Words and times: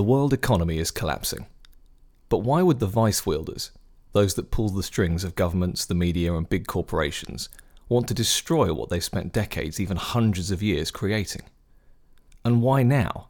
The 0.00 0.04
world 0.04 0.32
economy 0.32 0.78
is 0.78 0.90
collapsing. 0.90 1.44
But 2.30 2.38
why 2.38 2.62
would 2.62 2.78
the 2.78 2.86
vice 2.86 3.26
wielders, 3.26 3.70
those 4.12 4.32
that 4.32 4.50
pull 4.50 4.70
the 4.70 4.82
strings 4.82 5.24
of 5.24 5.34
governments, 5.34 5.84
the 5.84 5.94
media, 5.94 6.32
and 6.32 6.48
big 6.48 6.66
corporations, 6.66 7.50
want 7.90 8.08
to 8.08 8.14
destroy 8.14 8.72
what 8.72 8.88
they've 8.88 9.04
spent 9.04 9.34
decades, 9.34 9.78
even 9.78 9.98
hundreds 9.98 10.50
of 10.50 10.62
years, 10.62 10.90
creating? 10.90 11.42
And 12.46 12.62
why 12.62 12.82
now? 12.82 13.28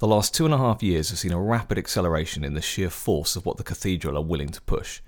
The 0.00 0.08
last 0.08 0.34
two 0.34 0.44
and 0.44 0.52
a 0.52 0.58
half 0.58 0.82
years 0.82 1.10
have 1.10 1.20
seen 1.20 1.30
a 1.30 1.40
rapid 1.40 1.78
acceleration 1.78 2.42
in 2.42 2.54
the 2.54 2.60
sheer 2.60 2.90
force 2.90 3.36
of 3.36 3.46
what 3.46 3.56
the 3.56 3.62
cathedral 3.62 4.18
are 4.18 4.24
willing 4.24 4.48
to 4.48 4.62
push. 4.62 5.02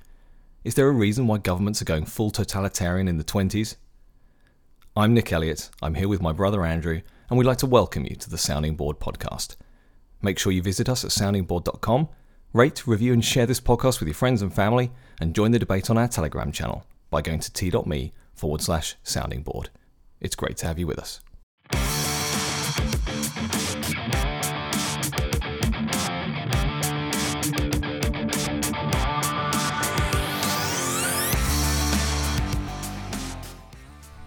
Is 0.62 0.76
there 0.76 0.86
a 0.86 0.92
reason 0.92 1.26
why 1.26 1.38
governments 1.38 1.82
are 1.82 1.86
going 1.86 2.04
full 2.04 2.30
totalitarian 2.30 3.08
in 3.08 3.18
the 3.18 3.24
20s? 3.24 3.74
I'm 4.96 5.12
Nick 5.12 5.32
Elliott, 5.32 5.70
I'm 5.82 5.95
here 5.95 6.06
with 6.06 6.22
my 6.22 6.30
brother 6.30 6.64
Andrew, 6.64 7.00
and 7.29 7.36
we'd 7.36 7.48
like 7.48 7.58
to 7.58 7.66
welcome 7.66 8.04
you 8.04 8.14
to 8.14 8.30
the 8.30 8.38
Sounding 8.38 8.76
Board 8.76 9.00
podcast. 9.00 9.56
Make 10.25 10.38
sure 10.38 10.52
you 10.52 10.62
visit 10.62 10.88
us 10.88 11.04
at 11.04 11.11
soundingboard.com, 11.11 12.09
rate, 12.54 12.86
review, 12.86 13.12
and 13.12 13.22
share 13.22 13.44
this 13.44 13.61
podcast 13.61 14.00
with 14.00 14.08
your 14.08 14.14
friends 14.14 14.40
and 14.40 14.50
family, 14.50 14.90
and 15.21 15.35
join 15.35 15.50
the 15.50 15.58
debate 15.58 15.90
on 15.90 15.99
our 15.99 16.08
Telegram 16.08 16.50
channel 16.50 16.86
by 17.11 17.21
going 17.21 17.40
to 17.40 17.53
t.me 17.53 18.11
forward 18.32 18.63
slash 18.63 18.96
sounding 19.02 19.43
board. 19.43 19.68
It's 20.22 20.35
great 20.35 20.57
to 20.57 20.66
have 20.66 20.79
you 20.79 20.86
with 20.86 20.99
us. 20.99 21.21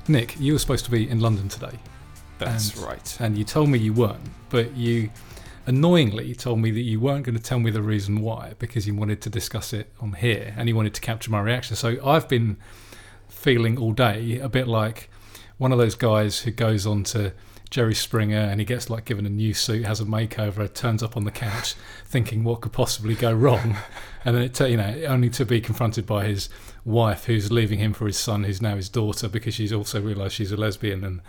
Nick, 0.07 0.39
you 0.39 0.53
were 0.53 0.59
supposed 0.59 0.85
to 0.85 0.91
be 0.91 1.09
in 1.09 1.19
London 1.19 1.49
today. 1.49 1.77
That's 2.37 2.73
And- 2.75 2.83
right. 2.85 3.17
And 3.19 3.37
you 3.37 3.43
told 3.43 3.69
me 3.69 3.77
you 3.79 3.93
weren't, 3.93 4.21
but 4.49 4.75
you 4.75 5.09
annoyingly 5.67 6.33
told 6.33 6.59
me 6.59 6.71
that 6.71 6.81
you 6.81 6.99
weren't 6.99 7.25
going 7.25 7.37
to 7.37 7.43
tell 7.43 7.59
me 7.59 7.69
the 7.69 7.81
reason 7.81 8.21
why 8.21 8.53
because 8.57 8.87
you 8.87 8.95
wanted 8.95 9.21
to 9.21 9.29
discuss 9.29 9.73
it 9.73 9.91
on 9.99 10.13
here 10.13 10.53
and 10.57 10.69
you 10.69 10.75
wanted 10.75 10.93
to 10.93 11.01
capture 11.01 11.29
my 11.29 11.41
reaction. 11.41 11.75
So 11.75 11.97
I've 12.03 12.27
been 12.27 12.57
feeling 13.27 13.77
all 13.77 13.91
day 13.91 14.39
a 14.39 14.49
bit 14.49 14.67
like 14.67 15.09
one 15.57 15.73
of 15.73 15.77
those 15.77 15.95
guys 15.95 16.39
who 16.39 16.51
goes 16.51 16.87
on 16.87 17.03
to 17.03 17.33
Jerry 17.69 17.93
Springer 17.93 18.37
and 18.37 18.61
he 18.61 18.65
gets 18.65 18.89
like 18.89 19.03
given 19.03 19.25
a 19.25 19.29
new 19.29 19.53
suit, 19.53 19.85
has 19.85 19.99
a 19.99 20.05
makeover, 20.05 20.73
turns 20.73 21.03
up 21.03 21.17
on 21.17 21.25
the 21.25 21.31
couch 21.31 21.75
thinking 22.05 22.45
what 22.45 22.61
could 22.61 22.71
possibly 22.71 23.13
go 23.13 23.33
wrong, 23.33 23.75
and 24.25 24.35
then 24.35 24.43
it 24.43 24.59
you 24.61 24.77
know 24.77 25.03
only 25.07 25.29
to 25.31 25.45
be 25.45 25.59
confronted 25.59 26.05
by 26.05 26.25
his 26.25 26.47
wife 26.85 27.25
who's 27.25 27.51
leaving 27.51 27.79
him 27.79 27.91
for 27.91 28.07
his 28.07 28.17
son 28.17 28.45
who's 28.45 28.61
now 28.61 28.77
his 28.77 28.87
daughter 28.87 29.27
because 29.27 29.53
she's 29.53 29.73
also 29.73 29.99
realised 29.99 30.33
she's 30.33 30.53
a 30.53 30.57
lesbian 30.57 31.03
and 31.03 31.19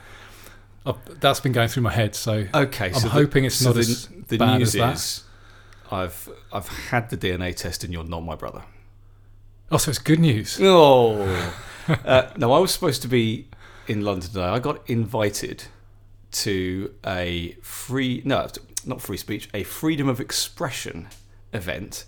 i 0.89 0.95
that's 1.21 1.41
been 1.41 1.53
going 1.53 1.69
through 1.69 1.83
my 1.83 1.93
head. 1.93 2.15
So 2.15 2.47
Okay, 2.55 2.93
I'm 2.93 3.03
hoping 3.03 3.45
it's 3.45 3.63
not 3.63 3.75
the, 3.75 3.81
as 3.81 4.09
the 4.29 4.39
bad 4.39 4.59
news 4.59 4.75
as 4.75 4.81
that. 4.81 4.95
is 4.95 5.25
I've 5.91 6.29
I've 6.53 6.69
had 6.69 7.11
the 7.11 7.17
DNA 7.17 7.55
test 7.55 7.85
and 7.85 7.93
you're 7.93 8.05
not 8.05 8.21
my 8.21 8.35
brother. 8.35 8.63
oh, 9.71 9.77
so 9.77 9.91
it's 9.91 9.99
good 9.99 10.19
news. 10.21 10.59
Oh, 10.61 11.53
uh, 12.05 12.31
no! 12.37 12.53
I 12.53 12.59
was 12.59 12.73
supposed 12.73 13.03
to 13.03 13.09
be 13.09 13.49
in 13.87 14.03
London 14.03 14.29
today. 14.29 14.43
I 14.45 14.59
got 14.59 14.89
invited 14.89 15.65
to 16.31 16.95
a 17.07 17.57
free 17.63 18.23
no, 18.25 18.49
not 18.85 19.01
free 19.01 19.17
speech, 19.17 19.49
a 19.55 19.63
freedom 19.63 20.09
of 20.09 20.21
expression 20.21 21.09
event 21.53 22.05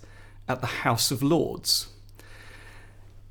at 0.47 0.61
the 0.61 0.67
House 0.67 1.09
of 1.11 1.23
Lords, 1.23 1.87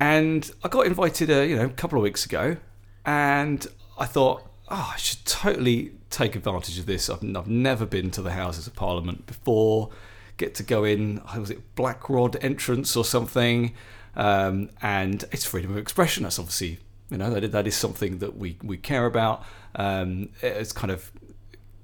and 0.01 0.51
I 0.65 0.69
got 0.69 0.87
invited 0.87 1.31
a 1.31 1.47
you 1.47 1.56
know 1.56 1.67
a 1.67 1.71
couple 1.71 1.98
of 1.98 2.03
weeks 2.03 2.25
ago, 2.25 2.56
and 3.05 3.67
I 3.98 4.06
thought. 4.06 4.47
Oh, 4.70 4.92
I 4.94 4.96
should 4.98 5.24
totally 5.24 5.92
take 6.10 6.36
advantage 6.36 6.78
of 6.78 6.86
this. 6.86 7.10
I've, 7.10 7.24
I've 7.36 7.48
never 7.48 7.86
been 7.86 8.10
to 8.12 8.22
the 8.22 8.32
Houses 8.32 8.66
of 8.66 8.74
Parliament 8.74 9.26
before. 9.26 9.90
Get 10.36 10.54
to 10.56 10.62
go 10.62 10.84
in, 10.84 11.20
was 11.36 11.50
it 11.50 11.74
Black 11.74 12.08
Rod 12.08 12.36
entrance 12.42 12.96
or 12.96 13.04
something? 13.04 13.74
um, 14.16 14.70
and 14.82 15.24
it's 15.32 15.44
freedom 15.44 15.70
of 15.72 15.78
expression. 15.78 16.24
That's 16.24 16.38
obviously 16.38 16.78
you 17.10 17.18
know 17.18 17.30
that 17.30 17.52
that 17.52 17.66
is 17.66 17.76
something 17.76 18.19
that 18.19 18.36
we 18.36 18.56
we 18.62 18.76
care 18.76 19.06
about. 19.06 19.44
Um, 19.75 20.30
it's 20.42 20.72
kind 20.72 20.91
of 20.91 21.10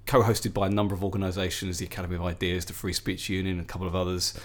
co-hosted 0.06 0.54
by 0.54 0.68
a 0.68 0.70
number 0.70 0.94
of 0.94 1.02
organisations, 1.02 1.78
the 1.78 1.86
Academy 1.86 2.14
of 2.16 2.22
Ideas, 2.22 2.64
the 2.64 2.72
Free 2.72 2.92
Speech 2.92 3.28
Union, 3.28 3.58
and 3.58 3.64
a 3.66 3.68
couple 3.68 3.86
of 3.86 3.96
others. 3.96 4.38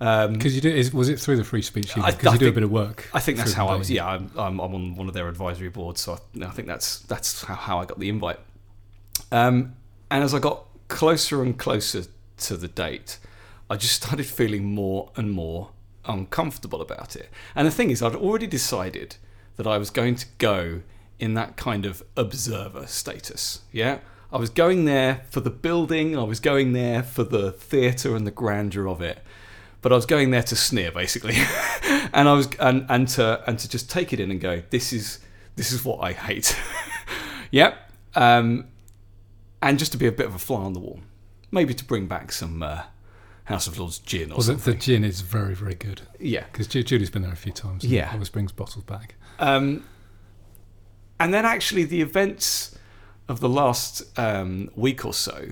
Um, 0.00 0.34
Because 0.34 0.54
you 0.54 0.60
do, 0.60 0.68
is, 0.68 0.92
was 0.92 1.08
it 1.08 1.18
through 1.18 1.36
the 1.36 1.44
free 1.44 1.62
speech? 1.62 1.94
Because 1.94 2.32
you 2.32 2.38
do 2.38 2.48
a 2.48 2.52
bit 2.52 2.62
of 2.62 2.70
work. 2.70 3.08
I 3.14 3.20
think 3.20 3.38
that's 3.38 3.54
how 3.54 3.68
I 3.68 3.76
was. 3.76 3.90
Yeah, 3.90 4.06
I'm, 4.06 4.30
I'm, 4.36 4.60
I'm 4.60 4.74
on 4.74 4.94
one 4.94 5.08
of 5.08 5.14
their 5.14 5.28
advisory 5.28 5.70
boards, 5.70 6.00
so 6.02 6.14
I, 6.14 6.44
I 6.44 6.50
think 6.50 6.68
that's 6.68 7.00
that's 7.00 7.44
how, 7.44 7.54
how 7.54 7.78
I 7.78 7.86
got 7.86 7.98
the 7.98 8.08
invite. 8.08 8.38
Um, 9.32 9.74
and 10.10 10.22
as 10.22 10.34
I 10.34 10.38
got 10.38 10.66
closer 10.88 11.42
and 11.42 11.58
closer 11.58 12.04
to 12.38 12.56
the 12.56 12.68
date, 12.68 13.18
I 13.70 13.76
just 13.76 13.94
started 13.94 14.26
feeling 14.26 14.64
more 14.64 15.10
and 15.16 15.32
more 15.32 15.70
uncomfortable 16.04 16.80
about 16.80 17.16
it. 17.16 17.30
And 17.54 17.66
the 17.66 17.72
thing 17.72 17.90
is, 17.90 18.02
I'd 18.02 18.14
already 18.14 18.46
decided 18.46 19.16
that 19.56 19.66
I 19.66 19.78
was 19.78 19.90
going 19.90 20.14
to 20.16 20.26
go 20.38 20.82
in 21.18 21.34
that 21.34 21.56
kind 21.56 21.86
of 21.86 22.02
observer 22.16 22.86
status. 22.86 23.60
Yeah. 23.72 23.98
I 24.32 24.38
was 24.38 24.50
going 24.50 24.84
there 24.84 25.22
for 25.30 25.40
the 25.40 25.50
building, 25.50 26.18
I 26.18 26.24
was 26.24 26.40
going 26.40 26.72
there 26.72 27.02
for 27.02 27.24
the 27.24 27.52
theatre 27.52 28.14
and 28.14 28.26
the 28.26 28.32
grandeur 28.32 28.88
of 28.88 29.00
it 29.00 29.18
but 29.86 29.92
I 29.92 29.94
was 29.94 30.06
going 30.06 30.32
there 30.32 30.42
to 30.42 30.56
sneer 30.56 30.90
basically, 30.90 31.36
and 32.12 32.28
I 32.28 32.32
was 32.32 32.48
and, 32.58 32.86
and 32.88 33.06
to 33.10 33.40
and 33.46 33.56
to 33.56 33.68
just 33.68 33.88
take 33.88 34.12
it 34.12 34.18
in 34.18 34.32
and 34.32 34.40
go, 34.40 34.60
this 34.70 34.92
is 34.92 35.20
this 35.54 35.70
is 35.70 35.84
what 35.84 36.00
I 36.00 36.12
hate. 36.12 36.58
yep, 37.52 37.88
um, 38.16 38.66
and 39.62 39.78
just 39.78 39.92
to 39.92 39.98
be 39.98 40.08
a 40.08 40.10
bit 40.10 40.26
of 40.26 40.34
a 40.34 40.40
fly 40.40 40.58
on 40.64 40.72
the 40.72 40.80
wall, 40.80 40.98
maybe 41.52 41.72
to 41.72 41.84
bring 41.84 42.08
back 42.08 42.32
some 42.32 42.64
uh, 42.64 42.82
House 43.44 43.68
of 43.68 43.78
Lords 43.78 44.00
gin 44.00 44.32
or 44.32 44.38
Well, 44.38 44.46
the, 44.48 44.54
the 44.54 44.74
gin 44.74 45.04
is 45.04 45.20
very, 45.20 45.54
very 45.54 45.76
good. 45.76 46.02
yeah, 46.18 46.46
Because 46.50 46.66
Julie's 46.66 47.10
been 47.10 47.22
there 47.22 47.32
a 47.32 47.36
few 47.36 47.52
times. 47.52 47.84
and 47.84 47.92
Yeah. 47.92 48.10
Always 48.12 48.28
brings 48.28 48.50
bottles 48.50 48.82
back. 48.82 49.14
Um, 49.38 49.84
and 51.20 51.32
then 51.32 51.44
actually 51.44 51.84
the 51.84 52.02
events 52.02 52.76
of 53.28 53.38
the 53.38 53.48
last 53.48 54.02
um, 54.18 54.68
week 54.74 55.04
or 55.04 55.14
so, 55.14 55.50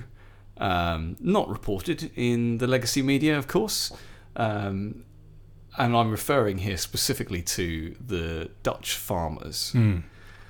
um, 0.56 1.14
not 1.20 1.48
reported 1.48 2.10
in 2.16 2.58
the 2.58 2.66
legacy 2.66 3.00
media, 3.00 3.38
of 3.38 3.46
course. 3.46 3.92
Um, 4.36 5.04
and 5.76 5.96
I'm 5.96 6.10
referring 6.10 6.58
here 6.58 6.76
specifically 6.76 7.42
to 7.42 7.96
the 8.04 8.50
Dutch 8.62 8.94
farmers. 8.96 9.72
Mm. 9.74 10.04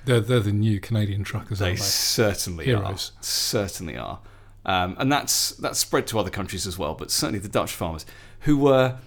They're, 0.05 0.19
they're 0.19 0.39
the 0.39 0.51
new 0.51 0.79
Canadian 0.79 1.23
truckers, 1.23 1.59
They 1.59 1.71
they? 1.71 1.75
certainly 1.77 2.65
Heroes. 2.65 3.11
are. 3.17 3.23
Certainly 3.23 3.97
are. 3.97 4.19
Um, 4.67 4.95
and 4.99 5.11
that's 5.11 5.51
that's 5.51 5.79
spread 5.79 6.07
to 6.07 6.19
other 6.19 6.29
countries 6.31 6.65
as 6.67 6.77
well, 6.77 6.93
but 6.95 7.09
certainly 7.11 7.39
the 7.39 7.47
Dutch 7.49 7.71
farmers 7.71 8.05
who 8.41 8.57
were 8.57 8.97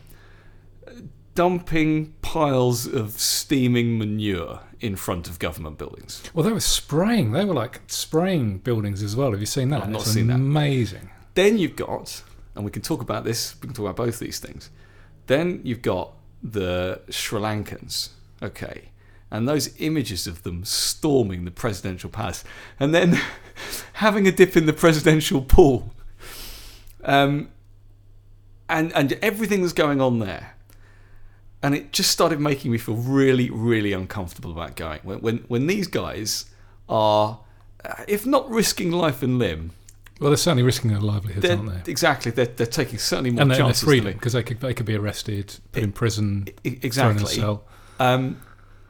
dumping 1.34 2.14
piles 2.22 2.86
of 2.86 3.12
steaming 3.12 3.98
manure 3.98 4.60
in 4.80 4.96
front 4.96 5.28
of 5.28 5.38
government 5.38 5.78
buildings. 5.78 6.22
Well, 6.34 6.44
they 6.44 6.52
were 6.52 6.60
spraying. 6.60 7.32
They 7.32 7.44
were 7.44 7.54
like 7.54 7.80
spraying 7.86 8.58
buildings 8.58 9.02
as 9.02 9.14
well. 9.14 9.30
Have 9.32 9.40
you 9.40 9.46
seen 9.46 9.68
that? 9.70 9.82
I've 9.82 9.88
not 9.90 10.02
It's 10.02 10.12
seen 10.12 10.28
that. 10.28 10.34
Amazing. 10.34 11.10
Then 11.34 11.58
you've 11.58 11.76
got, 11.76 12.22
and 12.58 12.64
we 12.64 12.72
can 12.72 12.82
talk 12.82 13.00
about 13.00 13.22
this, 13.22 13.54
we 13.62 13.68
can 13.68 13.74
talk 13.74 13.84
about 13.84 13.96
both 13.96 14.18
these 14.18 14.40
things. 14.40 14.68
Then 15.28 15.60
you've 15.62 15.80
got 15.80 16.12
the 16.42 17.00
Sri 17.08 17.40
Lankans, 17.40 18.08
okay, 18.42 18.88
and 19.30 19.48
those 19.48 19.80
images 19.80 20.26
of 20.26 20.42
them 20.42 20.64
storming 20.64 21.44
the 21.44 21.52
presidential 21.52 22.10
palace 22.10 22.42
and 22.80 22.92
then 22.92 23.20
having 23.94 24.26
a 24.26 24.32
dip 24.32 24.56
in 24.56 24.66
the 24.66 24.72
presidential 24.72 25.40
pool. 25.40 25.94
Um, 27.04 27.50
and, 28.68 28.92
and 28.92 29.12
everything 29.22 29.62
that's 29.62 29.72
going 29.72 30.00
on 30.00 30.18
there. 30.18 30.56
And 31.62 31.76
it 31.76 31.92
just 31.92 32.10
started 32.10 32.40
making 32.40 32.72
me 32.72 32.78
feel 32.78 32.96
really, 32.96 33.50
really 33.50 33.92
uncomfortable 33.92 34.50
about 34.50 34.74
going. 34.74 35.00
When, 35.04 35.20
when, 35.20 35.38
when 35.46 35.68
these 35.68 35.86
guys 35.86 36.46
are, 36.88 37.38
if 38.08 38.26
not 38.26 38.50
risking 38.50 38.90
life 38.90 39.22
and 39.22 39.38
limb, 39.38 39.70
Well, 40.18 40.30
they're 40.30 40.36
certainly 40.36 40.64
risking 40.64 40.90
their 40.90 41.00
livelihoods, 41.00 41.42
they're, 41.42 41.56
aren't 41.56 41.84
they? 41.84 41.90
exactly. 41.90 42.32
They're, 42.32 42.46
they're 42.46 42.66
taking 42.66 42.98
certainly 42.98 43.30
more 43.30 43.42
And 43.42 43.50
they're, 43.50 43.58
chances. 43.58 43.84
freedom, 43.84 44.06
than 44.06 44.14
because 44.14 44.32
they 44.32 44.42
could 44.42 44.60
they 44.60 44.74
could 44.74 44.86
be 44.86 44.96
arrested, 44.96 45.54
put 45.72 45.82
in 45.82 45.92
prison, 45.92 46.44
me. 46.64 46.78
E- 46.82 46.88
thrown 46.90 47.16
in 47.16 47.22
a 47.22 47.26
cell. 47.26 47.64
Um, 48.00 48.40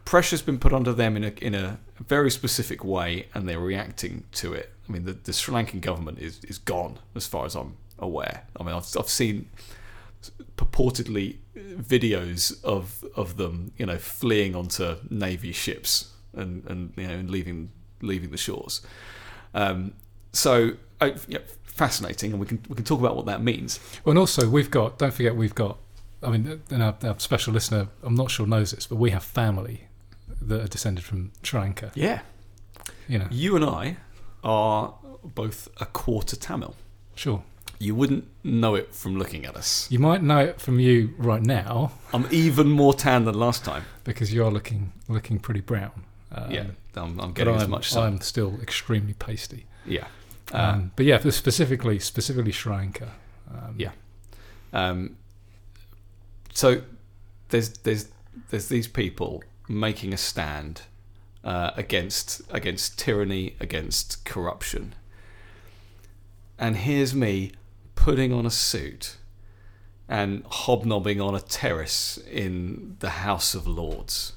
pressure's 0.05 0.43
been 0.43 0.58
put 0.58 0.73
onto 0.73 0.93
them 0.94 1.17
in 1.17 1.25
a 1.25 1.32
in 1.41 1.55
a 1.55 1.79
very 2.06 2.31
specific 2.31 2.82
way, 2.85 3.26
and 3.35 3.49
they're 3.49 3.58
reacting 3.61 4.25
to 4.32 4.55
it. 4.55 4.73
I 4.88 4.93
mean, 4.93 5.05
the, 5.05 5.12
the 5.12 5.32
Sri 5.32 5.55
Lankan 5.55 5.81
government 5.82 6.19
is, 6.19 6.41
is 6.44 6.56
gone, 6.58 6.99
as 7.14 7.26
far 7.26 7.44
as 7.44 7.55
I'm 7.55 7.76
aware. 7.99 8.44
I 8.58 8.62
mean, 8.62 8.75
I've, 8.75 8.87
I've 8.99 9.08
seen 9.08 9.50
purportedly 10.56 11.37
videos 11.56 12.62
of 12.64 13.05
of 13.14 13.37
them, 13.37 13.73
you 13.76 13.87
know, 13.87 13.99
fleeing 13.99 14.55
onto 14.55 14.97
navy 15.11 15.53
ships 15.53 16.12
and 16.35 16.64
and 16.67 16.93
you 16.97 17.06
know 17.06 17.14
and 17.14 17.31
leaving 17.31 17.70
leaving 18.00 18.31
the 18.31 18.37
shores. 18.37 18.81
Um, 19.55 19.93
so, 20.32 20.73
uh, 21.00 21.11
yeah, 21.29 21.39
fascinating, 21.65 22.33
and 22.33 22.41
we 22.41 22.47
can 22.47 22.61
we 22.69 22.75
can 22.77 22.85
talk 22.85 23.00
about 23.00 23.17
what 23.17 23.27
that 23.27 23.43
means. 23.43 23.81
Well, 24.05 24.12
and 24.12 24.19
also 24.19 24.49
we've 24.49 24.71
got. 24.71 24.99
Don't 24.99 25.12
forget, 25.15 25.37
we've 25.37 25.55
got. 25.55 25.79
I 26.23 26.31
mean, 26.31 26.61
and 26.71 26.83
our, 26.83 26.97
our 27.05 27.19
special 27.21 27.53
listener, 27.53 27.89
I'm 28.03 28.15
not 28.17 28.31
sure 28.31 28.47
knows 28.47 28.73
this, 28.73 28.87
but 28.87 28.97
we 28.97 29.11
have 29.11 29.23
family 29.23 29.85
that 30.43 30.61
are 30.65 30.69
descended 30.69 31.05
from 31.05 31.31
Sri 31.45 31.61
Lanka. 31.61 31.93
Yeah, 31.95 32.21
You 33.06 33.21
know, 33.21 33.29
you 33.31 33.55
and 33.55 33.65
I 33.65 33.97
are 34.43 34.95
both 35.23 35.69
a 35.81 35.87
quarter 35.87 36.37
Tamil. 36.37 36.75
sure. 37.15 37.43
You 37.81 37.94
wouldn't 37.94 38.27
know 38.43 38.75
it 38.75 38.93
from 38.93 39.17
looking 39.17 39.44
at 39.44 39.55
us. 39.55 39.87
You 39.89 40.01
might 40.01 40.21
know 40.21 40.41
it 40.41 40.61
from 40.61 40.81
you 40.81 41.15
right 41.17 41.41
now 41.43 41.93
I'm 42.12 42.27
even 42.33 42.69
more 42.69 42.93
tan 42.93 43.25
than 43.25 43.37
last 43.39 43.65
time. 43.65 43.85
because 44.03 44.35
you're 44.35 44.51
looking 44.51 44.93
looking 45.06 45.39
pretty 45.39 45.61
brown. 45.61 45.93
Um, 46.33 46.51
yeah, 46.51 46.65
I'm, 46.97 47.21
I'm 47.21 47.33
getting 47.33 47.55
I'm, 47.55 47.61
as 47.61 47.69
much 47.69 47.89
sun. 47.91 48.15
I'm 48.15 48.21
still 48.21 48.59
extremely 48.61 49.15
pasty. 49.15 49.67
yeah. 49.87 50.09
Uh, 50.53 50.56
Um, 50.56 50.93
but 50.97 51.06
yeah, 51.06 51.19
specifically 51.31 51.99
specifically 51.99 52.53
Sri 52.53 52.73
Lanka. 52.73 53.12
Um, 53.50 53.75
Yeah. 53.77 53.91
Um, 54.73 55.17
so 56.53 56.83
there's 57.49 57.71
there's 57.79 58.09
there's 58.50 58.69
these 58.69 58.89
people 58.89 59.43
making 59.69 60.12
a 60.12 60.17
stand 60.17 60.83
uh, 61.45 61.71
against 61.77 62.43
against 62.50 62.99
tyranny, 62.99 63.56
against 63.61 64.25
corruption, 64.25 64.95
and 66.59 66.77
here's 66.77 67.15
me 67.15 67.53
putting 67.94 68.33
on 68.33 68.47
a 68.47 68.51
suit 68.51 69.17
and 70.09 70.43
hobnobbing 70.47 71.21
on 71.21 71.35
a 71.35 71.41
terrace 71.41 72.19
in 72.31 72.97
the 73.01 73.11
House 73.11 73.55
of 73.55 73.67
Lords. 73.67 74.33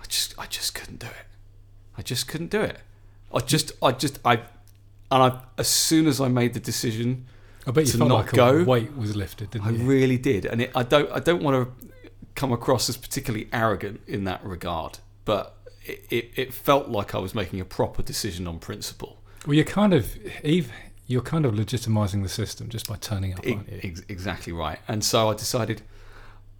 I 0.00 0.04
just 0.06 0.34
I 0.38 0.46
just 0.46 0.74
couldn't 0.74 1.00
do 1.00 1.06
it. 1.06 1.26
I 1.96 2.02
just 2.02 2.28
couldn't 2.28 2.50
do 2.50 2.60
it. 2.60 2.78
I 3.34 3.40
just 3.40 3.72
I 3.82 3.92
just 3.92 4.18
I 4.24 4.42
and 5.12 5.22
I 5.22 5.40
as 5.58 5.68
soon 5.68 6.06
as 6.08 6.20
I 6.20 6.26
made 6.28 6.54
the 6.54 6.60
decision 6.60 7.26
I 7.66 7.70
bet 7.70 7.86
you 7.86 7.92
to 7.92 7.98
felt 7.98 8.08
not 8.08 8.14
like 8.24 8.32
go. 8.32 8.56
a 8.58 8.64
weight 8.64 8.96
was 8.96 9.14
lifted, 9.14 9.50
didn't 9.52 9.68
I 9.68 9.70
you? 9.70 9.84
really 9.84 10.18
did, 10.18 10.46
and 10.46 10.62
it, 10.62 10.70
I 10.74 10.82
don't. 10.82 11.08
I 11.12 11.20
don't 11.20 11.42
want 11.44 11.54
to 11.80 11.88
come 12.34 12.50
across 12.52 12.88
as 12.88 12.96
particularly 12.96 13.46
arrogant 13.52 14.00
in 14.08 14.24
that 14.24 14.42
regard, 14.44 14.98
but 15.24 15.56
it, 15.84 16.04
it, 16.10 16.30
it 16.36 16.54
felt 16.54 16.88
like 16.88 17.14
I 17.14 17.18
was 17.18 17.34
making 17.34 17.60
a 17.60 17.64
proper 17.64 18.02
decision 18.02 18.46
on 18.48 18.58
principle. 18.58 19.22
well, 19.46 19.54
you're 19.54 19.64
kind 19.64 19.94
of 19.94 20.16
Eve. 20.42 20.72
You're 21.06 21.20
kind 21.20 21.44
of 21.44 21.52
legitimizing 21.54 22.22
the 22.22 22.28
system 22.28 22.68
just 22.70 22.88
by 22.88 22.96
turning 22.96 23.34
up, 23.34 23.40
aren't 23.46 23.70
you? 23.70 23.80
ex- 23.82 24.02
exactly 24.08 24.52
right. 24.52 24.78
And 24.88 25.04
so 25.04 25.28
I 25.28 25.34
decided, 25.34 25.82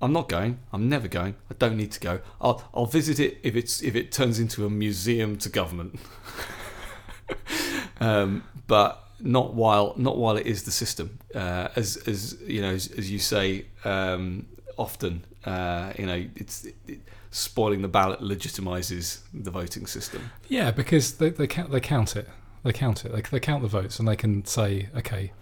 I'm 0.03 0.13
not 0.13 0.29
going. 0.29 0.59
I'm 0.73 0.89
never 0.91 1.09
going. 1.09 1.37
I 1.51 1.55
don't 1.59 1.77
need 1.77 1.93
to 1.93 2.01
go. 2.01 2.21
I'll 2.41 2.63
I'll 2.75 2.87
visit 2.87 3.19
it 3.19 3.39
if 3.43 3.57
it's 3.57 3.83
if 3.83 3.95
it 3.97 4.13
turns 4.13 4.39
into 4.39 4.67
a 4.67 4.71
museum 4.71 5.39
to 5.39 5.49
government. 5.49 5.99
um, 8.01 8.45
but 8.67 8.99
not 9.21 9.55
while 9.55 9.95
not 9.97 10.17
while 10.17 10.37
it 10.37 10.47
is 10.47 10.63
the 10.65 10.71
system. 10.71 11.19
Uh, 11.35 11.69
as 11.77 11.97
as 12.07 12.37
you 12.47 12.61
know, 12.63 12.71
as, 12.71 12.89
as 12.99 13.11
you 13.11 13.19
say 13.19 13.67
um, 13.85 14.47
often, 14.77 15.25
uh, 15.45 15.93
you 15.99 16.07
know, 16.07 16.27
it's 16.37 16.65
it, 16.87 17.01
spoiling 17.31 17.83
the 17.83 17.89
ballot 17.89 18.21
legitimizes 18.21 19.21
the 19.33 19.51
voting 19.51 19.87
system. 19.87 20.31
Yeah, 20.49 20.71
because 20.71 21.15
they 21.19 21.31
they 21.31 21.47
count 21.47 21.71
they 21.71 21.81
count 21.81 22.17
it. 22.17 22.29
They 22.65 22.73
count 22.73 23.05
it. 23.05 23.13
They, 23.13 23.23
they 23.23 23.41
count 23.41 23.63
the 23.63 23.69
votes, 23.69 23.99
and 23.99 24.07
they 24.07 24.17
can 24.17 24.45
say, 24.45 24.89
okay, 24.97 25.33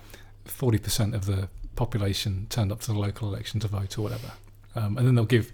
forty 0.44 0.78
percent 0.78 1.14
of 1.14 1.26
the 1.26 1.48
population 1.76 2.46
turned 2.50 2.70
up 2.72 2.80
to 2.80 2.92
the 2.92 2.98
local 2.98 3.28
election 3.28 3.60
to 3.60 3.68
vote 3.68 3.96
or 3.98 4.02
whatever, 4.02 4.32
um, 4.76 4.98
and 4.98 5.06
then 5.06 5.14
they'll 5.14 5.24
give 5.24 5.50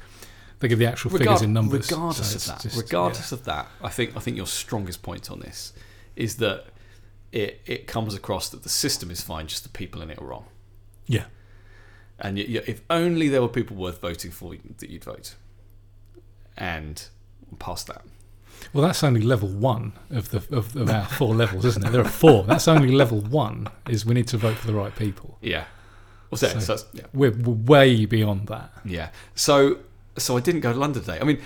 they 0.59 0.69
give 0.69 0.79
the 0.79 0.87
actual 0.87 1.11
figures 1.11 1.43
in 1.43 1.53
numbers. 1.53 1.91
Regardless 1.91 2.31
So 2.43 2.53
of 2.53 2.57
that, 2.59 2.63
just- 2.63 2.77
regardless 2.77 3.33
of 3.33 3.45
that, 3.45 3.69
I 3.83 3.89
think 3.89 4.17
I 4.17 4.21
think 4.21 4.37
your 4.37 4.47
strongest 4.47 5.03
point 5.03 5.31
on 5.31 5.41
this 5.41 5.73
is 6.17 6.37
that 6.37 6.67
it 7.33 7.61
it 7.67 7.87
comes 7.87 8.15
across 8.15 8.49
that 8.51 8.63
the 8.63 8.69
system 8.69 9.11
is 9.11 9.21
fine, 9.21 9.47
just 9.47 9.63
the 9.63 9.69
people 9.69 10.03
in 10.03 10.11
it 10.11 10.19
are 10.21 10.27
wrong. 10.27 10.47
yeah, 11.07 11.25
And 12.19 12.37
y 12.39 12.45
y 12.49 12.63
if 12.67 12.81
only 12.91 13.29
there 13.29 13.41
were 13.43 13.49
people 13.61 13.77
worth 13.77 14.01
voting 14.01 14.31
for, 14.33 14.55
that 14.79 14.91
you'd 14.91 15.05
vote. 15.05 15.35
And 16.57 17.03
past 17.59 17.87
that, 17.89 18.03
Well, 18.73 18.87
that's 18.87 19.05
only 19.05 19.21
level 19.21 19.49
one 19.49 19.93
of 20.11 20.31
the 20.31 20.39
of, 20.57 20.75
of 20.77 20.89
our 20.91 21.05
four 21.07 21.35
levels, 21.35 21.65
isn't 21.65 21.85
it? 21.87 21.91
There 21.93 22.01
are 22.01 22.09
four. 22.09 22.45
That's 22.45 22.67
only 22.69 22.91
level 22.91 23.21
one. 23.21 23.69
Is 23.89 24.07
we 24.07 24.15
need 24.15 24.29
to 24.29 24.39
vote 24.39 24.57
for 24.57 24.67
the 24.67 24.75
right 24.75 24.95
people. 24.97 25.39
yeah. 25.43 25.65
That? 26.31 26.39
So- 26.39 26.59
So 26.59 26.75
that's- 26.75 26.87
yeah. 26.93 27.05
We're, 27.15 27.31
we're 27.31 27.55
way 27.55 28.05
beyond 28.07 28.49
that. 28.49 28.71
Yeah. 28.85 29.11
So 29.35 29.79
so 30.19 30.37
I 30.37 30.41
didn't 30.41 30.63
go 30.63 30.73
to 30.73 30.79
London 30.79 31.03
today. 31.03 31.19
I 31.21 31.25
mean, 31.25 31.41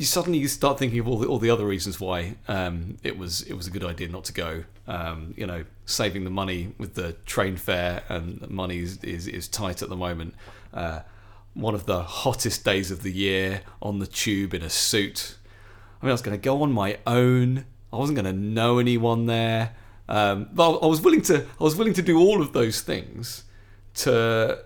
you 0.00 0.06
suddenly 0.06 0.38
you 0.38 0.48
start 0.48 0.78
thinking 0.78 0.98
of 0.98 1.06
all 1.06 1.18
the 1.18 1.26
all 1.26 1.38
the 1.38 1.50
other 1.50 1.66
reasons 1.66 2.00
why 2.00 2.34
um, 2.48 2.96
it 3.02 3.18
was 3.18 3.42
it 3.42 3.52
was 3.52 3.66
a 3.66 3.70
good 3.70 3.84
idea 3.84 4.08
not 4.08 4.24
to 4.24 4.32
go. 4.32 4.64
Um, 4.86 5.34
you 5.36 5.46
know, 5.46 5.66
saving 5.84 6.24
the 6.24 6.30
money 6.30 6.72
with 6.78 6.94
the 6.94 7.12
train 7.26 7.58
fare 7.58 8.02
and 8.08 8.48
money 8.48 8.78
is 8.78 9.04
is, 9.04 9.28
is 9.28 9.46
tight 9.46 9.82
at 9.82 9.90
the 9.90 9.96
moment. 9.96 10.34
Uh, 10.72 11.00
one 11.52 11.74
of 11.74 11.84
the 11.84 12.02
hottest 12.02 12.64
days 12.64 12.90
of 12.90 13.02
the 13.02 13.12
year 13.12 13.60
on 13.82 13.98
the 13.98 14.06
tube 14.06 14.54
in 14.54 14.62
a 14.62 14.70
suit. 14.70 15.36
I 16.00 16.06
mean, 16.06 16.10
I 16.10 16.14
was 16.14 16.22
going 16.22 16.36
to 16.36 16.42
go 16.42 16.62
on 16.62 16.72
my 16.72 16.96
own. 17.06 17.66
I 17.92 17.96
wasn't 17.96 18.16
going 18.16 18.34
to 18.34 18.40
know 18.40 18.78
anyone 18.78 19.26
there. 19.26 19.74
Um, 20.08 20.48
but 20.50 20.78
I 20.78 20.86
was 20.86 21.02
willing 21.02 21.20
to. 21.22 21.46
I 21.60 21.62
was 21.62 21.76
willing 21.76 21.92
to 21.92 22.02
do 22.02 22.18
all 22.18 22.40
of 22.40 22.54
those 22.54 22.80
things 22.80 23.44
to 23.96 24.64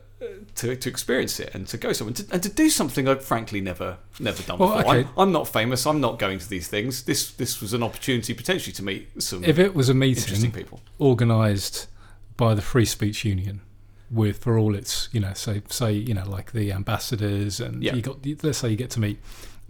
to, 0.56 0.76
to 0.76 0.88
experience 0.88 1.38
it 1.40 1.54
and 1.54 1.66
to 1.68 1.76
go 1.76 1.92
somewhere 1.92 2.14
and 2.16 2.28
to, 2.28 2.32
and 2.34 2.42
to 2.42 2.48
do 2.48 2.70
something 2.70 3.08
I've 3.08 3.24
frankly 3.24 3.60
never 3.60 3.98
never 4.20 4.42
done 4.42 4.58
Well, 4.58 4.76
before. 4.78 4.94
okay. 4.96 5.08
I'm, 5.16 5.18
I'm 5.28 5.32
not 5.32 5.48
famous. 5.48 5.86
I'm 5.86 6.00
not 6.00 6.18
going 6.18 6.38
to 6.38 6.48
these 6.48 6.68
things. 6.68 7.04
This 7.04 7.30
this 7.32 7.60
was 7.60 7.72
an 7.72 7.82
opportunity 7.82 8.34
potentially 8.34 8.72
to 8.74 8.82
meet 8.82 9.22
some 9.22 9.44
If 9.44 9.58
it 9.58 9.74
was 9.74 9.88
a 9.88 9.94
meeting, 9.94 10.22
interesting 10.22 10.52
people. 10.52 10.80
organised 11.00 11.88
by 12.36 12.54
the 12.54 12.62
Free 12.62 12.84
Speech 12.84 13.24
Union, 13.24 13.60
with 14.10 14.38
for 14.38 14.58
all 14.58 14.74
its 14.74 15.08
you 15.12 15.20
know 15.20 15.32
say 15.34 15.62
say 15.68 15.92
you 15.92 16.14
know 16.14 16.28
like 16.28 16.52
the 16.52 16.72
ambassadors 16.72 17.60
and 17.60 17.82
Yeah. 17.82 17.94
you 17.94 18.02
got 18.02 18.18
let's 18.42 18.58
say 18.58 18.68
you 18.70 18.76
get 18.76 18.90
to 18.90 19.00
meet 19.00 19.18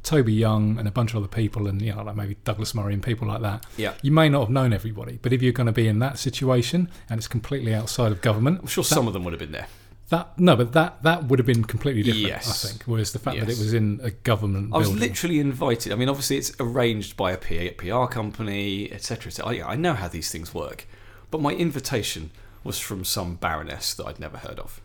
Toby 0.03 0.35
Young 0.35 0.79
and 0.79 0.87
a 0.87 0.91
bunch 0.91 1.13
of 1.13 1.17
other 1.17 1.29
people 1.29 1.67
and 1.67 1.81
you 1.81 1.95
know 1.95 2.03
like 2.03 2.17
maybe 2.17 2.37
Douglas 2.45 2.75
Murray 2.75 2.93
and 2.95 3.03
people 3.03 3.27
like 3.29 3.41
that. 3.43 3.65
Yeah. 3.77 3.95
You 4.03 4.11
may 4.13 4.29
not 4.29 4.41
have 4.41 4.51
known 4.51 4.73
everybody, 4.73 5.19
but 5.23 5.33
if 5.33 5.41
you're 5.43 5.53
going 5.53 5.67
to 5.67 5.73
be 5.73 5.89
in 5.89 5.99
that 6.01 6.19
situation 6.19 6.91
and 7.09 7.19
it's 7.19 7.29
completely 7.29 7.73
outside 7.75 8.13
of 8.13 8.21
government, 8.21 8.61
I'm 8.61 8.67
sure 8.67 8.85
some 8.85 9.07
of 9.07 9.13
them 9.15 9.25
would 9.25 9.33
have 9.33 9.41
been 9.41 9.53
there. 9.53 9.67
That 10.11 10.39
no, 10.39 10.55
but 10.55 10.73
that 10.73 11.03
that 11.03 11.25
would 11.25 11.39
have 11.39 11.47
been 11.47 11.65
completely 11.65 12.03
different. 12.03 12.27
Yes. 12.27 12.65
I 12.65 12.69
think. 12.69 12.83
Whereas 12.85 13.13
the 13.13 13.19
fact 13.19 13.41
that 13.41 13.49
it 13.49 13.59
was 13.59 13.73
in 13.73 14.01
a 14.03 14.11
government 14.11 14.75
I 14.75 14.79
was 14.79 14.89
building, 14.89 15.09
literally 15.09 15.41
invited. 15.41 15.93
I 15.93 15.97
mean, 15.97 16.09
obviously, 16.09 16.37
it's 16.37 16.53
arranged 16.61 17.17
by 17.17 17.33
a 17.33 17.37
PR 17.39 18.05
company, 18.07 18.93
etc. 18.93 19.33
So 19.33 19.45
I, 19.45 19.73
I 19.73 19.77
know 19.77 19.95
how 19.95 20.09
these 20.09 20.31
things 20.31 20.53
work, 20.53 20.87
but 21.31 21.41
my 21.41 21.53
invitation 21.53 22.31
was 22.63 22.79
from 22.79 23.05
some 23.05 23.37
baroness 23.37 23.95
that 23.95 24.07
I'd 24.07 24.21
never 24.21 24.39
heard 24.39 24.59
of, 24.59 24.81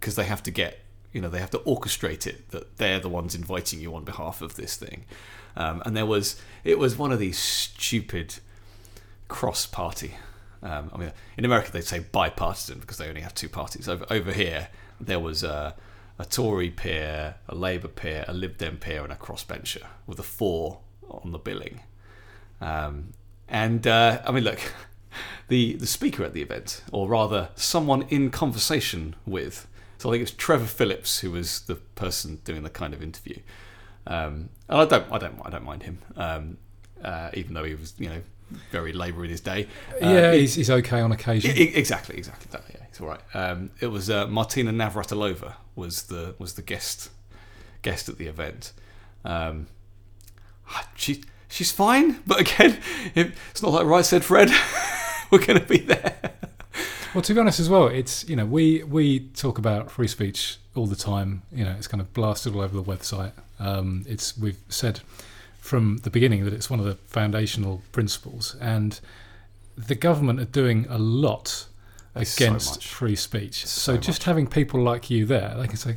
because 0.00 0.16
they 0.16 0.24
have 0.24 0.42
to 0.44 0.50
get, 0.50 0.80
you 1.12 1.20
know, 1.20 1.28
they 1.28 1.40
have 1.40 1.50
to 1.50 1.58
orchestrate 1.60 2.26
it 2.26 2.50
that 2.50 2.78
they're 2.78 3.00
the 3.00 3.08
ones 3.08 3.34
inviting 3.34 3.80
you 3.80 3.94
on 3.94 4.04
behalf 4.04 4.40
of 4.40 4.54
this 4.56 4.76
thing, 4.76 5.04
um, 5.54 5.82
and 5.84 5.94
there 5.94 6.06
was 6.06 6.40
it 6.64 6.78
was 6.78 6.96
one 6.96 7.12
of 7.12 7.18
these 7.18 7.38
stupid 7.38 8.36
cross 9.28 9.66
party. 9.66 10.14
Um, 10.62 10.90
I 10.94 10.98
mean, 10.98 11.12
in 11.36 11.44
America 11.44 11.72
they'd 11.72 11.84
say 11.84 12.00
bipartisan 12.00 12.78
because 12.78 12.98
they 12.98 13.08
only 13.08 13.20
have 13.20 13.34
two 13.34 13.48
parties. 13.48 13.88
Over 13.88 14.06
over 14.10 14.32
here 14.32 14.68
there 15.00 15.20
was 15.20 15.42
a, 15.42 15.74
a 16.18 16.24
Tory 16.24 16.70
peer, 16.70 17.36
a 17.48 17.54
Labour 17.54 17.88
peer, 17.88 18.24
a 18.28 18.32
Lib 18.32 18.58
Dem 18.58 18.76
peer, 18.76 19.02
and 19.02 19.12
a 19.12 19.16
crossbencher 19.16 19.84
with 20.06 20.18
a 20.18 20.22
four 20.22 20.80
on 21.10 21.32
the 21.32 21.38
billing. 21.38 21.80
Um, 22.60 23.12
and 23.48 23.86
uh, 23.86 24.22
I 24.24 24.30
mean, 24.30 24.44
look, 24.44 24.60
the 25.48 25.74
the 25.74 25.86
speaker 25.86 26.24
at 26.24 26.32
the 26.32 26.42
event, 26.42 26.82
or 26.92 27.08
rather, 27.08 27.50
someone 27.56 28.02
in 28.08 28.30
conversation 28.30 29.16
with. 29.26 29.66
So 29.98 30.10
I 30.10 30.14
think 30.14 30.22
it's 30.22 30.32
Trevor 30.32 30.66
Phillips 30.66 31.20
who 31.20 31.30
was 31.30 31.60
the 31.60 31.76
person 31.76 32.40
doing 32.44 32.64
the 32.64 32.70
kind 32.70 32.92
of 32.92 33.02
interview. 33.04 33.36
Um, 34.04 34.48
and 34.68 34.80
I 34.80 34.84
don't, 34.84 35.12
I 35.12 35.18
don't, 35.18 35.40
I 35.44 35.50
don't 35.50 35.64
mind 35.64 35.84
him, 35.84 35.98
um, 36.16 36.56
uh, 37.04 37.30
even 37.34 37.54
though 37.54 37.62
he 37.62 37.76
was, 37.76 37.94
you 37.98 38.08
know, 38.08 38.20
very 38.70 38.92
Labour 38.92 39.24
in 39.24 39.30
his 39.30 39.40
day. 39.40 39.66
Uh, 40.02 40.08
yeah, 40.08 40.32
he's, 40.32 40.54
he's 40.54 40.70
okay 40.70 41.00
on 41.00 41.12
occasion. 41.12 41.56
Exactly, 41.56 42.16
exactly. 42.16 42.48
That, 42.50 42.64
yeah, 42.70 42.84
it's 42.88 43.00
all 43.00 43.08
right. 43.08 43.20
Um, 43.34 43.70
it 43.80 43.88
was 43.88 44.10
uh, 44.10 44.26
Martina 44.26 44.72
Navratilova 44.72 45.54
was 45.74 46.04
the 46.04 46.34
was 46.38 46.54
the 46.54 46.62
guest 46.62 47.10
guest 47.82 48.08
at 48.08 48.18
the 48.18 48.26
event. 48.26 48.72
Um, 49.24 49.66
she 50.94 51.22
she's 51.48 51.72
fine, 51.72 52.20
but 52.26 52.40
again, 52.40 52.78
it, 53.14 53.32
it's 53.50 53.62
not 53.62 53.72
like 53.72 53.86
right 53.86 54.04
said 54.04 54.24
Fred. 54.24 54.50
We're 55.30 55.44
going 55.44 55.58
to 55.58 55.66
be 55.66 55.78
there. 55.78 56.32
Well, 57.14 57.22
to 57.22 57.34
be 57.34 57.40
honest, 57.40 57.60
as 57.60 57.68
well, 57.68 57.88
it's 57.88 58.28
you 58.28 58.36
know 58.36 58.46
we 58.46 58.82
we 58.84 59.20
talk 59.20 59.58
about 59.58 59.90
free 59.90 60.08
speech 60.08 60.58
all 60.74 60.86
the 60.86 60.96
time. 60.96 61.42
You 61.52 61.64
know, 61.64 61.74
it's 61.76 61.86
kind 61.86 62.00
of 62.00 62.12
blasted 62.14 62.54
all 62.54 62.62
over 62.62 62.74
the 62.74 62.82
website. 62.82 63.32
Um, 63.58 64.04
it's 64.08 64.36
we've 64.36 64.58
said 64.68 65.00
from 65.62 65.98
the 65.98 66.10
beginning 66.10 66.44
that 66.44 66.52
it's 66.52 66.68
one 66.68 66.80
of 66.80 66.84
the 66.84 66.96
foundational 67.06 67.80
principles, 67.92 68.56
and 68.60 69.00
the 69.78 69.94
government 69.94 70.40
are 70.40 70.44
doing 70.44 70.86
a 70.90 70.98
lot 70.98 71.66
There's 72.14 72.36
against 72.36 72.72
much. 72.74 72.88
free 72.88 73.14
speech. 73.16 73.64
So 73.66 73.94
So, 73.94 73.96
just 73.96 74.20
much. 74.20 74.24
having 74.24 74.46
people 74.48 74.82
like 74.82 75.08
you 75.08 75.24
there, 75.24 75.54
they 75.56 75.68
can 75.68 75.76
say. 75.76 75.96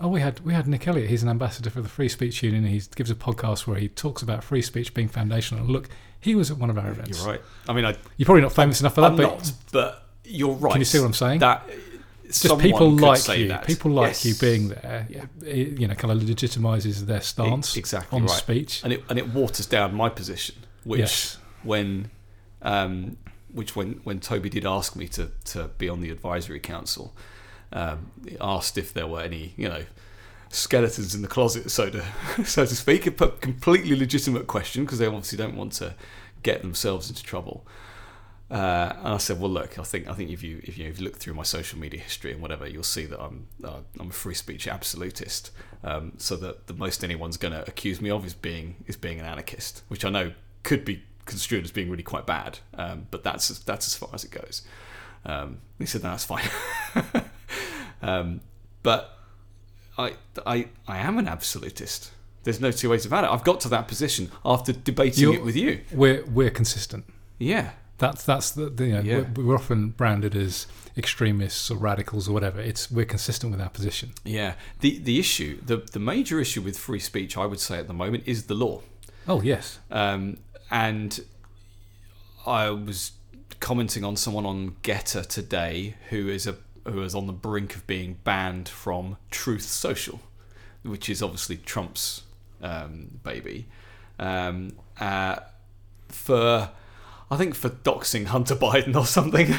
Oh, 0.00 0.08
we 0.08 0.20
had 0.20 0.40
we 0.40 0.52
had 0.52 0.66
Nick 0.66 0.88
Elliott. 0.88 1.10
He's 1.10 1.22
an 1.22 1.28
ambassador 1.28 1.70
for 1.70 1.80
the 1.80 1.88
Free 1.88 2.08
Speech 2.08 2.42
Union. 2.42 2.64
He 2.64 2.80
gives 2.96 3.10
a 3.10 3.14
podcast 3.14 3.66
where 3.68 3.76
he 3.78 3.88
talks 3.88 4.20
about 4.22 4.42
free 4.42 4.62
speech 4.62 4.94
being 4.94 5.06
foundational. 5.08 5.64
Look, 5.66 5.88
he 6.18 6.34
was 6.34 6.50
at 6.50 6.56
one 6.58 6.70
of 6.70 6.78
our 6.78 6.88
events. 6.90 7.18
You're 7.18 7.32
right. 7.34 7.40
I 7.68 7.72
mean, 7.72 7.84
I, 7.84 7.94
You're 8.16 8.24
probably 8.26 8.42
not 8.42 8.52
famous 8.52 8.80
enough 8.80 8.94
for 8.96 9.00
that, 9.02 9.16
but 9.16 9.22
not, 9.22 9.52
but 9.70 10.06
you're 10.24 10.54
right. 10.54 10.72
can 10.72 10.80
you 10.80 10.84
see 10.86 10.98
what 10.98 11.06
I'm 11.06 11.12
saying? 11.14 11.38
That 11.40 11.68
just 12.40 12.48
someone 12.48 12.62
people 12.64 12.90
like 12.90 13.26
you, 13.28 13.48
that. 13.48 13.66
people 13.66 13.90
like 13.90 14.08
Yes. 14.10 14.24
you 14.24 14.34
being 14.34 14.68
there, 14.68 15.06
Yeah. 15.10 15.24
it, 15.46 15.78
you 15.80 15.86
know, 15.88 15.94
kind 15.94 16.12
of 16.12 16.18
legitimizes 16.26 17.06
their 17.06 17.20
stance 17.20 17.76
E- 17.76 17.80
exactly 17.80 18.16
on 18.16 18.26
right. 18.26 18.30
speech. 18.38 18.80
and 18.84 18.92
it 18.92 19.04
and 19.08 19.18
it 19.18 19.28
waters 19.28 19.66
down 19.66 19.94
my 19.94 20.08
position, 20.08 20.56
which 20.84 21.00
Yes. 21.00 21.38
when 21.62 22.10
um, 22.62 23.16
which 23.52 23.74
when 23.76 24.00
when 24.04 24.20
Toby 24.20 24.48
did 24.48 24.64
ask 24.64 24.96
me 24.96 25.08
to 25.08 25.30
to 25.46 25.68
be 25.78 25.88
on 25.88 26.00
the 26.00 26.10
advisory 26.10 26.60
council, 26.60 27.14
um, 27.72 28.10
asked 28.40 28.78
if 28.78 28.92
there 28.94 29.06
were 29.06 29.20
any 29.22 29.52
you 29.56 29.68
know 29.68 29.84
skeletons 30.50 31.14
in 31.14 31.22
the 31.22 31.28
closet, 31.28 31.70
so 31.70 31.88
to 31.90 32.04
so 32.44 32.64
to 32.66 32.74
speak. 32.76 33.06
a 33.06 33.10
completely 33.10 33.96
legitimate 33.96 34.46
question 34.46 34.84
because 34.84 34.98
they 34.98 35.06
obviously 35.06 35.38
don't 35.38 35.56
want 35.56 35.72
to 35.72 35.94
get 36.42 36.62
themselves 36.62 37.08
into 37.08 37.22
trouble. 37.22 37.66
Uh, 38.52 38.92
and 38.98 39.14
I 39.14 39.16
said, 39.16 39.40
"Well, 39.40 39.50
look, 39.50 39.78
I 39.78 39.82
think 39.82 40.08
I 40.08 40.12
think 40.12 40.30
if 40.30 40.42
you 40.42 40.60
if 40.62 40.76
you, 40.76 40.86
if 40.86 40.98
you 40.98 41.04
look 41.06 41.16
through 41.16 41.32
my 41.32 41.42
social 41.42 41.78
media 41.78 41.98
history 42.00 42.32
and 42.32 42.42
whatever, 42.42 42.68
you'll 42.68 42.82
see 42.82 43.06
that 43.06 43.18
I'm 43.18 43.46
uh, 43.64 43.80
I'm 43.98 44.10
a 44.10 44.12
free 44.12 44.34
speech 44.34 44.68
absolutist. 44.68 45.50
Um, 45.82 46.12
so 46.18 46.36
that 46.36 46.66
the 46.66 46.74
most 46.74 47.02
anyone's 47.02 47.38
going 47.38 47.54
to 47.54 47.66
accuse 47.66 48.00
me 48.02 48.10
of 48.10 48.26
is 48.26 48.34
being 48.34 48.84
is 48.86 48.98
being 48.98 49.18
an 49.18 49.24
anarchist, 49.24 49.82
which 49.88 50.04
I 50.04 50.10
know 50.10 50.32
could 50.64 50.84
be 50.84 51.02
construed 51.24 51.64
as 51.64 51.72
being 51.72 51.88
really 51.88 52.02
quite 52.02 52.26
bad. 52.26 52.58
Um, 52.74 53.06
but 53.10 53.24
that's 53.24 53.58
that's 53.60 53.86
as 53.86 53.96
far 53.96 54.10
as 54.12 54.22
it 54.22 54.30
goes." 54.30 54.60
Um, 55.24 55.58
he 55.78 55.86
said, 55.86 56.02
no, 56.02 56.10
"That's 56.10 56.26
fine." 56.26 56.44
um, 58.02 58.42
but 58.82 59.18
I, 59.96 60.14
I, 60.46 60.68
I 60.86 60.98
am 60.98 61.16
an 61.18 61.26
absolutist. 61.26 62.10
There's 62.44 62.60
no 62.60 62.70
two 62.70 62.90
ways 62.90 63.06
about 63.06 63.24
it. 63.24 63.30
I've 63.30 63.44
got 63.44 63.60
to 63.60 63.68
that 63.70 63.88
position 63.88 64.30
after 64.44 64.72
debating 64.72 65.22
You're- 65.22 65.36
it 65.36 65.44
with 65.44 65.56
you. 65.56 65.80
We're 65.90 66.22
we're 66.26 66.50
consistent. 66.50 67.06
Yeah, 67.38 67.70
That's 67.98 68.24
that's 68.24 68.50
the, 68.50 68.66
the 68.68 68.86
you 68.86 68.92
know, 68.94 69.00
Yeah. 69.00 69.24
we're, 69.36 69.44
we're 69.44 69.54
often 69.56 69.90
branded 69.90 70.34
as 70.34 70.66
extremists 70.96 71.70
or 71.70 71.76
radicals 71.76 72.28
or 72.28 72.32
whatever. 72.32 72.60
It's 72.60 72.90
we're 72.90 73.04
consistent 73.06 73.52
with 73.52 73.60
our 73.60 73.68
position. 73.70 74.12
yeah. 74.24 74.54
The 74.80 74.98
the 74.98 75.18
issue, 75.20 75.60
the 75.64 75.76
the 75.78 76.00
major 76.00 76.40
issue 76.40 76.62
with 76.62 76.78
free 76.78 76.98
speech, 77.00 77.36
I 77.36 77.46
would 77.46 77.60
say 77.60 77.78
at 77.78 77.86
the 77.86 77.94
moment, 77.94 78.24
is 78.26 78.44
the 78.46 78.54
law. 78.54 78.82
Oh 79.28 79.40
yes, 79.40 79.78
Um, 79.90 80.38
and 80.70 81.20
I 82.46 82.70
was 82.70 83.12
commenting 83.60 84.02
on 84.04 84.16
someone 84.16 84.44
on 84.44 84.72
Gettr 84.82 85.24
today 85.26 85.94
who 86.10 86.28
is 86.28 86.46
a 86.48 86.56
who 86.84 87.02
is 87.02 87.14
on 87.14 87.28
the 87.28 87.32
brink 87.32 87.76
of 87.76 87.86
being 87.86 88.18
banned 88.24 88.68
from 88.68 89.16
Truth 89.30 89.62
Social, 89.62 90.20
which 90.82 91.08
is 91.08 91.22
obviously 91.22 91.56
Trump's 91.58 92.22
um, 92.60 93.20
baby, 93.22 93.66
um, 94.18 94.72
uh, 94.98 95.36
for 96.08 96.70
I 97.32 97.38
think 97.38 97.54
for 97.54 97.70
doxing 97.70 98.26
Hunter 98.26 98.54
Biden 98.54 98.94
or 98.94 99.06
something, 99.06 99.54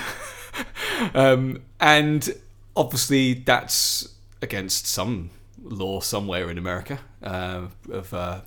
um, 1.16 1.64
and 1.80 2.32
obviously 2.76 3.34
that's 3.34 4.14
against 4.44 4.86
some 4.86 5.32
law 5.64 6.00
somewhere 6.00 6.52
in 6.52 6.60
America 6.60 7.00
uh, 7.24 7.64
of 7.92 8.14
uh, 8.14 8.42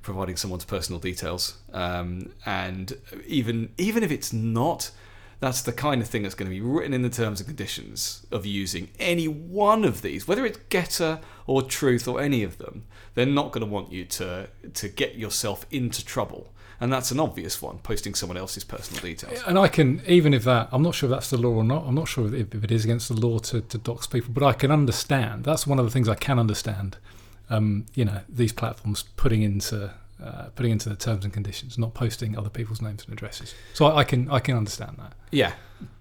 providing 0.00 0.36
someone's 0.36 0.64
personal 0.64 0.98
details, 0.98 1.58
um, 1.74 2.32
and 2.46 2.94
even 3.26 3.68
even 3.76 4.02
if 4.02 4.10
it's 4.10 4.32
not, 4.32 4.92
that's 5.40 5.60
the 5.60 5.72
kind 5.72 6.00
of 6.00 6.08
thing 6.08 6.22
that's 6.22 6.34
going 6.34 6.50
to 6.50 6.56
be 6.56 6.62
written 6.62 6.94
in 6.94 7.02
the 7.02 7.10
terms 7.10 7.38
and 7.38 7.48
conditions 7.48 8.26
of 8.32 8.46
using 8.46 8.88
any 8.98 9.28
one 9.28 9.84
of 9.84 10.00
these, 10.00 10.26
whether 10.26 10.46
it's 10.46 10.58
Gettr 10.70 11.20
or 11.46 11.60
Truth 11.60 12.08
or 12.08 12.18
any 12.18 12.42
of 12.42 12.56
them. 12.56 12.84
They're 13.12 13.26
not 13.26 13.52
going 13.52 13.66
to 13.66 13.70
want 13.70 13.92
you 13.92 14.06
to 14.06 14.48
to 14.72 14.88
get 14.88 15.16
yourself 15.16 15.66
into 15.70 16.02
trouble. 16.02 16.50
And 16.80 16.90
that's 16.90 17.10
an 17.10 17.20
obvious 17.20 17.60
one, 17.60 17.78
posting 17.78 18.14
someone 18.14 18.38
else's 18.38 18.64
personal 18.64 19.02
details. 19.02 19.42
and 19.46 19.58
I 19.58 19.68
can 19.68 20.00
even 20.06 20.32
if 20.32 20.44
that 20.44 20.70
I'm 20.72 20.82
not 20.82 20.94
sure 20.94 21.08
if 21.08 21.10
that's 21.10 21.30
the 21.30 21.36
law 21.36 21.50
or 21.50 21.64
not. 21.64 21.84
I'm 21.86 21.94
not 21.94 22.08
sure 22.08 22.34
if, 22.34 22.54
if 22.54 22.64
it 22.64 22.70
is 22.70 22.84
against 22.84 23.08
the 23.08 23.14
law 23.14 23.38
to, 23.38 23.60
to 23.60 23.78
dox 23.78 24.06
people, 24.06 24.32
but 24.32 24.42
I 24.42 24.54
can 24.54 24.70
understand. 24.70 25.44
That's 25.44 25.66
one 25.66 25.78
of 25.78 25.84
the 25.84 25.90
things 25.90 26.08
I 26.08 26.14
can 26.14 26.38
understand. 26.38 26.96
Um, 27.50 27.86
you 27.94 28.04
know, 28.04 28.22
these 28.28 28.52
platforms 28.52 29.04
putting 29.16 29.42
into 29.42 29.92
uh, 30.22 30.50
putting 30.54 30.72
into 30.72 30.88
the 30.88 30.96
terms 30.96 31.24
and 31.24 31.32
conditions, 31.32 31.78
not 31.78 31.94
posting 31.94 32.36
other 32.36 32.50
people's 32.50 32.80
names 32.80 33.04
and 33.04 33.12
addresses. 33.12 33.54
So 33.74 33.86
I, 33.86 33.98
I 33.98 34.04
can 34.04 34.30
I 34.30 34.38
can 34.38 34.56
understand 34.56 34.96
that. 34.98 35.14
Yeah, 35.30 35.52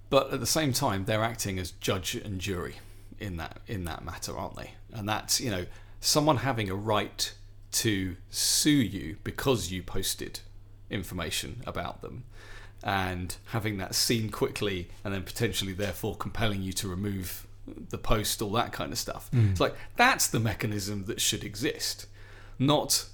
but 0.10 0.34
at 0.34 0.40
the 0.40 0.48
same 0.48 0.74
time, 0.74 1.06
they're 1.06 1.24
acting 1.24 1.60
as 1.60 1.72
judge 1.72 2.16
and 2.16 2.40
jury 2.40 2.76
in 3.20 3.38
that 3.38 3.60
in 3.68 3.84
that 3.86 4.06
matter, 4.06 4.38
aren't 4.38 4.56
they? 4.56 4.72
And 4.94 5.08
that's 5.10 5.42
you 5.42 5.50
know 5.50 5.66
someone 6.00 6.38
having 6.38 6.70
a 6.70 6.76
right 6.76 7.34
to 7.72 8.16
sue 8.30 8.70
you 8.70 9.18
because 9.24 9.72
you 9.72 9.84
posted 9.84 10.40
information 10.90 11.62
about 11.66 12.02
them, 12.02 12.24
and 12.84 13.36
having 13.48 13.78
that 13.78 13.96
seen 13.96 14.30
quickly, 14.30 14.90
and 15.04 15.14
then 15.14 15.24
potentially 15.24 15.74
therefore 15.74 16.16
compelling 16.16 16.62
you 16.62 16.74
to 16.74 16.88
remove 16.88 17.46
the 17.90 17.98
post, 17.98 18.42
all 18.42 18.52
that 18.52 18.72
kind 18.72 18.92
of 18.92 18.98
stuff. 18.98 19.30
It's 19.32 19.60
like 19.60 19.76
that's 19.96 20.28
the 20.28 20.40
mechanism 20.40 21.06
that 21.06 21.22
should 21.22 21.44
exist, 21.44 22.08
not 22.58 23.06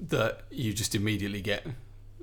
that 0.00 0.42
you 0.50 0.72
just 0.72 0.94
immediately 0.94 1.40
get 1.40 1.66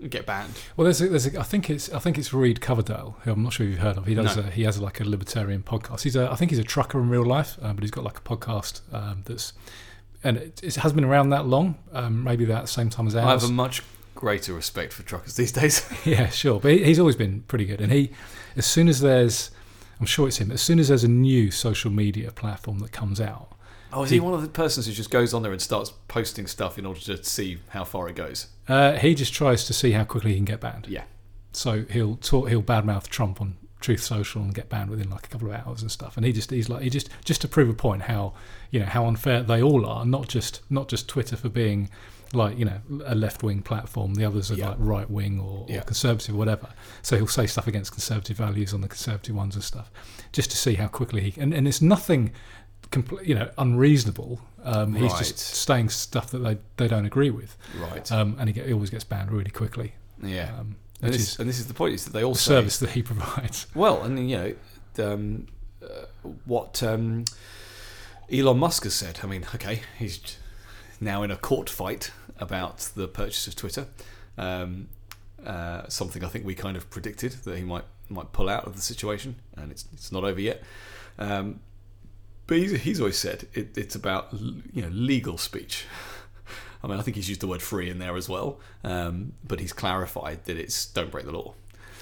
get 0.07 0.25
banned. 0.25 0.53
Well, 0.77 0.85
there's, 0.85 1.01
a, 1.01 1.09
there's 1.09 1.27
a, 1.27 1.39
I 1.39 1.43
think 1.43 1.69
it's 1.69 1.91
I 1.91 1.99
think 1.99 2.17
it's 2.17 2.31
Reed 2.33 2.61
Coverdale, 2.61 3.17
who 3.23 3.31
I'm 3.33 3.43
not 3.43 3.51
sure 3.53 3.65
if 3.65 3.71
you've 3.73 3.81
heard 3.81 3.97
of. 3.97 4.05
He 4.05 4.15
does 4.15 4.37
No. 4.37 4.43
a, 4.43 4.45
he 4.49 4.63
has 4.63 4.79
like 4.79 5.01
a 5.01 5.03
libertarian 5.03 5.61
podcast. 5.63 6.01
He's 6.03 6.15
a 6.15 6.31
I 6.31 6.35
think 6.35 6.51
he's 6.51 6.59
a 6.59 6.63
trucker 6.63 6.99
in 7.01 7.09
real 7.09 7.25
life, 7.25 7.57
um, 7.61 7.75
but 7.75 7.83
he's 7.83 7.91
got 7.91 8.03
like 8.05 8.17
a 8.17 8.21
podcast 8.21 8.81
um, 8.93 9.23
that's 9.25 9.51
and 10.23 10.37
it, 10.37 10.61
it 10.63 10.75
has 10.75 10.93
been 10.93 11.03
around 11.03 11.29
that 11.31 11.45
long, 11.47 11.77
um, 11.93 12.23
maybe 12.23 12.43
about 12.45 12.61
the 12.63 12.67
same 12.67 12.89
time 12.89 13.07
as 13.07 13.15
ours. 13.15 13.25
I 13.25 13.29
have 13.31 13.43
a 13.43 13.53
much 13.53 13.83
greater 14.19 14.53
respect 14.53 14.91
for 14.91 15.03
truckers 15.03 15.35
these 15.35 15.53
days. 15.53 15.89
yeah, 16.05 16.27
sure, 16.27 16.59
but 16.59 16.73
he's 16.73 16.99
always 16.99 17.15
been 17.15 17.41
pretty 17.43 17.63
good. 17.65 17.79
And 17.79 17.89
he, 17.91 18.11
as 18.57 18.65
soon 18.65 18.89
as 18.89 18.99
there's, 18.99 19.49
I'm 19.99 20.05
sure 20.05 20.27
it's 20.27 20.37
him. 20.37 20.51
As 20.51 20.61
soon 20.61 20.77
as 20.77 20.89
there's 20.89 21.05
a 21.05 21.09
new 21.09 21.51
social 21.51 21.89
media 21.89 22.31
platform 22.31 22.79
that 22.79 22.91
comes 22.91 23.21
out, 23.21 23.53
Oh, 23.91 24.03
is 24.03 24.11
he 24.11 24.19
one 24.19 24.33
of 24.35 24.41
the 24.43 24.49
persons 24.49 24.85
who 24.85 24.91
just 24.91 25.09
goes 25.09 25.33
on 25.33 25.41
there 25.41 25.51
and 25.51 25.59
starts 25.61 25.93
posting 26.07 26.45
stuff 26.47 26.77
in 26.77 26.85
order 26.85 26.99
to 26.99 27.23
see 27.23 27.57
how 27.69 27.83
far 27.83 28.07
it 28.09 28.15
goes? 28.15 28.47
uh, 28.67 28.97
he 28.97 29.15
just 29.15 29.33
tries 29.33 29.65
to 29.65 29.73
see 29.73 29.91
how 29.93 30.03
quickly 30.03 30.31
he 30.31 30.35
can 30.35 30.45
get 30.45 30.59
banned. 30.59 30.85
Yeah. 30.87 31.05
So 31.53 31.85
he'll 31.89 32.17
talk, 32.17 32.49
he'll 32.49 32.61
badmouth 32.61 33.07
Trump 33.07 33.41
on 33.41 33.57
Truth 33.79 34.03
Social 34.03 34.43
and 34.43 34.53
get 34.53 34.69
banned 34.69 34.91
within 34.91 35.09
like 35.09 35.25
a 35.25 35.29
couple 35.29 35.49
of 35.51 35.55
hours 35.65 35.81
and 35.81 35.89
stuff. 35.89 36.17
And 36.17 36.25
he 36.25 36.31
just 36.33 36.51
he's 36.51 36.69
like 36.69 36.83
he 36.83 36.89
just 36.91 37.09
just 37.25 37.41
to 37.41 37.47
prove 37.47 37.69
a 37.69 37.73
point 37.73 38.03
how 38.03 38.33
you 38.69 38.79
know 38.81 38.85
how 38.85 39.05
unfair 39.07 39.41
they 39.41 39.59
all 39.63 39.85
are. 39.87 40.05
Not 40.05 40.27
just 40.27 40.61
not 40.69 40.87
just 40.89 41.07
Twitter 41.07 41.35
for 41.37 41.49
being 41.49 41.89
like 42.33 42.57
you 42.59 42.65
know 42.65 42.79
a 43.05 43.15
left 43.15 43.41
wing 43.43 43.61
platform. 43.61 44.13
The 44.15 44.25
others 44.25 44.51
are 44.51 44.55
Yeah. 44.55 44.69
like 44.69 44.77
right 44.79 45.09
wing 45.09 45.39
or, 45.39 45.65
Yeah. 45.67 45.79
or 45.79 45.81
conservative 45.81 46.35
or 46.35 46.37
whatever. 46.37 46.67
So 47.01 47.17
he'll 47.17 47.27
say 47.27 47.47
stuff 47.47 47.67
against 47.67 47.91
conservative 47.91 48.37
values 48.37 48.73
on 48.73 48.81
the 48.81 48.87
conservative 48.87 49.35
ones 49.35 49.55
and 49.55 49.63
stuff, 49.63 49.91
just 50.31 50.51
to 50.51 50.57
see 50.57 50.75
how 50.75 50.87
quickly 50.87 51.21
he 51.31 51.41
and 51.41 51.53
and 51.53 51.67
it's 51.67 51.81
nothing. 51.81 52.31
Compl- 52.91 53.23
you 53.23 53.35
know, 53.35 53.51
unreasonable. 53.59 54.41
Um, 54.63 54.95
He's 54.95 55.11
Right. 55.11 55.19
just 55.19 55.37
saying 55.37 55.89
stuff 55.89 56.31
that 56.31 56.39
they, 56.39 56.57
they 56.77 56.87
don't 56.87 57.05
agree 57.05 57.29
with, 57.29 57.55
Right. 57.79 58.11
um, 58.11 58.35
and 58.39 58.49
he, 58.49 58.53
get, 58.53 58.65
he 58.65 58.73
always 58.73 58.89
gets 58.89 59.03
banned 59.03 59.31
really 59.31 59.51
quickly. 59.51 59.93
yeah. 60.23 60.55
Um, 60.59 60.75
and, 60.99 61.13
this, 61.13 61.21
is 61.33 61.39
and 61.39 61.47
this 61.47 61.59
is 61.59 61.67
the 61.67 61.75
point: 61.75 61.93
is 61.93 62.05
that 62.05 62.13
they 62.13 62.21
the 62.21 62.25
also 62.25 62.49
service 62.55 62.79
that 62.79 62.89
he 62.91 63.03
provides. 63.11 63.67
Well, 63.75 64.01
and 64.01 64.27
you 64.27 64.37
know, 64.37 64.55
the, 64.95 65.13
um, 65.13 65.47
uh, 65.83 66.05
what 66.45 66.81
um, 66.81 67.25
Elon 68.31 68.57
Musk 68.57 68.83
has 68.85 68.95
said. 68.95 69.19
I 69.23 69.27
mean, 69.27 69.45
okay, 69.55 69.81
he's 69.99 70.37
now 70.99 71.23
in 71.23 71.31
a 71.31 71.37
court 71.37 71.69
fight 71.69 72.11
about 72.39 72.89
the 72.95 73.07
purchase 73.07 73.47
of 73.47 73.55
Twitter. 73.55 73.87
Um, 74.37 74.87
uh, 75.45 75.87
something 75.87 76.23
I 76.23 76.27
think 76.27 76.45
we 76.45 76.55
kind 76.55 76.75
of 76.77 76.89
predicted 76.89 77.31
that 77.43 77.57
he 77.57 77.63
might 77.63 77.85
might 78.09 78.31
pull 78.33 78.49
out 78.49 78.65
of 78.65 78.75
the 78.75 78.81
situation, 78.81 79.35
and 79.55 79.71
it's 79.71 79.85
it's 79.93 80.11
not 80.11 80.23
over 80.23 80.39
yet. 80.41 80.63
Um, 81.17 81.59
but 82.47 82.57
he's, 82.57 82.81
he's 82.81 82.99
always 82.99 83.17
said 83.17 83.47
it, 83.53 83.77
it's 83.77 83.95
about 83.95 84.29
you 84.33 84.81
know 84.81 84.89
legal 84.89 85.37
speech. 85.37 85.85
I 86.83 86.87
mean, 86.87 86.97
I 86.97 87.01
think 87.01 87.15
he's 87.15 87.27
used 87.27 87.41
the 87.41 87.47
word 87.47 87.61
free 87.61 87.89
in 87.89 87.99
there 87.99 88.15
as 88.15 88.29
well, 88.29 88.59
um, 88.83 89.33
but 89.45 89.59
he's 89.59 89.73
clarified 89.73 90.45
that 90.45 90.57
it's 90.57 90.85
don't 90.85 91.11
break 91.11 91.25
the 91.25 91.31
law. 91.33 91.53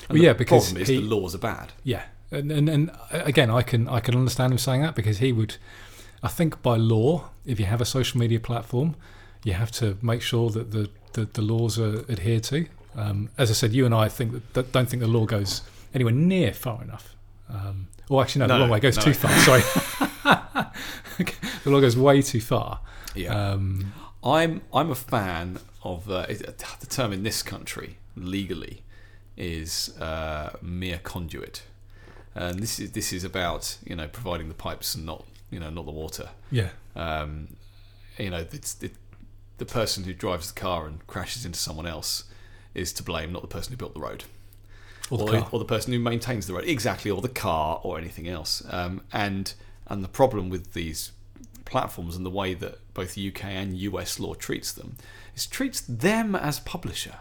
Well, 0.07 0.17
the 0.17 0.19
yeah, 0.19 0.33
because 0.33 0.65
problem 0.65 0.81
is 0.83 0.87
he- 0.87 0.97
the 0.97 1.01
laws 1.03 1.35
are 1.35 1.39
bad. 1.39 1.73
Yeah, 1.83 2.03
and, 2.31 2.51
and 2.51 2.69
and 2.69 2.91
again, 3.11 3.49
I 3.49 3.61
can 3.61 3.87
I 3.87 3.99
can 3.99 4.15
understand 4.15 4.53
him 4.53 4.57
saying 4.59 4.81
that 4.83 4.95
because 4.95 5.17
he 5.17 5.31
would, 5.33 5.57
I 6.23 6.27
think 6.27 6.61
by 6.61 6.77
law, 6.77 7.29
if 7.45 7.59
you 7.59 7.65
have 7.65 7.81
a 7.81 7.85
social 7.85 8.19
media 8.19 8.39
platform, 8.39 8.95
you 9.43 9.53
have 9.53 9.71
to 9.73 9.97
make 10.01 10.21
sure 10.21 10.49
that 10.49 10.71
the 10.71 10.89
the, 11.13 11.25
the 11.25 11.41
laws 11.41 11.79
are 11.79 11.99
adhered 12.09 12.43
to. 12.43 12.67
Um, 12.95 13.29
as 13.37 13.49
I 13.49 13.53
said, 13.53 13.73
you 13.73 13.85
and 13.85 13.93
I 13.93 14.07
think 14.07 14.33
that, 14.33 14.53
that 14.53 14.71
don't 14.71 14.87
think 14.87 15.01
the 15.01 15.07
law 15.07 15.25
goes 15.25 15.61
anywhere 15.93 16.13
near 16.13 16.53
far 16.53 16.81
enough. 16.83 17.15
Um, 17.49 17.87
or 18.09 18.21
actually, 18.21 18.39
no, 18.41 18.47
No, 18.47 18.53
the 18.53 18.59
wrong 18.61 18.69
way. 18.69 18.77
It 18.77 18.81
goes 18.81 18.97
no. 18.97 19.03
too 19.03 19.13
far. 19.13 19.31
Sorry, 19.39 19.61
the 21.63 21.69
law 21.69 21.81
goes 21.81 21.97
way 21.97 22.21
too 22.21 22.41
far. 22.41 22.79
Yeah. 23.15 23.33
Um, 23.51 23.93
I'm 24.23 24.61
I'm 24.73 24.91
a 24.91 24.95
fan 24.95 25.59
of 25.83 26.09
uh, 26.09 26.25
the 26.27 26.87
term 26.87 27.13
in 27.13 27.23
this 27.23 27.41
country 27.43 27.97
legally 28.15 28.83
is 29.35 29.97
uh, 29.99 30.51
mere 30.61 30.99
conduit, 31.03 31.63
and 32.35 32.59
this 32.59 32.79
is 32.79 32.91
this 32.91 33.13
is 33.13 33.23
about 33.23 33.77
you 33.85 33.95
know 33.95 34.07
providing 34.07 34.47
the 34.49 34.55
pipes 34.55 34.95
and 34.95 35.05
not 35.05 35.25
you 35.49 35.59
know 35.59 35.69
not 35.69 35.85
the 35.85 35.91
water. 35.91 36.29
yeah, 36.51 36.69
Um, 36.95 37.55
you 38.17 38.29
know 38.29 38.45
it's 38.51 38.73
the, 38.73 38.91
the 39.57 39.65
person 39.65 40.03
who 40.03 40.13
drives 40.13 40.51
the 40.51 40.59
car 40.59 40.85
and 40.85 41.05
crashes 41.07 41.45
into 41.45 41.59
someone 41.59 41.87
else 41.87 42.25
is 42.73 42.93
to 42.93 43.03
blame, 43.03 43.31
not 43.31 43.41
the 43.41 43.47
person 43.47 43.71
who 43.71 43.77
built 43.77 43.93
the 43.93 43.99
road. 43.99 44.23
Or 45.09 45.17
the 45.17 45.39
or, 45.39 45.47
or 45.51 45.59
the 45.59 45.65
person 45.65 45.93
who 45.93 45.99
maintains 45.99 46.47
the 46.47 46.53
road. 46.53 46.65
Exactly 46.65 47.09
or 47.09 47.21
the 47.21 47.29
car 47.29 47.79
or 47.83 47.97
anything 47.97 48.27
else. 48.27 48.63
Um, 48.69 49.01
and 49.11 49.53
and 49.87 50.03
the 50.03 50.09
problem 50.09 50.49
with 50.49 50.73
these 50.73 51.11
platforms 51.65 52.15
and 52.15 52.25
the 52.25 52.29
way 52.29 52.53
that 52.53 52.79
both 52.93 53.17
UK 53.17 53.45
and 53.45 53.77
US 53.77 54.19
law 54.19 54.33
treats 54.33 54.71
them 54.71 54.95
is 55.35 55.45
treats 55.45 55.81
them 55.81 56.35
as 56.35 56.59
publisher. 56.59 57.15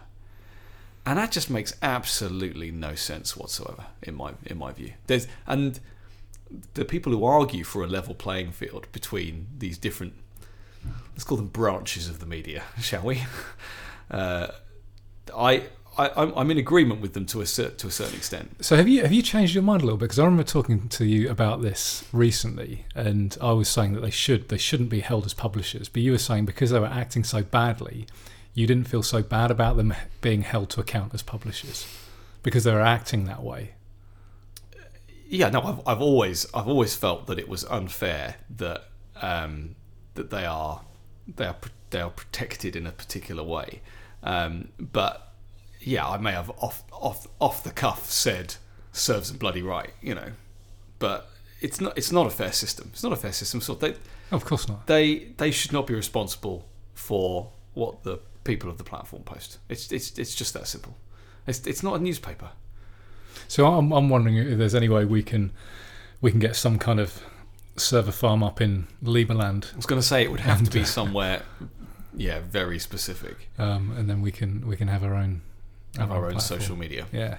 And 1.05 1.17
that 1.17 1.31
just 1.31 1.49
makes 1.49 1.73
absolutely 1.81 2.69
no 2.71 2.93
sense 2.95 3.37
whatsoever 3.37 3.85
in 4.03 4.15
my 4.15 4.33
in 4.45 4.57
my 4.57 4.73
view. 4.73 4.93
There's 5.07 5.27
and 5.45 5.79
the 6.75 6.85
people 6.85 7.11
who 7.11 7.23
argue 7.25 7.63
for 7.63 7.83
a 7.83 7.87
level 7.87 8.15
playing 8.15 8.51
field 8.51 8.87
between 8.91 9.47
these 9.57 9.77
different 9.77 10.13
let's 11.13 11.23
call 11.23 11.37
them 11.37 11.47
branches 11.47 12.07
of 12.07 12.19
the 12.19 12.25
media, 12.25 12.63
shall 12.81 13.03
we? 13.03 13.23
Uh, 14.09 14.47
I, 15.35 15.63
I 15.97 16.07
I'm- 16.09 16.33
I'm 16.35 16.51
in 16.51 16.57
agreement 16.57 17.01
with 17.01 17.13
them 17.13 17.25
to 17.27 17.41
a 17.41 17.45
to 17.45 17.87
a 17.87 17.91
certain 17.91 18.15
extent. 18.15 18.63
So 18.65 18.75
have 18.77 18.87
you 18.87 19.01
have 19.01 19.11
you 19.11 19.21
changed 19.21 19.53
your 19.53 19.63
mind 19.63 19.81
a 19.81 19.85
little 19.85 19.97
bit? 19.97 20.05
Because 20.05 20.19
I 20.19 20.23
remember 20.25 20.43
talking 20.43 20.87
to 20.89 21.05
you 21.05 21.29
about 21.29 21.61
this 21.61 22.05
recently, 22.13 22.85
and 22.95 23.35
I 23.41 23.51
was 23.51 23.67
saying 23.67 23.93
that 23.93 24.01
they 24.01 24.11
should 24.11 24.49
they 24.49 24.57
shouldn't 24.57 24.89
be 24.89 24.99
held 25.01 25.25
as 25.25 25.33
publishers, 25.33 25.89
but 25.89 26.01
you 26.01 26.11
were 26.11 26.17
saying 26.17 26.45
because 26.45 26.69
they 26.71 26.79
were 26.79 26.85
acting 26.85 27.23
so 27.23 27.41
badly, 27.43 28.07
you 28.53 28.67
didn't 28.67 28.87
feel 28.87 29.03
so 29.03 29.21
bad 29.21 29.51
about 29.51 29.75
them 29.75 29.93
being 30.21 30.43
held 30.43 30.69
to 30.71 30.79
account 30.79 31.13
as 31.13 31.23
publishers 31.23 31.85
because 32.43 32.63
they 32.63 32.71
were 32.73 32.81
acting 32.81 33.25
that 33.25 33.43
way. 33.43 33.71
Yeah, 35.29 35.49
no, 35.49 35.61
I've, 35.61 35.81
I've 35.87 36.01
always 36.01 36.45
I've 36.53 36.67
always 36.67 36.95
felt 36.95 37.27
that 37.27 37.37
it 37.39 37.49
was 37.49 37.63
unfair 37.65 38.35
that 38.57 38.85
um, 39.21 39.75
that 40.15 40.29
they 40.29 40.45
are 40.45 40.81
they 41.35 41.45
are 41.45 41.55
they 41.89 41.99
are 42.01 42.09
protected 42.09 42.75
in 42.75 42.87
a 42.87 42.91
particular 42.91 43.43
way. 43.43 43.81
Um, 44.23 44.69
but 44.79 45.33
yeah, 45.79 46.07
I 46.07 46.17
may 46.17 46.31
have 46.31 46.49
off 46.57 46.83
off 46.91 47.27
off 47.39 47.63
the 47.63 47.71
cuff 47.71 48.09
said 48.09 48.55
serves 48.91 49.29
them 49.29 49.37
bloody 49.37 49.61
right, 49.61 49.91
you 50.01 50.15
know. 50.15 50.31
But 50.99 51.29
it's 51.61 51.81
not 51.81 51.97
it's 51.97 52.11
not 52.11 52.27
a 52.27 52.29
fair 52.31 52.51
system. 52.51 52.89
It's 52.93 53.03
not 53.03 53.11
a 53.13 53.17
fair 53.17 53.33
system. 53.33 53.61
So 53.61 53.73
they 53.75 53.95
Of 54.31 54.45
course 54.45 54.67
not. 54.67 54.87
they 54.87 55.33
they 55.37 55.51
should 55.51 55.73
not 55.73 55.87
be 55.87 55.93
responsible 55.93 56.67
for 56.93 57.51
what 57.73 58.03
the 58.03 58.19
people 58.43 58.69
of 58.69 58.77
the 58.77 58.83
platform 58.83 59.23
post. 59.23 59.59
It's 59.69 59.91
it's 59.91 60.17
it's 60.17 60.35
just 60.35 60.53
that 60.53 60.67
simple. 60.67 60.95
It's 61.45 61.65
it's 61.67 61.83
not 61.83 61.99
a 61.99 62.03
newspaper. 62.03 62.51
So 63.47 63.65
I'm, 63.67 63.91
I'm 63.91 64.09
wondering 64.09 64.37
if 64.37 64.57
there's 64.57 64.75
any 64.75 64.89
way 64.89 65.05
we 65.05 65.23
can 65.23 65.51
we 66.21 66.31
can 66.31 66.39
get 66.39 66.55
some 66.55 66.77
kind 66.79 66.99
of 66.99 67.21
server 67.75 68.11
farm 68.11 68.41
up 68.43 68.59
in 68.59 68.87
Liberland, 69.03 69.71
I 69.73 69.75
was 69.75 69.85
going 69.85 70.01
to 70.01 70.07
say 70.07 70.23
it 70.23 70.31
would 70.31 70.39
have 70.41 70.63
to 70.63 70.71
be 70.71 70.81
uh, 70.81 70.85
somewhere, 70.85 71.43
yeah, 72.15 72.39
very 72.39 72.79
specific. 72.79 73.49
um, 73.59 73.93
and 73.97 74.09
then 74.09 74.21
we 74.21 74.31
can 74.31 74.67
we 74.67 74.75
can 74.75 74.87
have 74.87 75.03
our 75.03 75.13
own 75.13 75.41
Have 75.97 76.11
our 76.11 76.25
own 76.25 76.31
platform. 76.33 76.59
social 76.59 76.75
media. 76.75 77.05
Yeah, 77.13 77.37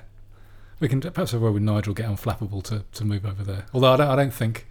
we 0.81 0.89
can 0.89 1.01
perhaps 1.01 1.33
have 1.33 1.41
a 1.43 1.45
word 1.45 1.55
with 1.55 1.63
Nigel 1.63 1.93
get 1.95 2.07
Unflappable 2.07 2.63
to, 2.65 2.85
to 2.93 3.05
move 3.05 3.27
over 3.27 3.43
there. 3.43 3.67
Although 3.75 3.93
I 3.95 3.97
don't, 3.97 4.09
I 4.11 4.17
don't 4.17 4.33
think 4.35 4.67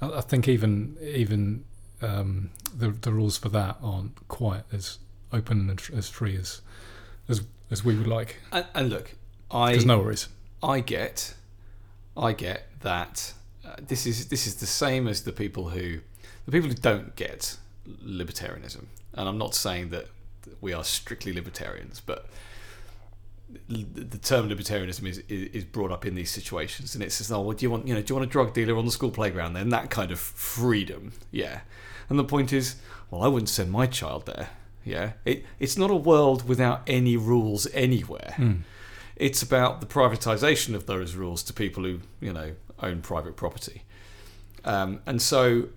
I, 0.00 0.10
I 0.10 0.20
think 0.22 0.48
even 0.48 0.96
even 1.02 1.64
um, 2.02 2.50
the 2.76 2.88
the 2.88 3.12
rules 3.12 3.36
for 3.36 3.50
that 3.50 3.76
aren't 3.82 4.26
quite 4.28 4.62
as 4.72 4.98
open 5.32 5.68
and 5.68 5.82
as 5.94 6.08
free 6.08 6.34
as 6.36 6.62
as 7.28 7.42
as 7.70 7.84
we 7.84 7.94
would 7.94 8.06
like. 8.08 8.36
And, 8.50 8.64
and 8.74 8.88
look, 8.88 9.14
I 9.50 9.72
There's 9.72 9.84
no 9.84 9.98
worries. 9.98 10.28
I 10.62 10.80
get, 10.80 11.34
I 12.16 12.32
get 12.32 12.68
that 12.80 13.32
uh, 13.64 13.76
this 13.86 14.06
is 14.06 14.28
this 14.28 14.46
is 14.46 14.56
the 14.56 14.66
same 14.66 15.06
as 15.08 15.22
the 15.22 15.32
people 15.32 15.70
who, 15.70 16.00
the 16.46 16.52
people 16.52 16.68
who 16.68 16.74
don't 16.74 17.14
get 17.16 17.56
libertarianism, 18.04 18.86
and 19.14 19.28
I'm 19.28 19.38
not 19.38 19.54
saying 19.54 19.90
that 19.90 20.06
we 20.60 20.72
are 20.72 20.84
strictly 20.84 21.32
libertarians, 21.32 22.00
but 22.00 22.26
the 23.68 24.18
term 24.18 24.48
libertarianism 24.48 25.06
is, 25.06 25.18
is 25.28 25.64
brought 25.64 25.90
up 25.90 26.04
in 26.04 26.14
these 26.14 26.30
situations, 26.30 26.94
and 26.94 27.02
it 27.02 27.12
says, 27.12 27.30
"Oh, 27.30 27.40
well, 27.40 27.56
do 27.56 27.64
you 27.64 27.70
want 27.70 27.86
you 27.86 27.94
know 27.94 28.02
do 28.02 28.12
you 28.12 28.16
want 28.16 28.28
a 28.28 28.32
drug 28.32 28.52
dealer 28.52 28.76
on 28.76 28.84
the 28.84 28.92
school 28.92 29.10
playground?" 29.10 29.54
Then 29.54 29.68
that 29.70 29.90
kind 29.90 30.10
of 30.10 30.18
freedom, 30.18 31.12
yeah. 31.30 31.60
And 32.08 32.18
the 32.18 32.24
point 32.24 32.52
is, 32.52 32.76
well, 33.10 33.22
I 33.22 33.28
wouldn't 33.28 33.50
send 33.50 33.70
my 33.70 33.86
child 33.86 34.26
there. 34.26 34.50
Yeah, 34.84 35.12
it, 35.24 35.44
it's 35.58 35.76
not 35.76 35.90
a 35.90 35.96
world 35.96 36.48
without 36.48 36.82
any 36.86 37.16
rules 37.16 37.66
anywhere 37.74 38.34
Mm. 38.38 38.60
It's 39.18 39.42
about 39.42 39.80
the 39.80 39.86
privatization 39.86 40.74
of 40.74 40.86
those 40.86 41.14
rules 41.14 41.42
to 41.44 41.52
people 41.52 41.82
who 41.84 42.00
you 42.20 42.32
know 42.32 42.52
own 42.82 43.00
private 43.02 43.36
property 43.36 43.82
um, 44.64 45.00
and 45.06 45.20
so 45.22 45.68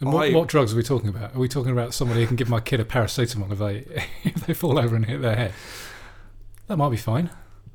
And 0.00 0.12
what, 0.12 0.28
I- 0.30 0.32
what 0.34 0.48
drugs 0.48 0.72
are 0.72 0.76
we 0.76 0.82
talking 0.82 1.08
about? 1.08 1.34
Are 1.34 1.38
we 1.38 1.48
talking 1.48 1.72
about 1.72 1.92
somebody 1.94 2.20
who 2.20 2.26
can 2.26 2.36
give 2.36 2.48
my 2.48 2.60
kid 2.60 2.80
a 2.80 2.84
paracetamol 2.84 3.52
if 3.52 3.58
they 3.58 4.04
if 4.24 4.46
they 4.46 4.54
fall 4.54 4.78
over 4.78 4.94
and 4.96 5.04
hit 5.06 5.20
their 5.22 5.36
head? 5.36 5.52
That 6.68 6.76
might 6.76 6.90
be 6.90 6.96
fine. 6.96 7.30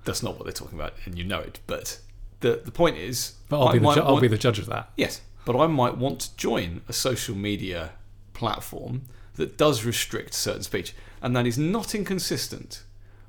that's 0.05 0.21
not 0.23 0.35
what 0.35 0.43
they're 0.45 0.53
talking 0.53 0.79
about 0.79 0.93
and 1.05 1.17
you 1.17 1.23
know 1.23 1.39
it 1.39 1.59
but 1.67 1.99
the 2.41 2.61
the 2.63 2.71
point 2.71 2.97
is 2.97 3.33
But 3.49 3.59
I'll 3.61 3.69
I 3.69 3.73
be 3.73 3.79
the 3.79 3.93
ju- 3.93 4.01
I'll 4.01 4.11
want- 4.13 4.21
be 4.21 4.27
the 4.27 4.37
judge 4.37 4.59
of 4.59 4.67
that. 4.67 4.91
yes 4.97 5.21
but 5.45 5.55
I 5.59 5.67
might 5.67 5.97
want 5.97 6.19
to 6.21 6.35
join 6.37 6.81
a 6.87 6.93
social 6.93 7.35
media 7.35 7.91
platform 8.33 9.03
that 9.35 9.57
does 9.57 9.83
restrict 9.85 10.33
certain 10.33 10.63
speech 10.63 10.93
and 11.21 11.35
that 11.35 11.45
is 11.45 11.57
not 11.57 11.93
inconsistent 11.95 12.83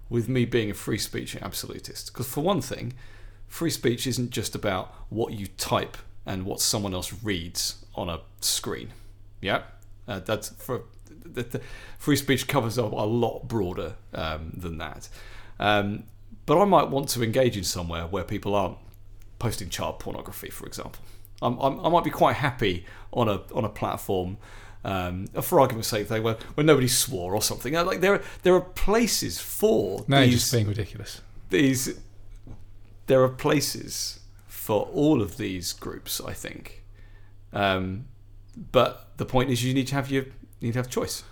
with 0.09 0.29
me 0.29 0.45
being 0.45 0.71
a 0.71 0.75
free 0.75 0.99
speech 0.99 1.37
absolutist 1.37 2.13
because 2.13 2.29
for 2.29 2.43
one 2.43 2.61
thing 2.61 2.93
free 3.49 3.71
speech 3.71 4.07
isn't 4.07 4.31
just 4.31 4.55
about 4.55 4.95
what 5.09 5.33
you 5.33 5.47
type 5.47 5.97
and 6.25 6.45
what 6.45 6.61
someone 6.61 6.93
else 6.93 7.13
reads 7.23 7.85
on 7.95 8.09
a 8.09 8.21
screen. 8.41 8.93
Yeah, 9.41 9.63
uh, 10.09 10.21
that's 10.21 10.51
for 10.51 10.83
the, 11.09 11.43
the, 11.43 11.61
free 11.99 12.17
speech 12.17 12.49
covers 12.49 12.79
up 12.79 12.93
a 12.93 12.97
lot 12.97 13.47
broader 13.47 13.95
um, 14.13 14.53
than 14.57 14.79
that. 14.79 15.09
Um, 15.59 16.05
but 16.47 16.61
I 16.61 16.65
might 16.65 16.91
want 16.91 17.09
to 17.11 17.23
engage 17.23 17.57
in 17.57 17.65
somewhere 17.65 18.07
where 18.07 18.25
people 18.25 18.55
aren't 18.55 18.79
posting 19.39 19.69
child 19.69 19.99
pornography, 19.99 20.51
for 20.51 20.67
example. 20.67 21.03
I'm, 21.43 21.59
I'm, 21.59 21.85
I 21.85 21.89
might 21.89 22.05
be 22.05 22.11
quite 22.11 22.37
happy 22.37 22.87
on 23.13 23.29
a 23.29 23.43
on 23.55 23.65
a 23.65 23.69
platform. 23.69 24.39
Um, 24.89 25.27
for 25.43 25.59
argument's 25.59 25.89
sake, 25.89 26.07
they 26.07 26.21
were 26.21 26.37
where 26.55 26.65
nobody 26.65 26.87
swore 26.87 27.35
or 27.35 27.43
something. 27.43 27.75
Uh, 27.77 27.83
Like 27.85 28.01
there, 28.01 28.23
there 28.45 28.55
are 28.55 28.61
places 28.61 29.41
for 29.41 30.05
No, 30.07 30.19
you're 30.19 30.27
these 30.27 30.35
just 30.41 30.53
being 30.53 30.69
ridiculous. 30.69 31.21
these 31.51 31.99
there 33.09 33.21
are 33.23 33.29
places 33.47 34.21
for 34.47 34.83
all 34.93 35.21
of 35.23 35.37
these 35.37 35.73
groups 35.73 36.21
i 36.21 36.33
think 36.33 36.83
um, 37.53 38.05
but 38.73 38.91
the 39.17 39.25
point 39.25 39.51
is 39.51 39.63
you 39.65 39.73
need 39.75 39.87
to 39.89 39.95
have 39.95 40.11
your 40.11 40.25
you 40.61 40.67
need 40.69 40.73
to 40.73 40.79
have 40.79 40.91
choice 40.91 41.23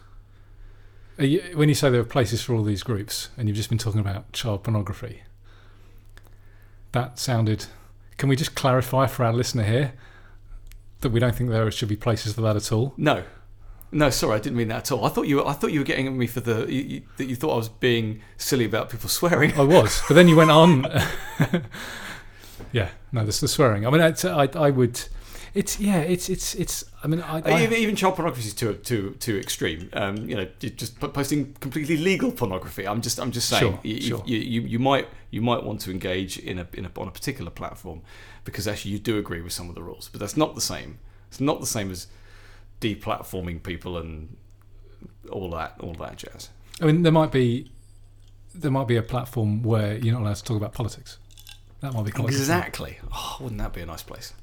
Are 1.19 1.25
you, 1.25 1.41
when 1.55 1.69
you 1.69 1.75
say 1.75 1.91
there 1.91 2.01
are 2.01 2.05
places 2.19 2.43
for 2.43 2.55
all 2.55 2.63
these 2.65 2.83
groups, 2.83 3.29
and 3.37 3.47
you've 3.49 3.57
just 3.57 3.69
been 3.69 3.79
talking 3.79 4.01
about 4.01 4.33
child 4.33 4.63
pornography, 4.65 5.23
that 6.93 7.19
sounded. 7.19 7.67
Can 8.19 8.29
we 8.29 8.37
just 8.37 8.55
clarify 8.55 9.07
for 9.07 9.25
our 9.25 9.33
listener 9.33 9.65
here 9.65 9.93
that 11.01 11.11
we 11.11 11.21
don't 11.21 11.35
think 11.35 11.51
there 11.51 11.71
should 11.71 11.89
be 11.89 11.97
places 11.97 12.35
for 12.35 12.41
that 12.43 12.57
at 12.57 12.73
all? 12.73 12.95
no 12.97 13.23
no 13.95 14.11
sorry 14.11 14.37
i 14.37 14.39
didn't 14.39 14.57
mean 14.57 14.69
that 14.69 14.77
at 14.77 14.93
all 14.93 15.05
i 15.05 15.09
thought 15.09 15.27
you 15.27 15.37
were 15.37 15.47
i 15.47 15.53
thought 15.53 15.73
you 15.73 15.81
were 15.81 15.85
getting 15.85 16.07
at 16.07 16.13
me 16.13 16.27
for 16.27 16.41
the 16.41 16.67
you, 16.71 16.83
you, 16.83 17.03
that 17.17 17.27
you 17.27 17.37
thought 17.37 17.55
i 17.55 17.57
was 17.57 17.69
being 17.69 18.21
silly 18.37 18.65
about 18.65 18.91
people 18.91 19.09
swearing 19.09 19.55
I 19.57 19.63
was, 19.63 20.03
but 20.09 20.15
then 20.15 20.29
you 20.29 20.37
went 20.37 20.51
on. 20.51 20.85
yeah, 22.73 22.91
no, 23.13 23.25
this 23.25 23.41
the 23.41 23.49
swearing. 23.49 23.87
I 23.87 23.91
mean, 23.91 24.01
it's, 24.01 24.25
I, 24.25 24.49
I 24.55 24.71
would. 24.71 25.01
It's 25.55 25.79
yeah, 25.79 25.99
it's 25.99 26.29
it's 26.29 26.55
it's. 26.57 26.85
I 27.03 27.07
mean, 27.07 27.21
I, 27.21 27.41
I 27.41 27.63
even, 27.63 27.79
even 27.79 27.97
child 27.97 28.17
pornography 28.17 28.49
is 28.49 28.55
too 28.55 28.75
too 28.75 29.17
too 29.21 29.39
extreme. 29.39 29.89
Um, 29.93 30.29
you 30.29 30.35
know, 30.35 30.49
just 30.59 30.99
posting 30.99 31.55
completely 31.55 31.97
legal 31.97 32.33
pornography. 32.33 32.87
I'm 32.89 33.01
just 33.01 33.21
I'm 33.21 33.31
just 33.31 33.49
saying 33.49 33.61
Sure, 33.61 33.81
you, 33.85 34.01
sure. 34.01 34.23
You, 34.27 34.39
you 34.39 34.61
you 34.63 34.79
might 34.81 35.09
you 35.31 35.41
might 35.41 35.63
want 35.63 35.81
to 35.83 35.93
engage 35.93 36.39
in 36.39 36.59
a, 36.59 36.67
in 36.73 36.87
a 36.87 36.91
on 36.97 37.07
a 37.07 37.13
particular 37.13 37.51
platform 37.51 38.03
because 38.45 38.67
actually 38.67 38.91
you 38.91 38.99
do 38.99 39.17
agree 39.19 39.41
with 39.41 39.53
some 39.53 39.69
of 39.69 39.77
the 39.77 39.83
rules, 39.83 40.09
but 40.09 40.21
that's 40.21 40.37
not 40.37 40.57
the 40.57 40.61
same. 40.61 40.99
It's 41.29 41.41
not 41.41 41.61
the 41.61 41.67
same 41.67 41.91
as 41.93 42.09
deplatforming 42.85 43.63
people 43.63 43.97
and 43.99 44.37
all 45.31 45.51
that 45.51 45.75
all 45.81 45.95
that 45.95 46.17
jazz. 46.19 46.51
I 46.81 46.87
mean, 46.87 47.03
there 47.03 47.13
might 47.13 47.33
be 47.33 47.71
there 48.55 48.71
might 48.71 48.87
be 48.87 48.97
a 48.97 49.03
platform 49.03 49.63
where 49.63 49.97
you're 49.97 50.13
not 50.15 50.23
allowed 50.23 50.37
to 50.37 50.45
talk 50.45 50.57
about 50.57 50.73
politics. 50.75 51.19
That 51.81 51.93
might 51.95 52.05
be 52.05 52.11
quite. 52.11 52.29
Exactly. 52.29 52.99
Oh, 53.13 53.39
wouldn't 53.41 53.61
that 53.61 53.73
be 53.73 53.81
a 53.81 53.87
nice 53.87 54.03
place? 54.03 54.35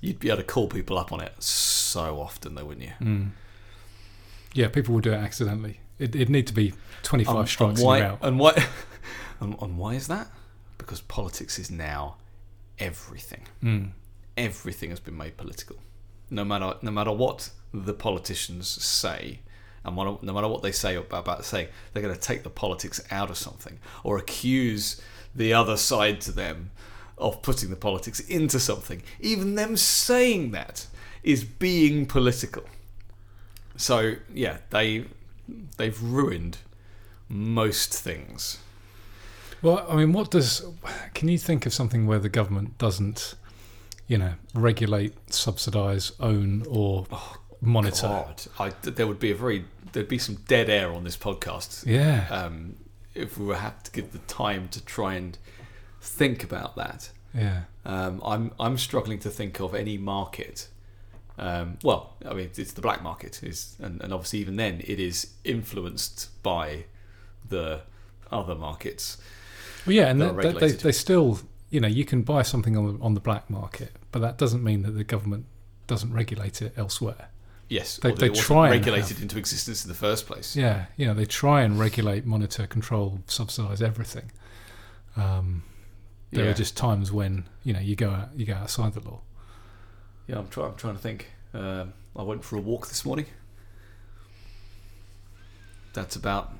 You'd 0.00 0.18
be 0.18 0.28
able 0.28 0.38
to 0.38 0.44
call 0.44 0.68
people 0.68 0.98
up 0.98 1.12
on 1.12 1.20
it 1.20 1.32
so 1.42 2.20
often, 2.20 2.54
though, 2.54 2.64
wouldn't 2.66 2.86
you? 2.86 2.92
Mm. 3.00 3.30
Yeah, 4.52 4.68
people 4.68 4.94
will 4.94 5.00
do 5.00 5.12
it 5.12 5.16
accidentally. 5.16 5.80
It, 5.98 6.14
it'd 6.14 6.28
need 6.30 6.46
to 6.48 6.52
be 6.52 6.74
25 7.02 7.36
Um, 7.36 7.46
strikes 7.46 7.70
and 7.70 7.78
and 7.78 7.86
why, 7.86 8.00
out. 8.02 8.18
And 8.22 8.38
why? 8.38 8.66
and, 9.40 9.56
and 9.62 9.78
why 9.78 9.94
is 9.94 10.06
that? 10.08 10.28
Because 10.78 11.00
politics 11.00 11.58
is 11.58 11.70
now 11.70 12.16
everything. 12.78 13.46
Mm. 13.62 13.90
Everything 14.36 14.90
has 14.90 15.00
been 15.00 15.16
made 15.16 15.36
political. 15.36 15.76
No 16.30 16.44
matter 16.44 16.74
no 16.82 16.90
matter 16.90 17.12
what 17.12 17.50
the 17.74 17.94
politicians 17.94 18.68
say, 18.68 19.40
and 19.84 19.96
no 19.96 20.32
matter 20.32 20.48
what 20.48 20.62
they 20.62 20.72
say 20.72 20.94
about, 20.94 21.20
about 21.20 21.44
saying, 21.44 21.68
they're 21.92 22.02
going 22.02 22.14
to 22.14 22.20
take 22.20 22.42
the 22.42 22.50
politics 22.50 23.02
out 23.10 23.30
of 23.30 23.36
something 23.36 23.78
or 24.02 24.16
accuse 24.16 25.00
the 25.34 25.52
other 25.52 25.76
side 25.76 26.20
to 26.22 26.32
them 26.32 26.70
of 27.18 27.42
putting 27.42 27.70
the 27.70 27.76
politics 27.76 28.20
into 28.20 28.58
something. 28.58 29.02
Even 29.20 29.56
them 29.56 29.76
saying 29.76 30.52
that 30.52 30.86
is 31.22 31.44
being 31.44 32.06
political. 32.06 32.64
So 33.76 34.14
yeah, 34.32 34.58
they 34.70 35.06
they've 35.76 36.00
ruined 36.00 36.58
most 37.28 37.92
things. 37.92 38.58
Well, 39.62 39.84
I 39.88 39.96
mean, 39.96 40.12
what 40.12 40.30
does. 40.30 40.64
Can 41.14 41.28
you 41.28 41.38
think 41.38 41.66
of 41.66 41.72
something 41.72 42.06
where 42.06 42.18
the 42.18 42.28
government 42.28 42.76
doesn't, 42.78 43.34
you 44.06 44.18
know, 44.18 44.34
regulate, 44.54 45.14
subsidise, 45.32 46.12
own, 46.20 46.64
or 46.68 47.06
oh, 47.10 47.36
monitor? 47.66 48.06
God, 48.08 48.42
I, 48.58 48.68
there 48.90 49.06
would 49.06 49.18
be 49.20 49.30
a 49.30 49.34
very 49.34 49.64
there'd 49.92 50.08
be 50.08 50.18
some 50.18 50.36
dead 50.48 50.68
air 50.68 50.92
on 50.92 51.04
this 51.04 51.16
podcast 51.16 51.86
Yeah. 51.86 52.26
um, 52.30 52.76
if 53.14 53.38
we 53.38 53.46
were 53.46 53.56
have 53.56 53.82
to 53.84 53.92
give 53.92 54.12
the 54.12 54.18
time 54.18 54.68
to 54.68 54.84
try 54.84 55.14
and 55.14 55.38
think 56.00 56.42
about 56.44 56.76
that. 56.76 57.10
Yeah. 57.32 57.62
Um, 57.84 58.20
I'm 58.24 58.52
I'm 58.58 58.78
struggling 58.78 59.18
to 59.20 59.30
think 59.30 59.60
of 59.60 59.74
any 59.74 59.98
market. 59.98 60.68
Um, 61.36 61.78
well, 61.82 62.14
I 62.24 62.34
mean, 62.34 62.50
it's 62.56 62.72
the 62.72 62.80
black 62.80 63.02
market, 63.02 63.42
is 63.42 63.76
and, 63.80 64.00
and 64.00 64.12
obviously 64.12 64.38
even 64.40 64.56
then 64.56 64.80
it 64.84 65.00
is 65.00 65.32
influenced 65.42 66.30
by 66.42 66.84
the 67.48 67.80
other 68.30 68.54
markets. 68.54 69.18
Well, 69.86 69.94
yeah, 69.94 70.08
and 70.10 70.20
that 70.20 70.58
they, 70.60 70.70
they 70.70 70.92
still, 70.92 71.40
you 71.70 71.80
know, 71.80 71.88
you 71.88 72.04
can 72.04 72.22
buy 72.22 72.42
something 72.42 72.76
on 72.76 72.98
the, 72.98 73.04
on 73.04 73.14
the 73.14 73.20
black 73.20 73.50
market, 73.50 73.92
but 74.12 74.20
that 74.20 74.38
doesn't 74.38 74.62
mean 74.62 74.82
that 74.82 74.92
the 74.92 75.04
government 75.04 75.46
doesn't 75.86 76.12
regulate 76.12 76.62
it 76.62 76.72
elsewhere. 76.76 77.28
Yes, 77.68 77.96
They- 77.96 78.12
they 78.12 78.28
try 78.28 78.66
and 78.66 78.72
regulated 78.72 79.20
into 79.20 79.38
existence 79.38 79.84
in 79.84 79.88
the 79.88 79.94
first 79.94 80.26
place. 80.26 80.54
Yeah, 80.54 80.86
you 80.96 81.06
know, 81.06 81.14
they 81.14 81.24
try 81.24 81.62
and 81.62 81.78
regulate, 81.78 82.24
monitor, 82.26 82.66
control, 82.66 83.20
subsidise 83.26 83.80
everything. 83.82 84.30
Um, 85.16 85.62
there 86.30 86.44
Yeah. 86.44 86.50
are 86.50 86.54
just 86.54 86.76
times 86.76 87.10
when 87.12 87.44
you 87.64 87.72
know 87.72 87.80
you 87.80 87.96
go 87.96 88.10
out, 88.10 88.28
you 88.36 88.44
go 88.44 88.54
outside 88.54 88.92
the 88.94 89.00
law. 89.00 89.20
Yeah, 90.26 90.38
I'm, 90.38 90.48
try- 90.48 90.66
I'm 90.66 90.74
trying 90.76 90.96
to 90.96 91.00
think. 91.02 91.30
Um, 91.54 91.92
I 92.16 92.22
went 92.22 92.44
for 92.44 92.56
a 92.56 92.60
walk 92.60 92.88
this 92.88 93.04
morning. 93.04 93.26
That's 95.94 96.16
about. 96.16 96.52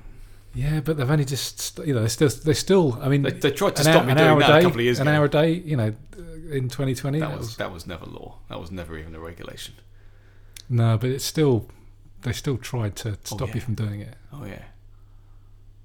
Yeah, 0.53 0.79
but 0.79 0.95
they've 0.97 1.09
only 1.09 1.25
just, 1.25 1.79
you 1.85 1.93
know, 1.93 2.01
they 2.01 2.07
still, 2.07 2.29
they 2.29 2.53
still. 2.53 2.97
I 3.01 3.09
mean, 3.09 3.23
They, 3.23 3.31
they 3.31 3.51
tried 3.51 3.75
to 3.75 3.83
stop 3.83 3.95
hour, 3.97 4.03
me 4.05 4.11
an 4.13 4.17
doing 4.17 4.29
hour 4.29 4.39
that 4.39 4.49
a 4.49 4.53
day, 4.53 4.59
a 4.59 4.61
couple 4.63 4.79
of 4.79 4.85
years 4.85 4.99
an 4.99 5.07
ago. 5.07 5.17
hour 5.17 5.25
a 5.25 5.29
day, 5.29 5.51
you 5.53 5.75
know, 5.75 5.93
in 6.49 6.69
2020. 6.69 7.19
that 7.19 7.27
that 7.29 7.37
was 7.37 7.47
was- 7.47 7.57
that 7.57 7.71
was 7.73 7.85
never 7.87 8.05
law. 8.05 8.37
That 8.49 8.59
was 8.61 8.71
never 8.71 8.97
even 8.97 9.13
a 9.15 9.19
regulation. 9.19 9.73
No, 10.69 10.97
but 10.97 11.09
it's 11.09 11.25
still, 11.25 11.67
they 12.21 12.33
still 12.33 12.57
tried 12.57 12.95
to 12.97 13.17
stop 13.23 13.49
yeah. 13.49 13.55
you 13.55 13.61
from 13.61 13.75
doing 13.75 14.01
it. 14.01 14.15
Oh 14.33 14.45
yeah. 14.45 14.63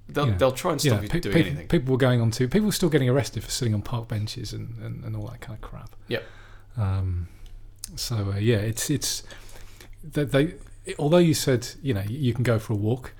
They'll, 0.09 0.27
they'll 0.33 0.53
try 0.53 0.73
and 0.73 0.81
stop 0.81 0.97
Yeah, 0.97 1.03
you 1.03 1.09
pe- 1.09 1.21
doing 1.21 1.35
pe- 1.35 1.41
anything. 1.43 1.69
people 1.69 1.93
were 1.93 1.99
going 1.99 2.21
on 2.21 2.33
to 2.33 2.49
people 2.49 2.67
were 2.67 2.73
still 2.73 2.89
getting 2.89 3.09
arrested 3.09 3.45
for 3.45 3.51
sitting 3.51 3.75
on 3.75 3.83
park 3.83 4.09
benches 4.09 4.53
and, 4.53 4.77
and, 4.83 5.05
and 5.05 5.15
all 5.15 5.29
that 5.29 5.41
kind 5.41 5.57
of 5.57 5.61
crap. 5.61 5.95
Yep. 6.09 6.25
Um, 6.77 7.29
so 7.95 8.33
uh, 8.35 8.39
yeah, 8.39 8.57
it's 8.57 8.91
it's 8.91 9.23
they, 10.03 10.25
they 10.25 10.55
although 10.99 11.19
you 11.19 11.35
said 11.35 11.69
you 11.83 11.95
know 11.95 12.03
you 12.09 12.35
can 12.35 12.43
go 12.43 12.59
for 12.59 12.73
a 12.73 12.77
walk, 12.77 13.13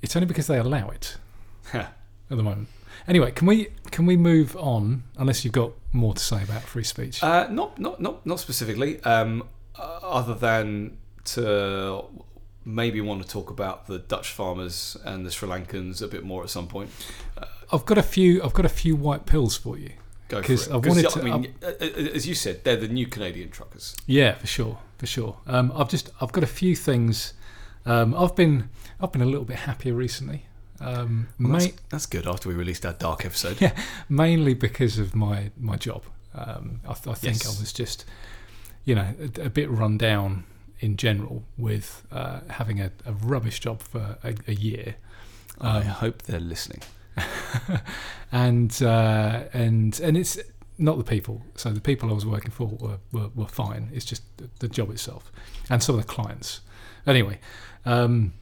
it's 0.00 0.16
only 0.16 0.26
because 0.26 0.46
they 0.46 0.58
allow 0.58 0.88
it 0.88 1.16
at 1.74 1.92
the 2.30 2.36
moment. 2.42 2.68
Anyway, 3.08 3.30
can 3.32 3.46
we 3.46 3.68
can 3.90 4.06
we 4.06 4.16
move 4.16 4.56
on? 4.56 5.02
Unless 5.18 5.44
you've 5.44 5.52
got 5.54 5.72
more 5.92 6.14
to 6.14 6.22
say 6.22 6.42
about 6.42 6.62
free 6.62 6.84
speech. 6.84 7.22
Uh, 7.22 7.46
not 7.50 7.78
not 7.78 8.00
not 8.00 8.24
not 8.24 8.40
specifically. 8.40 9.02
Um, 9.02 9.44
other 9.78 10.34
than 10.34 10.98
to 11.24 12.04
maybe 12.64 13.00
want 13.00 13.22
to 13.22 13.28
talk 13.28 13.50
about 13.50 13.86
the 13.86 13.98
Dutch 13.98 14.30
farmers 14.30 14.96
and 15.04 15.26
the 15.26 15.30
Sri 15.30 15.48
Lankans 15.48 16.02
a 16.02 16.08
bit 16.08 16.24
more 16.24 16.42
at 16.42 16.50
some 16.50 16.66
point. 16.68 16.90
I've 17.72 17.84
got 17.86 17.98
a 17.98 18.02
few. 18.02 18.42
I've 18.42 18.52
got 18.54 18.66
a 18.66 18.70
few 18.70 18.94
white 18.96 19.26
pills 19.26 19.56
for 19.56 19.78
you. 19.78 19.92
Go 20.28 20.40
for 20.42 20.48
'Cause 20.48 20.66
it. 20.66 20.72
I 20.72 20.76
wanted 20.76 21.06
I 21.06 21.10
to- 21.10 21.22
mean, 21.22 21.54
uh, 21.62 21.66
uh, 21.66 21.84
as 22.14 22.26
you 22.26 22.34
said, 22.34 22.64
they're 22.64 22.76
the 22.76 22.88
new 22.88 23.06
Canadian 23.06 23.50
truckers. 23.50 23.96
Yeah, 24.06 24.34
for 24.34 24.46
sure, 24.46 24.78
for 24.98 25.06
sure. 25.06 25.38
Um, 25.46 25.72
I've 25.74 25.88
just 25.88 26.10
I've 26.20 26.32
got 26.32 26.44
a 26.44 26.48
few 26.48 26.76
things. 26.76 27.34
Um, 27.84 28.14
I've 28.14 28.36
been 28.36 28.68
I've 29.00 29.12
been 29.12 29.22
a 29.22 29.26
little 29.26 29.44
bit 29.44 29.56
happier 29.58 29.94
recently, 29.94 30.46
um, 30.80 31.28
Well, 31.40 31.48
ma- 31.50 31.58
that's, 31.58 31.72
that's 31.88 32.06
good. 32.06 32.26
After 32.28 32.48
we 32.48 32.54
released 32.54 32.86
our 32.86 32.92
dark 32.92 33.24
episode. 33.24 33.56
Yeah. 33.60 33.72
mainly 34.08 34.54
because 34.54 34.98
of 34.98 35.14
my 35.14 35.50
my 35.58 35.76
job. 35.76 36.04
Um, 36.34 36.80
I, 36.88 36.94
th- 36.94 37.08
I 37.08 37.14
think 37.14 37.34
Yes. 37.42 37.46
I 37.58 37.60
was 37.60 37.72
just 37.72 38.04
you 38.84 38.94
know 38.94 39.14
a, 39.38 39.42
a 39.46 39.50
bit 39.50 39.70
run 39.70 39.96
down 39.98 40.44
in 40.80 40.96
general 40.96 41.44
with 41.56 42.04
uh, 42.10 42.40
having 42.50 42.80
a, 42.80 42.90
a 43.06 43.12
rubbish 43.12 43.60
job 43.60 43.80
for 43.80 44.16
a, 44.24 44.34
a 44.48 44.54
year. 44.54 44.96
I 45.60 45.78
Um, 45.78 45.82
hope 45.84 46.22
they're 46.22 46.40
listening. 46.40 46.80
and 48.32 48.82
uh, 48.82 49.44
and 49.52 49.98
and 50.00 50.16
it's 50.16 50.38
not 50.78 50.98
the 50.98 51.04
people. 51.04 51.42
So 51.54 51.70
the 51.70 51.80
people 51.80 52.10
I 52.10 52.12
was 52.14 52.26
working 52.26 52.50
for 52.50 52.66
were, 52.66 52.98
were, 53.12 53.28
were 53.34 53.46
fine. 53.46 53.90
It's 53.92 54.04
just 54.04 54.22
the, 54.38 54.48
the 54.58 54.68
job 54.68 54.90
itself 54.90 55.30
and 55.70 55.82
some 55.82 55.96
of 55.98 56.00
the 56.04 56.12
clients. 56.12 56.60
Anyway, 57.06 57.38
um, 57.84 58.32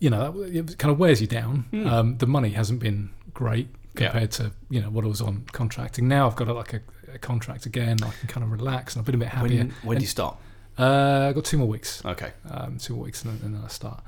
you 0.00 0.10
know, 0.10 0.32
that, 0.32 0.54
it 0.72 0.78
kind 0.78 0.92
of 0.92 0.98
wears 0.98 1.20
you 1.20 1.26
down. 1.26 1.64
Hmm. 1.70 1.86
Um, 1.86 2.18
the 2.18 2.26
money 2.26 2.50
hasn't 2.50 2.80
been 2.80 3.10
great 3.32 3.68
Yeah. 3.94 4.08
compared 4.10 4.32
to 4.32 4.52
you 4.68 4.80
know 4.82 4.90
what 4.90 5.04
I 5.04 5.08
was 5.08 5.20
on 5.20 5.44
contracting. 5.52 6.08
Now 6.08 6.26
I've 6.26 6.36
got 6.36 6.48
a, 6.48 6.52
like 6.52 6.74
a, 6.74 6.80
a 7.18 7.26
contract 7.26 7.66
again. 7.66 7.96
I 8.02 8.10
can 8.18 8.28
kind 8.28 8.44
of 8.44 8.50
relax 8.52 8.94
and 8.94 9.00
I've 9.02 9.06
been 9.06 9.14
a 9.16 9.18
bit 9.18 9.28
happier. 9.28 9.58
When, 9.58 9.74
when 9.82 9.98
do 9.98 10.02
you 10.02 10.08
start? 10.08 10.36
Uh, 10.78 11.26
I've 11.28 11.34
got 11.34 11.44
two 11.44 11.58
more 11.58 11.66
weeks 11.68 12.04
Okay. 12.04 12.32
um, 12.50 12.78
two 12.78 12.94
more 12.94 13.04
weeks 13.04 13.24
and 13.24 13.32
then, 13.34 13.46
and 13.46 13.54
then 13.56 13.62
I 13.64 13.68
start. 13.68 14.00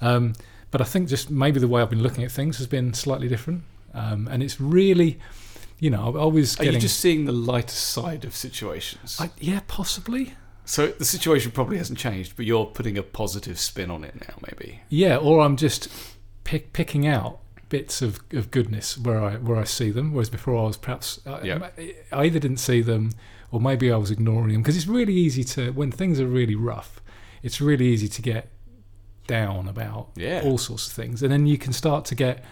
Um, 0.00 0.32
but 0.70 0.80
I 0.80 0.84
think 0.84 1.08
just 1.08 1.30
maybe 1.30 1.60
the 1.60 1.68
way 1.68 1.82
I've 1.82 1.90
been 1.90 2.02
looking 2.02 2.24
at 2.24 2.32
things 2.32 2.58
has 2.58 2.66
been 2.66 2.94
slightly 2.94 3.28
different, 3.28 3.62
um, 3.92 4.26
and 4.28 4.42
it's 4.42 4.60
really, 4.60 5.20
you 5.78 5.90
know, 5.90 6.16
I 6.18 6.24
was 6.24 6.54
Are 6.56 6.64
getting. 6.64 6.74
you 6.74 6.80
just 6.80 6.98
seeing 6.98 7.26
the 7.26 7.32
lighter 7.32 7.68
side 7.76 8.24
of 8.24 8.34
situations? 8.34 9.18
I, 9.20 9.30
yeah, 9.38 9.60
possibly. 9.68 10.34
so 10.64 10.88
the 10.88 11.04
situation 11.04 11.52
probably 11.52 11.76
hasn't 11.78 11.98
changed, 11.98 12.34
but 12.36 12.44
you're 12.46 12.66
putting 12.66 12.98
a 12.98 13.02
positive 13.04 13.58
spin 13.58 13.90
on 13.90 14.02
it 14.02 14.14
now, 14.26 14.34
maybe. 14.50 14.80
Yeah, 14.88 15.16
or 15.18 15.40
I'm 15.40 15.56
just 15.56 15.88
pick, 16.42 16.72
picking 16.72 17.06
out 17.06 17.38
bits 17.68 18.02
of, 18.02 18.20
of 18.32 18.50
goodness 18.50 18.96
where 18.98 19.22
I 19.22 19.36
where 19.36 19.56
I 19.58 19.64
see 19.64 19.90
them, 19.90 20.12
whereas 20.12 20.30
before 20.30 20.56
I 20.56 20.62
was 20.62 20.76
perhaps 20.76 21.20
I, 21.26 21.46
I 22.12 22.24
either 22.24 22.38
didn't 22.38 22.58
see 22.58 22.80
them 22.82 23.12
or 23.50 23.60
maybe 23.60 23.90
I 23.92 23.96
was 23.96 24.10
ignoring 24.10 24.52
them 24.52 24.62
because 24.62 24.76
it's 24.76 24.86
really 24.88 25.14
easy 25.14 25.44
to 25.44 25.70
when 25.72 25.90
things 25.92 26.20
are 26.20 26.26
really 26.26 26.54
rough, 26.54 27.00
it's 27.42 27.60
really 27.60 27.86
easy 27.86 28.08
to 28.08 28.22
get 28.22 28.48
down 29.26 29.68
about 29.68 30.10
Yeah. 30.16 30.42
all 30.44 30.58
sorts 30.58 30.86
of 30.86 30.92
things, 30.92 31.22
and 31.22 31.32
then 31.32 31.46
you 31.46 31.58
can 31.58 31.72
start 31.72 32.04
to 32.06 32.14
get. 32.14 32.44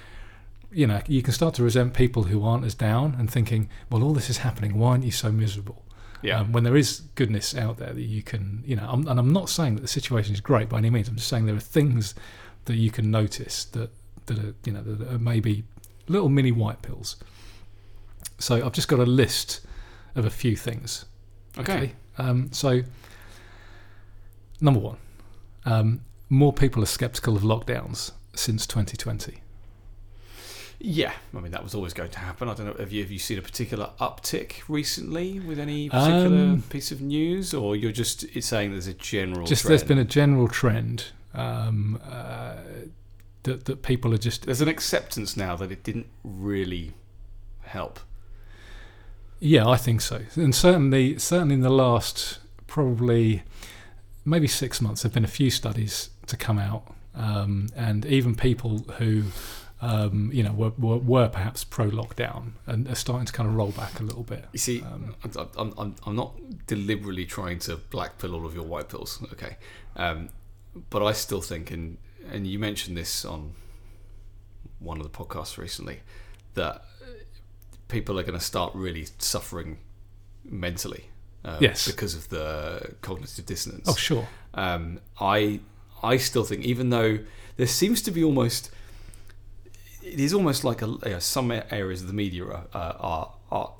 You 0.74 0.86
know, 0.86 1.02
you 1.06 1.20
can 1.20 1.34
start 1.34 1.52
to 1.56 1.62
resent 1.62 1.92
people 1.92 2.22
who 2.22 2.42
aren't 2.42 2.64
as 2.64 2.74
down 2.74 3.14
and 3.18 3.30
thinking, 3.30 3.68
well, 3.90 4.02
all 4.02 4.14
this 4.14 4.30
is 4.30 4.38
happening. 4.38 4.78
Why 4.78 4.92
aren't 4.92 5.04
you 5.04 5.10
so 5.10 5.30
miserable? 5.30 5.84
Yeah. 6.22 6.40
Um, 6.40 6.52
when 6.52 6.64
there 6.64 6.76
is 6.78 7.00
goodness 7.14 7.54
out 7.54 7.76
there 7.76 7.92
that 7.92 8.00
you 8.00 8.22
can, 8.22 8.62
you 8.64 8.76
know, 8.76 8.88
I'm, 8.88 9.06
and 9.06 9.20
I'm 9.20 9.34
not 9.34 9.50
saying 9.50 9.74
that 9.74 9.82
the 9.82 9.86
situation 9.88 10.32
is 10.32 10.40
great 10.40 10.70
by 10.70 10.78
any 10.78 10.88
means. 10.88 11.08
I'm 11.08 11.16
just 11.16 11.28
saying 11.28 11.44
there 11.44 11.54
are 11.54 11.60
things 11.60 12.14
that 12.64 12.76
you 12.76 12.90
can 12.90 13.10
notice 13.10 13.66
that 13.66 13.90
that 14.26 14.38
are, 14.38 14.54
you 14.64 14.72
know, 14.72 14.82
that 14.82 15.12
are 15.12 15.18
maybe 15.18 15.64
little 16.08 16.28
mini 16.28 16.52
white 16.52 16.82
pills. 16.82 17.16
So 18.38 18.64
I've 18.64 18.72
just 18.72 18.88
got 18.88 18.98
a 18.98 19.04
list 19.06 19.60
of 20.14 20.24
a 20.26 20.30
few 20.30 20.56
things. 20.56 21.04
okay. 21.58 21.92
Um, 22.18 22.50
so 22.52 22.82
number 24.60 24.80
one, 24.80 24.96
um, 25.64 26.00
more 26.28 26.52
people 26.52 26.82
are 26.82 26.86
sceptical 26.86 27.36
of 27.36 27.42
lockdowns 27.42 28.12
since 28.34 28.66
2020. 28.66 29.38
Yeah, 30.84 31.12
I 31.36 31.38
mean 31.40 31.52
that 31.52 31.62
was 31.62 31.76
always 31.76 31.92
going 31.94 32.10
to 32.10 32.18
happen. 32.18 32.48
I 32.48 32.54
don't 32.54 32.66
know. 32.66 32.74
Have 32.74 32.92
you 32.92 33.02
have 33.02 33.12
you 33.12 33.18
seen 33.20 33.38
a 33.38 33.42
particular 33.42 33.90
uptick 34.00 34.62
recently 34.68 35.38
with 35.38 35.60
any 35.60 35.88
particular 35.88 36.26
Um, 36.54 36.62
piece 36.70 36.90
of 36.90 37.00
news, 37.00 37.54
or 37.54 37.76
you're 37.76 37.92
just 37.92 38.26
saying 38.42 38.72
there's 38.72 38.88
a 38.88 38.94
general 38.94 39.46
Just 39.46 39.62
trend? 39.62 39.70
there's 39.70 39.84
been 39.86 39.98
a 39.98 40.04
general 40.04 40.48
trend 40.48 41.06
um, 41.34 42.00
uh, 42.04 42.54
that 43.44 43.64
that 43.64 43.82
people 43.82 44.14
are 44.14 44.18
just 44.18 44.46
there's 44.46 44.60
an 44.60 44.68
acceptance 44.68 45.36
now 45.36 45.56
that 45.56 45.72
it 45.72 45.82
didn't 45.82 46.06
really 46.22 46.92
help. 47.62 48.00
Yeah, 49.40 49.68
I 49.68 49.76
think 49.76 50.00
so. 50.00 50.20
And 50.36 50.54
certainly, 50.54 51.18
certainly 51.18 51.54
in 51.54 51.62
the 51.62 51.70
last 51.70 52.38
probably 52.68 53.42
maybe 54.24 54.46
six 54.46 54.80
months, 54.80 55.02
there've 55.02 55.12
been 55.12 55.24
a 55.24 55.28
few 55.28 55.50
studies 55.50 56.10
to 56.26 56.36
come 56.36 56.60
out, 56.60 56.94
um, 57.14 57.68
and 57.74 58.06
even 58.06 58.36
people 58.36 58.78
who, 58.98 59.24
um, 59.80 60.30
you 60.32 60.44
know, 60.44 60.52
were, 60.52 60.72
were, 60.78 60.98
were 60.98 61.28
perhaps 61.28 61.64
pro 61.64 61.90
lockdown 61.90 62.52
and 62.66 62.88
are 62.88 62.94
starting 62.94 63.26
to 63.26 63.32
kind 63.32 63.48
of 63.48 63.56
roll 63.56 63.72
back 63.72 63.98
a 63.98 64.04
little 64.04 64.22
bit. 64.22 64.44
You 64.52 64.60
see, 64.60 64.82
Um, 64.82 65.16
I'm, 65.58 65.74
I'm, 65.76 65.96
I'm, 66.06 66.14
not 66.14 66.38
deliberately 66.68 67.26
trying 67.26 67.58
to 67.60 67.76
black 67.76 68.18
pill 68.18 68.36
all 68.36 68.46
of 68.46 68.54
your 68.54 68.64
white 68.64 68.88
pills, 68.88 69.18
okay? 69.32 69.56
Um, 69.96 70.28
but 70.88 71.02
I 71.02 71.12
still 71.12 71.40
think, 71.42 71.72
and 71.72 71.98
and 72.32 72.46
you 72.46 72.58
mentioned 72.58 72.96
this 72.96 73.24
on 73.24 73.52
one 74.80 74.98
of 75.00 75.04
the 75.04 75.10
podcasts 75.10 75.56
recently, 75.58 76.00
that 76.54 76.82
people 77.88 78.18
are 78.18 78.22
going 78.22 78.38
to 78.38 78.44
start 78.44 78.74
really 78.74 79.06
suffering 79.18 79.78
mentally. 80.44 81.04
Uh, 81.44 81.58
Yes. 81.60 81.90
because 81.90 82.14
of 82.14 82.28
the 82.28 82.94
cognitive 83.00 83.44
dissonance. 83.46 83.88
Oh, 83.88 83.94
sure. 83.96 84.28
Um, 84.54 85.00
I 85.20 85.58
I 86.00 86.16
still 86.16 86.44
think, 86.44 86.64
even 86.64 86.90
though 86.90 87.18
there 87.56 87.66
seems 87.66 88.00
to 88.02 88.10
be 88.12 88.22
almost, 88.22 88.70
it 90.04 90.20
is 90.20 90.32
almost 90.32 90.62
like 90.62 90.82
a, 90.82 90.86
you 90.86 90.98
know, 91.06 91.18
some 91.18 91.50
areas 91.50 92.00
of 92.00 92.06
the 92.06 92.12
media 92.14 92.44
are 92.44 92.66
are 92.72 93.32
are 93.50 93.72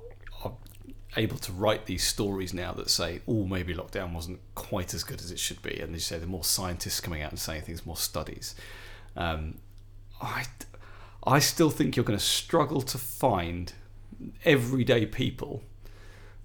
able 1.16 1.36
to 1.38 1.52
write 1.52 1.86
these 1.86 2.04
stories 2.04 2.54
now 2.54 2.72
that 2.72 2.88
say, 2.90 3.20
oh, 3.28 3.44
maybe 3.44 3.74
lockdown 3.74 4.12
wasn't 4.14 4.40
quite 4.54 4.94
as 4.94 5.04
good 5.04 5.20
as 5.20 5.30
it 5.30 5.38
should 5.38 5.62
be, 5.62 5.78
and 5.80 5.94
they 5.94 5.98
say 5.98 6.16
are 6.20 6.26
more 6.26 6.44
scientists 6.44 7.00
coming 7.00 7.22
out 7.22 7.30
and 7.30 7.38
saying 7.38 7.62
things, 7.62 7.84
more 7.86 7.96
studies. 7.96 8.54
Um, 9.16 9.58
I 10.20 10.44
I 11.24 11.38
still 11.38 11.70
think 11.70 11.96
you're 11.96 12.04
going 12.04 12.18
to 12.18 12.24
struggle 12.24 12.80
to 12.82 12.98
find 12.98 13.72
everyday 14.44 15.06
people 15.06 15.62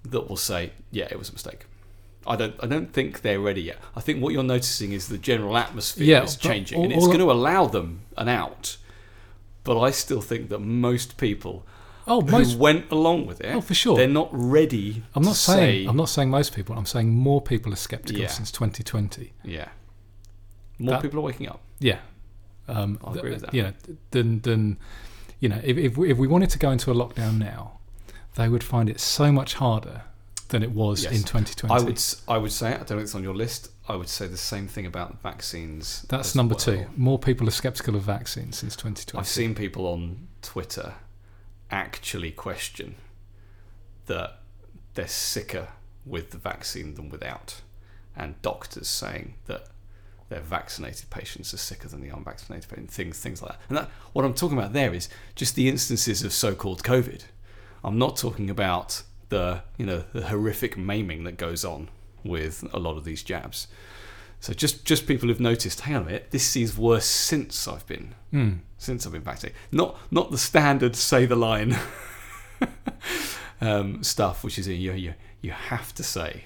that 0.04 0.28
will 0.28 0.36
say, 0.36 0.72
yeah, 0.90 1.08
it 1.10 1.18
was 1.18 1.28
a 1.30 1.32
mistake. 1.32 1.64
I 2.26 2.36
don't. 2.36 2.54
I 2.62 2.66
don't 2.66 2.92
think 2.92 3.22
they're 3.22 3.40
ready 3.40 3.62
yet. 3.62 3.78
I 3.96 4.00
think 4.00 4.22
what 4.22 4.34
you're 4.34 4.42
noticing 4.42 4.92
is 4.92 5.08
the 5.08 5.16
general 5.18 5.56
atmosphere 5.56 6.04
Yeah, 6.06 6.22
is 6.24 6.36
changing, 6.36 6.78
all- 6.78 6.84
and 6.84 6.92
it's 6.92 7.06
going 7.06 7.20
to 7.20 7.30
allow 7.32 7.66
them 7.66 8.00
an 8.16 8.28
out. 8.28 8.76
but 9.64 9.80
I 9.80 9.90
still 9.90 10.20
think 10.20 10.48
that 10.50 10.58
most 10.60 11.16
people 11.16 11.64
Oh, 12.08 12.20
who 12.22 12.30
most. 12.32 12.56
went 12.56 12.90
along 12.90 13.26
with 13.26 13.40
it, 13.40 13.54
Oh, 13.54 13.60
for 13.60 13.74
sure. 13.74 13.96
they're 13.96 14.08
not 14.08 14.28
ready. 14.32 15.02
I'm 15.14 15.22
not 15.22 15.32
to 15.34 15.38
saying 15.38 15.84
say, 15.84 15.88
I'm 15.88 15.96
not 15.96 16.08
saying 16.08 16.30
most 16.30 16.54
people. 16.54 16.76
I'm 16.76 16.86
saying 16.86 17.10
more 17.14 17.40
people 17.40 17.72
are 17.72 17.76
skeptical 17.76 18.22
Yeah. 18.22 18.28
since 18.28 18.50
2020. 18.50 19.32
Yeah, 19.44 19.68
more 20.78 20.92
That- 20.92 21.02
people 21.02 21.18
are 21.20 21.22
waking 21.22 21.48
up. 21.48 21.60
Yeah, 21.80 21.98
um, 22.68 22.98
th- 23.04 23.16
agree 23.16 23.30
with 23.32 23.42
that. 23.42 23.54
You 23.54 23.62
know, 23.64 23.72
than 24.10 24.40
than 24.40 24.78
you 25.40 25.48
know, 25.48 25.60
if 25.62 25.76
if 25.76 25.96
we, 25.96 26.10
if 26.10 26.18
we 26.18 26.26
wanted 26.26 26.50
to 26.50 26.58
go 26.58 26.70
into 26.70 26.90
a 26.90 26.94
lockdown 26.94 27.38
now, 27.38 27.78
they 28.34 28.48
would 28.48 28.64
find 28.64 28.88
it 28.88 29.00
so 29.00 29.30
much 29.32 29.54
harder 29.54 30.02
than 30.48 30.62
it 30.62 30.70
was 30.72 31.04
Yes. 31.04 31.12
in 31.12 31.22
2020. 31.24 31.74
I 31.74 31.78
would 31.84 32.02
I 32.26 32.38
would 32.38 32.52
say 32.52 32.68
I 32.68 32.78
don't 32.78 32.90
know 32.92 32.96
if 32.98 33.02
it's 33.04 33.14
on 33.14 33.22
your 33.22 33.34
list. 33.34 33.70
I 33.86 33.96
would 33.96 34.08
say 34.08 34.26
the 34.26 34.36
same 34.36 34.66
thing 34.68 34.86
about 34.86 35.22
vaccines. 35.22 36.04
That's 36.08 36.34
number 36.34 36.54
well. 36.54 36.64
two. 36.64 36.86
More 36.96 37.18
people 37.18 37.46
are 37.48 37.50
skeptical 37.52 37.96
of 37.96 38.02
vaccines 38.02 38.56
since 38.58 38.74
2020. 38.76 39.18
I've 39.20 39.26
seen 39.28 39.54
people 39.54 39.86
on 39.86 40.28
Twitter 40.42 40.94
actually 41.70 42.30
question 42.30 42.96
that 44.06 44.40
they're 44.94 45.06
sicker 45.06 45.68
with 46.04 46.30
the 46.30 46.38
vaccine 46.38 46.94
than 46.94 47.08
without, 47.10 47.60
and 48.16 48.40
doctors 48.42 48.88
saying 48.88 49.34
that 49.46 49.68
their 50.28 50.40
vaccinated 50.40 51.08
patients 51.10 51.54
are 51.54 51.58
sicker 51.58 51.88
than 51.88 52.00
the 52.00 52.08
unvaccinated 52.08 52.68
patients. 52.68 52.94
Things, 52.94 53.18
things 53.18 53.42
like 53.42 53.52
that. 53.52 53.60
And 53.68 53.78
that, 53.78 53.90
what 54.12 54.24
I'm 54.24 54.34
talking 54.34 54.58
about 54.58 54.72
there 54.72 54.92
is 54.92 55.08
just 55.34 55.54
the 55.54 55.68
instances 55.68 56.22
of 56.22 56.32
so-called 56.32 56.82
COVID. 56.82 57.24
I'm 57.84 57.98
not 57.98 58.16
talking 58.16 58.50
about 58.50 59.02
the 59.28 59.62
you 59.76 59.84
know 59.84 60.04
the 60.12 60.28
horrific 60.28 60.76
maiming 60.76 61.24
that 61.24 61.36
goes 61.36 61.64
on 61.64 61.88
with 62.24 62.64
a 62.72 62.78
lot 62.78 62.96
of 62.96 63.04
these 63.04 63.22
jabs. 63.22 63.68
So 64.40 64.52
just 64.52 64.84
just 64.84 65.06
people 65.06 65.28
who've 65.28 65.40
noticed, 65.40 65.80
hang 65.80 65.96
on 65.96 66.02
a 66.02 66.06
minute, 66.06 66.30
this 66.30 66.56
is 66.56 66.76
worse 66.76 67.06
since 67.06 67.68
I've 67.68 67.86
been 67.86 68.14
Mm. 68.32 68.58
Since 68.78 69.04
I've 69.06 69.12
been 69.12 69.22
vaccinated. 69.22 69.58
Not 69.72 69.96
not 70.10 70.30
the 70.30 70.38
standard 70.38 70.96
say 70.96 71.26
the 71.26 71.36
line 71.36 71.76
um, 73.60 74.02
stuff, 74.02 74.44
which 74.44 74.58
is 74.58 74.68
you, 74.68 74.92
you 74.92 75.14
you 75.42 75.50
have 75.52 75.94
to 75.94 76.02
say 76.02 76.44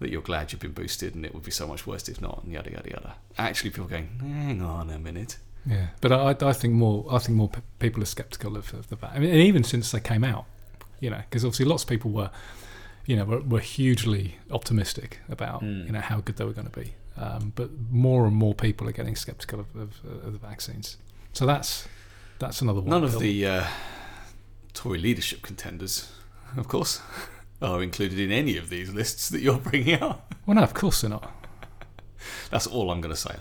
that 0.00 0.10
you're 0.10 0.22
glad 0.22 0.52
you've 0.52 0.60
been 0.60 0.72
boosted, 0.72 1.14
and 1.14 1.24
it 1.24 1.34
would 1.34 1.44
be 1.44 1.50
so 1.50 1.66
much 1.66 1.86
worse 1.86 2.08
if 2.08 2.20
not, 2.20 2.42
and 2.44 2.52
yada 2.52 2.70
yada 2.70 2.90
yada. 2.90 3.14
Actually, 3.38 3.70
people 3.70 3.86
going, 3.86 4.08
hang 4.20 4.62
on 4.62 4.90
a 4.90 4.98
minute. 4.98 5.38
Yeah, 5.66 5.88
but 6.00 6.10
I, 6.10 6.48
I 6.48 6.52
think 6.54 6.74
more. 6.74 7.06
I 7.10 7.18
think 7.18 7.36
more 7.36 7.50
people 7.78 8.02
are 8.02 8.06
skeptical 8.06 8.56
of, 8.56 8.72
of 8.72 8.88
the 8.88 8.96
vac. 8.96 9.12
I 9.14 9.18
mean, 9.18 9.30
and 9.30 9.40
even 9.40 9.62
since 9.62 9.90
they 9.92 10.00
came 10.00 10.24
out, 10.24 10.46
you 11.00 11.10
know, 11.10 11.18
because 11.28 11.44
obviously 11.44 11.66
lots 11.66 11.82
of 11.82 11.88
people 11.90 12.10
were, 12.10 12.30
you 13.04 13.14
know, 13.16 13.24
were, 13.24 13.40
were 13.40 13.60
hugely 13.60 14.36
optimistic 14.50 15.18
about 15.28 15.62
Mm. 15.62 15.86
you 15.86 15.92
know 15.92 16.00
how 16.00 16.20
good 16.20 16.36
they 16.36 16.44
were 16.44 16.54
going 16.54 16.68
to 16.70 16.80
be. 16.80 16.94
Um, 17.18 17.52
but 17.54 17.68
more 17.90 18.26
and 18.26 18.34
more 18.34 18.54
people 18.54 18.88
are 18.88 18.92
getting 18.92 19.14
skeptical 19.16 19.60
of, 19.60 19.66
of, 19.76 20.00
of 20.24 20.32
the 20.32 20.38
vaccines. 20.38 20.96
So 21.32 21.46
that's 21.46 21.88
that's 22.38 22.62
another 22.62 22.80
one. 22.80 22.90
None 22.90 23.04
of 23.04 23.18
the 23.18 23.46
uh, 23.46 23.66
Tory 24.74 24.98
leadership 24.98 25.42
contenders, 25.42 26.10
of 26.56 26.68
course, 26.68 27.00
are 27.62 27.82
included 27.82 28.18
in 28.18 28.32
any 28.32 28.56
of 28.56 28.70
these 28.70 28.92
lists 28.92 29.28
that 29.28 29.40
you're 29.40 29.58
bringing 29.58 30.02
up. 30.02 30.34
Well, 30.46 30.56
no, 30.56 30.62
of 30.62 30.74
course 30.74 31.02
they're 31.02 31.10
not. 31.10 31.30
That's 32.50 32.66
all 32.66 32.90
I'm 32.90 33.00
going 33.00 33.14
to 33.14 33.20
say. 33.20 33.36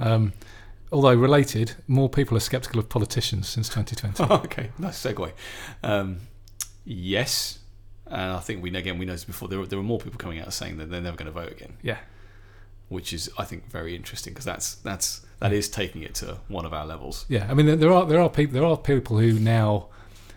Um, 0.00 0.32
although 0.92 1.14
related, 1.14 1.74
more 1.86 2.08
people 2.08 2.36
are 2.36 2.40
skeptical 2.40 2.78
of 2.78 2.88
politicians 2.88 3.48
since 3.48 3.68
2020. 3.68 4.32
okay, 4.44 4.70
nice 4.78 5.02
segue. 5.02 5.32
Um, 5.82 6.20
yes, 6.84 7.58
and 8.06 8.32
I 8.32 8.40
think 8.40 8.62
we 8.62 8.74
again 8.74 8.98
we 8.98 9.06
noticed 9.06 9.26
before 9.26 9.48
there 9.48 9.58
were, 9.58 9.66
there 9.66 9.78
were 9.78 9.84
more 9.84 9.98
people 9.98 10.18
coming 10.18 10.40
out 10.40 10.52
saying 10.52 10.78
that 10.78 10.90
they're 10.90 11.00
never 11.00 11.16
going 11.16 11.26
to 11.26 11.32
vote 11.32 11.52
again, 11.52 11.76
yeah, 11.82 11.98
which 12.88 13.12
is 13.12 13.30
I 13.38 13.44
think 13.44 13.70
very 13.70 13.94
interesting 13.96 14.32
because 14.32 14.44
that's 14.44 14.76
that's 14.76 15.22
that 15.40 15.52
is 15.52 15.68
taking 15.68 16.02
it 16.02 16.14
to 16.16 16.38
one 16.48 16.64
of 16.64 16.72
our 16.72 16.86
levels. 16.86 17.26
yeah. 17.28 17.46
I 17.50 17.54
mean, 17.54 17.78
there- 17.78 17.92
are 17.92 18.06
there 18.06 18.20
are 18.20 18.30
people 18.30 18.54
there 18.54 18.64
are 18.64 18.76
people 18.76 19.18
who 19.18 19.32
now 19.38 19.88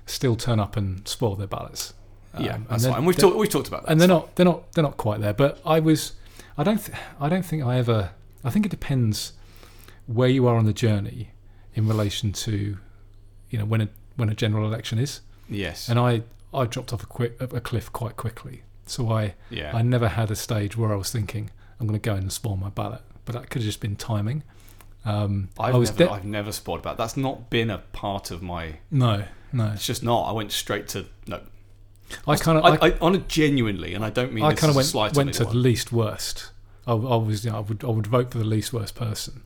still 0.05 0.35
turn 0.35 0.59
up 0.59 0.75
and 0.75 1.07
spoil 1.07 1.35
their 1.35 1.47
ballots. 1.47 1.93
Um, 2.33 2.43
yeah, 2.45 2.55
and 2.55 2.67
that's 2.67 2.85
fine. 2.85 2.95
And 2.97 3.07
we've 3.07 3.17
talked 3.17 3.37
we've 3.37 3.49
talked 3.49 3.67
about 3.67 3.83
that. 3.83 3.91
and 3.91 3.99
they're 4.01 4.07
not 4.07 4.35
they're 4.35 4.45
not 4.45 4.71
they're 4.73 4.83
not 4.83 4.97
quite 4.97 5.19
there. 5.21 5.33
But 5.33 5.59
I 5.65 5.79
was 5.79 6.13
I 6.57 6.63
don't 6.63 6.77
th- 6.83 6.97
I 7.19 7.29
don't 7.29 7.45
think 7.45 7.63
I 7.63 7.77
ever 7.77 8.11
I 8.43 8.49
think 8.49 8.65
it 8.65 8.69
depends 8.69 9.33
where 10.07 10.29
you 10.29 10.47
are 10.47 10.55
on 10.55 10.65
the 10.65 10.73
journey 10.73 11.31
in 11.75 11.87
relation 11.87 12.31
to 12.33 12.77
you 13.49 13.59
know 13.59 13.65
when 13.65 13.81
a 13.81 13.89
when 14.15 14.29
a 14.29 14.35
general 14.35 14.65
election 14.65 14.99
is. 14.99 15.21
yes, 15.47 15.87
And 15.89 15.97
I 15.99 16.23
I 16.53 16.65
dropped 16.65 16.91
off 16.93 17.03
a 17.03 17.05
quick 17.05 17.37
a 17.39 17.61
cliff 17.61 17.91
quite 17.93 18.17
quickly. 18.17 18.63
So 18.85 19.09
I 19.11 19.35
yeah, 19.49 19.71
I 19.75 19.81
never 19.83 20.07
had 20.09 20.29
a 20.31 20.35
stage 20.35 20.75
where 20.75 20.91
I 20.91 20.95
was 20.95 21.11
thinking 21.11 21.51
I'm 21.79 21.87
going 21.87 21.99
to 21.99 22.03
go 22.03 22.13
in 22.13 22.19
and 22.23 22.33
spoil 22.33 22.55
my 22.57 22.69
ballot. 22.69 23.01
But 23.25 23.33
that 23.33 23.49
could 23.49 23.61
have 23.61 23.67
just 23.67 23.79
been 23.79 23.95
timing. 23.95 24.43
Um, 25.05 25.49
I've 25.59 25.75
I 25.75 25.77
was 25.77 25.97
never 25.97 26.11
I've 26.11 26.25
never 26.25 26.51
about. 26.79 26.97
That's 26.97 27.15
not 27.15 27.49
been 27.49 27.69
a 27.69 27.77
part 27.77 28.31
of 28.31 28.41
my. 28.41 28.79
no 28.91 29.25
no. 29.51 29.71
It's 29.73 29.85
just 29.85 30.03
not. 30.03 30.23
I 30.29 30.31
went 30.31 30.51
straight 30.51 30.87
to 30.89 31.05
no. 31.27 31.41
I 32.27 32.35
kind 32.37 32.57
of 32.57 32.65
I, 32.65 32.69
I, 32.87 32.89
I, 32.89 32.97
on 32.99 33.15
a 33.15 33.19
genuinely, 33.19 33.93
and 33.93 34.03
I 34.03 34.09
don't 34.09 34.33
mean 34.33 34.43
I 34.43 34.53
kind 34.53 34.69
of 34.69 34.75
went 34.75 34.93
went 34.93 35.33
to 35.35 35.43
anyone. 35.43 35.61
least 35.63 35.91
worst. 35.91 36.51
I, 36.87 36.91
I 36.93 37.15
was 37.15 37.45
you 37.45 37.51
know, 37.51 37.57
I 37.57 37.59
would 37.61 37.83
I 37.83 37.87
would 37.87 38.07
vote 38.07 38.31
for 38.31 38.39
the 38.39 38.43
least 38.43 38.73
worst 38.73 38.95
person. 38.95 39.43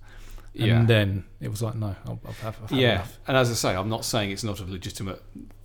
And 0.55 0.65
Yeah. 0.67 0.85
then 0.85 1.25
it 1.41 1.49
was 1.49 1.63
like, 1.63 1.73
no, 1.75 1.95
I'll, 2.05 2.19
I've, 2.27 2.45
I've 2.45 2.71
yeah, 2.71 2.93
enough. 2.93 3.19
and 3.27 3.35
as 3.35 3.49
I 3.49 3.53
say, 3.55 3.75
I'm 3.75 3.89
not 3.89 4.05
saying 4.05 4.29
it's 4.31 4.43
not 4.43 4.59
a 4.59 4.65
legitimate 4.65 5.21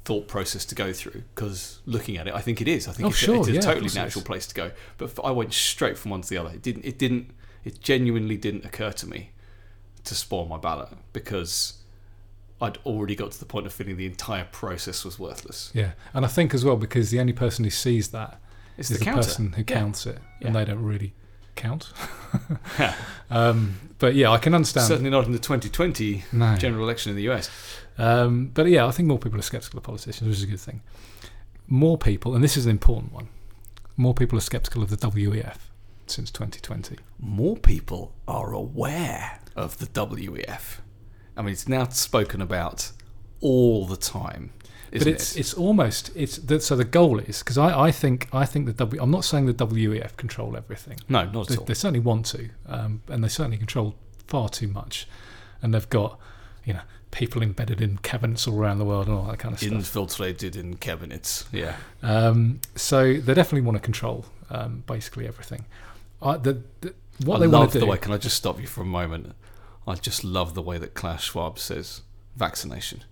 thought 0.08 0.26
process 0.26 0.64
to 0.64 0.74
go 0.74 0.90
through 0.90 1.22
because 1.34 1.80
looking 1.84 2.16
at 2.16 2.26
it, 2.26 2.32
I 2.34 2.40
think 2.40 2.62
it 2.62 2.68
is. 2.68 2.88
I 2.88 2.92
think 2.92 3.04
Oh, 3.06 3.08
it's, 3.10 3.18
sure, 3.18 3.36
a, 3.36 3.38
it's 3.40 3.48
a 3.48 3.52
yeah, 3.52 3.60
totally 3.60 3.90
natural 3.94 4.24
place 4.24 4.46
to 4.46 4.54
go. 4.54 4.70
But 4.96 5.12
I 5.22 5.30
went 5.32 5.52
straight 5.52 5.98
from 5.98 6.12
one 6.12 6.22
to 6.22 6.28
the 6.30 6.38
other. 6.38 6.48
It 6.54 6.62
didn't. 6.62 6.86
It 6.86 6.98
didn't. 6.98 7.30
It 7.62 7.80
genuinely 7.82 8.38
didn't 8.38 8.64
occur 8.64 8.90
to 8.92 9.06
me 9.06 9.32
to 10.04 10.14
spoil 10.14 10.46
my 10.46 10.56
ballot 10.56 10.88
because 11.12 11.74
I'd 12.58 12.78
already 12.86 13.14
got 13.14 13.32
to 13.32 13.38
the 13.38 13.44
point 13.44 13.66
of 13.66 13.72
feeling 13.74 13.98
the 13.98 14.06
entire 14.06 14.44
process 14.50 15.04
was 15.04 15.18
worthless. 15.18 15.70
Yeah, 15.74 15.90
and 16.14 16.24
I 16.24 16.28
think 16.28 16.54
as 16.54 16.64
well 16.64 16.76
because 16.76 17.10
the 17.10 17.20
only 17.20 17.34
person 17.34 17.64
who 17.64 17.70
sees 17.70 18.08
that 18.12 18.40
It's 18.78 18.90
is 18.90 18.98
the 18.98 19.04
the, 19.04 19.10
person 19.12 19.52
who 19.52 19.58
Yeah. 19.68 19.78
counts 19.80 20.06
it, 20.06 20.18
Yeah. 20.40 20.46
and 20.46 20.56
they 20.56 20.64
don't 20.64 20.82
really 20.82 21.12
count. 21.54 21.92
Yeah. 22.78 22.94
Um, 23.30 23.78
but 23.98 24.14
yeah, 24.14 24.30
I 24.30 24.38
can 24.38 24.54
understand. 24.54 24.86
Certainly 24.86 25.10
not 25.10 25.26
in 25.26 25.32
the 25.32 25.38
2020 25.38 26.24
no. 26.32 26.56
general 26.56 26.82
election 26.84 27.10
in 27.10 27.16
the 27.16 27.28
US. 27.30 27.50
Um, 27.98 28.50
but 28.54 28.66
yeah, 28.68 28.86
I 28.86 28.90
think 28.92 29.08
more 29.08 29.18
people 29.18 29.38
are 29.38 29.42
skeptical 29.42 29.78
of 29.78 29.84
politicians, 29.84 30.28
which 30.28 30.36
is 30.38 30.42
a 30.44 30.46
good 30.46 30.60
thing. 30.60 30.82
More 31.66 31.98
people, 31.98 32.34
and 32.34 32.42
this 32.42 32.56
is 32.56 32.64
an 32.64 32.70
important 32.70 33.12
one, 33.12 33.28
more 33.96 34.14
people 34.14 34.38
are 34.38 34.42
skeptical 34.42 34.82
of 34.82 34.90
the 34.90 34.96
WEF 34.96 35.56
since 36.06 36.30
2020. 36.30 36.96
more 37.18 37.56
people 37.56 38.14
are 38.26 38.52
aware 38.54 39.40
of 39.56 39.78
the 39.78 39.86
WEF. 39.86 40.78
I 41.36 41.42
mean, 41.42 41.52
it's 41.52 41.68
now 41.68 41.84
spoken 41.88 42.40
about 42.40 42.92
all 43.40 43.86
the 43.86 43.96
time, 43.96 44.52
isn't 44.90 45.04
but 45.06 45.12
it's 45.12 45.36
it? 45.36 45.40
it's 45.40 45.54
almost 45.54 46.10
it's 46.16 46.36
the, 46.38 46.60
so 46.60 46.74
the 46.76 46.84
goal 46.84 47.18
is 47.18 47.40
because 47.40 47.58
I, 47.58 47.78
I 47.88 47.90
think 47.90 48.28
I 48.32 48.46
think 48.46 48.66
the 48.66 48.72
W 48.72 49.02
I'm 49.02 49.10
not 49.10 49.24
saying 49.24 49.46
the 49.46 49.52
WEF 49.54 50.16
control 50.16 50.56
everything. 50.56 50.98
No, 51.08 51.24
not 51.26 51.48
They, 51.48 51.54
at 51.54 51.58
all. 51.60 51.64
they 51.66 51.74
certainly 51.74 52.00
want 52.00 52.24
to, 52.26 52.48
um, 52.66 53.02
and 53.08 53.22
they 53.22 53.28
certainly 53.28 53.58
control 53.58 53.94
far 54.26 54.48
too 54.48 54.68
much, 54.68 55.06
and 55.60 55.74
they've 55.74 55.90
got 55.90 56.18
you 56.64 56.72
know 56.72 56.80
people 57.10 57.42
embedded 57.42 57.80
in 57.80 57.98
cabinets 57.98 58.46
all 58.46 58.58
around 58.58 58.78
the 58.78 58.84
world 58.84 59.06
and 59.06 59.16
all 59.16 59.24
that 59.24 59.38
kind 59.38 59.52
of 59.54 59.60
stuff. 59.60 59.72
Infiltrated 59.72 60.56
in 60.56 60.76
cabinets. 60.76 61.46
Yeah. 61.52 61.76
Um, 62.02 62.60
so 62.74 63.14
they 63.14 63.34
definitely 63.34 63.62
want 63.62 63.76
to 63.76 63.82
control 63.82 64.26
um, 64.50 64.84
basically 64.86 65.26
everything. 65.26 65.64
I, 66.20 66.36
the, 66.36 66.62
the, 66.80 66.94
what 67.24 67.36
I 67.36 67.40
they 67.40 67.46
love 67.46 67.60
want 67.60 67.72
to 67.72 67.78
the 67.80 67.86
way. 67.86 67.96
Can 67.98 68.12
I 68.12 68.18
just 68.18 68.36
stop 68.36 68.60
you 68.60 68.66
for 68.66 68.82
a 68.82 68.86
moment? 68.86 69.34
I 69.86 69.94
just 69.94 70.22
love 70.22 70.54
the 70.54 70.62
way 70.62 70.76
that 70.78 70.94
Klaus 70.94 71.22
Schwab 71.22 71.58
says 71.58 72.02
vaccination. 72.36 73.04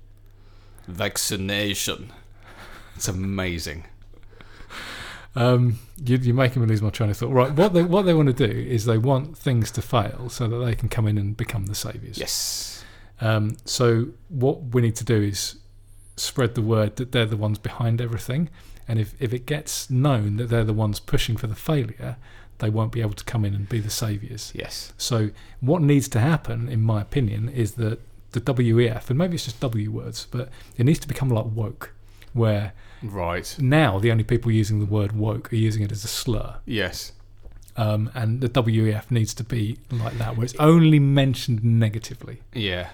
Vaccination. 0.87 2.12
It's 2.96 3.09
amazing. 3.09 3.87
um, 5.35 5.78
you, 6.02 6.16
you're 6.18 6.35
making 6.35 6.62
me 6.62 6.68
lose 6.68 6.82
my 6.82 6.90
train 6.90 7.11
of 7.11 7.16
thought. 7.16 7.32
Right, 7.32 7.52
what 7.52 7.72
they 7.72 7.82
what 7.82 8.02
they 8.02 8.14
want 8.14 8.35
to 8.35 8.46
do 8.46 8.52
is 8.52 8.85
they 8.85 8.98
want 8.98 9.37
things 9.37 9.70
to 9.72 9.82
fail 9.82 10.28
so 10.28 10.48
that 10.48 10.64
they 10.64 10.74
can 10.74 10.88
come 10.88 11.06
in 11.06 11.18
and 11.18 11.37
become 11.37 11.66
the 11.66 11.74
saviors. 11.74 12.18
Yes. 12.18 12.75
Um, 13.20 13.57
so 13.64 14.09
what 14.29 14.62
we 14.74 14.83
need 14.83 14.96
to 14.96 15.05
do 15.05 15.20
is 15.22 15.57
spread 16.16 16.55
the 16.55 16.62
word 16.62 16.96
that 16.96 17.12
they're 17.12 17.26
the 17.26 17.37
ones 17.37 17.59
behind 17.59 18.00
everything, 18.00 18.48
and 18.88 18.98
if 18.98 19.14
if 19.20 19.33
it 19.33 19.46
gets 19.46 19.88
known 19.90 20.37
that 20.37 20.48
they're 20.48 20.64
the 20.64 20.72
ones 20.72 21.00
pushing 21.00 21.37
for 21.37 21.46
the 21.46 21.55
failure, 21.55 22.16
they 22.59 22.70
won't 22.70 22.92
be 22.92 23.00
able 23.00 23.14
to 23.14 23.24
come 23.24 23.44
in 23.44 23.55
and 23.55 23.68
be 23.68 23.81
the 23.81 23.90
saviors. 23.90 24.52
Yes. 24.55 24.92
So 24.96 25.31
what 25.61 25.83
needs 25.83 26.09
to 26.09 26.20
happen, 26.20 26.68
in 26.68 26.83
my 26.83 27.00
opinion, 27.02 27.48
is 27.48 27.72
that 27.72 28.00
the 28.33 28.40
WEF, 28.40 29.09
and 29.11 29.18
maybe 29.18 29.35
it's 29.35 29.44
just 29.44 29.61
W 29.61 29.90
words, 29.90 30.26
but 30.31 30.48
it 30.76 30.85
needs 30.85 30.98
to 31.00 31.09
become 31.09 31.29
like 31.31 31.46
woke, 31.46 31.92
where 32.33 32.72
Right. 33.02 33.55
now 33.59 33.98
the 33.98 34.11
only 34.11 34.24
people 34.24 34.50
using 34.50 34.79
the 34.81 34.87
word 34.87 35.12
woke 35.12 35.52
are 35.52 35.57
using 35.57 35.83
it 35.83 35.92
as 35.92 36.05
a 36.05 36.09
slur. 36.09 36.57
Yes. 36.66 37.12
Um, 37.79 38.11
and 38.14 38.40
the 38.40 38.48
WEF 38.48 39.11
needs 39.11 39.35
to 39.35 39.44
be 39.44 39.79
like 39.90 40.16
that, 40.18 40.37
where 40.37 40.44
it's 40.44 40.55
only 40.59 40.98
mentioned 40.98 41.62
negatively. 41.62 42.40
Yeah. 42.55 42.88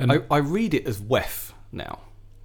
And 0.00 0.12
I, 0.12 0.18
I 0.30 0.38
read 0.38 0.74
it 0.74 0.86
as 0.86 1.00
WEF 1.00 1.52
now. 1.72 2.00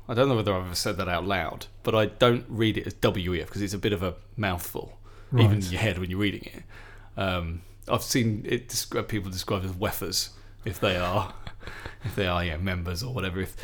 I 0.07 0.13
don't 0.13 0.27
know 0.29 0.35
whether 0.35 0.53
I've 0.53 0.65
ever 0.65 0.75
said 0.75 0.97
that 0.97 1.07
out 1.07 1.25
loud, 1.25 1.67
but 1.83 1.95
I 1.95 2.07
don't 2.07 2.45
read 2.49 2.77
it 2.77 2.85
as 2.87 2.93
WEF 2.95 3.45
because 3.45 3.61
it's 3.61 3.73
a 3.73 3.77
bit 3.77 3.93
of 3.93 4.03
a 4.03 4.15
mouthful, 4.35 4.97
even 5.33 5.57
in 5.57 5.61
your 5.63 5.79
head 5.81 5.97
when 5.99 6.09
you're 6.09 6.19
reading 6.19 6.43
it. 6.53 6.63
Um, 7.19 7.61
I've 7.87 8.03
seen 8.03 8.45
it 8.47 8.73
people 9.07 9.31
described 9.31 9.65
as 9.65 9.71
WEFers 9.71 10.29
if 10.65 10.79
they 10.79 10.95
are 10.97 11.33
if 12.05 12.15
they 12.15 12.27
are 12.27 12.43
yeah 12.43 12.57
members 12.57 13.03
or 13.03 13.13
whatever. 13.13 13.39
If 13.41 13.55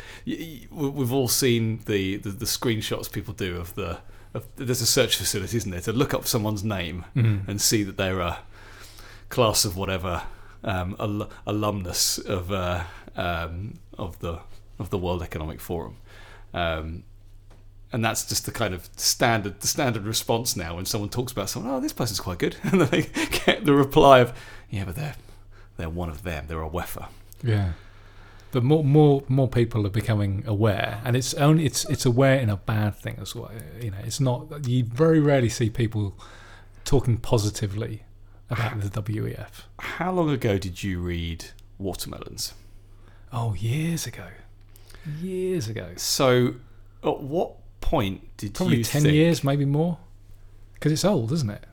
we've 0.70 1.12
all 1.12 1.28
seen 1.28 1.80
the, 1.86 2.16
the 2.16 2.30
the 2.30 2.44
screenshots 2.46 3.10
people 3.10 3.34
do 3.34 3.56
of 3.56 3.74
the 3.74 3.98
of, 4.34 4.46
there's 4.56 4.80
a 4.82 4.86
search 4.86 5.16
facility, 5.16 5.56
isn't 5.56 5.70
there, 5.70 5.80
to 5.82 5.92
look 5.92 6.12
up 6.14 6.26
someone's 6.26 6.62
name 6.64 7.04
Mhm. 7.16 7.48
and 7.48 7.60
see 7.60 7.82
that 7.84 7.96
they're 7.96 8.20
a 8.20 8.38
class 9.28 9.64
of 9.64 9.76
whatever 9.76 10.22
um, 10.64 10.96
al- 10.98 11.30
alumnus 11.46 12.18
of 12.18 12.50
uh, 12.52 12.84
um, 13.18 13.74
of 13.98 14.18
the 14.20 14.40
of 14.78 14.90
the 14.90 14.98
World 14.98 15.22
Economic 15.22 15.60
Forum. 15.60 15.96
Um, 16.54 17.02
and 17.92 18.04
that's 18.04 18.24
just 18.24 18.46
the 18.46 18.52
kind 18.52 18.74
of 18.74 18.88
standard 18.96 19.60
the 19.60 19.66
standard 19.66 20.04
response 20.04 20.56
now 20.56 20.76
when 20.76 20.86
someone 20.86 21.10
talks 21.10 21.32
about 21.32 21.50
someone. 21.50 21.74
Oh, 21.74 21.80
this 21.80 21.92
person's 21.92 22.20
quite 22.20 22.38
good, 22.38 22.56
and 22.62 22.80
then 22.80 22.88
they 22.88 23.02
get 23.44 23.64
the 23.64 23.74
reply 23.74 24.20
of, 24.20 24.32
"Yeah, 24.70 24.84
but 24.84 24.96
they're 24.96 25.16
they're 25.76 25.90
one 25.90 26.08
of 26.08 26.22
them. 26.22 26.46
They're 26.48 26.62
a 26.62 26.68
wefer." 26.68 27.08
Yeah. 27.42 27.72
But 28.50 28.64
more, 28.64 28.82
more, 28.82 29.24
more 29.28 29.46
people 29.46 29.86
are 29.86 29.90
becoming 29.90 30.42
aware, 30.46 31.02
and 31.04 31.14
it's 31.16 31.34
only 31.34 31.66
it's 31.66 31.84
it's 31.86 32.06
aware 32.06 32.38
in 32.38 32.48
a 32.48 32.56
bad 32.56 32.96
thing 32.96 33.18
as 33.20 33.34
well. 33.34 33.50
You 33.80 33.90
know, 33.90 33.98
it's 34.04 34.20
not 34.20 34.66
you 34.66 34.84
very 34.84 35.20
rarely 35.20 35.50
see 35.50 35.68
people 35.68 36.18
talking 36.84 37.18
positively 37.18 38.04
about 38.48 38.80
the 38.80 39.02
WEF. 39.02 39.64
How 39.78 40.12
long 40.12 40.30
ago 40.30 40.56
did 40.56 40.82
you 40.82 41.00
read 41.00 41.46
Watermelons? 41.76 42.54
Oh, 43.32 43.54
years 43.54 44.06
ago, 44.06 44.26
years 45.20 45.68
ago, 45.68 45.90
So, 45.96 46.54
at 47.04 47.20
what 47.20 47.56
point 47.80 48.36
did 48.36 48.54
probably 48.54 48.78
you 48.78 48.84
ten 48.84 49.02
think 49.02 49.14
years, 49.14 49.44
maybe 49.44 49.64
more, 49.64 49.98
because 50.74 50.92
it's 50.92 51.04
old, 51.04 51.32
isn't 51.32 51.50
it? 51.50 51.64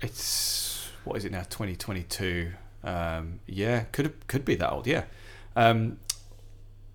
It's 0.00 0.88
what 1.04 1.16
is 1.16 1.24
it 1.24 1.32
now? 1.32 1.44
Twenty 1.48 1.76
twenty 1.76 2.02
two. 2.02 2.52
Um, 2.82 3.40
yeah, 3.46 3.84
could 3.92 4.26
could 4.26 4.44
be 4.44 4.54
that 4.56 4.70
old. 4.70 4.86
Yeah. 4.86 5.04
Um, 5.56 5.98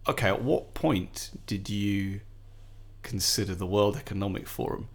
okay. 0.08 0.30
At 0.30 0.42
what 0.44 0.74
point 0.74 1.32
did 1.48 1.70
you 1.70 2.22
consider 3.04 3.54
the 3.56 3.68
World 3.68 3.96
Economic 3.98 4.48
Forum 4.48 4.88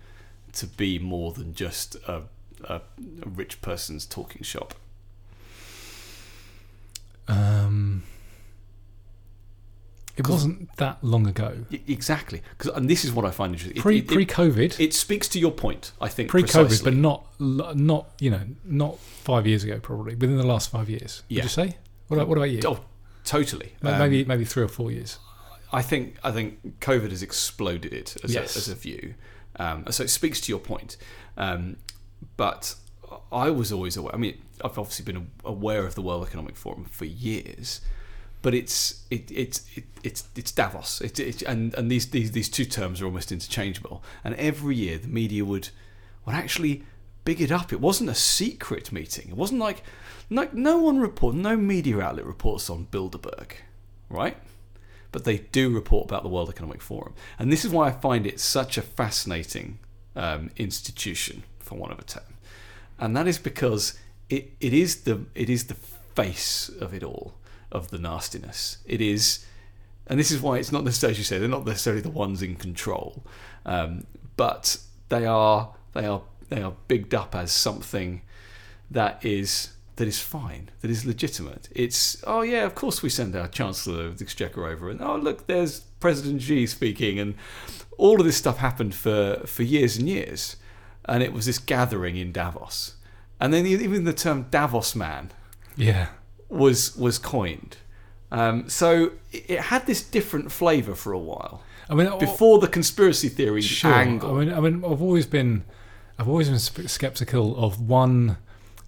to 0.52 0.66
be 0.66 0.98
more 0.98 1.32
than 1.32 1.54
just 1.54 1.94
a, 2.08 2.22
a, 2.64 2.76
a 2.76 3.28
rich 3.28 3.62
person's 3.62 4.04
talking 4.06 4.42
shop? 4.42 4.74
Um, 7.28 8.02
it 10.16 10.22
'Cause- 10.24 10.32
wasn't 10.32 10.76
that 10.76 11.02
long 11.02 11.26
ago. 11.26 11.64
Y- 11.70 11.80
Exactly. 11.88 12.42
Because 12.58 12.72
and 12.76 12.88
this 12.90 13.04
is 13.04 13.12
what 13.12 13.24
I 13.24 13.30
find 13.30 13.52
interesting. 13.52 13.76
It- 13.78 13.82
Pre 13.82 13.98
it, 13.98 14.08
pre 14.08 14.26
COVID. 14.26 14.78
it 14.80 14.92
speaks 14.94 15.28
to 15.28 15.38
your 15.38 15.50
point. 15.52 15.92
I 16.00 16.08
think 16.08 16.28
pre 16.28 16.42
COVID, 16.42 16.52
precisely. 16.52 16.84
but 16.90 16.94
not 16.98 17.26
l- 17.40 17.74
not 17.74 18.10
you 18.20 18.30
know 18.30 18.42
not 18.64 18.98
five 19.00 19.46
years 19.46 19.64
ago. 19.64 19.78
Probably 19.80 20.14
within 20.14 20.36
the 20.36 20.46
last 20.46 20.70
five 20.70 20.90
years. 20.90 21.22
Yeah. 21.28 21.38
Would 21.38 21.44
you 21.44 21.48
say? 21.50 21.76
What 22.08 22.16
about, 22.16 22.28
what 22.28 22.38
about 22.38 22.50
you? 22.50 22.60
Oh, 22.66 22.80
totally. 23.24 23.74
Ma- 23.82 23.92
Um, 23.92 23.98
maybe 23.98 24.24
maybe 24.24 24.44
three 24.44 24.62
or 24.64 24.68
four 24.68 24.90
years. 24.90 25.18
I 25.72 25.82
think 25.82 26.16
I 26.24 26.32
think 26.32 26.80
COVID 26.80 27.10
has 27.10 27.22
exploded 27.22 27.92
it 27.92 28.16
as, 28.24 28.34
Yes. 28.34 28.56
a, 28.56 28.58
as 28.58 28.68
a 28.68 28.74
view. 28.74 29.14
Um, 29.56 29.84
so 29.90 30.02
it 30.04 30.08
speaks 30.10 30.40
to 30.42 30.52
your 30.52 30.58
point. 30.60 30.96
Um, 31.36 31.76
but 32.36 32.74
I 33.32 33.50
was 33.50 33.72
always 33.72 33.96
aware. 33.96 34.14
I 34.14 34.18
mean, 34.18 34.40
I've 34.64 34.78
obviously 34.78 35.04
been 35.04 35.28
aware 35.44 35.86
of 35.86 35.94
the 35.94 36.02
World 36.02 36.26
Economic 36.26 36.56
Forum 36.56 36.84
for 36.84 37.04
years, 37.04 37.80
but 38.42 38.54
it's 38.54 39.04
it, 39.10 39.30
it's 39.30 39.64
it, 39.76 39.84
it's 40.02 40.28
it's 40.36 40.52
Davos. 40.52 41.00
It, 41.00 41.18
it, 41.18 41.42
and 41.42 41.74
and 41.74 41.90
these, 41.90 42.10
these 42.10 42.32
these 42.32 42.48
two 42.48 42.64
terms 42.64 43.00
are 43.00 43.06
almost 43.06 43.32
interchangeable. 43.32 44.02
And 44.24 44.34
every 44.36 44.76
year 44.76 44.98
the 44.98 45.08
media 45.08 45.44
would 45.44 45.70
would 46.26 46.34
actually 46.34 46.84
big 47.24 47.40
it 47.40 47.52
up. 47.52 47.72
It 47.72 47.80
wasn't 47.80 48.10
a 48.10 48.14
secret 48.14 48.92
meeting. 48.92 49.28
It 49.28 49.36
wasn't 49.36 49.60
like 49.60 49.82
like 50.30 50.54
no 50.54 50.78
one 50.78 50.98
report, 51.00 51.34
no 51.34 51.56
media 51.56 52.00
outlet 52.00 52.24
reports 52.24 52.70
on 52.70 52.86
Bilderberg, 52.90 53.52
right? 54.08 54.36
but 55.12 55.24
they 55.24 55.38
do 55.38 55.70
report 55.70 56.06
about 56.06 56.22
the 56.22 56.28
World 56.28 56.48
Economic 56.48 56.80
Forum. 56.80 57.14
And 57.38 57.52
this 57.52 57.64
is 57.64 57.70
why 57.70 57.88
I 57.88 57.92
find 57.92 58.26
it 58.26 58.40
such 58.40 58.78
a 58.78 58.82
fascinating 58.82 59.78
um, 60.16 60.50
institution, 60.56 61.42
for 61.58 61.76
want 61.76 61.92
of 61.92 61.98
a 61.98 62.04
term. 62.04 62.22
And 62.98 63.16
that 63.16 63.26
is 63.26 63.38
because 63.38 63.98
it, 64.28 64.52
it 64.60 64.72
is 64.72 65.02
the 65.02 65.24
it 65.34 65.48
is 65.48 65.64
the 65.66 65.74
face 65.74 66.68
of 66.68 66.92
it 66.94 67.02
all, 67.02 67.34
of 67.72 67.90
the 67.90 67.98
nastiness. 67.98 68.78
It 68.86 69.00
is, 69.00 69.44
and 70.06 70.18
this 70.18 70.30
is 70.30 70.40
why 70.40 70.58
it's 70.58 70.72
not 70.72 70.84
necessarily 70.84 71.12
as 71.12 71.18
you 71.18 71.24
say 71.24 71.38
they're 71.38 71.48
not 71.48 71.66
necessarily 71.66 72.02
the 72.02 72.10
ones 72.10 72.42
in 72.42 72.56
control, 72.56 73.24
um, 73.64 74.06
but 74.36 74.78
they 75.08 75.26
are 75.26 75.74
they 75.92 76.06
are 76.06 76.22
they 76.48 76.62
are 76.62 76.74
bigged 76.88 77.14
up 77.14 77.34
as 77.34 77.52
something 77.52 78.22
that 78.90 79.24
is 79.24 79.72
that 79.96 80.08
is 80.08 80.18
fine, 80.18 80.70
that 80.80 80.90
is 80.90 81.04
legitimate. 81.04 81.68
It's 81.74 82.22
oh 82.26 82.42
yeah, 82.42 82.64
of 82.64 82.74
course 82.74 83.02
we 83.02 83.10
send 83.10 83.36
our 83.36 83.48
Chancellor 83.48 84.06
of 84.06 84.18
the 84.18 84.24
Exchequer 84.24 84.66
over, 84.66 84.88
and 84.90 85.00
oh 85.02 85.16
look, 85.16 85.46
there's 85.46 85.80
President 86.00 86.42
Xi 86.42 86.66
speaking, 86.66 87.18
and 87.18 87.34
all 87.98 88.18
of 88.18 88.26
this 88.26 88.36
stuff 88.36 88.58
happened 88.58 88.94
for 88.94 89.42
for 89.46 89.62
years 89.62 89.96
and 89.96 90.08
years, 90.08 90.56
and 91.04 91.22
it 91.22 91.32
was 91.32 91.46
this 91.46 91.58
gathering 91.58 92.16
in 92.16 92.32
Davos, 92.32 92.94
and 93.38 93.52
then 93.52 93.66
even 93.66 94.04
the 94.04 94.12
term 94.12 94.46
Davos 94.50 94.96
man 94.96 95.30
Yeah. 95.76 96.08
Was 96.50 96.96
was 96.96 97.18
coined. 97.18 97.76
Um, 98.32 98.68
so 98.68 99.12
it 99.32 99.58
had 99.60 99.86
this 99.86 100.02
different 100.02 100.52
flavour 100.52 100.94
for 100.94 101.12
a 101.12 101.18
while 101.18 101.62
I 101.88 101.94
mean, 101.94 102.16
before 102.20 102.60
the 102.60 102.68
conspiracy 102.68 103.28
theory 103.28 103.60
sure. 103.62 103.92
angle. 103.92 104.36
I 104.36 104.44
mean, 104.44 104.54
I 104.54 104.60
mean, 104.60 104.84
I've 104.84 105.02
always 105.02 105.26
been, 105.26 105.64
I've 106.16 106.28
always 106.28 106.48
been 106.48 106.60
skeptical 106.88 107.56
of 107.64 107.80
one, 107.80 108.36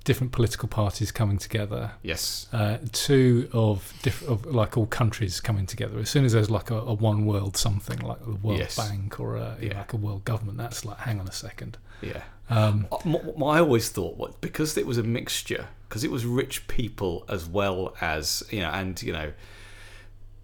different 0.05 0.33
political 0.33 0.69
parties 0.69 1.11
coming 1.11 1.39
together. 1.39 1.93
yes, 2.03 2.47
Uh, 2.53 2.79
two 2.93 3.49
of 3.53 3.93
of 4.29 4.47
like 4.47 4.77
all 4.77 4.87
countries 4.87 5.41
coming 5.41 5.67
together. 5.67 5.99
As 5.99 6.09
soon 6.11 6.25
as 6.25 6.33
there's 6.35 6.51
like 6.51 6.71
a, 6.71 6.77
a 6.79 6.95
one 6.95 7.27
world 7.27 7.57
something 7.57 7.99
like 7.99 8.21
the 8.25 8.35
World 8.37 8.61
Yes. 8.61 8.77
Bank 8.77 9.19
or 9.19 9.35
a, 9.37 9.57
Yeah. 9.61 9.79
like 9.79 9.93
a 9.93 9.97
world 9.97 10.25
government, 10.25 10.59
that's 10.59 10.85
like 10.85 10.99
hang 10.99 11.19
on 11.19 11.27
a 11.27 11.33
second. 11.33 11.79
yeah. 12.01 12.23
Um, 12.51 12.87
m- 13.07 13.43
I 13.45 13.59
always 13.61 13.89
thought 13.89 14.17
what 14.17 14.41
because 14.41 14.77
it 14.77 14.87
was 14.87 14.99
a 14.99 15.03
mixture 15.03 15.69
because 15.89 16.05
it 16.05 16.11
was 16.11 16.27
rich 16.27 16.67
people 16.69 17.25
as 17.29 17.47
well 17.47 17.95
as 18.01 18.43
you 18.51 18.61
know 18.61 18.69
and 18.71 19.01
you 19.03 19.13
know 19.13 19.33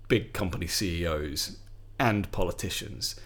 big 0.09 0.33
company 0.33 0.67
CEOs 0.67 1.59
and 1.99 2.31
politicians. 2.33 3.17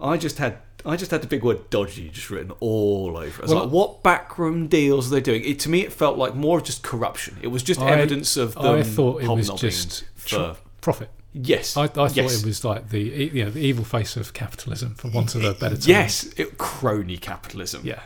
I 0.00 0.16
just 0.16 0.38
had 0.38 0.58
I 0.84 0.96
just 0.96 1.10
had 1.10 1.22
the 1.22 1.26
big 1.26 1.42
word 1.42 1.70
dodgy 1.70 2.08
just 2.08 2.30
written 2.30 2.52
all 2.60 3.16
over. 3.16 3.26
it. 3.26 3.38
I 3.38 3.42
was 3.42 3.50
Well, 3.54 3.64
like, 3.64 3.72
what 3.72 4.02
backroom 4.02 4.68
deals 4.68 5.08
are 5.10 5.14
they 5.16 5.20
doing? 5.20 5.42
It, 5.44 5.58
to 5.60 5.68
me, 5.68 5.80
it 5.82 5.92
felt 5.92 6.16
like 6.18 6.34
more 6.36 6.58
of 6.58 6.64
just 6.64 6.82
corruption. 6.84 7.36
It 7.42 7.48
was 7.48 7.62
just 7.62 7.80
I- 7.80 7.90
evidence 7.90 8.36
of 8.36 8.54
them 8.54 8.64
I 8.76 8.82
thought 8.82 9.22
it 9.22 9.28
was 9.28 9.48
just 9.50 10.04
for 10.14 10.56
profit. 10.80 11.10
Yes. 11.32 11.76
I, 11.76 11.84
I 11.84 11.86
thought 11.88 12.16
yes. 12.16 12.42
it 12.42 12.46
was 12.46 12.64
like 12.64 12.90
the 12.90 13.00
you 13.00 13.44
know 13.44 13.50
the 13.50 13.60
evil 13.60 13.84
face 13.84 14.16
of 14.16 14.32
capitalism, 14.32 14.94
for 14.94 15.08
want 15.08 15.34
of 15.34 15.44
a 15.44 15.52
better 15.54 15.76
term. 15.76 15.84
yes, 15.86 16.32
it, 16.36 16.58
crony 16.58 17.16
capitalism. 17.16 17.82
Yeah. 17.84 18.00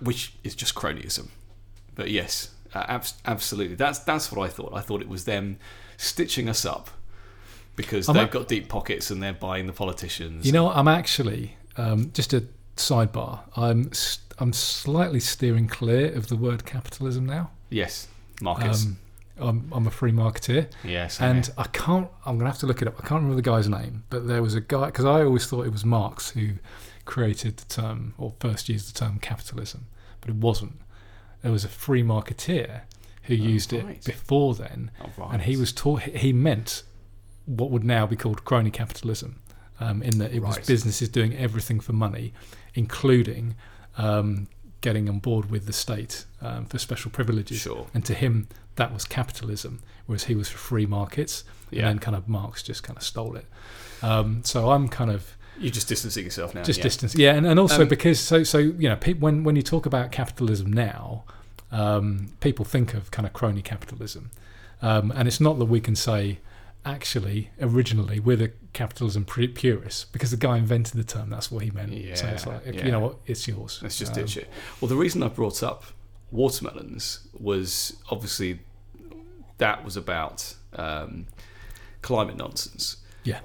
which 0.00 0.34
is 0.44 0.54
just 0.54 0.74
cronyism. 0.74 1.28
But 1.94 2.10
yes, 2.10 2.50
uh, 2.74 2.84
abs- 2.88 3.14
absolutely. 3.26 3.74
That's 3.76 3.98
that's 4.00 4.30
what 4.32 4.44
I 4.44 4.48
thought. 4.48 4.72
I 4.74 4.80
thought 4.80 5.00
it 5.02 5.08
was 5.08 5.24
them 5.24 5.58
stitching 5.96 6.48
us 6.48 6.64
up 6.64 6.90
because 7.76 8.08
I'm 8.08 8.14
they've 8.16 8.24
a- 8.28 8.30
got 8.38 8.48
deep 8.48 8.68
pockets 8.68 9.10
and 9.10 9.22
they're 9.22 9.32
buying 9.32 9.66
the 9.66 9.72
politicians. 9.72 10.46
You 10.46 10.52
know, 10.52 10.64
what? 10.64 10.76
I'm 10.76 10.88
actually 10.88 11.56
um, 11.76 12.10
just 12.14 12.32
a 12.32 12.44
sidebar. 12.76 13.40
I'm 13.56 13.92
st- 13.92 14.24
I'm 14.38 14.52
slightly 14.54 15.20
steering 15.20 15.66
clear 15.68 16.14
of 16.14 16.28
the 16.28 16.36
word 16.36 16.64
capitalism 16.64 17.26
now. 17.26 17.50
yes, 17.68 18.08
markets. 18.40 18.86
Um, 18.86 18.96
I'm, 19.40 19.68
I'm 19.72 19.86
a 19.86 19.90
free 19.90 20.12
marketeer, 20.12 20.68
yes, 20.84 21.20
and 21.20 21.50
I 21.58 21.64
can't. 21.64 22.08
I'm 22.26 22.38
gonna 22.38 22.50
have 22.50 22.58
to 22.60 22.66
look 22.66 22.82
it 22.82 22.88
up. 22.88 22.94
I 22.98 23.02
can't 23.06 23.22
remember 23.22 23.36
the 23.36 23.42
guy's 23.42 23.68
name, 23.68 24.04
but 24.10 24.26
there 24.26 24.42
was 24.42 24.54
a 24.54 24.60
guy 24.60 24.86
because 24.86 25.04
I 25.04 25.22
always 25.22 25.46
thought 25.46 25.66
it 25.66 25.72
was 25.72 25.84
Marx 25.84 26.30
who 26.30 26.50
created 27.04 27.56
the 27.56 27.64
term 27.66 28.14
or 28.18 28.34
first 28.40 28.68
used 28.68 28.94
the 28.94 28.98
term 28.98 29.18
capitalism, 29.18 29.86
but 30.20 30.30
it 30.30 30.36
wasn't. 30.36 30.80
There 31.42 31.50
was 31.52 31.64
a 31.64 31.68
free 31.68 32.02
marketeer 32.02 32.82
who 33.24 33.34
used 33.34 33.72
right. 33.72 33.84
it 33.96 34.04
before 34.04 34.54
then, 34.54 34.90
Oh, 35.00 35.08
right. 35.16 35.32
and 35.32 35.42
he 35.42 35.56
was 35.56 35.72
taught. 35.72 36.02
He 36.02 36.32
meant 36.32 36.82
what 37.46 37.70
would 37.70 37.84
now 37.84 38.06
be 38.06 38.16
called 38.16 38.44
crony 38.44 38.70
capitalism, 38.70 39.40
um, 39.80 40.02
in 40.02 40.18
that 40.18 40.32
it 40.32 40.40
was 40.40 40.58
businesses 40.66 41.08
doing 41.08 41.34
everything 41.36 41.80
for 41.80 41.92
money, 41.94 42.32
including 42.74 43.56
um, 43.98 44.46
getting 44.80 45.08
on 45.08 45.18
board 45.18 45.50
with 45.50 45.66
the 45.66 45.72
state 45.72 46.24
um, 46.40 46.66
for 46.66 46.78
special 46.78 47.10
privileges. 47.10 47.58
sure. 47.60 47.86
And 47.94 48.04
to 48.06 48.14
him, 48.14 48.48
that 48.76 48.92
was 48.92 49.04
capitalism, 49.04 49.80
whereas 50.06 50.24
he 50.24 50.34
was 50.34 50.48
for 50.48 50.58
free 50.58 50.86
markets. 50.86 51.44
Yeah. 51.70 51.80
And 51.80 51.88
then 51.88 51.98
kind 52.00 52.16
of 52.16 52.28
Marx 52.28 52.62
just 52.62 52.82
kind 52.82 52.96
of 52.96 53.02
stole 53.02 53.36
it. 53.36 53.46
Um, 54.02 54.42
so 54.44 54.70
I'm 54.70 54.88
kind 54.88 55.10
of 55.10 55.36
You're 55.58 55.70
just 55.70 55.88
distancing 55.88 56.24
yourself 56.24 56.54
now. 56.54 56.62
just 56.62 56.78
yeah. 56.78 56.82
distance, 56.82 57.14
yeah, 57.14 57.34
and, 57.34 57.46
and 57.46 57.60
also 57.60 57.82
Um, 57.82 57.88
because 57.88 58.18
so 58.18 58.42
so 58.42 58.58
you 58.58 58.88
know 58.88 58.96
pe- 58.96 59.12
when 59.14 59.44
when 59.44 59.54
you 59.56 59.62
talk 59.62 59.86
about 59.86 60.10
capitalism 60.10 60.72
now, 60.72 61.24
um, 61.70 62.30
people 62.40 62.64
think 62.64 62.94
of 62.94 63.10
kind 63.10 63.26
of 63.26 63.32
crony 63.32 63.62
capitalism, 63.62 64.30
um, 64.82 65.12
and 65.14 65.28
it's 65.28 65.40
not 65.40 65.58
that 65.58 65.66
we 65.66 65.80
can 65.80 65.94
say 65.94 66.38
actually 66.84 67.50
originally 67.60 68.18
we're 68.20 68.36
the 68.36 68.52
capitalism 68.72 69.24
pu- 69.24 69.48
purists 69.48 70.04
because 70.06 70.30
the 70.30 70.36
guy 70.36 70.56
invented 70.58 70.94
the 70.94 71.04
term. 71.04 71.30
That's 71.30 71.50
what 71.50 71.62
he 71.64 71.70
meant. 71.70 71.92
Yeah, 71.92 72.14
so 72.14 72.26
it's 72.28 72.46
like 72.46 72.62
yeah. 72.66 72.84
you 72.84 72.92
know 72.92 73.00
what, 73.00 73.16
it's 73.26 73.46
yours. 73.46 73.80
Let's 73.82 73.98
just 73.98 74.12
Um, 74.12 74.22
ditch 74.22 74.36
it. 74.36 74.48
Well, 74.80 74.88
the 74.88 74.96
reason 74.96 75.22
I 75.22 75.28
brought 75.28 75.62
up 75.62 75.84
watermelons 76.30 77.26
was 77.38 77.96
obviously 78.10 78.60
that 79.58 79.84
was 79.84 79.96
about 79.96 80.54
um, 80.74 81.26
climate 82.02 82.36
nonsense. 82.36 82.96
Yeah. 83.24 83.40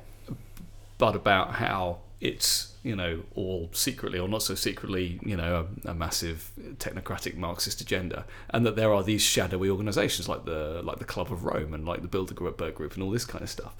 But 0.97 1.15
about 1.15 1.55
how 1.55 1.99
it's 2.21 2.74
you 2.85 2.95
know 2.95 3.23
all 3.33 3.67
secretly 3.73 4.19
or 4.19 4.27
not 4.27 4.43
so 4.43 4.53
secretly 4.53 5.19
you 5.23 5.35
know 5.35 5.65
a, 5.85 5.89
a 5.89 5.93
massive 5.95 6.51
technocratic 6.77 7.35
Marxist 7.35 7.81
agenda, 7.81 8.25
and 8.51 8.63
that 8.65 8.75
there 8.75 8.93
are 8.93 9.03
these 9.03 9.23
shadowy 9.23 9.69
organisations 9.69 10.29
like 10.29 10.45
the 10.45 10.81
like 10.83 10.99
the 10.99 11.05
Club 11.05 11.31
of 11.31 11.43
Rome 11.43 11.73
and 11.73 11.85
like 11.85 12.03
the 12.03 12.07
Bilderberg 12.07 12.75
Group 12.75 12.93
and 12.93 13.01
all 13.01 13.09
this 13.09 13.25
kind 13.25 13.43
of 13.43 13.49
stuff. 13.49 13.75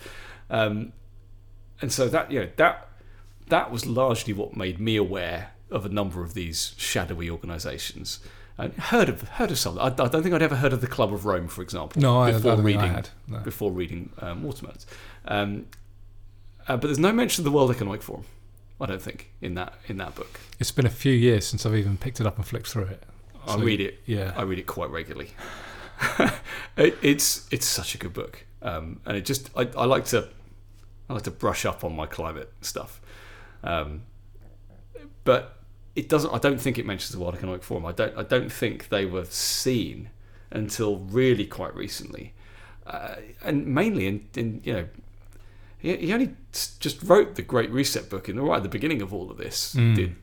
Um, 0.49 0.91
and 1.81 1.91
so 1.91 2.09
that 2.09 2.31
you 2.31 2.39
know 2.39 2.49
that 2.55 2.89
that 3.47 3.71
was 3.71 3.85
largely 3.85 4.33
what 4.33 4.57
made 4.57 4.79
me 4.79 4.95
aware 4.95 5.51
of 5.69 5.85
a 5.85 5.89
number 5.89 6.23
of 6.23 6.33
these 6.33 6.73
shadowy 6.77 7.29
organisations. 7.29 8.19
And 8.57 8.73
heard 8.73 9.09
of 9.09 9.21
heard 9.21 9.51
of 9.51 9.59
some. 9.59 9.77
I, 9.77 9.87
I 9.87 9.89
don't 9.89 10.23
think 10.23 10.33
I'd 10.33 10.41
ever 10.41 10.55
heard 10.55 10.73
of 10.73 10.81
the 10.81 10.87
Club 10.87 11.13
of 11.13 11.25
Rome, 11.25 11.47
for 11.47 11.61
example. 11.61 12.01
No, 12.01 12.21
I, 12.21 12.29
I 12.29 12.31
before 12.31 12.55
don't 12.55 12.63
reading 12.63 12.81
I 12.81 12.87
had. 12.87 13.09
No. 13.27 13.39
before 13.39 13.71
reading 13.71 14.13
um, 14.19 14.43
Watermelons. 14.43 14.87
Um, 15.25 15.67
uh, 16.67 16.77
but 16.77 16.87
there's 16.87 16.97
no 16.97 17.11
mention 17.11 17.41
of 17.41 17.45
the 17.45 17.55
World 17.55 17.69
Economic 17.69 18.01
Forum. 18.01 18.23
I 18.79 18.85
don't 18.85 19.01
think 19.01 19.31
in 19.41 19.55
that 19.55 19.73
in 19.87 19.97
that 19.97 20.15
book. 20.15 20.39
It's 20.59 20.71
been 20.71 20.85
a 20.85 20.89
few 20.89 21.13
years 21.13 21.45
since 21.47 21.65
I've 21.65 21.75
even 21.75 21.97
picked 21.97 22.19
it 22.19 22.27
up 22.27 22.37
and 22.37 22.45
flicked 22.45 22.67
through 22.67 22.85
it. 22.85 23.03
I 23.47 23.57
read 23.57 23.79
it. 23.79 24.01
Yeah. 24.05 24.33
I 24.35 24.41
read 24.41 24.59
it 24.59 24.67
quite 24.67 24.89
regularly. 24.89 25.31
it, 26.77 26.97
it's 27.01 27.47
it's 27.51 27.65
such 27.65 27.95
a 27.95 27.97
good 27.97 28.13
book, 28.13 28.45
um, 28.61 28.99
and 29.05 29.15
it 29.15 29.25
just 29.25 29.49
I, 29.55 29.69
I 29.77 29.85
like 29.85 30.05
to 30.05 30.27
I 31.09 31.13
like 31.13 31.23
to 31.23 31.31
brush 31.31 31.65
up 31.65 31.83
on 31.83 31.95
my 31.95 32.05
climate 32.05 32.51
stuff, 32.61 32.99
um, 33.63 34.03
but 35.23 35.57
it 35.95 36.09
doesn't. 36.09 36.33
I 36.33 36.37
don't 36.39 36.59
think 36.59 36.77
it 36.77 36.85
mentions 36.85 37.11
the 37.11 37.19
World 37.19 37.35
Economic 37.35 37.63
Forum. 37.63 37.85
I 37.85 37.91
don't. 37.91 38.17
I 38.17 38.23
don't 38.23 38.51
think 38.51 38.89
they 38.89 39.05
were 39.05 39.25
seen 39.25 40.09
until 40.51 40.97
really 40.97 41.45
quite 41.45 41.75
recently, 41.75 42.33
uh, 42.85 43.15
and 43.43 43.67
mainly 43.67 44.07
in, 44.07 44.27
in 44.35 44.61
you 44.63 44.73
know. 44.73 44.87
He, 45.85 45.97
he 45.97 46.13
only 46.13 46.33
just 46.79 47.03
wrote 47.03 47.35
the 47.35 47.43
Great 47.43 47.69
Reset 47.69 48.09
book 48.09 48.27
in 48.27 48.39
right 48.39 48.57
at 48.57 48.63
the 48.63 48.69
beginning 48.69 49.03
of 49.03 49.13
all 49.13 49.29
of 49.29 49.37
this. 49.37 49.75
Mm. 49.75 49.95
Did 49.95 50.15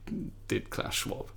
did 0.49 0.71
Klaus 0.71 0.95
Schwab? 0.95 1.31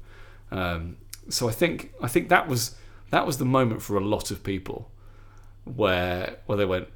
Um, 0.51 0.97
so 1.29 1.47
I 1.47 1.51
think 1.51 1.93
I 2.01 2.07
think 2.07 2.29
that 2.29 2.47
was 2.47 2.75
that 3.11 3.27
was 3.27 3.37
the 3.37 3.45
moment 3.45 3.83
for 3.83 3.97
a 3.97 4.01
lot 4.01 4.31
of 4.31 4.43
people 4.43 4.91
where 5.63 6.37
where 6.47 6.57
they 6.57 6.65
went, 6.65 6.87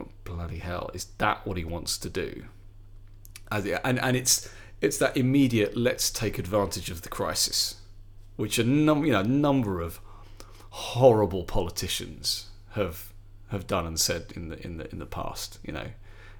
oh, 0.00 0.06
bloody 0.22 0.58
hell, 0.58 0.90
is 0.94 1.06
that 1.18 1.44
what 1.44 1.56
he 1.56 1.64
wants 1.64 1.98
to 1.98 2.08
do? 2.08 2.44
As 3.50 3.66
and 3.66 3.98
and 3.98 4.16
it's 4.16 4.48
it's 4.80 4.98
that 4.98 5.16
immediate 5.16 5.76
let's 5.76 6.08
take 6.08 6.38
advantage 6.38 6.88
of 6.88 7.02
the 7.02 7.08
crisis, 7.08 7.80
which 8.36 8.60
a 8.60 8.64
num 8.64 9.04
you 9.04 9.12
know 9.12 9.20
a 9.20 9.24
number 9.24 9.80
of 9.80 9.98
horrible 10.70 11.42
politicians 11.42 12.46
have 12.70 13.12
have 13.48 13.66
done 13.66 13.86
and 13.86 13.98
said 13.98 14.32
in 14.36 14.50
the 14.50 14.64
in 14.64 14.76
the 14.76 14.88
in 14.92 15.00
the 15.00 15.06
past. 15.06 15.58
You 15.64 15.72
know, 15.72 15.88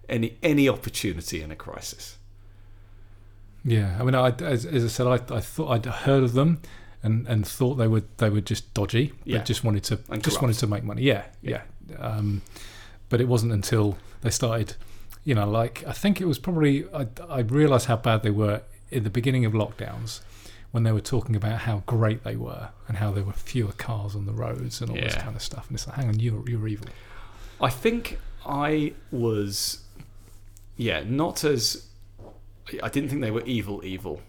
any 0.09 0.37
any 0.43 0.69
opportunity 0.69 1.43
in 1.43 1.51
a 1.51 1.57
crisis. 1.57 2.19
Yeah, 3.65 3.97
I 3.99 4.05
mean, 4.05 4.15
I, 4.15 4.31
as, 4.31 4.65
as 4.65 4.85
I 4.85 4.89
said, 4.89 5.07
I, 5.09 5.35
I 5.35 5.41
thought 5.41 5.71
I'd 5.71 5.87
heard 5.87 6.23
of 6.23 6.35
them, 6.35 6.61
and, 7.03 7.27
and 7.27 7.45
thought 7.47 7.75
they 7.75 7.89
were 7.89 8.03
they 8.19 8.31
were 8.31 8.41
just 8.41 8.73
dodgy. 8.75 9.13
Yeah. 9.25 9.39
They 9.39 9.45
just 9.45 9.65
wanted 9.65 9.83
to 9.85 9.95
And 10.09 10.23
just 10.23 10.37
corrupt. 10.37 10.43
wanted 10.43 10.59
to 10.59 10.67
make 10.69 10.85
money. 10.85 11.03
Yeah, 11.03 11.25
yeah. 11.43 11.63
Um, 11.99 12.43
but 13.09 13.21
it 13.21 13.29
wasn't 13.29 13.53
until 13.53 13.97
they 14.23 14.31
started, 14.31 14.75
you 15.25 15.35
know, 15.35 15.49
like 15.49 15.85
I 15.87 15.93
think 15.93 16.21
it 16.21 16.27
was 16.27 16.39
probably 16.39 16.85
I, 16.95 17.07
I 17.29 17.41
realised 17.41 17.87
how 17.87 17.97
bad 17.97 18.23
they 18.23 18.31
were 18.31 18.63
in 18.91 19.03
the 19.05 19.11
beginning 19.11 19.45
of 19.45 19.53
lockdowns 19.53 20.21
when 20.71 20.83
they 20.83 20.93
were 20.93 21.01
talking 21.01 21.35
about 21.35 21.61
how 21.61 21.83
great 21.87 22.23
they 22.23 22.37
were 22.37 22.69
and 22.87 22.99
how 22.99 23.11
there 23.11 23.25
were 23.25 23.33
fewer 23.33 23.73
cars 23.73 24.15
on 24.15 24.27
the 24.27 24.33
roads 24.33 24.81
and 24.81 24.91
all 24.91 24.97
this 24.97 25.15
kind 25.15 25.35
of 25.35 25.43
stuff. 25.43 25.67
And 25.69 25.77
it's 25.77 25.87
like, 25.89 25.97
hang 25.97 26.09
on, 26.09 26.21
you're 26.21 26.49
you're 26.49 26.69
evil. 26.69 26.87
I 27.61 27.71
think 27.71 28.19
I 28.45 28.93
was, 29.11 29.79
yeah, 30.77 31.03
not 31.07 31.45
as. 31.45 31.87
I 32.83 32.89
didn't 32.89 33.11
think 33.11 33.21
they 33.21 33.31
were 33.31 33.45
evil, 33.45 33.85
evil, 33.85 34.23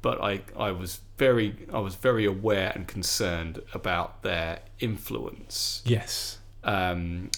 but 0.00 0.20
I, 0.22 0.42
I 0.56 0.70
was 0.70 1.00
very, 1.16 1.56
I 1.72 1.80
was 1.80 1.96
very 1.96 2.24
aware 2.24 2.70
and 2.74 2.86
concerned 2.86 3.60
about 3.74 4.22
their 4.22 4.60
influence, 4.78 5.82
Yes. 5.84 6.38
um, 6.62 7.30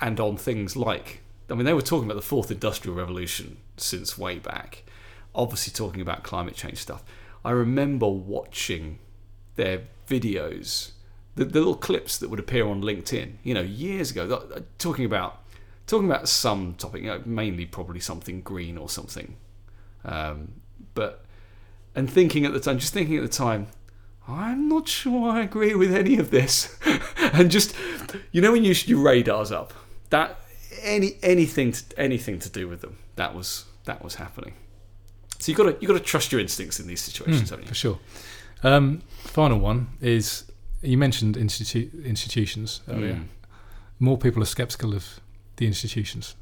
and 0.00 0.18
on 0.18 0.36
things 0.36 0.74
like, 0.76 1.20
I 1.48 1.54
mean, 1.54 1.66
they 1.66 1.72
were 1.72 1.82
talking 1.82 2.06
about 2.10 2.16
the 2.16 2.26
fourth 2.26 2.50
industrial 2.50 2.96
revolution 2.96 3.58
since 3.76 4.18
way 4.18 4.40
back, 4.40 4.82
obviously 5.36 5.72
talking 5.72 6.00
about 6.00 6.24
climate 6.24 6.56
change 6.56 6.78
stuff. 6.78 7.04
I 7.44 7.52
remember 7.52 8.08
watching 8.08 8.98
their 9.54 9.82
videos, 10.08 10.92
the, 11.36 11.44
the 11.44 11.58
little 11.60 11.76
clips 11.76 12.18
that 12.18 12.28
would 12.28 12.40
appear 12.40 12.66
on 12.66 12.82
LinkedIn, 12.82 13.34
you 13.44 13.54
know, 13.54 13.60
years 13.62 14.10
ago, 14.10 14.48
uh, 14.52 14.60
talking 14.78 15.04
about 15.04 15.39
talking 15.90 16.08
about 16.08 16.28
some 16.28 16.74
topic, 16.74 17.02
you 17.02 17.08
know, 17.08 17.20
mainly 17.26 17.66
probably 17.66 18.00
something 18.00 18.40
green 18.42 18.78
or 18.78 18.88
something, 18.88 19.36
um, 20.04 20.52
but 20.94 21.24
and 21.94 22.08
thinking 22.08 22.46
at 22.46 22.52
the 22.52 22.60
time, 22.60 22.78
just 22.78 22.94
thinking 22.94 23.16
at 23.16 23.22
the 23.22 23.28
time, 23.28 23.66
I'm 24.28 24.68
not 24.68 24.88
sure 24.88 25.30
I 25.30 25.42
agree 25.42 25.74
with 25.74 25.92
any 25.92 26.16
of 26.18 26.30
this, 26.30 26.78
and 27.18 27.50
just 27.50 27.74
you 28.30 28.40
know 28.40 28.52
when 28.52 28.64
you 28.64 28.72
your 28.86 29.00
radars 29.00 29.50
up, 29.50 29.74
that 30.10 30.40
any 30.82 31.16
anything 31.22 31.72
to, 31.72 31.82
anything 31.98 32.38
to 32.38 32.48
do 32.48 32.68
with 32.68 32.80
them, 32.82 32.98
that 33.16 33.34
was 33.34 33.64
that 33.84 34.04
was 34.04 34.14
happening. 34.14 34.54
So 35.40 35.50
you 35.50 35.56
got 35.56 35.64
to 35.64 35.76
you 35.80 35.88
got 35.88 35.94
to 35.94 36.00
trust 36.00 36.30
your 36.30 36.40
instincts 36.40 36.78
in 36.78 36.86
these 36.86 37.00
situations, 37.00 37.48
Mm, 37.48 37.50
haven't 37.50 37.68
for 37.68 37.74
sure. 37.74 37.98
Um, 38.62 39.02
final 39.24 39.58
one 39.58 39.88
is 40.00 40.44
you 40.82 40.96
mentioned 40.96 41.36
institu- 41.36 42.04
institutions 42.04 42.82
earlier. 42.88 43.14
Mm. 43.14 43.26
More 43.98 44.16
people 44.16 44.42
are 44.42 44.46
sceptical 44.46 44.94
of 44.94 45.20
the 45.60 45.66
institutions 45.66 46.34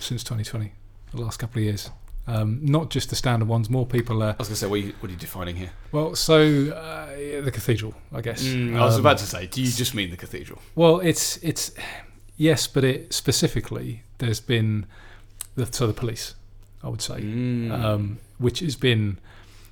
since 0.00 0.24
2020, 0.24 0.72
the 1.12 1.20
last 1.20 1.36
couple 1.38 1.60
of 1.60 1.64
years. 1.64 1.90
Um, 2.26 2.60
not 2.62 2.88
just 2.88 3.10
the 3.10 3.16
standard 3.16 3.46
ones. 3.46 3.68
More 3.68 3.84
people 3.86 4.22
are. 4.22 4.30
I 4.30 4.36
was 4.38 4.48
going 4.48 4.54
to 4.54 4.56
say, 4.56 4.66
what 4.66 4.76
are, 4.76 4.78
you, 4.78 4.94
what 5.00 5.10
are 5.10 5.12
you 5.12 5.18
defining 5.18 5.56
here? 5.56 5.70
Well, 5.92 6.14
so 6.16 6.70
uh, 6.70 7.42
the 7.42 7.50
cathedral, 7.52 7.94
I 8.14 8.22
guess. 8.22 8.42
Mm, 8.42 8.74
I 8.78 8.84
was 8.86 8.94
Um, 8.94 9.00
about 9.00 9.18
to 9.18 9.26
say, 9.26 9.46
do 9.46 9.60
you 9.60 9.70
just 9.70 9.94
mean 9.94 10.10
the 10.10 10.16
cathedral? 10.16 10.62
Well, 10.74 11.00
it's 11.00 11.36
it's 11.42 11.72
yes, 12.38 12.66
but 12.66 12.82
it 12.82 13.12
specifically 13.12 14.02
there's 14.18 14.40
been 14.40 14.86
the 15.54 15.66
so 15.70 15.86
the 15.86 15.92
police, 15.92 16.34
I 16.82 16.88
would 16.88 17.02
say, 17.02 17.20
Mm. 17.20 17.70
um, 17.70 18.18
which 18.38 18.60
has 18.60 18.74
been, 18.76 19.18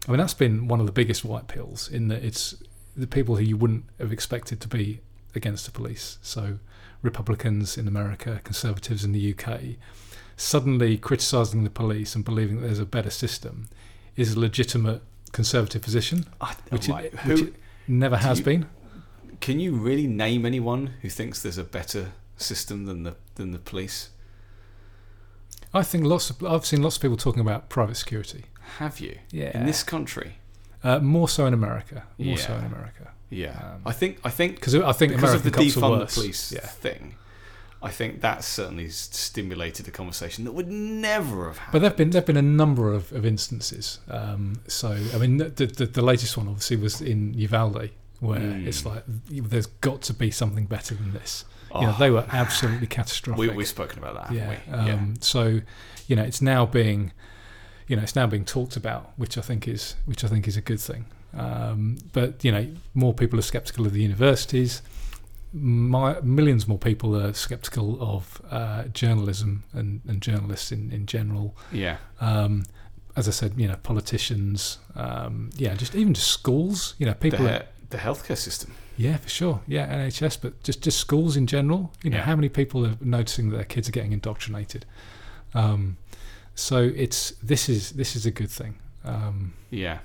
I 0.06 0.10
mean, 0.10 0.18
that's 0.18 0.34
been 0.34 0.68
one 0.68 0.78
of 0.78 0.84
the 0.84 0.92
biggest 0.92 1.24
white 1.24 1.48
pills 1.48 1.88
in 1.88 2.08
that 2.08 2.22
it's 2.22 2.54
the 2.94 3.06
people 3.06 3.36
who 3.36 3.44
you 3.44 3.56
wouldn't 3.56 3.84
have 3.98 4.12
expected 4.12 4.60
to 4.60 4.68
be 4.68 5.00
against 5.34 5.64
the 5.64 5.70
police. 5.72 6.18
So 6.20 6.58
Republicans 7.02 7.76
in 7.76 7.86
America, 7.88 8.40
Conservatives 8.44 9.04
in 9.04 9.12
the 9.12 9.34
UK, 9.34 9.60
suddenly 10.36 10.96
criticising 10.96 11.64
the 11.64 11.70
police 11.70 12.14
and 12.14 12.24
believing 12.24 12.60
that 12.60 12.66
there's 12.66 12.78
a 12.78 12.86
better 12.86 13.10
system 13.10 13.68
is 14.16 14.34
a 14.34 14.40
legitimate 14.40 15.02
conservative 15.32 15.82
position, 15.82 16.24
I, 16.40 16.54
which, 16.70 16.88
right, 16.88 17.06
it, 17.06 17.14
who, 17.20 17.46
it 17.48 17.54
never 17.88 18.16
has 18.18 18.38
you- 18.38 18.44
been. 18.44 18.66
can 19.40 19.58
you 19.60 19.74
really 19.74 20.06
name 20.06 20.44
anyone 20.46 20.94
who 21.02 21.08
thinks 21.08 21.42
there's 21.42 21.58
a 21.58 21.64
better 21.64 22.12
system 22.36 22.86
than 22.86 23.02
the 23.02 23.16
than 23.34 23.52
the 23.52 23.58
police? 23.58 24.10
I 25.74 25.82
think 25.82 26.04
lots 26.04 26.28
of 26.30 26.42
I've 26.44 26.66
seen 26.66 26.82
lots 26.82 26.96
of 26.96 27.02
people 27.02 27.16
talking 27.16 27.40
about 27.40 27.68
private 27.68 27.96
security. 27.96 28.44
Have 28.78 29.00
you 29.00 29.18
Yeah, 29.30 29.56
in 29.58 29.66
this 29.66 29.82
country? 29.82 30.36
uh, 30.84 30.98
more 30.98 31.28
so 31.28 31.46
in 31.46 31.54
America. 31.54 32.04
More 32.18 32.36
so 32.36 32.54
in 32.54 32.64
America 32.64 33.10
Yeah, 33.32 33.58
Um, 33.74 33.82
I 33.86 33.92
think 33.92 34.18
I 34.24 34.30
think 34.30 34.56
because 34.56 34.74
I 34.74 34.92
think 34.92 35.12
because 35.12 35.30
American 35.30 35.36
of 35.36 35.42
the 35.44 35.50
defund 35.80 36.08
the 36.08 36.14
police 36.20 36.52
Yeah, 36.52 36.60
thing. 36.66 37.14
I 37.84 37.90
think 37.90 38.20
that 38.20 38.44
certainly 38.44 38.88
stimulated 38.90 39.88
a 39.88 39.90
conversation 39.90 40.44
that 40.44 40.52
would 40.52 40.68
never 40.70 41.48
have 41.48 41.56
but 41.56 41.62
happened. 41.62 41.82
there've 41.84 41.96
been 41.96 42.10
there've 42.10 42.26
been 42.26 42.36
a 42.36 42.42
number 42.42 42.92
of, 42.92 43.12
of 43.12 43.26
instances. 43.26 43.98
Um, 44.08 44.60
so 44.68 44.90
I 45.14 45.18
mean, 45.18 45.38
the, 45.38 45.66
the 45.66 45.86
the 45.86 46.02
latest 46.02 46.36
one 46.36 46.46
obviously 46.48 46.76
was 46.76 47.00
in 47.00 47.34
Uvalde, 47.34 47.90
where 48.20 48.38
Mm. 48.38 48.66
it's 48.68 48.86
like 48.86 49.02
there's 49.28 49.66
got 49.66 50.02
to 50.02 50.14
be 50.14 50.30
something 50.30 50.66
better 50.66 50.94
than 50.94 51.12
this. 51.12 51.44
You 51.74 51.86
know, 51.86 51.96
they 51.98 52.10
were 52.10 52.26
absolutely 52.30 52.86
catastrophic. 52.86 53.38
we, 53.40 53.48
we've 53.48 53.66
spoken 53.66 53.98
about 53.98 54.14
that, 54.14 54.24
haven't 54.36 54.60
yeah. 54.68 54.84
we? 54.84 54.90
Um, 54.92 55.14
So, 55.20 55.62
you 56.06 56.14
know, 56.16 56.22
it's 56.22 56.42
now 56.42 56.66
being, 56.66 57.12
you 57.88 57.96
know, 57.96 58.02
it's 58.02 58.14
now 58.14 58.26
being 58.26 58.44
talked 58.44 58.76
about, 58.76 59.12
which 59.16 59.38
I 59.38 59.40
think 59.40 59.66
is 59.66 59.96
which 60.04 60.22
I 60.22 60.28
think 60.28 60.46
is 60.46 60.56
a 60.56 60.60
good 60.60 60.80
thing. 60.80 61.06
Um, 61.34 61.98
but 62.12 62.44
you 62.44 62.52
know, 62.52 62.68
more 62.94 63.14
people 63.14 63.38
are 63.38 63.42
sceptical 63.42 63.86
of 63.86 63.92
the 63.92 64.02
universities. 64.02 64.82
My, 65.54 66.18
millions 66.22 66.66
more 66.66 66.78
people 66.78 67.14
are 67.16 67.32
sceptical 67.34 67.98
of 68.00 68.40
uh, 68.50 68.84
journalism 68.84 69.64
and, 69.74 70.00
and 70.08 70.22
journalists 70.22 70.72
in, 70.72 70.90
in 70.90 71.04
general. 71.06 71.54
yeah. 71.70 71.98
Um, 72.20 72.64
as 73.14 73.28
I 73.28 73.30
said, 73.32 73.52
you 73.58 73.68
know, 73.68 73.76
politicians, 73.82 74.78
um, 74.96 75.50
yeah, 75.56 75.74
just 75.74 75.94
even 75.94 76.14
just 76.14 76.28
schools. 76.28 76.94
You 76.98 77.04
know, 77.04 77.12
The, 77.12 77.18
people. 77.30 77.46
are, 77.46 77.66
the 77.90 77.98
healthcare 77.98 78.38
system. 78.38 78.72
yeah, 78.96 79.18
for 79.18 79.28
sure. 79.28 79.60
Yeah, 79.66 79.86
NHS, 79.94 80.38
but 80.40 80.62
just 80.62 80.80
just 80.82 80.98
schools 80.98 81.36
in 81.36 81.46
general. 81.46 81.92
You 82.02 82.08
know, 82.08 82.16
Yeah. 82.16 82.22
how 82.24 82.36
many 82.36 82.48
people 82.48 82.86
are 82.86 82.96
noticing 83.02 83.50
that 83.50 83.56
their 83.56 83.66
kids 83.66 83.86
are 83.86 83.92
getting 83.92 84.12
indoctrinated? 84.12 84.86
Um, 85.52 85.98
so 86.54 86.78
it's 86.96 87.32
this 87.42 87.68
is 87.68 87.90
this 87.92 88.16
is 88.16 88.24
a 88.24 88.30
good 88.30 88.48
thing. 88.50 88.76
Um, 89.04 89.52
Yeah. 89.70 89.98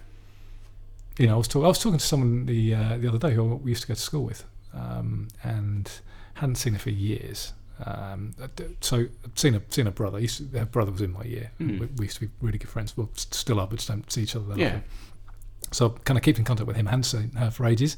You 1.17 1.27
know, 1.27 1.33
I 1.35 1.37
was 1.37 1.47
talking 1.47 1.65
I 1.65 1.69
was 1.69 1.79
talking 1.79 1.99
to 1.99 2.05
someone 2.05 2.45
the 2.45 2.73
uh, 2.75 2.97
the 2.97 3.07
other 3.07 3.17
day 3.17 3.33
who 3.33 3.43
we 3.55 3.71
used 3.71 3.81
to 3.83 3.87
go 3.87 3.93
to 3.93 3.99
school 3.99 4.23
with, 4.23 4.45
um, 4.73 5.27
and 5.43 5.89
hadn't 6.35 6.55
seen 6.55 6.73
her 6.73 6.79
for 6.79 6.89
years. 6.91 7.53
Um, 7.85 8.33
so 8.81 8.97
I've 9.23 9.31
seen 9.35 9.55
a 9.55 9.61
seen 9.69 9.87
a 9.87 9.91
brother. 9.91 10.19
He 10.19 10.27
to- 10.27 10.59
her 10.59 10.65
brother 10.65 10.91
was 10.91 11.01
in 11.01 11.11
my 11.13 11.23
year. 11.23 11.51
Mm. 11.59 11.79
We, 11.79 11.85
we 11.97 12.05
used 12.05 12.17
to 12.19 12.25
be 12.27 12.31
really 12.41 12.57
good 12.57 12.69
friends. 12.69 12.95
Well, 12.97 13.09
still 13.15 13.59
are, 13.59 13.67
but 13.67 13.77
just 13.77 13.87
don't 13.89 14.11
see 14.11 14.23
each 14.23 14.35
other 14.35 14.45
that 14.45 14.57
Yeah. 14.57 14.67
often. 14.67 14.83
So 15.71 15.89
kind 15.89 16.17
of 16.17 16.23
keep 16.23 16.37
in 16.39 16.45
contact 16.45 16.65
with 16.67 16.75
him. 16.75 16.85
Hadn't 16.87 17.03
seen 17.03 17.31
her 17.33 17.51
for 17.51 17.65
ages, 17.65 17.97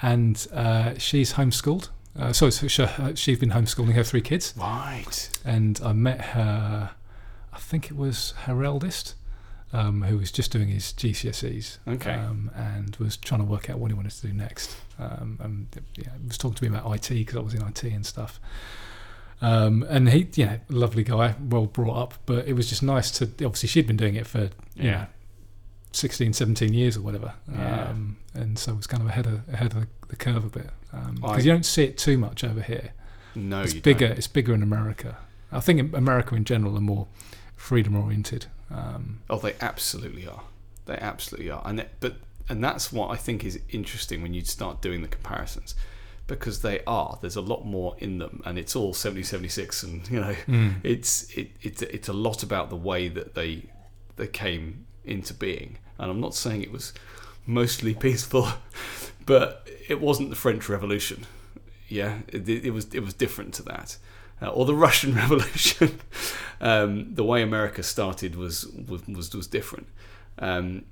and 0.00 0.46
uh, 0.52 0.94
she's 0.98 1.34
homeschooled. 1.34 1.88
Uh, 2.18 2.32
so, 2.32 2.50
so 2.50 2.68
she, 2.68 2.82
uh, 2.82 3.14
she's 3.14 3.38
been 3.38 3.50
homeschooling 3.50 3.92
her 3.94 4.04
three 4.04 4.20
kids, 4.20 4.52
Right. 4.56 5.30
and 5.46 5.80
I 5.82 5.92
met 5.94 6.20
her. 6.20 6.90
I 7.52 7.58
think 7.58 7.86
it 7.90 7.96
was 7.96 8.32
her 8.44 8.62
eldest, 8.62 9.14
um, 9.72 10.02
who 10.02 10.18
was 10.18 10.30
just 10.30 10.50
doing 10.52 10.68
his 10.68 10.92
GCSEs. 10.92 11.78
Okay. 11.88 12.12
Um, 12.14 12.50
and 12.54 12.94
was 12.96 13.16
trying 13.16 13.40
to 13.40 13.46
work 13.46 13.70
out 13.70 13.78
what 13.78 13.90
he 13.90 13.94
wanted 13.94 14.12
to 14.12 14.26
do 14.26 14.32
next. 14.32 14.76
Um, 14.98 15.38
and 15.42 15.66
yeah, 15.96 16.10
he 16.20 16.26
was 16.28 16.38
talking 16.38 16.54
to 16.56 16.62
me 16.64 16.76
about 16.76 16.92
IT 16.94 17.08
because 17.08 17.36
I 17.36 17.40
was 17.40 17.54
in 17.54 17.62
IT 17.62 17.82
and 17.84 18.04
stuff. 18.06 18.38
Um, 19.40 19.84
and 19.88 20.08
he, 20.10 20.28
yeah, 20.34 20.58
lovely 20.68 21.02
guy, 21.02 21.34
well 21.40 21.66
brought 21.66 21.96
up, 21.96 22.14
but 22.26 22.46
it 22.46 22.52
was 22.52 22.68
just 22.68 22.82
nice 22.82 23.10
to. 23.12 23.24
Obviously, 23.24 23.68
she'd 23.68 23.86
been 23.88 23.96
doing 23.96 24.14
it 24.14 24.26
for 24.26 24.50
Yeah. 24.76 24.90
know, 24.92 25.06
16, 25.92 26.32
17 26.32 26.72
years 26.72 26.96
or 26.96 27.00
whatever. 27.00 27.34
Yeah. 27.52 27.88
Um, 27.90 28.18
and 28.34 28.58
so 28.58 28.72
it 28.72 28.76
was 28.76 28.86
kind 28.86 29.02
of 29.02 29.08
ahead 29.08 29.26
of 29.26 29.48
ahead 29.52 29.74
of 29.74 29.86
the, 30.08 30.16
curve 30.16 30.44
a 30.44 30.48
bit 30.48 30.70
because 31.14 31.38
I- 31.38 31.38
you 31.38 31.50
don't 31.50 31.64
see 31.66 31.84
it 31.84 31.96
too 31.98 32.18
much 32.18 32.44
over 32.44 32.60
here. 32.62 32.92
No, 33.34 33.62
it's 33.62 33.72
bigger. 33.74 34.08
Don't. 34.08 34.18
It's 34.18 34.26
bigger 34.26 34.52
in 34.54 34.62
America. 34.62 35.16
I 35.50 35.60
think 35.60 35.92
America 35.94 36.34
in 36.34 36.44
general 36.44 36.76
are 36.76 36.80
more 36.82 37.08
freedom 37.56 37.96
oriented. 37.96 38.46
Um, 38.72 39.20
Oh, 39.30 39.38
they 39.38 39.54
absolutely 39.60 40.26
are. 40.26 40.42
They 40.86 40.94
absolutely 40.96 41.50
are. 41.50 41.62
And 41.64 41.80
it, 41.80 41.90
but 42.00 42.16
and 42.48 42.62
that's 42.62 42.92
what 42.92 43.10
I 43.10 43.16
think 43.16 43.44
is 43.44 43.60
interesting 43.70 44.20
when 44.22 44.34
you 44.34 44.42
start 44.44 44.82
doing 44.82 45.02
the 45.02 45.08
comparisons, 45.08 45.74
because 46.26 46.60
they 46.62 46.80
are. 46.86 47.18
There's 47.20 47.36
a 47.36 47.40
lot 47.40 47.64
more 47.64 47.94
in 47.98 48.18
them, 48.18 48.42
and 48.44 48.58
it's 48.58 48.74
all 48.74 48.92
70, 48.94 49.22
76, 49.22 49.82
and 49.84 50.08
you 50.10 50.20
know, 50.20 50.34
Mm. 50.48 50.74
it's 50.82 51.30
it, 51.36 51.50
it's 51.62 51.82
it's 51.82 52.08
a 52.08 52.12
lot 52.12 52.42
about 52.42 52.68
the 52.70 52.76
way 52.76 53.08
that 53.08 53.34
they 53.34 53.64
they 54.16 54.26
came 54.26 54.86
into 55.04 55.34
being. 55.34 55.78
And 55.98 56.10
I'm 56.10 56.20
not 56.20 56.34
saying 56.34 56.62
it 56.62 56.72
was 56.72 56.92
mostly 57.46 57.94
peaceful, 58.08 58.48
but 59.24 59.68
it 59.88 60.00
wasn't 60.00 60.30
the 60.30 60.36
French 60.36 60.68
Revolution. 60.68 61.26
Yeah, 61.88 62.18
it, 62.28 62.48
it 62.48 62.70
was 62.72 62.86
it 62.94 63.00
was 63.00 63.14
different 63.14 63.54
to 63.54 63.62
that, 63.64 63.96
uh, 64.42 64.48
or 64.48 64.64
the 64.64 64.74
Russian 64.86 65.14
Revolution. 65.14 65.98
um, 66.60 67.14
the 67.14 67.24
way 67.24 67.42
America 67.42 67.82
started 67.82 68.36
was 68.36 68.66
was 68.66 69.06
was, 69.34 69.46
different, 69.46 69.86
um, 70.38 70.84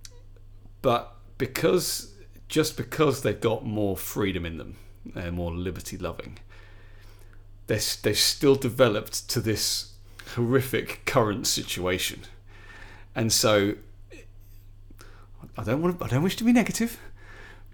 but 0.83 1.15
because 1.39 2.15
just 2.49 2.77
because 2.77 3.23
they've 3.23 3.41
got 3.41 3.65
more 3.65 3.97
freedom 3.97 4.45
in 4.47 4.59
them, 4.59 4.77
they're 5.05 5.33
more 5.33 5.53
liberty 5.53 5.97
loving. 5.97 6.39
They're, 7.67 7.81
they've 8.03 8.19
still 8.19 8.57
developed 8.57 9.29
to 9.31 9.41
this 9.41 9.93
horrific 10.35 11.03
current 11.07 11.47
situation, 11.47 12.23
and 13.15 13.33
so 13.33 13.75
I 15.57 15.65
don't 15.65 15.83
want 15.83 15.99
to, 15.99 16.05
I 16.05 16.09
don't 16.09 16.23
wish 16.23 16.37
to 16.37 16.45
be 16.45 16.53
negative, 16.53 16.99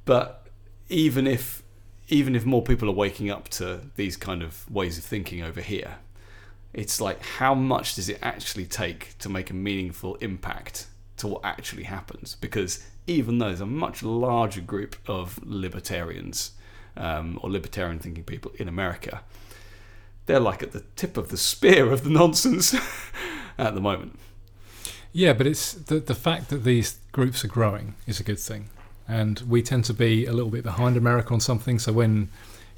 but 0.04 0.46
even 0.88 1.26
if 1.26 1.62
even 2.08 2.36
if 2.36 2.44
more 2.44 2.62
people 2.62 2.88
are 2.88 2.94
waking 2.94 3.30
up 3.30 3.48
to 3.48 3.80
these 3.96 4.16
kind 4.16 4.42
of 4.42 4.70
ways 4.70 4.98
of 4.98 5.04
thinking 5.04 5.42
over 5.42 5.60
here, 5.60 5.96
it's 6.72 7.00
like 7.00 7.22
how 7.22 7.54
much 7.54 7.94
does 7.94 8.08
it 8.08 8.18
actually 8.22 8.66
take 8.66 9.16
to 9.18 9.28
make 9.28 9.50
a 9.50 9.54
meaningful 9.54 10.16
impact 10.16 10.86
to 11.16 11.26
what 11.26 11.44
actually 11.44 11.84
happens? 11.84 12.36
Because 12.40 12.84
even 13.06 13.38
though 13.38 13.46
there's 13.48 13.60
a 13.60 13.66
much 13.66 14.02
larger 14.02 14.60
group 14.60 14.96
of 15.06 15.40
libertarians 15.44 16.52
um, 16.96 17.38
or 17.42 17.50
libertarian 17.50 17.98
thinking 17.98 18.24
people 18.24 18.52
in 18.56 18.68
America, 18.68 19.22
they're 20.26 20.40
like 20.40 20.62
at 20.62 20.72
the 20.72 20.84
tip 20.96 21.16
of 21.16 21.28
the 21.28 21.36
spear 21.36 21.90
of 21.92 22.04
the 22.04 22.10
nonsense 22.20 22.74
at 23.58 23.74
the 23.74 23.80
moment. 23.80 24.18
Yeah, 25.12 25.32
but 25.32 25.46
it's 25.46 25.72
the 25.72 25.98
the 25.98 26.14
fact 26.14 26.50
that 26.50 26.64
these 26.64 26.98
groups 27.10 27.42
are 27.42 27.48
growing 27.48 27.94
is 28.06 28.20
a 28.20 28.22
good 28.22 28.38
thing, 28.38 28.68
and 29.08 29.40
we 29.48 29.62
tend 29.62 29.84
to 29.86 29.94
be 29.94 30.26
a 30.26 30.32
little 30.32 30.50
bit 30.50 30.64
behind 30.64 30.96
America 30.96 31.32
on 31.32 31.40
something. 31.40 31.78
So 31.78 31.92
when, 31.92 32.28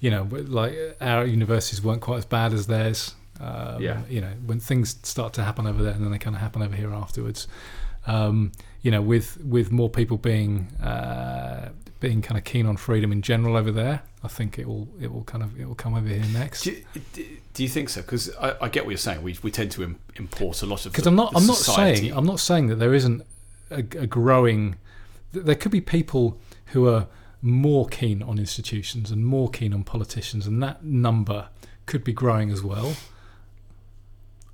you 0.00 0.10
know, 0.10 0.28
like 0.30 0.74
our 1.00 1.24
universities 1.24 1.82
weren't 1.82 2.00
quite 2.02 2.18
as 2.18 2.24
bad 2.26 2.52
as 2.52 2.66
theirs. 2.66 3.14
Um, 3.40 3.80
Yeah. 3.82 4.00
You 4.08 4.20
know, 4.20 4.32
when 4.46 4.60
things 4.60 4.96
start 5.02 5.32
to 5.34 5.42
happen 5.44 5.66
over 5.66 5.82
there, 5.82 5.92
and 5.92 6.02
then 6.04 6.10
they 6.10 6.18
kind 6.18 6.34
of 6.36 6.42
happen 6.42 6.62
over 6.62 6.74
here 6.76 6.92
afterwards. 6.92 7.46
Um, 8.06 8.52
you 8.82 8.90
know, 8.90 9.02
with 9.02 9.38
with 9.44 9.70
more 9.70 9.88
people 9.90 10.16
being 10.16 10.68
uh, 10.82 11.68
being 12.00 12.22
kind 12.22 12.38
of 12.38 12.44
keen 12.44 12.66
on 12.66 12.76
freedom 12.76 13.12
in 13.12 13.22
general 13.22 13.56
over 13.56 13.72
there, 13.72 14.02
I 14.22 14.28
think 14.28 14.58
it 14.58 14.66
will 14.66 14.88
it 15.00 15.12
will 15.12 15.24
kind 15.24 15.42
of 15.44 15.58
it 15.60 15.66
will 15.66 15.74
come 15.74 15.94
over 15.94 16.08
here 16.08 16.24
next. 16.32 16.62
Do 16.62 16.70
you, 16.72 16.84
do 17.54 17.62
you 17.62 17.68
think 17.68 17.88
so? 17.88 18.00
Because 18.02 18.30
I, 18.40 18.54
I 18.62 18.68
get 18.68 18.84
what 18.84 18.90
you're 18.90 18.98
saying. 18.98 19.22
We, 19.22 19.36
we 19.42 19.50
tend 19.50 19.72
to 19.72 19.96
import 20.16 20.62
a 20.62 20.66
lot 20.66 20.86
of 20.86 20.92
because 20.92 21.06
I'm 21.06 21.16
not 21.16 21.32
I'm 21.34 21.46
not 21.46 21.56
society. 21.56 22.00
saying 22.00 22.16
I'm 22.16 22.24
not 22.26 22.40
saying 22.40 22.68
that 22.68 22.76
there 22.76 22.94
isn't 22.94 23.22
a, 23.70 23.78
a 23.78 24.06
growing 24.06 24.76
there 25.32 25.54
could 25.54 25.72
be 25.72 25.80
people 25.80 26.40
who 26.66 26.88
are 26.88 27.06
more 27.40 27.86
keen 27.86 28.22
on 28.22 28.38
institutions 28.38 29.10
and 29.10 29.24
more 29.24 29.48
keen 29.48 29.72
on 29.72 29.84
politicians 29.84 30.46
and 30.46 30.62
that 30.62 30.84
number 30.84 31.48
could 31.86 32.02
be 32.04 32.12
growing 32.12 32.50
as 32.50 32.62
well. 32.62 32.94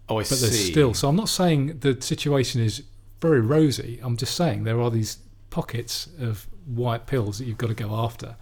Oh, 0.08 0.18
I 0.18 0.20
but 0.20 0.26
see. 0.26 0.34
But 0.34 0.40
there's 0.40 0.66
still 0.66 0.94
so 0.94 1.08
I'm 1.08 1.16
not 1.16 1.28
saying 1.28 1.78
the 1.80 2.00
situation 2.00 2.60
is 2.60 2.82
very 3.20 3.40
rosy. 3.40 4.00
I'm 4.02 4.16
just 4.16 4.34
saying 4.34 4.64
there 4.64 4.80
are 4.80 4.90
these 4.90 5.18
pockets 5.50 6.08
of 6.20 6.46
white 6.66 7.06
pills 7.06 7.38
that 7.38 7.46
you've 7.46 7.58
got 7.58 7.68
to 7.68 7.74
go 7.74 7.94
after. 7.94 8.36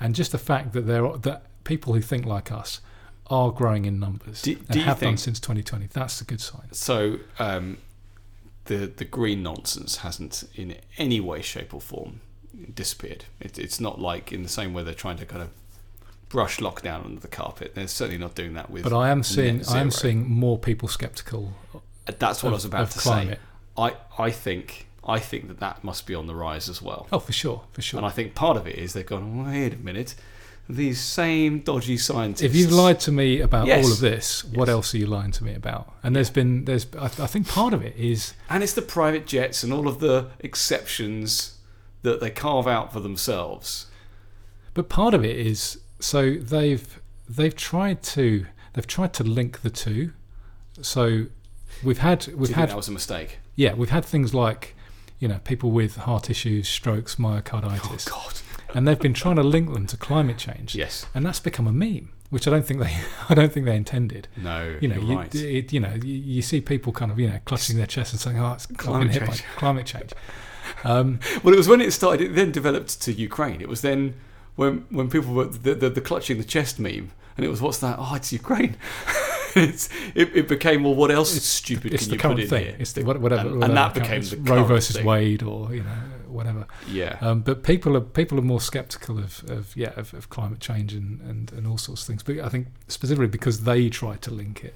And 0.00 0.14
just 0.14 0.32
the 0.32 0.38
fact 0.38 0.72
that 0.72 0.82
there 0.82 1.06
are 1.06 1.18
that 1.18 1.44
people 1.64 1.94
who 1.94 2.00
think 2.00 2.26
like 2.26 2.50
us 2.50 2.80
are 3.28 3.50
growing 3.50 3.86
in 3.86 3.98
numbers 3.98 4.42
Do- 4.42 4.52
and 4.52 4.68
do 4.68 4.78
you 4.78 4.84
have 4.84 5.00
done 5.00 5.16
since 5.16 5.40
2020 5.40 5.86
that's 5.86 6.20
a 6.20 6.24
good 6.24 6.40
sign. 6.40 6.72
So 6.72 7.18
um, 7.38 7.78
the 8.66 8.86
the 8.86 9.04
green 9.04 9.42
nonsense 9.42 9.98
hasn't 9.98 10.44
in 10.54 10.76
any 10.98 11.20
way, 11.20 11.42
shape, 11.42 11.74
or 11.74 11.80
form 11.80 12.20
disappeared. 12.74 13.24
It, 13.40 13.58
it's 13.58 13.80
not 13.80 14.00
like 14.00 14.32
in 14.32 14.42
the 14.42 14.48
same 14.48 14.72
way 14.72 14.82
they're 14.82 14.94
trying 14.94 15.18
to 15.18 15.26
kind 15.26 15.42
of 15.42 15.50
brush 16.28 16.58
lockdown 16.58 17.04
under 17.04 17.20
the 17.20 17.28
carpet. 17.28 17.74
They're 17.74 17.86
certainly 17.86 18.18
not 18.18 18.34
doing 18.34 18.54
that 18.54 18.70
with. 18.70 18.82
But 18.82 18.92
I 18.92 19.10
am 19.10 19.22
seeing 19.22 19.64
I 19.68 19.80
am 19.80 19.90
seeing 19.90 20.28
more 20.28 20.58
people 20.58 20.88
sceptical 20.88 21.52
That's 22.06 22.42
what 22.42 22.48
of, 22.48 22.52
I 22.52 22.56
was 22.56 22.64
about 22.64 22.90
to 22.92 22.98
climate. 22.98 23.38
say. 23.38 23.82
I 23.82 23.96
I 24.18 24.30
think 24.30 24.86
I 25.06 25.18
think 25.18 25.48
that 25.48 25.60
that 25.60 25.84
must 25.84 26.06
be 26.06 26.14
on 26.14 26.26
the 26.26 26.34
rise 26.34 26.68
as 26.68 26.80
well. 26.80 27.06
Oh, 27.12 27.18
for 27.18 27.32
sure, 27.32 27.64
for 27.72 27.82
sure. 27.82 27.98
And 27.98 28.06
I 28.06 28.10
think 28.10 28.34
part 28.34 28.56
of 28.56 28.66
it 28.66 28.76
is 28.76 28.92
they've 28.94 29.04
gone. 29.06 29.46
Wait 29.46 29.74
a 29.74 29.76
minute. 29.76 30.14
These 30.68 30.98
same 31.00 31.58
dodgy 31.60 31.98
scientists. 31.98 32.42
if 32.42 32.56
you've 32.56 32.72
lied 32.72 32.98
to 33.00 33.12
me 33.12 33.40
about 33.40 33.66
Yes. 33.66 33.84
all 33.84 33.92
of 33.92 34.00
this, 34.00 34.44
what 34.44 34.68
Yes. 34.68 34.72
else 34.72 34.94
are 34.94 34.98
you 34.98 35.06
lying 35.06 35.30
to 35.32 35.44
me 35.44 35.54
about? 35.54 35.92
And 36.02 36.16
there's 36.16 36.30
been 36.30 36.64
there's 36.64 36.86
I, 36.98 37.04
I 37.06 37.26
think 37.26 37.46
part 37.48 37.74
of 37.74 37.82
it 37.82 37.94
is 37.96 38.32
And 38.48 38.62
it's 38.62 38.72
the 38.72 38.80
private 38.82 39.26
jets 39.26 39.62
and 39.62 39.72
all 39.74 39.86
of 39.86 40.00
the 40.00 40.28
exceptions 40.40 41.58
that 42.02 42.20
they 42.20 42.30
carve 42.30 42.66
out 42.66 42.92
for 42.92 43.00
themselves. 43.00 43.86
But 44.72 44.88
part 44.88 45.12
of 45.14 45.22
it 45.24 45.36
is 45.36 45.78
so 46.00 46.34
they've 46.34 47.00
they've 47.28 47.54
tried 47.54 48.02
to 48.02 48.46
they've 48.72 48.86
tried 48.86 49.12
to 49.14 49.24
link 49.24 49.60
the 49.62 49.70
two. 49.70 50.12
So 50.80 51.26
we've 51.82 51.98
had 51.98 52.26
we've 52.28 52.40
you 52.40 52.46
think 52.46 52.56
had 52.58 52.68
that 52.70 52.76
was 52.76 52.88
a 52.88 52.92
mistake? 52.92 53.38
yeah 53.54 53.74
we've 53.74 53.90
had 53.90 54.04
things 54.04 54.32
like 54.34 54.74
you 55.18 55.28
know 55.28 55.38
people 55.44 55.70
with 55.70 55.96
heart 55.96 56.28
issues, 56.30 56.68
strokes, 56.68 57.16
myocarditis, 57.16 58.08
Oh, 58.10 58.22
God. 58.24 58.40
And 58.74 58.86
they've 58.86 58.98
been 58.98 59.14
trying 59.14 59.36
to 59.36 59.42
link 59.42 59.72
them 59.72 59.86
to 59.86 59.96
climate 59.96 60.36
change, 60.38 60.74
Yes. 60.74 61.06
and 61.14 61.24
that's 61.24 61.40
become 61.40 61.66
a 61.66 61.72
meme, 61.72 62.10
which 62.30 62.46
I 62.46 62.50
don't 62.50 62.66
think 62.66 62.80
they 62.80 62.94
I 63.28 63.34
don't 63.34 63.52
think 63.52 63.66
they 63.66 63.76
intended. 63.76 64.28
No. 64.36 64.76
You 64.80 64.88
know, 64.88 64.96
you, 65.00 65.16
right. 65.16 65.34
it, 65.34 65.72
you 65.72 65.80
know, 65.80 65.94
you, 66.02 66.14
you 66.14 66.42
see 66.42 66.60
people 66.60 66.92
kind 66.92 67.10
of 67.10 67.18
you 67.18 67.28
know 67.30 67.38
clutching 67.44 67.76
their 67.76 67.86
chest 67.86 68.12
and 68.12 68.20
saying, 68.20 68.38
"Oh, 68.38 68.52
it's 68.52 68.66
Climate 68.66 69.12
been 69.12 69.20
hit 69.22 69.28
by 69.28 69.36
climate 69.56 69.86
change." 69.86 70.10
Um, 70.82 71.20
well, 71.42 71.54
it 71.54 71.56
was 71.58 71.68
when 71.68 71.80
it 71.80 71.92
started. 71.92 72.30
It 72.30 72.34
then 72.34 72.50
developed 72.50 73.00
to 73.02 73.12
Ukraine. 73.12 73.60
It 73.60 73.68
was 73.68 73.80
then 73.82 74.14
when 74.56 74.84
when 74.90 75.08
people 75.08 75.32
were 75.34 75.44
the, 75.46 75.74
the, 75.74 75.88
the 75.90 76.00
clutching 76.00 76.36
the 76.38 76.44
chest 76.44 76.78
meme, 76.78 77.10
and 77.36 77.44
it 77.46 77.48
was 77.48 77.60
what's 77.62 77.78
that? 77.78 77.96
Oh, 77.98 78.14
it's 78.14 78.32
Ukraine. 78.32 78.76
it's, 79.54 79.88
it, 80.14 80.34
it 80.34 80.48
became 80.48 80.82
well. 80.84 80.94
What 80.94 81.10
else 81.10 81.30
stupid 81.42 81.94
it's 81.94 82.04
can 82.04 82.10
the 82.10 82.16
you 82.16 82.20
current 82.20 82.36
put 82.36 82.42
in 82.44 82.48
thing. 82.50 82.64
here? 82.66 82.76
It's 82.78 82.92
the 82.92 83.02
whatever, 83.04 83.48
And- 83.48 83.64
and 83.64 83.76
that 83.76 83.94
became 83.94 84.22
the 84.22 84.36
Roe 84.38 84.64
versus 84.64 84.96
thing. 84.96 85.06
Wade, 85.06 85.42
or 85.42 85.72
you 85.74 85.82
know 85.82 85.90
whatever. 86.34 86.66
Yeah. 86.88 87.16
Um, 87.20 87.40
but 87.40 87.62
people 87.62 87.96
are 87.96 88.00
people 88.00 88.38
are 88.38 88.42
more 88.42 88.60
sceptical 88.60 89.18
of, 89.18 89.42
of 89.48 89.76
yeah 89.76 89.92
of, 89.96 90.12
of 90.14 90.28
climate 90.28 90.60
change 90.60 90.92
and, 90.92 91.20
and, 91.22 91.52
and 91.52 91.66
all 91.66 91.78
sorts 91.78 92.02
of 92.02 92.06
things. 92.08 92.22
But 92.22 92.38
I 92.40 92.48
think 92.48 92.66
specifically 92.88 93.28
because 93.28 93.64
they 93.64 93.88
try 93.88 94.16
to 94.16 94.30
link 94.30 94.64
it. 94.64 94.74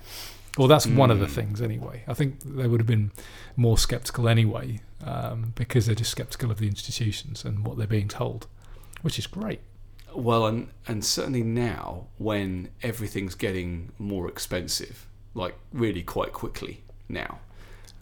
Well, 0.57 0.67
that's 0.69 0.87
one 0.89 1.11
of 1.13 1.21
the 1.21 1.27
Mm. 1.27 1.31
things 1.31 1.63
anyway. 1.63 2.03
I 2.09 2.15
think 2.15 2.41
they 2.41 2.67
would 2.67 2.81
have 2.81 2.87
been 2.87 3.13
more 3.57 3.79
skeptical 3.79 4.29
anyway 4.29 4.81
um, 5.05 5.53
because 5.55 5.87
they're 5.87 5.95
just 5.95 6.11
skeptical 6.11 6.51
of 6.51 6.59
the 6.59 6.67
institutions 6.67 7.45
and 7.45 7.65
what 7.65 7.77
they're 7.79 7.87
being 7.87 8.09
told, 8.09 8.49
which 9.03 9.19
is 9.21 9.29
great. 9.29 9.61
Well, 10.13 10.47
and 10.47 10.69
and 10.89 11.05
certainly 11.05 11.45
now 11.45 12.07
when 12.17 12.71
everything's 12.83 13.37
getting 13.37 13.93
more 13.99 14.27
expensive, 14.27 15.07
like 15.35 15.55
really 15.73 16.03
quite 16.03 16.33
quickly 16.33 16.83
now, 17.09 17.39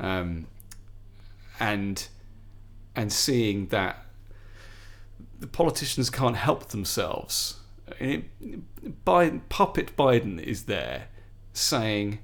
um, 0.01 0.47
and 1.61 2.09
and 2.97 3.13
seeing 3.13 3.67
that 3.69 4.05
the 5.39 5.47
politicians 5.47 6.11
can't 6.11 6.37
help 6.37 6.69
themselves. 6.69 7.61
It, 8.01 8.25
Biden, 9.05 9.43
puppet 9.49 9.97
Biden 9.97 10.43
is 10.43 10.65
there 10.65 11.09
saying, 11.53 12.19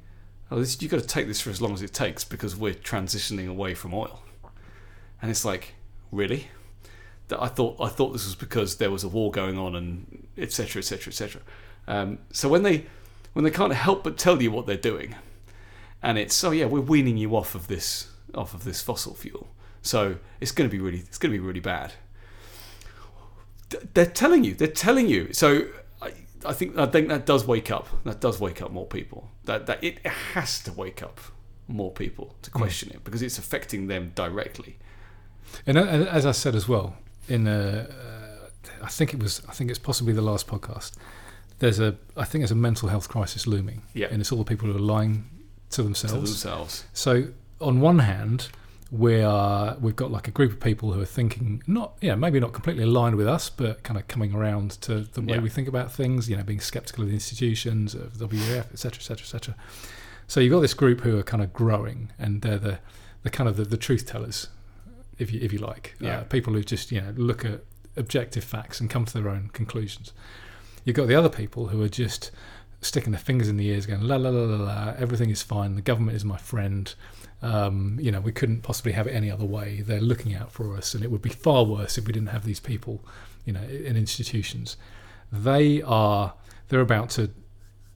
"Oh, 0.51 0.59
this, 0.59 0.81
you've 0.81 0.91
got 0.91 1.01
to 1.01 1.07
take 1.07 1.27
this 1.29 1.41
for 1.41 1.51
as 1.51 1.61
long 1.61 1.75
as 1.75 1.83
it 1.83 1.93
takes 1.93 2.25
because 2.25 2.57
we're 2.57 2.75
transitioning 2.75 3.49
away 3.49 3.75
from 3.75 3.95
oil," 3.95 4.23
and 5.21 5.31
it's 5.31 5.45
like, 5.45 5.75
really? 6.11 6.49
I 7.31 7.49
thought 7.49 7.81
I 7.81 7.89
thought 7.89 8.13
this 8.13 8.27
was 8.27 8.35
because 8.35 8.77
there 8.77 8.91
was 8.91 9.05
a 9.05 9.09
war 9.09 9.31
going 9.31 9.59
on 9.59 9.77
and 9.77 10.27
etc. 10.37 10.81
etc. 10.81 11.11
etc. 11.11 12.19
So 12.33 12.49
when 12.49 12.63
they 12.63 12.87
when 13.35 13.45
they 13.45 13.51
can't 13.51 13.73
help 13.73 14.05
but 14.05 14.19
tell 14.19 14.43
you 14.43 14.51
what 14.51 14.67
they're 14.67 14.77
doing, 14.77 15.15
and 16.03 16.19
it's 16.19 16.43
oh 16.43 16.51
yeah, 16.51 16.67
we're 16.67 16.81
weaning 16.81 17.17
you 17.17 17.37
off 17.37 17.55
of 17.55 17.69
this 17.69 18.11
off 18.35 18.55
of 18.55 18.65
this 18.65 18.83
fossil 18.83 19.15
fuel, 19.15 19.49
so 19.83 20.17
it's 20.41 20.53
going 20.53 20.69
to 20.69 20.73
be 20.73 20.81
really 20.81 20.99
it's 21.01 21.19
going 21.19 21.33
to 21.33 21.39
be 21.39 21.45
really 21.45 21.61
bad. 21.61 21.93
They're 23.95 24.07
telling 24.07 24.45
you, 24.45 24.55
they're 24.55 24.69
telling 24.69 25.09
you. 25.09 25.33
So 25.33 25.67
I, 26.01 26.13
I 26.45 26.53
think 26.53 26.79
I 26.79 26.87
think 26.87 27.09
that 27.09 27.27
does 27.27 27.47
wake 27.47 27.71
up. 27.71 27.89
That 28.05 28.21
does 28.21 28.41
wake 28.41 28.63
up 28.63 28.71
more 28.71 28.87
people. 28.87 29.31
That 29.45 29.67
that 29.67 29.83
it 29.83 30.07
has 30.07 30.63
to 30.65 30.73
wake 30.73 31.03
up 31.03 31.21
more 31.69 31.91
people 31.91 32.35
to 32.43 32.51
hmm. 32.51 32.59
question 32.59 32.91
it 32.91 33.05
because 33.05 33.23
it's 33.23 33.39
affecting 33.39 33.87
them 33.87 34.13
directly. 34.15 34.79
And 35.67 35.77
uh, 35.77 35.83
as 35.83 36.25
I 36.27 36.33
said 36.33 36.55
as 36.55 36.69
well, 36.69 36.97
in 37.29 37.47
a, 37.47 37.89
uh, 37.89 38.49
I 38.83 38.89
think 38.89 39.15
it 39.15 39.23
was, 39.23 39.43
I 39.49 39.53
think 39.53 39.71
it's 39.71 39.79
possibly 39.79 40.13
the 40.13 40.23
last 40.23 40.47
podcast. 40.47 40.93
There's 41.59 41.79
a, 41.79 41.97
I 42.17 42.25
think 42.25 42.43
there's 42.43 42.51
a 42.51 42.57
mental 42.57 42.89
health 42.89 43.09
crisis 43.09 43.47
looming, 43.47 43.83
Yeah. 43.95 44.09
and 44.11 44.21
it's 44.21 44.33
all 44.33 44.39
the 44.39 44.45
people 44.45 44.69
who 44.69 44.77
are 44.77 44.81
lying 44.81 45.29
to 45.71 45.83
themselves. 45.83 46.15
To 46.15 46.21
themselves. 46.21 46.85
So 46.93 47.29
on 47.61 47.81
one 47.81 48.01
hand, 48.01 48.49
we 48.93 49.23
are 49.23 49.75
we've 49.81 49.97
got 49.97 50.11
like 50.13 50.29
a 50.29 50.31
group 50.31 50.53
of 50.53 50.61
people 50.61 50.93
who 50.93 51.01
are 51.01 51.07
thinking 51.07 51.63
not 51.67 51.95
yeah 52.03 52.15
maybe 52.15 52.39
not 52.39 52.53
completely 52.53 52.83
aligned 52.85 53.17
with 53.17 53.27
us, 53.27 53.49
but 53.49 53.83
kind 53.83 53.99
of 53.99 54.07
coming 54.07 54.35
around 54.35 54.73
to 54.83 55.01
the 55.01 55.23
way 55.23 55.35
Yeah. 55.37 55.41
we 55.41 55.49
think 55.49 55.67
about 55.67 55.91
things. 55.91 56.29
You 56.29 56.37
know, 56.37 56.43
being 56.45 56.61
sceptical 56.61 57.03
of 57.03 57.09
the 57.09 57.15
institutions 57.15 57.95
of 57.95 58.13
WEF, 58.19 58.71
etc., 58.71 58.99
etc., 58.99 59.25
etc. 59.25 59.57
So 60.29 60.41
you've 60.41 60.53
got 60.53 60.61
this 60.61 60.75
group 60.75 61.01
who 61.01 61.19
are 61.19 61.23
kind 61.23 61.43
of 61.43 61.53
growing, 61.55 62.13
and 62.19 62.43
they're 62.43 62.59
the 62.59 62.79
the 63.23 63.31
kind 63.31 63.49
of 63.49 63.57
the, 63.57 63.65
the 63.65 63.79
truth 63.79 64.05
tellers, 64.07 64.49
if 65.19 65.33
you 65.33 65.41
if 65.41 65.53
you 65.55 65.59
like, 65.59 65.95
Yeah. 65.99 66.19
uh, 66.19 66.25
people 66.25 66.53
who 66.53 66.63
just 66.63 66.93
you 66.93 67.01
know 67.01 67.15
look 67.17 67.45
at 67.47 67.63
objective 67.97 68.45
facts 68.45 68.79
and 68.79 68.91
come 68.91 69.07
to 69.07 69.13
their 69.15 69.29
own 69.31 69.49
conclusions. 69.55 70.13
You've 70.85 70.97
got 70.97 71.09
the 71.09 71.15
other 71.15 71.29
people 71.31 71.69
who 71.69 71.81
are 71.83 71.89
just 71.89 72.31
sticking 72.83 73.13
their 73.13 73.21
fingers 73.21 73.49
in 73.49 73.57
the 73.57 73.69
ears, 73.69 73.87
going 73.87 74.03
la 74.03 74.17
la 74.17 74.29
la 74.29 74.45
la 74.45 74.65
la. 74.65 74.95
Everything 74.99 75.31
is 75.31 75.43
fine. 75.43 75.77
The 75.77 75.83
government 75.83 76.15
is 76.17 76.25
my 76.27 76.37
friend. 76.37 76.95
Um, 77.43 77.99
you 78.01 78.13
know, 78.13 78.21
we 78.21 78.31
couldn't 78.33 78.63
possibly 78.63 78.93
have 78.93 79.07
it 79.09 79.11
any 79.13 79.31
other 79.31 79.45
way. 79.45 79.81
They're 79.81 80.01
looking 80.01 80.35
out 80.35 80.53
for 80.53 80.77
us, 80.77 80.95
and 80.95 81.03
it 81.05 81.11
would 81.11 81.23
be 81.23 81.31
far 81.31 81.65
worse 81.65 81.99
if 81.99 82.07
we 82.07 82.13
didn't 82.13 82.29
have 82.29 82.45
these 82.45 82.61
people, 82.61 83.05
you 83.45 83.53
know, 83.53 83.63
in 83.63 83.97
institutions. 83.97 84.77
They 85.33 85.83
are 85.83 86.35
they're 86.69 86.81
about 86.81 87.11
to 87.11 87.31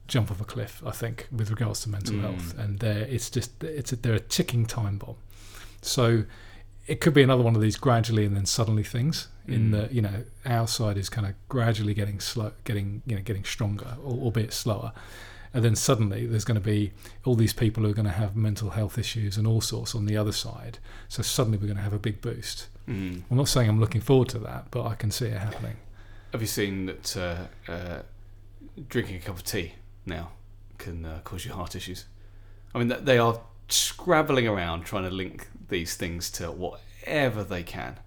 jump 0.08 0.30
off 0.30 0.40
a 0.40 0.44
cliff. 0.44 0.82
I 0.84 0.90
think 0.90 1.28
with 1.30 1.50
regards 1.50 1.80
to 1.82 1.90
mental 1.90 2.16
Mm. 2.16 2.20
health, 2.22 2.58
and 2.58 2.78
they're 2.80 3.04
it's 3.04 3.30
just 3.30 3.62
it's 3.62 3.92
a, 3.92 3.96
they're 3.96 4.14
a 4.14 4.20
ticking 4.20 4.66
time 4.66 4.98
bomb. 4.98 5.16
So 5.82 6.24
it 6.86 7.00
could 7.00 7.14
be 7.14 7.22
another 7.22 7.42
one 7.42 7.54
of 7.56 7.60
these 7.62 7.76
gradually 7.76 8.24
and 8.24 8.36
then 8.36 8.46
suddenly 8.46 8.84
things. 8.84 9.28
In 9.46 9.70
Mm. 9.70 9.70
the 9.88 9.94
you 9.94 10.02
know 10.02 10.24
our 10.44 10.66
side 10.66 10.96
is 10.98 11.08
kind 11.08 11.26
of 11.26 11.34
gradually 11.48 11.94
getting 11.94 12.18
slow, 12.18 12.50
getting 12.64 13.02
you 13.06 13.14
know 13.16 13.22
getting 13.22 13.44
stronger, 13.44 13.96
al- 14.04 14.20
albeit 14.24 14.52
slower. 14.52 14.92
And 15.56 15.64
then 15.64 15.74
suddenly 15.74 16.26
there's 16.26 16.44
going 16.44 16.60
to 16.60 16.64
be 16.64 16.92
all 17.24 17.34
these 17.34 17.54
people 17.54 17.82
who 17.82 17.88
are 17.88 17.94
going 17.94 18.04
to 18.04 18.12
have 18.12 18.36
mental 18.36 18.68
health 18.70 18.98
issues 18.98 19.38
and 19.38 19.46
all 19.46 19.62
sorts 19.62 19.94
on 19.94 20.04
the 20.04 20.14
other 20.14 20.30
side. 20.32 20.78
So 21.08 21.22
suddenly 21.22 21.56
we're 21.56 21.64
going 21.68 21.78
to 21.78 21.82
have 21.82 21.94
a 21.94 21.98
big 21.98 22.20
boost. 22.20 22.66
Mm. 22.86 23.22
I'm 23.30 23.36
not 23.38 23.48
saying 23.48 23.66
I'm 23.66 23.80
looking 23.80 24.02
forward 24.02 24.28
to 24.28 24.38
that, 24.40 24.66
but 24.70 24.84
I 24.84 24.94
can 24.96 25.10
see 25.10 25.28
it 25.28 25.38
happening. 25.38 25.76
Have 26.32 26.42
you 26.42 26.46
seen 26.46 26.84
that 26.84 27.16
uh, 27.16 27.72
uh, 27.72 28.02
drinking 28.86 29.16
a 29.16 29.20
cup 29.20 29.36
of 29.36 29.44
tea 29.44 29.72
now 30.04 30.32
can 30.76 31.06
uh, 31.06 31.20
cause 31.24 31.46
you 31.46 31.52
heart 31.54 31.74
issues? 31.74 32.04
I 32.74 32.78
mean, 32.78 32.94
they 33.04 33.16
are 33.16 33.40
scrabbling 33.68 34.46
around 34.46 34.84
trying 34.84 35.04
to 35.04 35.10
link 35.10 35.48
these 35.70 35.96
things 35.96 36.30
to 36.32 36.52
whatever 36.52 37.42
they 37.42 37.62
can. 37.62 37.98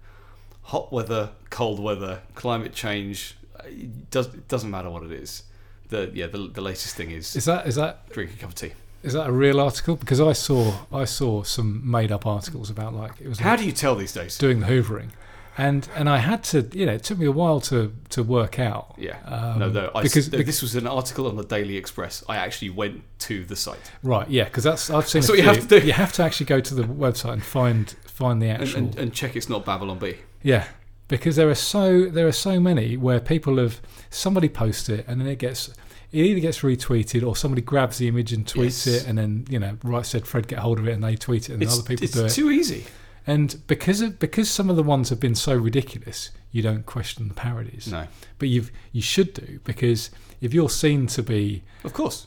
Hot 0.62 0.92
weather, 0.92 1.30
cold 1.50 1.80
weather, 1.80 2.20
climate 2.36 2.74
change. 2.74 3.34
uh, 3.58 3.64
It, 3.66 4.08
does, 4.10 4.28
it 4.28 4.46
doesn't 4.46 4.70
matter 4.70 4.88
what 4.88 5.02
it 5.02 5.10
is. 5.10 5.42
The 5.90 6.10
yeah, 6.14 6.26
the, 6.28 6.48
the 6.48 6.60
latest 6.60 6.96
thing 6.96 7.10
is 7.10 7.36
Is 7.36 7.44
that 7.44 7.66
is 7.66 7.74
that 7.76 8.08
drink 8.10 8.32
a 8.34 8.36
cup 8.36 8.50
of 8.50 8.54
tea. 8.54 8.72
is 9.02 9.12
that 9.12 9.28
a 9.28 9.32
real 9.32 9.60
article? 9.60 9.96
Because 9.96 10.20
I 10.20 10.32
saw 10.32 10.72
I 10.92 11.04
saw 11.04 11.42
some 11.42 11.88
made 11.88 12.10
up 12.12 12.26
articles 12.26 12.70
about 12.70 12.94
like 12.94 13.20
it 13.20 13.28
was 13.28 13.38
How 13.40 13.50
like 13.50 13.60
do 13.60 13.66
you 13.66 13.72
tell 13.72 13.94
these 13.96 14.12
days? 14.12 14.38
doing 14.38 14.60
the 14.60 14.66
hoovering, 14.66 15.10
and 15.58 15.88
and 15.96 16.08
I 16.08 16.18
had 16.18 16.44
to 16.44 16.68
you 16.72 16.86
know 16.86 16.92
it 16.92 17.02
took 17.02 17.18
me 17.18 17.26
a 17.26 17.32
while 17.32 17.60
to 17.62 17.92
to 18.10 18.22
work 18.22 18.58
out. 18.58 18.94
Yeah. 18.98 19.18
Um, 19.24 19.58
no, 19.58 19.68
no. 19.68 19.90
I, 19.94 20.02
because, 20.02 20.28
because 20.28 20.46
this 20.46 20.62
was 20.62 20.74
an 20.76 20.86
article 20.86 21.26
on 21.26 21.36
the 21.36 21.44
Daily 21.44 21.76
Express. 21.76 22.22
I 22.28 22.36
actually 22.36 22.70
went 22.70 23.02
to 23.20 23.44
the 23.44 23.56
site 23.56 23.90
right, 24.02 24.28
yeah, 24.30 24.44
because 24.44 24.64
that's 24.64 24.90
I've 24.90 25.08
seen. 25.08 25.22
What 25.22 25.38
you 25.38 25.44
have 25.44 25.60
to 25.60 25.80
do. 25.80 25.86
You 25.86 25.92
have 25.94 26.12
to 26.14 26.22
actually 26.22 26.46
go 26.46 26.60
to 26.60 26.74
the 26.74 26.84
website 26.84 27.32
and 27.34 27.42
find 27.42 27.90
find 28.06 28.40
the 28.40 28.48
and, 28.48 28.62
actual. 28.62 28.78
and, 28.78 28.98
and 28.98 29.12
check 29.14 29.34
it's 29.36 29.48
not 29.48 29.64
Babylon 29.64 29.98
Bee. 29.98 30.16
Yeah, 30.42 30.66
because 31.10 31.36
there 31.36 31.50
are 31.50 31.54
so 31.54 32.06
there 32.06 32.26
are 32.26 32.32
so 32.32 32.58
many 32.58 32.96
where 32.96 33.20
people 33.20 33.58
have 33.58 33.80
somebody 34.08 34.48
posts 34.48 34.88
it 34.88 35.04
and 35.06 35.20
then 35.20 35.28
it 35.28 35.38
gets 35.38 35.68
it 36.12 36.24
either 36.24 36.40
gets 36.40 36.60
retweeted 36.60 37.24
or 37.26 37.36
somebody 37.36 37.60
grabs 37.62 37.98
the 37.98 38.08
image 38.08 38.32
and 38.32 38.46
tweets 38.46 38.86
Yes. 38.86 39.02
it 39.02 39.06
and 39.08 39.18
then 39.18 39.44
you 39.50 39.58
know 39.58 39.76
right 39.84 40.06
said 40.06 40.26
Fred 40.26 40.48
get 40.48 40.60
hold 40.60 40.78
of 40.78 40.88
it 40.88 40.92
and 40.92 41.04
they 41.04 41.16
tweet 41.16 41.50
it 41.50 41.54
and 41.54 41.62
It's, 41.62 41.74
other 41.74 41.82
people 41.86 42.06
do 42.06 42.22
it 42.22 42.26
It's 42.26 42.34
too 42.34 42.50
easy. 42.50 42.86
and 43.26 43.60
because 43.66 44.00
of 44.00 44.18
because 44.18 44.48
some 44.50 44.70
of 44.70 44.76
the 44.76 44.82
ones 44.82 45.10
have 45.10 45.20
been 45.20 45.34
so 45.34 45.54
ridiculous 45.54 46.30
you 46.52 46.62
don't 46.62 46.86
question 46.86 47.28
the 47.28 47.34
parodies 47.34 47.86
No, 47.92 48.06
but 48.38 48.48
you've 48.48 48.70
you 48.92 49.02
should 49.02 49.34
do 49.34 49.60
because 49.64 50.10
if 50.40 50.54
you're 50.54 50.70
seen 50.70 51.06
to 51.08 51.22
be 51.22 51.62
of 51.84 51.92
course. 51.92 52.26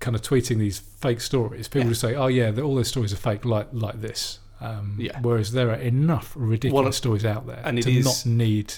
kind 0.00 0.14
of 0.14 0.22
tweeting 0.22 0.58
these 0.58 0.78
fake 0.78 1.20
stories 1.20 1.66
people 1.68 1.82
Yeah. 1.82 1.88
will 1.88 1.94
say 1.94 2.14
oh 2.14 2.26
yeah 2.28 2.52
all 2.60 2.74
those 2.76 2.88
stories 2.88 3.12
are 3.12 3.16
fake 3.16 3.44
like 3.44 3.68
like 3.72 4.00
this 4.00 4.38
um, 4.64 4.96
Yeah. 4.98 5.20
whereas 5.20 5.52
there 5.52 5.70
are 5.70 5.74
enough 5.74 6.32
ridiculous 6.36 6.84
Well, 6.84 6.92
stories 6.92 7.24
out 7.24 7.46
there 7.46 7.60
and 7.64 7.82
to 7.82 7.90
is- 7.92 8.04
not 8.04 8.26
need 8.26 8.74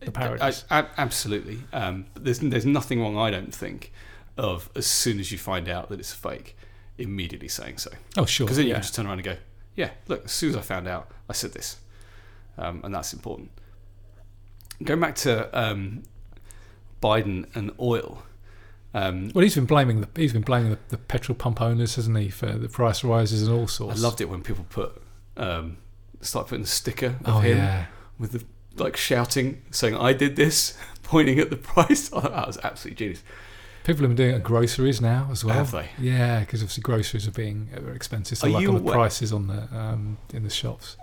the 0.00 0.10
parodies. 0.12 0.64
I, 0.70 0.80
I, 0.80 0.86
absolutely. 0.98 1.58
Um, 1.72 2.06
there's 2.14 2.38
there's 2.40 2.66
nothing 2.66 3.00
wrong, 3.00 3.16
I 3.16 3.30
don't 3.30 3.54
think, 3.54 3.92
of 4.36 4.70
as 4.76 4.86
soon 4.86 5.18
as 5.20 5.32
you 5.32 5.38
find 5.38 5.68
out 5.68 5.88
that 5.88 5.98
it's 6.00 6.12
fake, 6.12 6.56
immediately 6.98 7.48
saying 7.48 7.78
so. 7.78 7.90
Oh, 8.16 8.26
sure. 8.26 8.46
Because 8.46 8.58
then 8.58 8.66
you 8.66 8.70
yeah. 8.70 8.76
can 8.76 8.82
just 8.82 8.94
turn 8.94 9.06
around 9.06 9.18
and 9.18 9.24
go, 9.24 9.36
yeah, 9.74 9.90
look, 10.08 10.24
as 10.26 10.32
soon 10.32 10.50
as 10.50 10.56
I 10.56 10.60
found 10.60 10.86
out, 10.88 11.10
I 11.28 11.32
said 11.32 11.52
this. 11.52 11.78
Um, 12.58 12.80
and 12.84 12.94
that's 12.94 13.12
important. 13.12 13.50
Going 14.82 15.00
back 15.00 15.14
to 15.16 15.48
um, 15.58 16.02
Biden 17.02 17.46
and 17.54 17.70
oil. 17.80 18.22
Um, 18.92 19.30
Well, 19.34 19.42
he's 19.42 19.54
been 19.56 19.66
blaming 19.66 20.00
the 20.02 20.08
he's 20.16 20.32
been 20.32 20.42
blaming 20.42 20.70
the, 20.70 20.78
the 20.88 20.98
petrol 20.98 21.34
pump 21.36 21.60
owners, 21.60 21.96
hasn't 21.96 22.16
he, 22.16 22.28
for 22.28 22.52
the 22.52 22.68
price 22.68 23.02
rises 23.02 23.46
and 23.48 23.56
all 23.58 23.66
sorts. 23.66 23.98
I 23.98 24.02
loved 24.02 24.20
it 24.20 24.28
when 24.28 24.42
people 24.42 24.64
put 24.68 25.02
um, 25.36 25.78
start 26.20 26.48
putting 26.48 26.64
a 26.64 26.66
sticker 26.68 27.16
of 27.24 27.26
Oh 27.26 27.38
him 27.40 27.58
yeah, 27.58 27.86
with 28.18 28.32
the 28.32 28.44
like 28.82 28.96
shouting, 28.96 29.62
saying 29.70 29.96
"I 29.96 30.12
did 30.12 30.36
this," 30.36 30.76
pointing 31.02 31.38
at 31.38 31.50
the 31.50 31.56
price. 31.56 32.10
Oh, 32.12 32.20
that 32.20 32.46
was 32.46 32.58
absolutely 32.62 32.96
genius. 33.06 33.22
people 33.84 34.02
have 34.02 34.10
been 34.10 34.16
doing 34.16 34.30
it 34.34 34.36
at 34.38 34.42
groceries 34.42 35.00
now 35.00 35.28
as 35.30 35.44
well. 35.44 35.54
Have 35.56 35.70
they? 35.72 35.88
Yeah, 35.98 36.40
because 36.40 36.62
obviously 36.62 36.82
groceries 36.82 37.26
are 37.28 37.32
being 37.32 37.68
uh, 37.76 37.90
expensive. 37.92 38.38
So 38.38 38.46
Are 38.48 38.50
like 38.50 38.68
on 38.68 38.74
the 38.74 38.80
aware- 38.80 38.94
prices 38.94 39.32
on 39.32 39.46
the 39.48 39.68
um, 39.76 40.18
in 40.32 40.42
the 40.44 40.50
shops. 40.50 40.96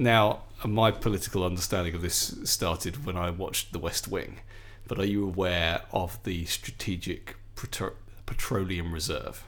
Now, 0.00 0.42
my 0.64 0.92
political 0.92 1.44
understanding 1.44 1.94
of 1.94 2.02
this 2.02 2.36
started 2.44 3.04
when 3.04 3.16
I 3.16 3.30
watched 3.30 3.72
The 3.72 3.80
West 3.80 4.06
Wing. 4.06 4.38
But 4.86 4.98
are 5.00 5.04
you 5.04 5.24
aware 5.26 5.82
of 5.92 6.22
the 6.22 6.44
Strategic 6.46 7.36
Petro- 7.56 7.96
Petroleum 8.24 8.92
Reserve 8.94 9.44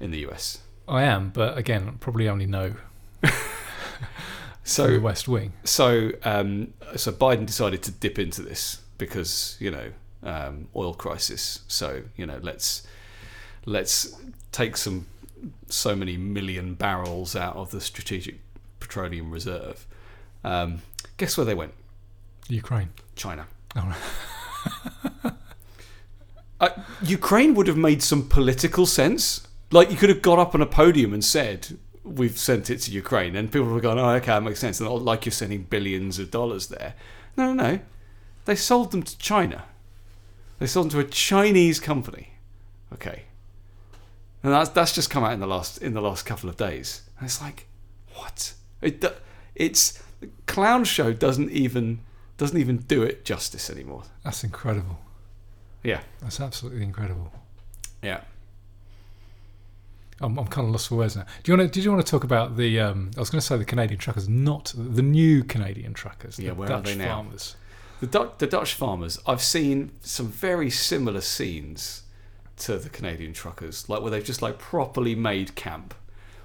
in 0.00 0.10
the 0.10 0.26
US? 0.28 0.62
I 0.88 1.02
am, 1.04 1.30
but 1.30 1.56
again, 1.58 1.96
probably 2.00 2.28
only 2.28 2.46
know 2.46 2.74
from 3.20 3.30
the 3.30 3.30
So, 4.64 5.00
West 5.00 5.28
Wing. 5.28 5.52
so, 5.64 6.12
um, 6.24 6.72
so 6.96 7.12
Biden 7.12 7.46
decided 7.46 7.82
to 7.84 7.90
dip 7.90 8.18
into 8.18 8.42
this 8.42 8.80
because 8.96 9.56
you 9.60 9.70
know 9.70 9.90
um, 10.22 10.68
oil 10.74 10.94
crisis. 10.94 11.60
So 11.68 12.02
you 12.16 12.26
know 12.26 12.38
let's 12.42 12.86
let's 13.66 14.16
take 14.52 14.76
some 14.76 15.06
so 15.68 15.94
many 15.94 16.16
million 16.16 16.74
barrels 16.74 17.36
out 17.36 17.56
of 17.56 17.70
the 17.70 17.80
Strategic 17.80 18.40
Petroleum 18.80 19.30
Reserve. 19.30 19.86
Um, 20.44 20.82
guess 21.16 21.36
where 21.36 21.44
they 21.44 21.54
went? 21.54 21.74
Ukraine. 22.48 22.90
China. 23.14 23.46
Oh, 23.76 23.96
Uh, 26.60 26.70
Ukraine 27.04 27.54
would 27.54 27.68
have 27.68 27.76
made 27.76 28.02
some 28.02 28.28
political 28.28 28.84
sense. 28.84 29.46
Like 29.70 29.90
you 29.90 29.96
could 29.96 30.08
have 30.08 30.22
got 30.22 30.38
up 30.38 30.54
on 30.54 30.62
a 30.62 30.66
podium 30.66 31.12
and 31.12 31.24
said, 31.24 31.78
"We've 32.02 32.38
sent 32.38 32.70
it 32.70 32.78
to 32.82 32.90
Ukraine," 32.90 33.36
and 33.36 33.50
people 33.52 33.68
would 33.68 33.74
have 33.74 33.82
gone, 33.82 33.98
"Oh, 33.98 34.10
okay, 34.16 34.26
that 34.26 34.42
makes 34.42 34.60
sense." 34.60 34.80
And 34.80 34.88
not 34.88 35.02
like 35.02 35.26
you're 35.26 35.32
sending 35.32 35.62
billions 35.64 36.18
of 36.18 36.30
dollars 36.30 36.68
there. 36.68 36.94
No, 37.36 37.52
no, 37.52 37.70
no. 37.70 37.80
They 38.46 38.56
sold 38.56 38.92
them 38.92 39.02
to 39.02 39.18
China. 39.18 39.64
They 40.58 40.66
sold 40.66 40.86
them 40.86 41.00
to 41.00 41.06
a 41.06 41.10
Chinese 41.10 41.80
company. 41.80 42.32
Okay, 42.92 43.24
and 44.42 44.52
that's 44.52 44.70
that's 44.70 44.94
just 44.94 45.10
come 45.10 45.22
out 45.24 45.32
in 45.32 45.40
the 45.40 45.46
last 45.46 45.78
in 45.78 45.92
the 45.92 46.00
last 46.00 46.24
couple 46.24 46.48
of 46.48 46.56
days. 46.56 47.02
And 47.18 47.26
it's 47.26 47.42
like, 47.42 47.66
what? 48.14 48.54
It 48.80 49.04
it's 49.54 50.02
the 50.20 50.30
clown 50.46 50.84
show 50.84 51.12
doesn't 51.12 51.50
even 51.50 52.00
doesn't 52.38 52.58
even 52.58 52.78
do 52.78 53.02
it 53.02 53.24
justice 53.24 53.68
anymore. 53.68 54.04
that's 54.22 54.44
incredible. 54.44 54.98
Yeah. 55.82 56.00
That's 56.20 56.40
absolutely 56.40 56.82
incredible. 56.82 57.32
Yeah. 58.02 58.20
I'm, 60.20 60.38
I'm 60.38 60.46
kind 60.46 60.66
of 60.66 60.72
lost 60.72 60.88
for 60.88 60.96
words 60.96 61.16
now. 61.16 61.24
Do 61.42 61.52
you 61.52 61.58
want 61.58 61.72
to? 61.72 61.74
Did 61.74 61.84
you 61.84 61.92
want 61.92 62.04
to 62.04 62.10
talk 62.10 62.24
about 62.24 62.56
the? 62.56 62.80
Um, 62.80 63.10
I 63.16 63.20
was 63.20 63.30
going 63.30 63.40
to 63.40 63.46
say 63.46 63.56
the 63.56 63.64
Canadian 63.64 63.98
truckers, 63.98 64.28
not 64.28 64.72
the 64.76 65.02
new 65.02 65.44
Canadian 65.44 65.94
truckers. 65.94 66.38
Yeah, 66.38 66.50
the 66.50 66.54
where 66.56 66.68
are 66.68 66.82
Dutch 66.82 66.86
they 66.86 66.96
now? 66.96 67.14
farmers. 67.16 67.56
The, 68.00 68.06
Du- 68.06 68.32
the 68.38 68.46
Dutch 68.46 68.74
farmers, 68.74 69.18
I've 69.26 69.42
seen 69.42 69.90
some 70.02 70.28
very 70.28 70.70
similar 70.70 71.20
scenes 71.20 72.02
to 72.58 72.78
the 72.78 72.88
Canadian 72.88 73.32
truckers, 73.32 73.88
like 73.88 74.02
where 74.02 74.10
they've 74.10 74.24
just 74.24 74.42
like 74.42 74.58
properly 74.58 75.14
made 75.14 75.54
camp, 75.54 75.94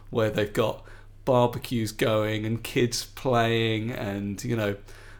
where 0.09 0.29
they've 0.29 0.53
got 0.53 0.83
barbecues 1.25 1.91
going 1.91 2.45
and 2.45 2.63
kids 2.63 3.05
playing 3.05 3.91
and 3.91 4.43
you 4.43 4.55
know 4.55 4.75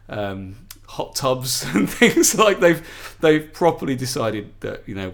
um, 0.08 0.56
hot 0.86 1.14
tubs 1.14 1.64
and 1.74 1.88
things 1.88 2.36
like 2.36 2.60
they've 2.60 3.16
they've 3.20 3.52
properly 3.52 3.96
decided 3.96 4.52
that 4.60 4.82
you 4.86 4.94
know 4.94 5.12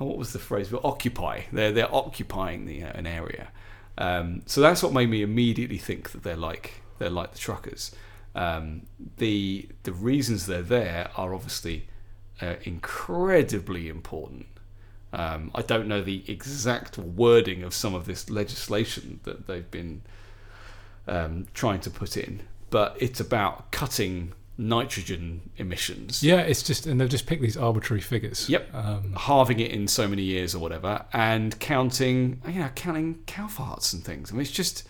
oh, 0.00 0.06
what 0.06 0.18
was 0.18 0.32
the 0.32 0.38
phrase? 0.38 0.70
Well, 0.70 0.80
occupy. 0.84 1.42
They're 1.52 1.72
they're 1.72 1.94
occupying 1.94 2.66
the 2.66 2.84
uh, 2.84 2.92
an 2.94 3.06
area. 3.06 3.48
Um, 3.96 4.42
so 4.46 4.60
that's 4.60 4.82
what 4.82 4.92
made 4.92 5.10
me 5.10 5.22
immediately 5.22 5.78
think 5.78 6.12
that 6.12 6.22
they're 6.22 6.36
like 6.36 6.82
they're 6.98 7.10
like 7.10 7.32
the 7.32 7.38
truckers. 7.38 7.94
Um, 8.34 8.82
the 9.16 9.68
the 9.82 9.92
reasons 9.92 10.46
they're 10.46 10.62
there 10.62 11.10
are 11.16 11.34
obviously 11.34 11.88
uh, 12.40 12.54
incredibly 12.62 13.88
important. 13.88 14.46
Um, 15.12 15.50
I 15.54 15.62
don't 15.62 15.88
know 15.88 16.02
the 16.02 16.22
exact 16.28 16.98
wording 16.98 17.62
of 17.62 17.72
some 17.74 17.94
of 17.94 18.04
this 18.04 18.28
legislation 18.28 19.20
that 19.24 19.46
they've 19.46 19.70
been 19.70 20.02
um, 21.06 21.46
trying 21.54 21.80
to 21.80 21.90
put 21.90 22.16
in, 22.16 22.42
but 22.70 22.96
it's 23.00 23.18
about 23.18 23.72
cutting 23.72 24.34
nitrogen 24.60 25.50
emissions 25.56 26.20
Yeah, 26.20 26.40
it's 26.40 26.64
just 26.64 26.84
and 26.86 27.00
they've 27.00 27.08
just 27.08 27.26
picked 27.26 27.42
these 27.42 27.56
arbitrary 27.56 28.00
figures. 28.00 28.48
Yep. 28.50 28.74
Um, 28.74 29.12
halving 29.16 29.60
it 29.60 29.70
in 29.70 29.86
so 29.86 30.08
many 30.08 30.22
years 30.22 30.54
or 30.54 30.58
whatever, 30.58 31.06
and 31.12 31.58
counting, 31.60 32.42
you 32.46 32.60
know, 32.60 32.70
counting 32.74 33.22
cow 33.26 33.46
farts 33.46 33.92
and 33.92 34.04
things. 34.04 34.30
I 34.30 34.34
mean, 34.34 34.42
it's 34.42 34.50
just, 34.50 34.86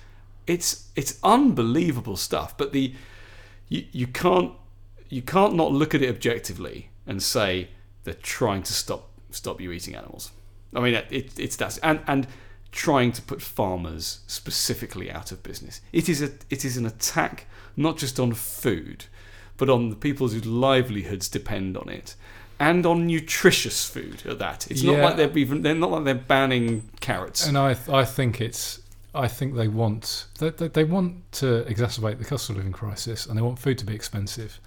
it's 0.47 0.89
it's 0.97 1.19
unbelievable 1.23 2.16
stuff. 2.16 2.57
But 2.57 2.73
the, 2.73 2.95
you 3.69 3.85
you 3.93 4.07
can't 4.07 4.53
you 5.11 5.23
can't 5.23 5.55
not 5.55 5.71
look 5.71 5.95
at 5.95 6.03
it 6.03 6.09
objectively 6.09 6.89
and 7.07 7.23
say 7.23 7.69
they're 8.05 8.14
trying 8.14 8.62
to 8.64 8.73
stop 8.73 9.11
stop 9.31 9.61
you 9.61 9.71
eating 9.71 9.95
animals. 9.95 10.31
I 10.75 10.81
mean, 10.81 10.95
it, 10.95 11.39
it's 11.39 11.57
that 11.57 11.79
and 11.83 12.01
and 12.07 12.27
trying 12.73 13.12
to 13.12 13.23
put 13.23 13.41
farmers 13.41 14.21
specifically 14.27 15.11
out 15.11 15.33
of 15.33 15.43
business. 15.43 15.81
It 15.93 16.09
is 16.09 16.23
a 16.23 16.31
it 16.49 16.64
is 16.64 16.77
an 16.79 16.87
attack 16.87 17.47
not 17.77 17.97
just 17.97 18.19
on 18.19 18.33
food, 18.33 19.05
but 19.59 19.68
on 19.68 19.90
the 19.90 19.96
people 19.96 20.28
whose 20.28 20.46
livelihoods 20.46 21.28
depend 21.28 21.76
on 21.76 21.90
it, 21.90 22.14
and 22.59 22.86
on 22.86 23.06
nutritious 23.06 23.88
food 23.88 24.22
at 24.26 24.38
that. 24.38 24.70
It's 24.70 24.82
not 24.82 24.98
like 24.98 25.16
they're 25.16 25.38
even 25.38 25.62
they're 25.62 25.74
not 25.74 25.90
like 25.90 26.04
they're 26.04 26.14
banning 26.14 26.88
carrots. 27.00 27.46
and 27.46 27.59
I 27.59 27.76
I 27.88 28.04
think 28.04 28.40
it's 28.40 28.80
I 29.14 29.28
think 29.28 29.54
they 29.54 29.68
want 29.68 30.26
they, 30.38 30.50
they, 30.50 30.68
they 30.68 30.84
want 30.84 31.30
to 31.32 31.64
exacerbate 31.68 32.18
the 32.18 32.24
cost 32.24 32.50
of 32.50 32.56
living 32.56 32.72
crisis 32.72 33.26
and 33.26 33.36
they 33.36 33.42
want 33.42 33.59
food 33.59 33.78
to 33.78 33.84
be 33.84 33.94
expensive. 33.94 34.61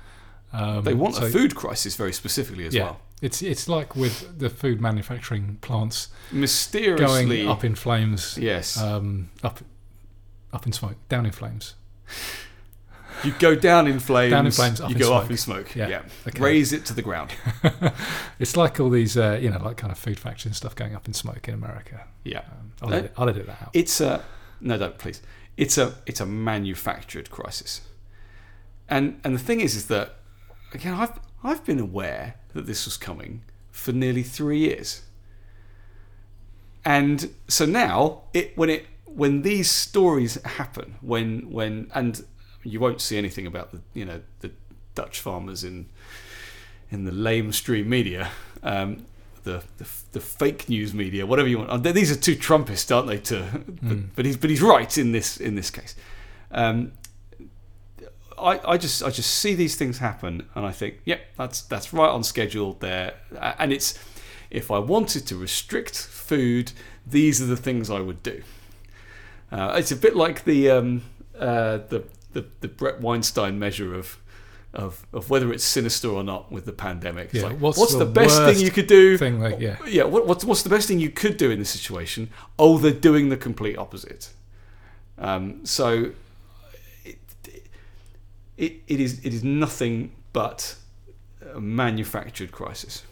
Um, 0.53 0.83
they 0.83 0.93
want 0.93 1.15
so- 1.15 1.25
a 1.25 1.29
food 1.29 1.55
crisis 1.55 1.95
very 1.95 2.13
specifically 2.13 2.65
as 2.65 2.73
yeah, 2.73 2.83
well. 2.83 2.99
it's 3.21 3.41
it's 3.41 3.69
like 3.69 3.95
with 3.95 4.37
the 4.39 4.49
food 4.49 4.81
manufacturing 4.81 5.57
plants 5.61 6.09
Mysteriously, 6.31 7.37
going 7.37 7.47
up 7.47 7.63
in 7.63 7.75
flames, 7.75 8.37
yes, 8.37 8.77
um, 8.77 9.29
up 9.43 9.61
up 10.51 10.65
in 10.65 10.73
smoke, 10.73 10.95
down 11.07 11.25
in 11.25 11.31
flames. 11.31 11.75
You 13.23 13.33
go 13.39 13.55
down 13.55 13.87
in 13.87 13.99
flames. 13.99 14.31
Down 14.31 14.45
in 14.45 14.51
flames, 14.51 14.79
you 14.79 14.95
go 14.95 15.07
smoke. 15.07 15.23
up 15.25 15.31
in 15.31 15.37
smoke. 15.37 15.75
Yeah, 15.75 15.87
Yeah, 15.89 16.01
okay. 16.27 16.39
raise 16.39 16.73
it 16.73 16.85
to 16.85 16.93
the 16.93 17.01
ground. 17.01 17.31
It's 18.39 18.57
like 18.57 18.79
all 18.79 18.89
these, 18.89 19.17
uh, 19.17 19.37
you 19.41 19.49
know, 19.51 19.59
like 19.63 19.77
kind 19.77 19.91
of 19.91 19.97
food 19.99 20.19
factories 20.19 20.45
and 20.47 20.55
stuff 20.55 20.75
going 20.75 20.95
up 20.95 21.07
in 21.07 21.13
smoke 21.13 21.47
in 21.47 21.53
America. 21.53 22.05
Yeah, 22.23 22.39
Um, 22.39 22.71
I'll, 22.81 22.89
No. 22.89 22.97
edit, 22.97 23.13
I'll 23.17 23.29
edit 23.29 23.45
that 23.47 23.61
out. 23.61 23.69
it's 23.73 24.01
a 24.01 24.23
no, 24.59 24.77
don't 24.77 24.97
please. 24.97 25.21
It's 25.57 25.77
a 25.77 25.93
it's 26.05 26.19
a 26.19 26.25
manufactured 26.25 27.29
crisis, 27.29 27.81
and 28.89 29.19
and 29.23 29.35
the 29.35 29.39
thing 29.39 29.59
is, 29.59 29.75
is 29.75 29.85
that 29.87 30.15
again, 30.73 30.93
I've 30.95 31.19
I've 31.43 31.63
been 31.65 31.79
aware 31.79 32.35
that 32.53 32.65
this 32.65 32.85
was 32.85 32.97
coming 32.97 33.43
for 33.71 33.91
nearly 33.91 34.23
three 34.23 34.59
years, 34.59 35.01
and 36.83 37.33
so 37.47 37.65
now 37.65 38.23
it 38.33 38.57
when 38.57 38.69
it 38.69 38.85
when 39.05 39.41
these 39.43 39.69
stories 39.69 40.41
happen, 40.43 40.95
when 41.01 41.51
when 41.51 41.91
and 41.93 42.23
you 42.63 42.79
won't 42.79 43.01
see 43.01 43.17
anything 43.17 43.47
about 43.47 43.71
the 43.71 43.81
you 43.93 44.05
know 44.05 44.21
the 44.39 44.51
Dutch 44.95 45.19
farmers 45.19 45.63
in 45.63 45.87
in 46.89 47.05
the 47.05 47.11
lamestream 47.11 47.85
media. 47.85 48.29
Um, 48.63 49.05
the, 49.43 49.63
the 49.77 49.87
the 50.11 50.19
fake 50.19 50.69
news 50.69 50.93
media, 50.93 51.25
whatever 51.25 51.47
you 51.47 51.57
want. 51.59 51.71
Uh, 51.71 51.91
These 51.91 52.11
are 52.11 52.15
two 52.15 52.35
Trumpists, 52.35 52.95
aren't 52.95 53.07
they? 53.07 53.17
To 53.17 53.63
but, 53.81 54.15
but 54.15 54.25
he's 54.25 54.37
but 54.37 54.49
he's 54.49 54.61
right 54.61 54.97
in 54.97 55.11
this 55.11 55.37
in 55.37 55.55
this 55.55 55.71
case. 55.71 55.95
Um, 56.51 56.91
I, 58.37 58.59
I 58.71 58.77
just 58.77 59.03
I 59.03 59.09
just 59.09 59.31
see 59.31 59.53
these 59.55 59.75
things 59.75 59.99
happen 59.99 60.47
and 60.55 60.65
I 60.65 60.71
think, 60.71 60.99
yep, 61.05 61.21
that's 61.37 61.61
that's 61.61 61.93
right 61.93 62.09
on 62.09 62.23
schedule 62.23 62.73
there. 62.79 63.13
And 63.59 63.71
it's 63.71 63.97
if 64.49 64.71
I 64.71 64.79
wanted 64.79 65.27
to 65.27 65.35
restrict 65.35 65.95
food, 65.95 66.71
these 67.05 67.41
are 67.41 67.45
the 67.45 67.57
things 67.57 67.89
I 67.89 67.99
would 67.99 68.23
do. 68.23 68.43
Uh, 69.51 69.75
it's 69.77 69.91
a 69.91 69.95
bit 69.95 70.15
like 70.15 70.43
the 70.43 70.69
um, 70.69 71.03
uh, 71.37 71.79
the, 71.89 72.03
the 72.33 72.45
the 72.61 72.67
Bret 72.67 73.01
Weinstein 73.01 73.59
measure 73.59 73.93
of. 73.95 74.17
Of, 74.73 75.05
of 75.11 75.29
whether 75.29 75.51
it's 75.51 75.65
sinister 75.65 76.07
or 76.07 76.23
not 76.23 76.49
with 76.49 76.63
the 76.63 76.71
pandemic. 76.71 77.25
It's 77.33 77.43
Yeah, 77.43 77.49
like, 77.49 77.59
what's 77.59 77.77
what's, 77.77 77.91
the 77.91 78.05
the, 78.05 78.11
best 78.21 78.41
thing 78.41 78.57
you 78.61 78.71
could 78.71 78.87
do? 78.87 79.17
Thing 79.17 79.41
like 79.41 79.59
yeah, 79.59 79.75
yeah, 79.85 80.03
what, 80.03 80.25
what's, 80.25 80.45
what's 80.45 80.63
the 80.63 80.69
best 80.69 80.87
thing 80.87 80.97
you 80.97 81.09
could 81.09 81.35
do 81.35 81.51
in 81.51 81.59
this 81.59 81.69
situation? 81.69 82.29
Oh, 82.57 82.77
they're 82.77 82.93
doing 82.93 83.27
the 83.27 83.35
complete 83.35 83.77
opposite. 83.77 84.29
Um, 85.17 85.65
so 85.65 86.13
it, 87.03 87.19
it, 88.55 88.81
it 88.87 88.99
is 89.01 89.19
it 89.25 89.33
is 89.33 89.43
nothing 89.43 90.13
but 90.31 90.77
a 91.53 91.59
manufactured 91.59 92.53
crisis. 92.53 93.03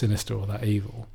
Sinister 0.00 0.34
or 0.34 0.46
that 0.46 0.64
evil. 0.64 1.06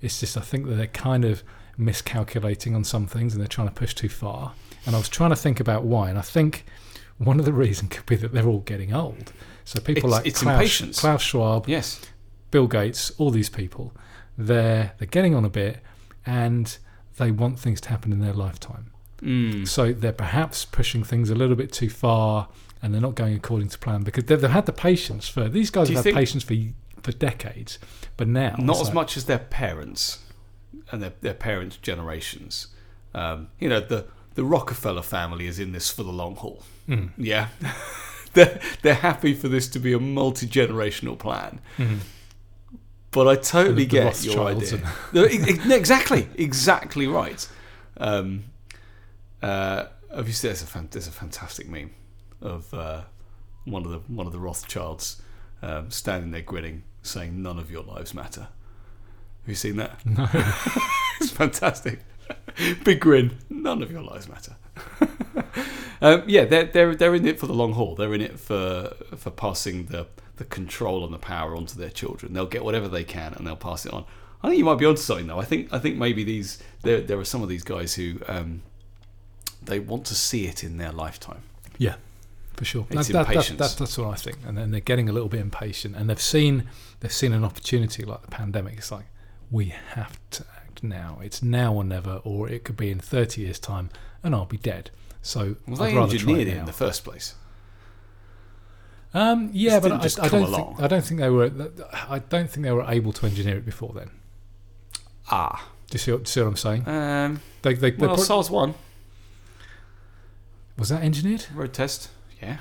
It's 0.00 0.18
just 0.20 0.36
I 0.36 0.40
think 0.40 0.66
that 0.66 0.74
they're 0.74 0.86
kind 1.08 1.24
of 1.24 1.42
miscalculating 1.78 2.74
on 2.74 2.84
some 2.84 3.06
things 3.06 3.32
and 3.34 3.40
they're 3.40 3.48
trying 3.48 3.68
to 3.68 3.74
push 3.74 3.94
too 3.94 4.08
far. 4.08 4.52
And 4.86 4.94
I 4.96 4.98
was 4.98 5.08
trying 5.08 5.30
to 5.30 5.36
think 5.36 5.60
about 5.60 5.84
why, 5.84 6.10
and 6.10 6.18
I 6.18 6.22
think 6.22 6.64
one 7.18 7.38
of 7.38 7.44
the 7.46 7.52
reasons 7.64 7.90
could 7.94 8.06
be 8.06 8.16
that 8.16 8.32
they're 8.32 8.46
all 8.48 8.60
getting 8.60 8.92
old. 8.92 9.32
So 9.64 9.80
people 9.80 10.10
It's- 10.10 10.12
like 10.12 10.26
it's 10.26 10.42
Klaus. 10.42 11.00
Klaus 11.00 11.22
Schwab, 11.22 11.68
Yes, 11.68 12.00
Bill 12.50 12.66
Gates, 12.66 13.12
all 13.18 13.30
these 13.30 13.48
people, 13.48 13.92
they're 14.36 14.92
they're 14.98 15.06
getting 15.18 15.34
on 15.34 15.44
a 15.44 15.48
bit, 15.50 15.78
and 16.26 16.76
they 17.18 17.30
want 17.30 17.58
things 17.60 17.80
to 17.82 17.88
happen 17.90 18.12
in 18.12 18.18
their 18.20 18.32
lifetime. 18.32 18.86
Mm. 19.22 19.68
So 19.68 19.92
they're 19.92 20.12
perhaps 20.12 20.64
pushing 20.64 21.04
things 21.04 21.30
a 21.30 21.34
little 21.36 21.54
bit 21.54 21.70
too 21.72 21.88
far, 21.90 22.48
and 22.82 22.92
they're 22.92 23.00
not 23.08 23.14
going 23.14 23.34
according 23.36 23.68
to 23.68 23.78
plan 23.78 24.02
because 24.02 24.24
they've, 24.24 24.40
they've 24.40 24.50
had 24.50 24.66
the 24.66 24.72
patience 24.72 25.28
for 25.28 25.48
these 25.48 25.70
guys 25.70 25.86
have 25.88 25.96
had 25.98 26.04
think- 26.04 26.16
patience 26.16 26.42
for 26.42 26.54
for 27.02 27.12
decades, 27.12 27.78
but 28.16 28.28
now 28.28 28.54
Not 28.58 28.76
as 28.80 28.86
like- 28.86 28.94
much 28.94 29.16
as 29.16 29.24
their 29.26 29.38
parents 29.38 30.20
and 30.90 31.02
their, 31.02 31.12
their 31.20 31.34
parents' 31.34 31.76
generations. 31.76 32.68
Um, 33.14 33.48
you 33.58 33.68
know, 33.68 33.80
the, 33.80 34.06
the 34.34 34.44
Rockefeller 34.44 35.02
family 35.02 35.46
is 35.46 35.58
in 35.58 35.72
this 35.72 35.90
for 35.90 36.02
the 36.02 36.12
long 36.12 36.36
haul. 36.36 36.62
Mm, 36.88 37.10
Yeah. 37.16 37.48
they're, 38.34 38.60
they're 38.82 38.94
happy 38.94 39.34
for 39.34 39.48
this 39.48 39.68
to 39.68 39.78
be 39.78 39.92
a 39.92 39.98
multi 40.00 40.46
generational 40.46 41.18
plan. 41.18 41.60
mhm. 41.76 41.98
But 43.10 43.28
I 43.28 43.36
totally 43.36 43.84
get 43.84 44.24
your 44.24 44.46
idea. 44.46 44.80
E- 45.14 45.72
exactly, 45.74 46.28
exactly 46.36 47.06
right. 47.06 47.46
Um, 47.98 48.44
uh, 49.42 49.84
obviously, 50.14 50.48
there's 50.48 50.62
a 50.62 50.66
fan, 50.66 50.88
there's 50.90 51.08
a 51.08 51.12
fantastic 51.12 51.68
meme 51.68 51.90
of 52.40 52.72
uh, 52.72 53.02
one 53.66 53.84
of 53.84 53.90
the 53.90 53.98
one 54.08 54.26
of 54.26 54.32
the 54.32 54.38
Rothschilds 54.38 55.20
um, 55.60 55.90
standing 55.90 56.30
there 56.30 56.40
grinning, 56.40 56.84
saying, 57.02 57.42
"None 57.42 57.58
of 57.58 57.70
your 57.70 57.82
lives 57.82 58.14
matter." 58.14 58.48
Have 59.42 59.48
you 59.48 59.54
seen 59.54 59.76
that? 59.76 60.04
No. 60.06 60.28
it's 61.20 61.30
fantastic. 61.30 62.00
Big 62.84 63.00
grin. 63.00 63.38
None 63.50 63.82
of 63.82 63.90
your 63.90 64.02
lives 64.02 64.28
matter. 64.28 64.56
um, 66.00 66.22
yeah, 66.26 66.44
they're 66.44 66.64
they're 66.64 66.94
they're 66.94 67.14
in 67.14 67.26
it 67.26 67.40
for 67.40 67.46
the 67.46 67.54
long 67.54 67.72
haul. 67.72 67.94
They're 67.94 68.14
in 68.14 68.20
it 68.20 68.38
for 68.38 68.94
for 69.16 69.30
passing 69.30 69.86
the 69.86 70.06
the 70.36 70.44
control 70.44 71.04
and 71.04 71.12
the 71.12 71.18
power 71.18 71.56
onto 71.56 71.76
their 71.78 71.90
children. 71.90 72.32
They'll 72.32 72.46
get 72.46 72.64
whatever 72.64 72.88
they 72.88 73.04
can 73.04 73.34
and 73.34 73.46
they'll 73.46 73.56
pass 73.56 73.84
it 73.84 73.92
on. 73.92 74.04
I 74.42 74.48
think 74.48 74.58
you 74.58 74.64
might 74.64 74.78
be 74.78 74.86
onto 74.86 75.00
something 75.00 75.26
though. 75.26 75.38
I 75.38 75.44
think 75.44 75.72
I 75.72 75.78
think 75.78 75.96
maybe 75.96 76.24
these 76.24 76.62
there 76.82 77.00
there 77.00 77.18
are 77.18 77.24
some 77.24 77.42
of 77.42 77.48
these 77.48 77.62
guys 77.62 77.94
who 77.94 78.18
um, 78.26 78.62
they 79.62 79.78
want 79.78 80.06
to 80.06 80.14
see 80.14 80.46
it 80.46 80.64
in 80.64 80.78
their 80.78 80.92
lifetime. 80.92 81.42
Yeah, 81.78 81.96
for 82.62 82.66
sure. 82.66 82.86
It's 82.90 83.08
That- 83.08 83.26
that- 83.26 83.34
that- 83.34 83.58
that- 83.58 83.76
that's 83.76 83.98
what 83.98 84.08
I 84.12 84.14
think. 84.14 84.38
And 84.46 84.56
then 84.56 84.70
they're 84.70 84.80
getting 84.80 85.08
a 85.08 85.12
little 85.12 85.28
bit 85.28 85.40
impatient, 85.40 85.96
and 85.96 86.08
they've 86.08 86.20
seen 86.20 86.68
they've 87.00 87.12
seen 87.12 87.32
an 87.32 87.42
opportunity 87.44 88.04
like 88.04 88.22
the 88.22 88.28
pandemic. 88.28 88.74
It's 88.78 88.92
like 88.92 89.06
we 89.50 89.74
have 89.94 90.16
to 90.30 90.44
act 90.56 90.84
now. 90.84 91.18
It's 91.22 91.42
now 91.42 91.74
or 91.74 91.82
never, 91.82 92.20
or 92.22 92.48
it 92.48 92.62
could 92.62 92.76
be 92.76 92.90
in 92.92 93.00
thirty 93.00 93.40
years' 93.42 93.58
time, 93.58 93.90
and 94.22 94.32
I'll 94.32 94.44
be 94.46 94.58
dead. 94.58 94.90
So 95.22 95.56
Well, 95.66 95.82
I'd 95.82 95.90
they 95.90 95.96
rather 95.96 96.16
try 96.16 96.20
engineered 96.34 96.48
it 96.48 96.56
in 96.58 96.64
the 96.66 96.72
first 96.72 97.02
place. 97.02 97.34
Um, 99.14 99.50
yeah, 99.52 99.80
but 99.80 99.90
I, 99.92 99.98
just 99.98 100.20
I 100.20 100.28
don't 100.28 100.44
along. 100.44 100.76
think 100.76 100.80
I 100.84 100.86
don't 100.86 101.04
think 101.04 101.20
they 101.20 101.30
were. 101.30 101.50
I 102.08 102.20
don't 102.20 102.48
think 102.48 102.62
they 102.64 102.72
were 102.72 102.84
able 102.88 103.12
to 103.12 103.26
engineer 103.26 103.56
it 103.58 103.64
before 103.66 103.92
then. 103.92 104.10
Ah, 105.30 105.68
Do 105.90 105.94
you 105.96 105.98
see, 105.98 106.12
what- 106.12 106.18
do 106.24 106.28
you 106.28 106.32
see 106.32 106.40
what 106.42 106.46
I'm 106.48 106.56
saying? 106.56 106.88
um, 106.88 107.40
they, 107.62 107.74
they 107.74 107.90
well, 107.90 108.14
pro- 108.14 108.24
SARS 108.24 108.50
one 108.50 108.74
was 110.78 110.88
that 110.90 111.02
engineered? 111.02 111.46
road 111.54 111.72
test. 111.72 112.08
Yeah, 112.42 112.56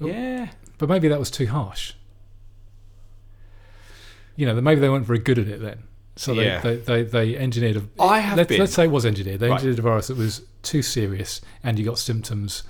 Oh. 0.00 0.06
yeah. 0.06 0.48
But 0.78 0.88
maybe 0.88 1.08
that 1.08 1.18
was 1.18 1.30
too 1.30 1.46
harsh. 1.46 1.94
You 4.36 4.46
know, 4.46 4.60
maybe 4.60 4.80
they 4.80 4.88
weren't 4.88 5.06
very 5.06 5.18
good 5.18 5.38
at 5.38 5.48
it 5.48 5.60
then. 5.60 5.82
So 6.16 6.34
they, 6.34 6.44
Yeah. 6.46 6.60
they, 6.60 6.76
they, 6.76 7.02
they 7.02 7.36
engineered 7.36 7.76
a. 7.76 8.02
I 8.02 8.18
have 8.20 8.36
let's, 8.36 8.48
been. 8.48 8.60
let's 8.60 8.74
say 8.74 8.84
it 8.84 8.90
was 8.90 9.04
engineered. 9.06 9.40
They 9.40 9.48
Right. 9.48 9.54
engineered 9.56 9.78
a 9.78 9.82
virus 9.82 10.08
that 10.08 10.16
was 10.16 10.42
too 10.62 10.82
serious 10.82 11.40
and 11.62 11.78
you 11.78 11.84
got 11.84 11.98
symptoms. 11.98 12.62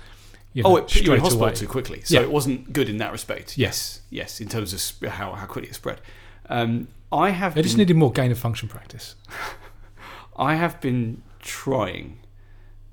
You 0.54 0.62
know, 0.62 0.70
Oh, 0.70 0.76
it 0.76 0.82
put 0.88 0.96
you 1.02 1.12
in 1.14 1.20
hospital 1.20 1.44
away. 1.46 1.54
too 1.54 1.66
quickly, 1.68 2.00
so 2.04 2.14
Yeah. 2.14 2.22
it 2.22 2.30
wasn't 2.30 2.72
good 2.72 2.88
in 2.88 2.96
that 2.98 3.12
respect. 3.12 3.56
Yes, 3.58 4.00
yes, 4.10 4.40
in 4.40 4.48
terms 4.48 4.72
of 4.72 5.08
how 5.10 5.32
how 5.34 5.46
quickly 5.46 5.68
it 5.70 5.74
spread. 5.74 6.00
Um, 6.48 6.88
I 7.12 7.30
have 7.30 7.54
They 7.54 7.62
just 7.62 7.76
needed 7.76 7.96
more 7.96 8.12
gain 8.12 8.30
of 8.32 8.38
function 8.38 8.68
practice. 8.68 9.14
I 10.36 10.54
have 10.54 10.80
been 10.80 11.22
trying 11.40 12.18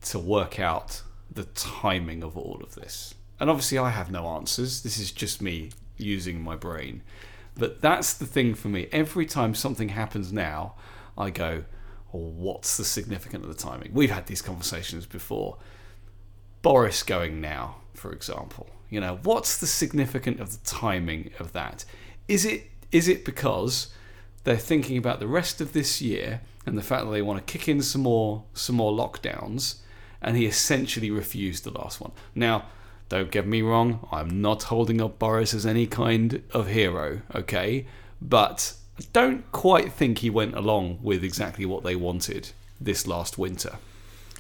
to 0.03 0.20
work 0.20 0.59
out 0.59 1.01
the 1.36 1.45
timing 1.45 2.23
of 2.23 2.38
all 2.38 2.59
of 2.63 2.75
this, 2.75 3.13
and 3.39 3.49
obviously 3.49 3.77
I 3.77 3.89
have 3.89 4.11
no 4.11 4.27
answers. 4.27 4.81
This 4.81 4.97
is 4.97 5.11
just 5.11 5.41
me 5.41 5.71
using 5.97 6.41
my 6.41 6.55
brain, 6.55 7.03
but 7.55 7.81
that's 7.81 8.13
the 8.13 8.25
thing 8.25 8.55
for 8.55 8.69
me. 8.69 8.88
Every 8.91 9.25
time 9.25 9.53
something 9.53 9.89
happens 9.89 10.33
now, 10.33 10.75
I 11.17 11.29
go, 11.29 11.65
oh, 12.13 12.17
"What's 12.17 12.77
the 12.77 12.86
significance 12.86 13.43
of 13.43 13.49
the 13.49 13.61
timing?" 13.61 13.91
We've 13.93 14.11
had 14.11 14.27
these 14.27 14.41
conversations 14.41 15.05
before. 15.05 15.57
Boris 16.61 17.03
going 17.03 17.39
now, 17.41 17.75
for 17.93 18.11
example. 18.11 18.67
You 18.89 18.99
know, 18.99 19.19
what's 19.21 19.57
the 19.57 19.67
significance 19.67 20.41
of 20.41 20.51
the 20.51 20.65
timing 20.65 21.31
of 21.39 21.53
that? 21.53 21.86
Is 22.27 22.45
it 22.45 22.71
is 22.91 23.07
it 23.07 23.25
because 23.25 23.93
they're 24.45 24.57
thinking 24.57 24.97
about 24.97 25.19
the 25.19 25.27
rest 25.27 25.59
of 25.59 25.73
this 25.73 26.01
year 26.01 26.41
and 26.65 26.77
the 26.77 26.81
fact 26.81 27.05
that 27.05 27.11
they 27.11 27.21
want 27.21 27.45
to 27.45 27.51
kick 27.51 27.67
in 27.67 27.81
some 27.81 28.01
more 28.01 28.43
some 28.53 28.75
more 28.75 28.91
lockdowns 28.91 29.75
and 30.26 30.36
he 30.36 30.45
essentially 30.45 31.09
refused 31.09 31.63
the 31.63 31.71
last 31.71 32.01
one. 32.01 32.11
Now, 32.34 32.65
don't 33.07 33.32
get 33.32 33.45
me 33.47 33.61
wrong, 33.61 34.05
I'm 34.11 34.41
not 34.41 34.63
holding 34.63 34.99
up 34.99 35.19
Boris 35.19 35.53
as 35.53 35.65
any 35.65 35.86
kind 35.88 36.41
of 36.51 36.67
hero, 36.67 37.21
okay? 37.34 37.86
But 38.21 38.73
I 38.99 39.03
don't 39.13 39.49
quite 39.51 39.93
think 39.93 40.17
he 40.17 40.30
went 40.30 40.55
along 40.55 40.99
with 41.01 41.23
exactly 41.23 41.65
what 41.65 41.84
they 41.84 41.95
wanted 41.95 42.51
this 42.82 43.05
last 43.07 43.38
winter. 43.38 43.78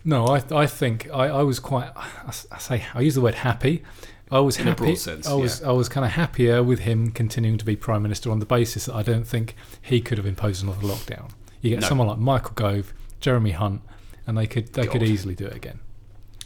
No, 0.03 0.25
I, 0.27 0.43
I 0.51 0.65
think 0.67 1.07
I, 1.13 1.27
I 1.27 1.43
was 1.43 1.59
quite—I 1.59 2.31
say 2.59 2.85
I 2.93 3.01
use 3.01 3.15
the 3.15 3.21
word 3.21 3.35
happy. 3.35 3.83
I 4.31 4.39
was 4.39 4.57
In 4.57 4.67
a 4.67 4.71
happy. 4.71 4.83
broad 4.85 4.97
sense, 4.97 5.27
I 5.27 5.33
was 5.33 5.61
I 5.63 5.71
was 5.71 5.87
kind 5.89 6.05
of 6.05 6.11
happier 6.11 6.61
with 6.63 6.79
him 6.79 7.11
continuing 7.11 7.57
to 7.59 7.65
be 7.65 7.75
prime 7.75 8.01
minister 8.03 8.31
on 8.31 8.39
the 8.39 8.45
basis 8.45 8.85
that 8.85 8.95
I 8.95 9.03
don't 9.03 9.25
think 9.27 9.55
he 9.81 10.01
could 10.01 10.17
have 10.17 10.25
imposed 10.27 10.63
another 10.63 10.81
lockdown. 10.87 11.29
You 11.61 11.69
get 11.71 11.81
No. 11.81 11.87
someone 11.87 12.07
like 12.07 12.17
Michael 12.19 12.51
Gove, 12.55 12.93
Jeremy 13.19 13.51
Hunt, 13.51 13.81
and 14.27 14.37
they 14.37 14.47
could 14.47 14.73
they 14.73 14.87
could 14.87 15.03
easily 15.03 15.35
do 15.35 15.45
it 15.45 15.55
again. 15.55 15.79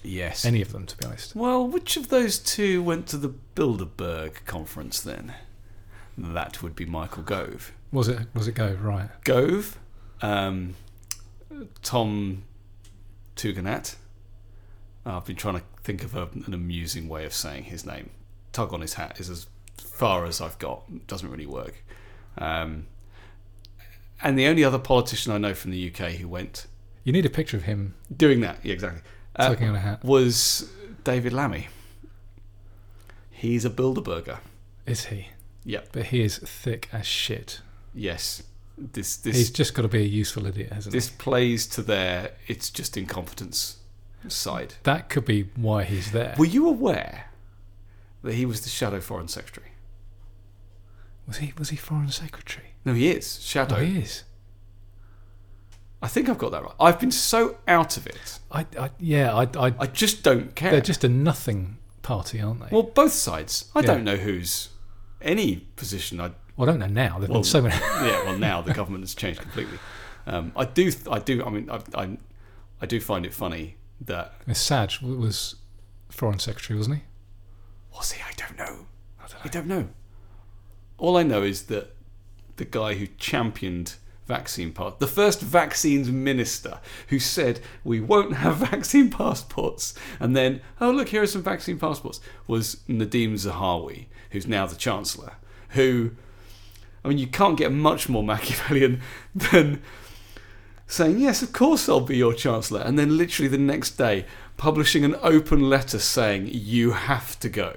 Yes. 0.03 0.45
Any 0.45 0.61
of 0.61 0.71
them, 0.71 0.85
to 0.85 0.97
be 0.97 1.05
honest. 1.05 1.35
Well, 1.35 1.67
which 1.67 1.97
of 1.97 2.07
those 2.07 2.39
two 2.39 2.81
went 2.81 3.07
to 3.07 3.17
the 3.17 3.33
Bilderberg 3.55 4.45
conference 4.45 5.01
then? 5.01 5.33
That 6.17 6.63
would 6.63 6.75
be 6.75 6.85
Michael 6.85 7.23
Gove. 7.23 7.73
Was 7.91 8.07
it 8.07 8.27
was 8.33 8.47
it 8.47 8.53
Gove? 8.53 8.83
Right. 8.83 9.09
Gove, 9.23 9.77
um, 10.21 10.75
Tom 11.81 12.43
Tugendhat. 13.35 13.95
I've 15.05 15.25
been 15.25 15.37
trying 15.37 15.55
to 15.55 15.63
think 15.83 16.03
of 16.03 16.15
a, 16.15 16.29
an 16.45 16.53
amusing 16.53 17.07
way 17.07 17.25
of 17.25 17.33
saying 17.33 17.65
his 17.65 17.85
name. 17.85 18.11
Tug 18.51 18.73
on 18.73 18.81
his 18.81 18.95
hat 18.95 19.19
is 19.19 19.29
as 19.29 19.47
far 19.77 20.25
as 20.25 20.41
I've 20.41 20.59
got. 20.59 21.07
Doesn't 21.07 21.29
really 21.29 21.45
work. 21.45 21.83
Um, 22.37 22.87
and 24.21 24.37
the 24.37 24.47
only 24.47 24.63
other 24.63 24.77
politician 24.77 25.31
I 25.31 25.37
know 25.37 25.53
from 25.53 25.71
the 25.71 25.89
UK 25.89 26.13
who 26.13 26.27
went 26.27 26.67
You 27.03 27.13
need 27.13 27.25
a 27.25 27.29
picture 27.29 27.57
of 27.57 27.63
him 27.63 27.95
doing 28.15 28.41
that, 28.41 28.59
yeah, 28.63 28.73
exactly, 28.73 29.01
uh, 29.35 29.55
on 29.61 29.75
a 29.75 29.79
hat. 29.79 30.03
was 30.03 30.69
David 31.03 31.33
Lammy. 31.33 31.67
He's 33.31 33.63
a 33.65 33.69
Bilderberger. 33.69 34.39
Is 34.85 35.05
he? 35.05 35.29
Yep. 35.63 35.89
But 35.91 36.05
he 36.07 36.21
is 36.21 36.37
thick 36.39 36.89
as 36.91 37.05
shit. 37.05 37.61
Yes. 37.93 38.43
This 38.77 39.17
this 39.17 39.35
He's 39.35 39.51
just 39.51 39.73
got 39.73 39.81
to 39.83 39.87
be 39.87 39.99
a 39.99 40.07
useful 40.07 40.45
idiot, 40.45 40.71
hasn't 40.71 40.93
this 40.93 41.09
he? 41.09 41.15
plays 41.17 41.67
to 41.67 41.81
their 41.81 42.31
it's 42.47 42.69
just 42.69 42.95
incompetence 42.97 43.77
side. 44.27 44.75
That 44.83 45.09
could 45.09 45.25
be 45.25 45.49
why 45.55 45.83
he's 45.83 46.11
there. 46.11 46.35
Were 46.37 46.45
you 46.45 46.67
aware 46.67 47.25
that 48.23 48.33
he 48.35 48.45
was 48.45 48.61
the 48.61 48.69
shadow 48.69 48.99
foreign 49.01 49.27
secretary? 49.27 49.71
Was 51.27 51.37
he 51.37 51.53
was 51.57 51.69
he 51.69 51.75
foreign 51.75 52.09
secretary? 52.09 52.73
No, 52.85 52.93
he 52.93 53.09
is 53.09 53.41
shadow. 53.43 53.75
Oh, 53.77 53.79
he 53.83 53.99
is. 53.99 54.23
I 56.01 56.07
think 56.07 56.29
I've 56.29 56.37
got 56.37 56.51
that 56.51 56.63
right. 56.63 56.73
I've 56.79 56.99
been 56.99 57.11
so 57.11 57.57
out 57.67 57.97
of 57.97 58.07
it. 58.07 58.39
I, 58.51 58.65
I 58.79 58.89
yeah, 58.99 59.33
I, 59.35 59.43
I 59.67 59.73
I 59.79 59.87
just 59.87 60.23
don't 60.23 60.55
care. 60.55 60.71
they're 60.71 60.81
just 60.81 61.03
a 61.03 61.09
nothing 61.09 61.77
party, 62.01 62.39
aren't 62.41 62.61
they? 62.61 62.67
well, 62.71 62.83
both 62.83 63.11
sides. 63.11 63.69
I 63.75 63.79
Yeah. 63.81 63.87
don't 63.87 64.03
know 64.05 64.15
who's 64.15 64.69
any 65.21 65.57
position. 65.75 66.21
I 66.21 66.31
Well, 66.55 66.69
I 66.69 66.71
don't 66.71 66.79
know 66.79 66.87
now. 66.87 67.19
There've 67.19 67.29
Well, 67.29 67.39
been 67.39 67.43
so 67.43 67.61
many. 67.61 67.75
yeah. 67.81 68.23
Well, 68.23 68.37
now 68.37 68.61
the 68.61 68.73
government 68.79 69.03
has 69.03 69.13
changed 69.13 69.41
completely. 69.41 69.77
Um, 70.25 70.51
I 70.55 70.65
do. 70.65 70.91
I 71.11 71.19
do. 71.19 71.43
I 71.43 71.49
mean, 71.49 71.69
I, 71.69 71.81
I, 71.95 72.17
I 72.81 72.85
do 72.85 73.01
find 73.01 73.25
it 73.25 73.33
funny 73.33 73.75
that 74.01 74.33
Saj 74.53 75.01
was 75.01 75.55
foreign 76.09 76.39
secretary, 76.39 76.77
wasn't 76.77 76.97
he? 76.97 77.03
was 77.93 78.11
he? 78.13 78.21
I 78.23 78.31
don't 78.37 78.57
know. 78.57 78.85
I 79.19 79.27
don't 79.27 79.33
know. 79.33 79.39
I 79.43 79.47
don't 79.49 79.67
know. 79.67 79.89
All 80.97 81.17
I 81.17 81.23
know 81.23 81.43
is 81.43 81.63
that 81.63 81.95
the 82.55 82.65
guy 82.65 82.93
who 82.95 83.07
championed 83.17 83.95
vaccine 84.29 84.71
pass, 84.71 84.93
the 84.99 85.07
first 85.07 85.41
vaccines 85.41 86.09
minister 86.09 86.79
who 87.09 87.19
said 87.19 87.59
we 87.83 87.99
won't 87.99 88.35
have 88.35 88.57
vaccine 88.71 89.09
passports, 89.09 89.93
and 90.21 90.37
then 90.37 90.61
oh 90.79 90.91
look 90.91 91.09
here 91.09 91.23
are 91.23 91.27
some 91.27 91.43
vaccine 91.43 91.77
passports, 91.77 92.21
was 92.47 92.77
Nadhim 92.87 93.33
Zahawi, 93.33 94.05
who's 94.29 94.47
now 94.47 94.65
the 94.65 94.77
chancellor. 94.77 95.33
Who, 95.71 96.11
I 97.03 97.09
mean, 97.09 97.17
you 97.17 97.27
can't 97.27 97.57
get 97.57 97.71
much 97.71 98.07
more 98.07 98.23
Machiavellian 98.23 99.01
than 99.35 99.81
saying 100.87 101.19
yes, 101.19 101.41
of 101.41 101.51
course 101.51 101.89
I'll 101.89 101.99
be 101.99 102.17
your 102.17 102.33
chancellor, 102.33 102.81
and 102.81 102.97
then 102.97 103.17
literally 103.17 103.49
the 103.49 103.57
next 103.57 103.97
day 103.97 104.25
publishing 104.55 105.03
an 105.03 105.15
open 105.21 105.69
letter 105.69 105.99
saying 105.99 106.49
you 106.51 106.91
have 106.91 107.39
to 107.39 107.49
go. 107.49 107.73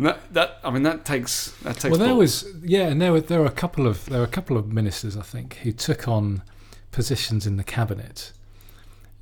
And 0.00 0.06
that, 0.08 0.32
that 0.32 0.58
I 0.64 0.70
mean 0.70 0.82
that 0.84 1.04
takes 1.04 1.50
that 1.62 1.74
takes. 1.76 1.90
well, 1.90 1.98
there 1.98 2.08
balls. 2.14 2.44
was 2.44 2.54
yeah, 2.64 2.86
and 2.88 3.02
there 3.02 3.12
were 3.12 3.20
there 3.20 3.40
were 3.40 3.46
a 3.46 3.50
couple 3.50 3.86
of 3.86 4.06
there 4.06 4.20
were 4.20 4.24
a 4.24 4.28
couple 4.28 4.56
of 4.56 4.72
ministers 4.72 5.14
I 5.14 5.20
think 5.22 5.56
who 5.56 5.72
took 5.72 6.08
on 6.08 6.42
positions 6.90 7.46
in 7.46 7.58
the 7.58 7.64
cabinet, 7.64 8.32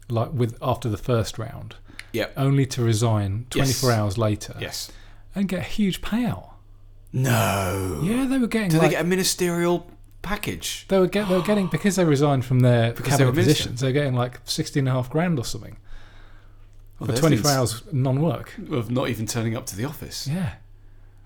like 0.09 0.33
with 0.33 0.57
after 0.62 0.89
the 0.89 0.97
first 0.97 1.37
round, 1.37 1.74
Yep. 2.12 2.33
only 2.37 2.64
to 2.66 2.83
resign 2.83 3.47
24 3.51 3.91
Yes. 3.91 3.99
hours 3.99 4.18
later 4.18 4.55
Yes. 4.61 4.93
and 5.35 5.49
get 5.49 5.59
a 5.61 5.64
huge 5.64 6.01
payout. 6.01 6.51
No. 7.12 8.01
Yeah, 8.05 8.26
they 8.26 8.39
were 8.39 8.47
getting. 8.47 8.70
Do 8.70 8.79
like, 8.79 8.91
they 8.91 8.95
get 8.97 9.05
a 9.05 9.09
ministerial 9.09 9.91
package? 10.22 10.87
They 10.89 10.99
were, 11.01 11.07
get, 11.09 11.29
they 11.29 11.37
were 11.37 11.43
getting 11.43 11.66
because 11.66 11.97
they 11.97 12.05
resigned 12.05 12.45
from 12.45 12.61
their 12.61 12.93
Because 12.93 13.12
cabinet 13.12 13.26
were 13.26 13.33
minister. 13.33 13.53
positions. 13.55 13.81
They're 13.81 13.93
getting 13.93 14.14
like 14.14 14.41
sixteen 14.45 14.83
and 14.83 14.89
a 14.89 14.93
half 14.93 15.11
grand 15.11 15.39
or 15.39 15.45
something 15.45 15.76
Well, 16.99 17.11
for 17.11 17.16
twenty 17.16 17.37
four 17.37 17.51
hours 17.51 17.83
non-work. 17.93 18.55
of 18.70 18.91
not 18.91 19.09
even 19.09 19.26
turning 19.26 19.57
up 19.57 19.66
to 19.66 19.76
the 19.76 19.85
office. 19.85 20.26
Yeah, 20.29 20.55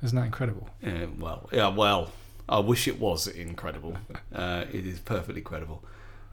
isn't 0.03 0.17
that 0.17 0.25
incredible? 0.27 0.69
Yeah, 0.83 1.07
well, 1.19 1.49
yeah, 1.53 1.69
well, 1.69 2.13
I 2.49 2.59
wish 2.59 2.89
it 2.89 2.99
was 3.01 3.27
incredible. 3.27 3.97
Uh, 4.35 4.65
it 4.73 4.87
is 4.87 4.99
perfectly 4.99 5.43
credible. 5.43 5.85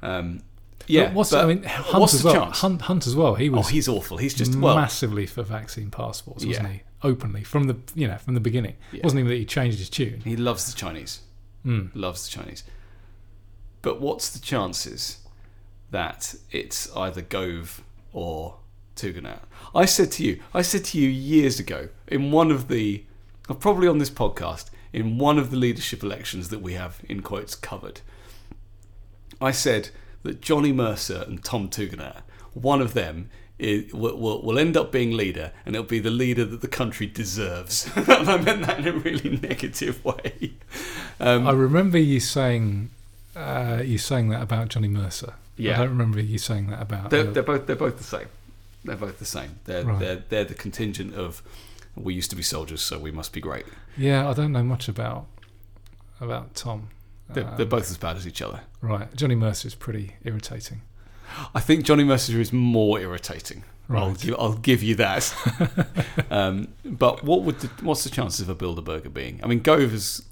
Um, 0.01 0.41
yeah, 0.87 1.05
But 1.07 1.13
what's 1.13 1.31
but 1.31 1.43
I 1.43 1.47
mean, 1.53 1.63
Hunt 1.63 1.99
what's 1.99 2.13
as 2.13 2.23
the 2.23 2.29
well. 2.29 2.45
chance? 2.45 2.59
Hunt, 2.59 2.81
Hunt 2.83 3.05
as 3.07 3.13
well. 3.15 3.35
He 3.35 3.49
was. 3.49 3.65
oh, 3.65 3.69
he's 3.69 3.89
awful. 3.89 4.15
He's 4.17 4.33
just 4.33 4.55
well, 4.55 4.75
massively 4.77 5.25
for 5.25 5.43
vaccine 5.43 5.91
passports, 5.91 6.45
wasn't 6.45 6.65
Yeah. 6.67 6.73
he? 6.73 6.81
Openly 7.03 7.43
from 7.43 7.67
the 7.67 7.75
you 7.95 8.07
know 8.07 8.17
from 8.17 8.33
the 8.35 8.39
beginning. 8.39 8.75
Yeah. 8.93 8.99
It 8.99 9.03
wasn't 9.03 9.19
even 9.19 9.29
that 9.31 9.35
he 9.37 9.45
changed 9.45 9.79
his 9.79 9.89
tune. 9.89 10.21
he 10.23 10.35
loves 10.37 10.71
the 10.71 10.77
Chinese. 10.79 11.19
Mm. 11.65 11.91
Loves 11.93 12.23
the 12.27 12.31
Chinese. 12.41 12.63
But 13.81 13.99
what's 14.01 14.29
the 14.29 14.39
chances 14.39 15.19
that 15.91 16.35
it's 16.51 16.93
either 16.95 17.21
Gove 17.21 17.83
or 18.13 18.55
Tugendhat? 18.95 19.39
I 19.75 19.85
said 19.85 20.11
to 20.13 20.23
you, 20.23 20.39
I 20.53 20.61
said 20.61 20.85
to 20.85 20.97
you 20.99 21.09
years 21.09 21.59
ago 21.59 21.89
in 22.07 22.31
one 22.31 22.49
of 22.51 22.67
the, 22.69 23.03
uh, 23.03 23.08
probably 23.55 23.87
on 23.87 23.97
this 23.97 24.09
podcast, 24.09 24.65
in 24.93 25.17
one 25.17 25.37
of 25.37 25.51
the 25.51 25.57
leadership 25.57 26.03
elections 26.03 26.49
that 26.49 26.61
we 26.61 26.73
have 26.73 27.01
in 27.07 27.21
quotes 27.21 27.55
covered. 27.55 28.01
I 29.41 29.51
said 29.51 29.89
that 30.23 30.41
Johnny 30.41 30.71
Mercer 30.71 31.23
and 31.27 31.43
Tom 31.43 31.69
Tugendhat, 31.69 32.21
one 32.53 32.81
of 32.81 32.93
them 32.93 33.29
is, 33.57 33.93
will, 33.93 34.17
will, 34.17 34.41
will 34.41 34.59
end 34.59 34.75
up 34.75 34.91
being 34.91 35.11
leader, 35.11 35.51
and 35.65 35.75
it'll 35.75 35.87
be 35.87 35.99
the 35.99 36.09
leader 36.09 36.45
that 36.45 36.61
the 36.61 36.67
country 36.67 37.07
deserves. 37.07 37.89
and 37.95 38.09
I 38.29 38.37
meant 38.37 38.65
that 38.65 38.79
in 38.79 38.87
a 38.87 38.93
really 38.93 39.37
negative 39.37 40.03
way. 40.03 40.53
Um, 41.19 41.47
I 41.47 41.51
remember 41.51 41.97
you 41.97 42.19
saying 42.19 42.89
uh, 43.35 43.81
you 43.83 43.97
saying 43.97 44.29
that 44.29 44.41
about 44.41 44.69
Johnny 44.69 44.87
Mercer. 44.87 45.33
Yeah. 45.55 45.75
I 45.75 45.77
don't 45.79 45.89
remember 45.89 46.21
you 46.21 46.37
saying 46.37 46.67
that 46.67 46.81
about. 46.81 47.09
They're, 47.09 47.23
they're 47.23 47.43
both 47.43 47.67
they're 47.67 47.75
both 47.75 47.97
the 47.97 48.03
same. 48.03 48.27
They're 48.83 48.95
both 48.95 49.19
the 49.19 49.25
same. 49.25 49.59
They're 49.65 49.83
Right. 49.83 49.99
they're 49.99 50.23
they're 50.29 50.45
the 50.45 50.53
contingent 50.53 51.13
of 51.15 51.41
we 51.95 52.13
used 52.13 52.29
to 52.29 52.35
be 52.35 52.43
soldiers, 52.43 52.81
so 52.81 52.97
we 52.99 53.11
must 53.11 53.33
be 53.33 53.41
great. 53.41 53.65
yeah, 53.97 54.29
I 54.29 54.33
don't 54.33 54.51
know 54.51 54.63
much 54.63 54.87
about 54.87 55.25
about 56.21 56.53
Tom. 56.55 56.89
They're, 57.29 57.45
Um, 57.47 57.57
they're 57.57 57.65
both 57.65 57.89
as 57.91 57.97
bad 57.97 58.17
as 58.17 58.27
each 58.27 58.41
other. 58.41 58.61
right. 58.81 59.13
Johnny 59.15 59.35
Mercer 59.35 59.67
is 59.67 59.75
pretty 59.75 60.15
irritating. 60.23 60.81
I 61.53 61.59
think 61.59 61.85
Johnny 61.85 62.03
Mercer 62.03 62.39
is 62.41 62.51
more 62.51 62.99
irritating. 62.99 63.63
I'll, 63.91 64.13
give, 64.13 64.35
I'll 64.37 64.53
give 64.53 64.83
you 64.83 64.95
that. 64.95 65.33
um, 66.31 66.67
but 66.85 67.23
what 67.23 67.41
would 67.43 67.59
the, 67.59 67.67
what's 67.83 68.03
the 68.03 68.09
chances 68.09 68.41
of 68.41 68.49
a 68.49 68.55
Bilderberger 68.55 69.11
being? 69.13 69.39
I 69.43 69.47
mean, 69.47 69.61
Gove's 69.61 70.23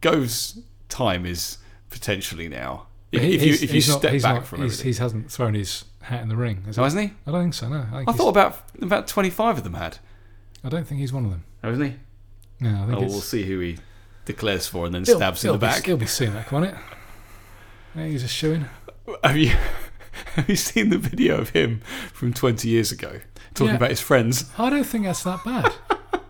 Gove's 0.00 0.60
time 0.88 1.24
is 1.26 1.58
potentially 1.90 2.48
now. 2.48 2.86
If, 3.12 3.22
He- 3.22 3.34
if 3.34 3.42
you 3.42 3.52
if 3.54 3.62
you 3.62 3.68
he's 3.68 3.88
not- 3.88 3.98
step 4.00 4.12
back 4.22 4.34
not- 4.36 4.46
from 4.46 4.62
everything, 4.62 4.92
he 4.92 4.98
hasn't 4.98 5.30
thrown 5.30 5.54
his 5.54 5.84
hat 6.02 6.22
in 6.22 6.28
the 6.28 6.36
ring. 6.36 6.62
Has 6.66 6.78
oh, 6.78 6.82
he? 6.82 6.84
hasn't 6.84 7.02
he? 7.10 7.14
I 7.26 7.30
don't 7.30 7.42
think 7.42 7.54
so. 7.54 7.68
No, 7.68 7.86
I, 7.92 8.04
I 8.06 8.12
thought 8.12 8.28
about 8.28 8.58
about 8.80 9.06
twenty 9.08 9.30
five 9.30 9.58
of 9.58 9.64
them 9.64 9.74
had. 9.74 9.98
I 10.64 10.68
don't 10.68 10.86
think 10.86 11.00
he's 11.00 11.12
one 11.12 11.24
of 11.24 11.30
them. 11.30 11.44
Oh, 11.64 11.70
isn't 11.72 11.84
he? 11.84 11.94
No, 12.60 12.82
I 12.82 12.86
think 12.86 12.98
Oh, 12.98 13.00
we'll 13.02 13.20
see 13.20 13.44
who 13.44 13.60
he 13.60 13.78
declares 14.26 14.66
for 14.66 14.86
and 14.86 14.94
then 14.94 15.04
he'll- 15.04 15.16
stabs 15.16 15.42
in 15.44 15.48
he'll 15.48 15.54
the 15.58 15.66
be- 15.66 15.72
back. 15.72 15.86
He'll 15.86 15.96
be 15.96 16.06
seeing 16.06 16.34
that, 16.34 16.50
won't 16.52 16.66
it? 16.66 16.74
Yeah, 17.96 18.06
he's 18.06 18.22
just 18.22 18.34
shooing. 18.34 18.66
Have 19.24 19.36
you 19.36 19.48
have 20.34 20.48
you 20.48 20.56
seen 20.56 20.90
the 20.90 20.98
video 20.98 21.38
of 21.38 21.50
him 21.50 21.80
from 22.12 22.32
twenty 22.32 22.68
years 22.68 22.92
ago 22.92 23.20
talking 23.54 23.70
Yeah. 23.70 23.76
about 23.76 23.90
his 23.90 24.00
friends? 24.00 24.50
I 24.58 24.70
don't 24.70 24.84
think 24.84 25.04
that's 25.04 25.22
that 25.24 25.44
bad. 25.44 25.72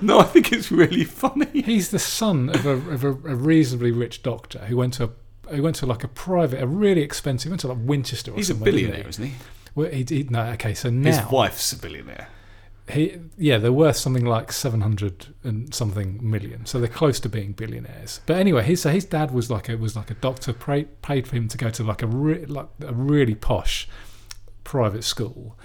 No, 0.00 0.18
I 0.18 0.22
think 0.24 0.50
it's 0.50 0.72
really 0.72 1.04
funny. 1.04 1.60
He's 1.62 1.90
the 1.90 1.98
son 1.98 2.48
of 2.48 2.64
a, 2.64 2.70
of 2.70 3.04
a, 3.04 3.08
a 3.10 3.36
reasonably 3.36 3.90
rich 3.92 4.22
doctor 4.22 4.60
who 4.60 4.78
went 4.78 4.94
to 4.94 5.04
a, 5.48 5.54
who 5.54 5.62
went 5.62 5.76
to 5.76 5.86
like 5.86 6.02
a 6.02 6.08
private, 6.08 6.62
a 6.62 6.66
really 6.66 7.02
expensive, 7.02 7.50
went 7.50 7.60
to 7.60 7.68
like 7.68 7.78
Winchester 7.80 8.32
or 8.32 8.36
He's 8.36 8.48
a 8.48 8.54
billionaire, 8.54 9.06
isn't 9.06 9.22
he? 9.22 9.30
He? 9.32 9.36
Well, 9.74 9.90
he, 9.90 10.04
he, 10.08 10.22
no, 10.30 10.42
okay, 10.52 10.72
so 10.72 10.88
now 10.88 11.10
His 11.22 11.30
wife's 11.30 11.70
a 11.72 11.76
billionaire. 11.76 12.28
He, 12.88 13.18
yeah, 13.38 13.58
they're 13.58 13.72
worth 13.72 13.96
something 13.96 14.24
like 14.24 14.52
seven 14.52 14.82
hundred 14.82 15.34
and 15.42 15.74
something 15.74 16.18
million, 16.22 16.66
so 16.66 16.78
they're 16.78 16.88
close 16.88 17.18
to 17.20 17.28
being 17.28 17.52
billionaires. 17.52 18.20
But 18.26 18.36
anyway, 18.36 18.62
his 18.62 18.82
so 18.82 18.90
his 18.90 19.04
dad 19.04 19.30
was 19.30 19.50
like 19.50 19.68
a 19.68 19.76
was 19.76 19.96
like 19.96 20.10
a 20.10 20.14
doctor, 20.14 20.52
paid 20.52 21.00
paid 21.00 21.26
for 21.26 21.36
him 21.36 21.48
to 21.48 21.56
go 21.56 21.70
to 21.70 21.82
like 21.82 22.02
a 22.02 22.06
re, 22.06 22.44
like 22.44 22.68
a 22.82 22.92
really 22.92 23.34
posh 23.34 23.88
private 24.64 25.04
school. 25.04 25.58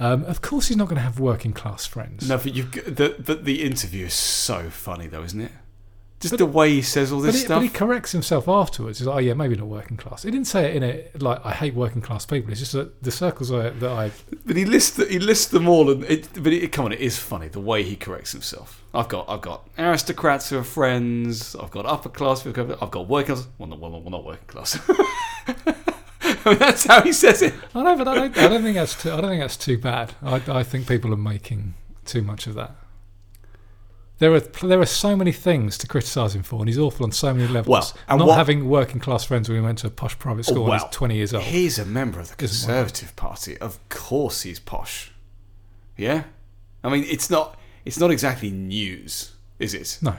Um, 0.00 0.24
of 0.24 0.40
course, 0.40 0.68
he's 0.68 0.76
not 0.76 0.88
going 0.88 0.96
to 0.96 1.02
have 1.02 1.20
working 1.20 1.52
class 1.52 1.86
friends. 1.86 2.28
No, 2.28 2.38
but 2.38 2.54
you 2.54 2.64
the 2.64 3.16
but 3.24 3.44
the 3.44 3.62
interview 3.62 4.06
is 4.06 4.14
so 4.14 4.68
funny 4.70 5.06
though, 5.06 5.22
isn't 5.22 5.40
it? 5.40 5.52
Just 6.30 6.38
the 6.38 6.46
way 6.46 6.70
he 6.70 6.82
says 6.82 7.12
all 7.12 7.20
But, 7.20 7.26
this 7.26 7.36
he, 7.36 7.40
stuff. 7.46 7.56
but 7.58 7.62
he 7.62 7.68
corrects 7.68 8.12
himself 8.12 8.48
afterwards. 8.48 8.98
He's 8.98 9.06
like, 9.06 9.16
"Oh 9.16 9.20
yeah, 9.20 9.34
maybe 9.34 9.56
not 9.56 9.66
working 9.68 9.96
class." 9.96 10.22
He 10.24 10.30
didn't 10.30 10.46
say 10.46 10.70
it 10.70 10.76
in 10.76 10.82
a 10.82 11.06
like, 11.18 11.44
"I 11.44 11.52
hate 11.52 11.74
working 11.74 12.02
class 12.02 12.26
people." 12.26 12.50
It's 12.50 12.60
just 12.60 12.72
that 12.72 13.02
the 13.02 13.10
circles 13.10 13.50
I, 13.52 13.70
that 13.70 13.90
I 13.90 14.10
But 14.44 14.56
he 14.56 14.64
lists 14.64 14.96
the, 14.96 15.06
he 15.06 15.18
lists 15.18 15.46
them 15.46 15.68
all, 15.68 15.90
and 15.90 16.04
it, 16.04 16.28
but 16.42 16.52
it, 16.52 16.72
come 16.72 16.84
on, 16.86 16.92
it 16.92 17.00
is 17.00 17.18
funny 17.18 17.48
the 17.48 17.60
way 17.60 17.82
he 17.82 17.96
corrects 17.96 18.32
himself. 18.32 18.82
I've 18.92 19.08
got 19.08 19.28
I've 19.28 19.40
got 19.40 19.68
aristocrats 19.78 20.50
who 20.50 20.58
are 20.58 20.64
friends. 20.64 21.54
I've 21.56 21.70
got 21.70 21.86
upper 21.86 22.08
class. 22.08 22.44
are- 22.46 22.50
I've 22.82 22.90
got 22.90 23.08
working 23.08 23.34
class. 23.34 23.48
Well, 23.58 23.68
not, 23.68 23.78
well, 23.80 23.90
well, 23.90 24.10
not 24.10 24.24
working 24.24 24.46
class. 24.46 24.78
I 26.46 26.50
mean, 26.50 26.58
that's 26.58 26.84
how 26.86 27.02
he 27.02 27.12
says 27.12 27.42
it. 27.42 27.54
I 27.74 27.82
know, 27.82 27.96
but 27.96 28.08
I 28.08 28.14
don't, 28.14 28.36
I 28.38 28.48
don't 28.48 28.62
think 28.62 28.76
that's 28.76 29.00
too, 29.00 29.12
I 29.12 29.20
don't 29.20 29.30
think 29.30 29.42
that's 29.42 29.56
too 29.56 29.78
bad. 29.78 30.12
I, 30.22 30.42
I 30.48 30.62
think 30.62 30.86
people 30.86 31.12
are 31.12 31.16
making 31.18 31.74
too 32.04 32.22
much 32.22 32.46
of 32.46 32.54
that. 32.54 32.74
There 34.24 34.32
are 34.32 34.40
there 34.40 34.80
are 34.80 34.86
so 34.86 35.14
many 35.14 35.32
things 35.32 35.76
to 35.76 35.86
criticise 35.86 36.34
him 36.34 36.42
for, 36.42 36.58
and 36.60 36.66
he's 36.66 36.78
awful 36.78 37.04
on 37.04 37.12
so 37.12 37.34
many 37.34 37.46
levels. 37.46 37.68
Well, 37.68 37.92
and 38.08 38.18
not 38.20 38.28
what- 38.28 38.36
having 38.38 38.70
working 38.70 38.98
class 38.98 39.22
friends 39.22 39.50
when 39.50 39.58
he 39.58 39.62
went 39.62 39.76
to 39.80 39.88
a 39.88 39.90
posh 39.90 40.18
private 40.18 40.44
school 40.46 40.62
when 40.62 40.70
well, 40.70 40.78
he's 40.86 40.96
twenty 40.96 41.16
years 41.16 41.34
old. 41.34 41.44
He's 41.44 41.78
a 41.78 41.84
member 41.84 42.20
of 42.20 42.30
the. 42.30 42.34
Conservative 42.36 43.14
Party. 43.16 43.58
Of 43.58 43.78
course, 43.90 44.40
he's 44.40 44.58
posh. 44.58 45.12
Yeah, 45.98 46.24
I 46.82 46.88
mean, 46.88 47.04
it's 47.06 47.28
not 47.28 47.58
it's 47.84 47.98
not 47.98 48.10
exactly 48.10 48.50
news, 48.50 49.32
is 49.58 49.74
it? 49.74 49.98
No, 50.00 50.16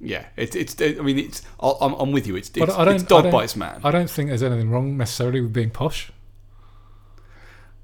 Yeah, 0.00 0.24
it, 0.34 0.56
it's. 0.56 0.74
I 0.82 1.00
mean, 1.00 1.20
it's. 1.20 1.42
I'm, 1.60 1.92
I'm 1.94 2.10
with 2.10 2.26
you. 2.26 2.34
It's. 2.34 2.50
It's, 2.52 2.74
I 2.74 2.84
don't- 2.84 2.96
it's 2.96 3.04
dog 3.04 3.20
I 3.20 3.22
don't- 3.22 3.32
bites 3.32 3.54
man. 3.54 3.80
I 3.84 3.92
don't 3.92 4.10
think 4.10 4.30
there's 4.30 4.42
anything 4.42 4.68
wrong 4.70 4.96
necessarily 4.96 5.40
with 5.42 5.52
being 5.52 5.70
posh. 5.70 6.10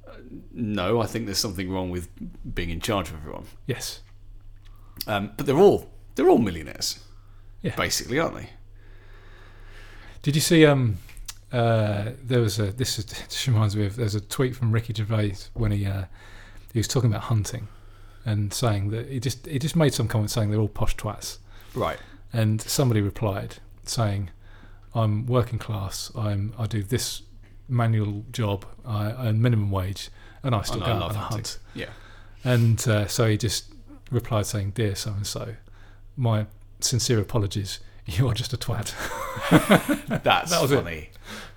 Uh, 0.09 0.15
no, 0.53 1.01
I 1.01 1.07
think 1.07 1.27
there's 1.27 1.39
something 1.39 1.71
wrong 1.71 1.91
with 1.91 2.09
being 2.57 2.71
in 2.71 2.81
charge 2.81 3.11
of 3.11 3.17
everyone. 3.19 3.45
Yes, 3.67 4.01
Um, 5.07 5.33
but 5.37 5.47
they're 5.47 5.59
all 5.59 5.91
they're 6.15 6.29
all 6.31 6.39
millionaires, 6.39 6.99
Yeah. 7.63 7.75
basically, 7.77 8.19
aren't 8.19 8.37
they? 8.37 8.51
Did 10.23 10.35
you 10.35 10.41
see? 10.41 10.65
Um, 10.65 10.99
uh, 11.53 12.11
there 12.23 12.41
was 12.41 12.59
a. 12.59 12.73
This 12.73 12.99
is, 12.99 13.05
this 13.29 13.47
reminds 13.49 13.77
me 13.77 13.87
of. 13.87 13.97
There's 13.97 14.15
a 14.15 14.21
tweet 14.21 14.57
from 14.57 14.73
Ricky 14.73 14.95
Gervais 14.95 15.35
when 15.55 15.73
he 15.73 15.87
uh, 15.87 16.05
he 16.73 16.79
was 16.79 16.89
talking 16.89 17.11
about 17.11 17.25
hunting, 17.25 17.69
and 18.25 18.53
saying 18.53 18.91
that 18.91 19.09
he 19.09 19.21
just 19.21 19.47
he 19.47 19.59
just 19.59 19.77
made 19.77 19.93
some 19.95 20.09
comment 20.09 20.31
saying 20.31 20.51
they're 20.51 20.61
all 20.61 20.69
posh 20.69 20.97
twats, 20.97 21.39
Right. 21.75 21.99
and 22.33 22.61
somebody 22.63 23.01
replied 23.01 23.57
saying, 23.85 24.31
"I'm 24.95 25.27
working 25.27 25.59
class. 25.59 26.11
I'm 26.17 26.55
I 26.59 26.67
do 26.67 26.83
this 26.83 27.23
manual 27.69 28.25
job. 28.33 28.65
I 28.87 29.13
earn 29.13 29.43
minimum 29.43 29.71
wage, 29.71 30.09
and 30.43 30.55
I 30.55 30.63
still 30.63 30.77
And 30.83 30.87
go 30.87 30.93
I 30.93 30.95
out 30.95 31.01
love 31.01 31.11
and 31.11 31.19
hunting. 31.19 31.37
hunt." 31.37 31.59
Yeah. 31.75 31.91
And 32.47 32.89
uh, 32.89 33.07
so 33.07 33.27
he 33.29 33.37
just 33.39 33.73
replied 34.11 34.47
saying, 34.47 34.71
"Dear 34.73 34.95
so 34.95 35.13
and 35.13 35.27
so, 35.27 35.55
my 36.17 36.47
sincere 36.81 37.21
apologies. 37.21 37.81
You 38.07 38.29
are 38.29 38.35
just 38.35 38.53
a 38.53 38.59
twat." 38.59 38.93
That's 40.23 40.51
That 40.51 40.61
was 40.63 40.71
it. 40.73 40.77
funny. 40.77 41.09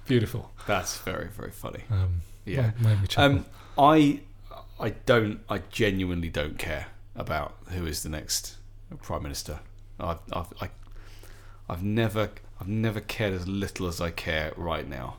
Beautiful. 0.06 0.52
That's 0.66 0.98
very 1.00 1.28
very 1.28 1.52
funny. 1.52 1.82
Um, 1.92 2.22
Yeah. 2.46 2.72
well, 2.82 2.96
made 2.96 3.02
me. 3.02 3.08
Um, 3.18 3.46
I 3.78 4.22
I 4.80 4.92
don't 5.06 5.42
I 5.50 5.60
genuinely 5.72 6.30
don't 6.30 6.58
care 6.58 6.88
about 7.16 7.56
who 7.72 7.86
is 7.86 8.02
the 8.04 8.10
next 8.10 8.56
prime 9.02 9.24
minister. 9.24 9.60
I've 10.00 10.20
I've 10.32 10.54
I, 10.62 10.70
I've 11.68 11.84
never 11.84 12.30
I've 12.62 12.70
never 12.70 13.02
cared 13.02 13.34
as 13.34 13.46
little 13.48 13.88
as 13.88 14.00
I 14.00 14.12
care 14.12 14.54
right 14.56 14.88
now. 14.88 15.18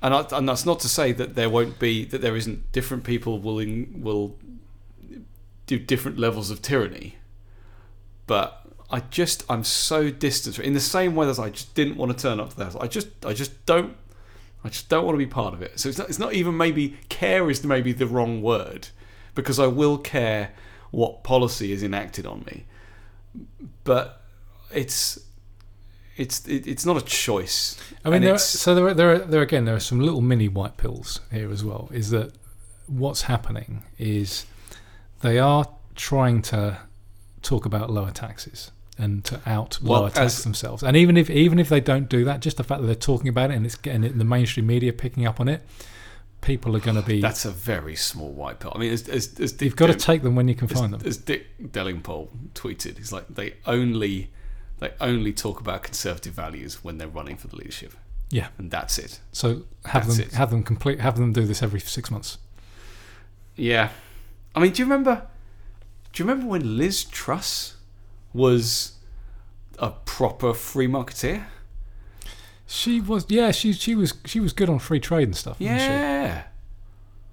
And 0.00 0.14
I, 0.14 0.24
and 0.32 0.48
that's 0.48 0.64
not 0.66 0.80
to 0.80 0.88
say 0.88 1.12
that 1.12 1.34
there 1.34 1.50
won't 1.50 1.78
be 1.78 2.04
that 2.06 2.22
there 2.22 2.34
isn't 2.34 2.72
different 2.72 3.04
people 3.04 3.38
willing 3.38 4.02
will 4.02 4.36
do 5.66 5.78
different 5.78 6.18
levels 6.18 6.50
of 6.50 6.60
tyranny. 6.62 7.16
But 8.26 8.66
I 8.90 9.00
just 9.00 9.44
I'm 9.48 9.64
so 9.64 10.10
distant 10.10 10.58
in 10.58 10.74
the 10.74 10.80
same 10.80 11.14
way 11.14 11.26
that 11.26 11.38
I 11.38 11.50
just 11.50 11.74
didn't 11.74 11.96
want 11.96 12.16
to 12.16 12.20
turn 12.20 12.40
up 12.40 12.50
to 12.50 12.56
the 12.56 12.64
house. 12.64 12.76
I 12.76 12.86
just 12.86 13.08
I 13.24 13.32
just 13.32 13.64
don't 13.66 13.96
I 14.64 14.68
just 14.68 14.88
don't 14.88 15.04
want 15.04 15.14
to 15.14 15.18
be 15.18 15.26
part 15.26 15.54
of 15.54 15.62
it. 15.62 15.80
So 15.80 15.88
it's 15.88 15.98
not, 15.98 16.08
it's 16.08 16.18
not 16.18 16.34
even 16.34 16.56
maybe 16.56 16.96
care 17.08 17.50
is 17.50 17.64
maybe 17.64 17.92
the 17.92 18.06
wrong 18.06 18.42
word 18.42 18.88
because 19.34 19.58
I 19.58 19.66
will 19.66 19.98
care 19.98 20.50
what 20.90 21.24
policy 21.24 21.72
is 21.72 21.82
enacted 21.82 22.26
on 22.26 22.44
me. 22.46 22.64
But 23.84 24.22
it's 24.70 25.18
it's 26.16 26.46
it, 26.46 26.66
it's 26.66 26.84
not 26.86 26.96
a 26.96 27.04
choice. 27.04 27.76
I 28.04 28.10
mean, 28.10 28.20
there, 28.22 28.34
it's- 28.34 28.44
so 28.44 28.74
there, 28.74 28.86
are, 28.88 28.94
there, 28.94 29.12
are, 29.14 29.18
there 29.18 29.42
again, 29.42 29.64
there 29.64 29.74
are 29.74 29.80
some 29.80 30.00
little 30.00 30.20
mini 30.20 30.46
white 30.48 30.76
pills 30.76 31.20
here 31.32 31.50
as 31.50 31.64
well. 31.64 31.88
Is 31.92 32.10
that 32.10 32.32
what's 32.86 33.22
happening? 33.22 33.82
Is 33.98 34.44
they 35.22 35.38
are 35.38 35.66
trying 35.96 36.42
to 36.42 36.78
talk 37.40 37.64
about 37.66 37.90
lower 37.90 38.10
taxes 38.10 38.70
and 38.98 39.24
to 39.24 39.40
out 39.46 39.78
Well, 39.82 40.02
lower 40.02 40.10
tax 40.10 40.42
themselves. 40.44 40.82
And 40.82 40.96
even 40.96 41.16
if 41.16 41.28
even 41.30 41.58
if 41.58 41.68
they 41.68 41.80
don't 41.80 42.08
do 42.08 42.24
that, 42.26 42.40
just 42.40 42.58
the 42.58 42.64
fact 42.64 42.80
that 42.82 42.86
they're 42.86 42.94
talking 42.94 43.28
about 43.28 43.50
it 43.50 43.54
and 43.54 43.64
it's 43.66 43.74
getting 43.74 44.04
it 44.04 44.12
in 44.12 44.18
the 44.18 44.24
mainstream 44.24 44.66
media 44.66 44.92
picking 44.92 45.26
up 45.26 45.40
on 45.40 45.48
it, 45.48 45.62
people 46.40 46.76
are 46.76 46.80
going 46.80 46.96
to 46.96 47.02
be. 47.02 47.20
that's 47.20 47.44
a 47.44 47.50
very 47.50 47.96
small 47.96 48.30
white 48.32 48.60
pill. 48.60 48.72
I 48.74 48.78
mean, 48.78 48.92
as, 48.92 49.08
as, 49.08 49.38
as 49.40 49.52
Dick 49.52 49.62
you've 49.66 49.76
got 49.76 49.86
to 49.88 49.94
take 49.94 50.22
them 50.22 50.34
when 50.36 50.46
you 50.48 50.54
can 50.54 50.68
find 50.68 50.92
them. 50.92 51.00
as 51.04 51.16
Dick 51.16 51.46
Delingpole 51.60 52.28
tweeted, 52.54 52.98
he's 52.98 53.12
like 53.12 53.26
they 53.28 53.54
only 53.66 54.30
they 54.78 54.92
only 55.00 55.32
talk 55.32 55.60
about 55.60 55.82
conservative 55.84 56.34
values 56.34 56.82
when 56.84 56.98
they're 56.98 57.08
running 57.08 57.36
for 57.36 57.46
the 57.48 57.56
leadership, 57.56 57.94
Yeah. 58.30 58.48
and 58.58 58.70
that's 58.70 58.98
it. 58.98 59.20
So 59.32 59.62
have 59.86 60.04
That's 60.06 60.16
them 60.18 60.26
it. 60.26 60.32
have 60.34 60.50
them 60.50 60.62
complete 60.62 61.00
have 61.00 61.16
them 61.16 61.32
do 61.32 61.46
this 61.46 61.62
every 61.62 61.80
six 61.80 62.10
months. 62.10 62.38
Yeah, 63.56 63.90
I 64.54 64.60
mean, 64.60 64.72
do 64.72 64.82
you 64.82 64.86
remember? 64.86 65.26
Do 66.12 66.22
you 66.22 66.28
remember 66.28 66.50
when 66.50 66.76
Liz 66.76 67.04
Truss 67.04 67.76
was 68.32 68.98
a 69.78 69.90
proper 69.90 70.52
free 70.54 70.86
marketeer? 70.86 71.44
She 72.66 73.00
was 73.00 73.26
yeah 73.28 73.50
she 73.50 73.72
she 73.74 73.94
was 73.94 74.14
she 74.24 74.40
was 74.40 74.52
good 74.52 74.68
on 74.70 74.78
free 74.78 75.00
trade 75.00 75.28
and 75.28 75.36
stuff. 75.36 75.60
wasn't 75.60 75.80
she? 75.80 75.86
Yeah, 75.86 76.44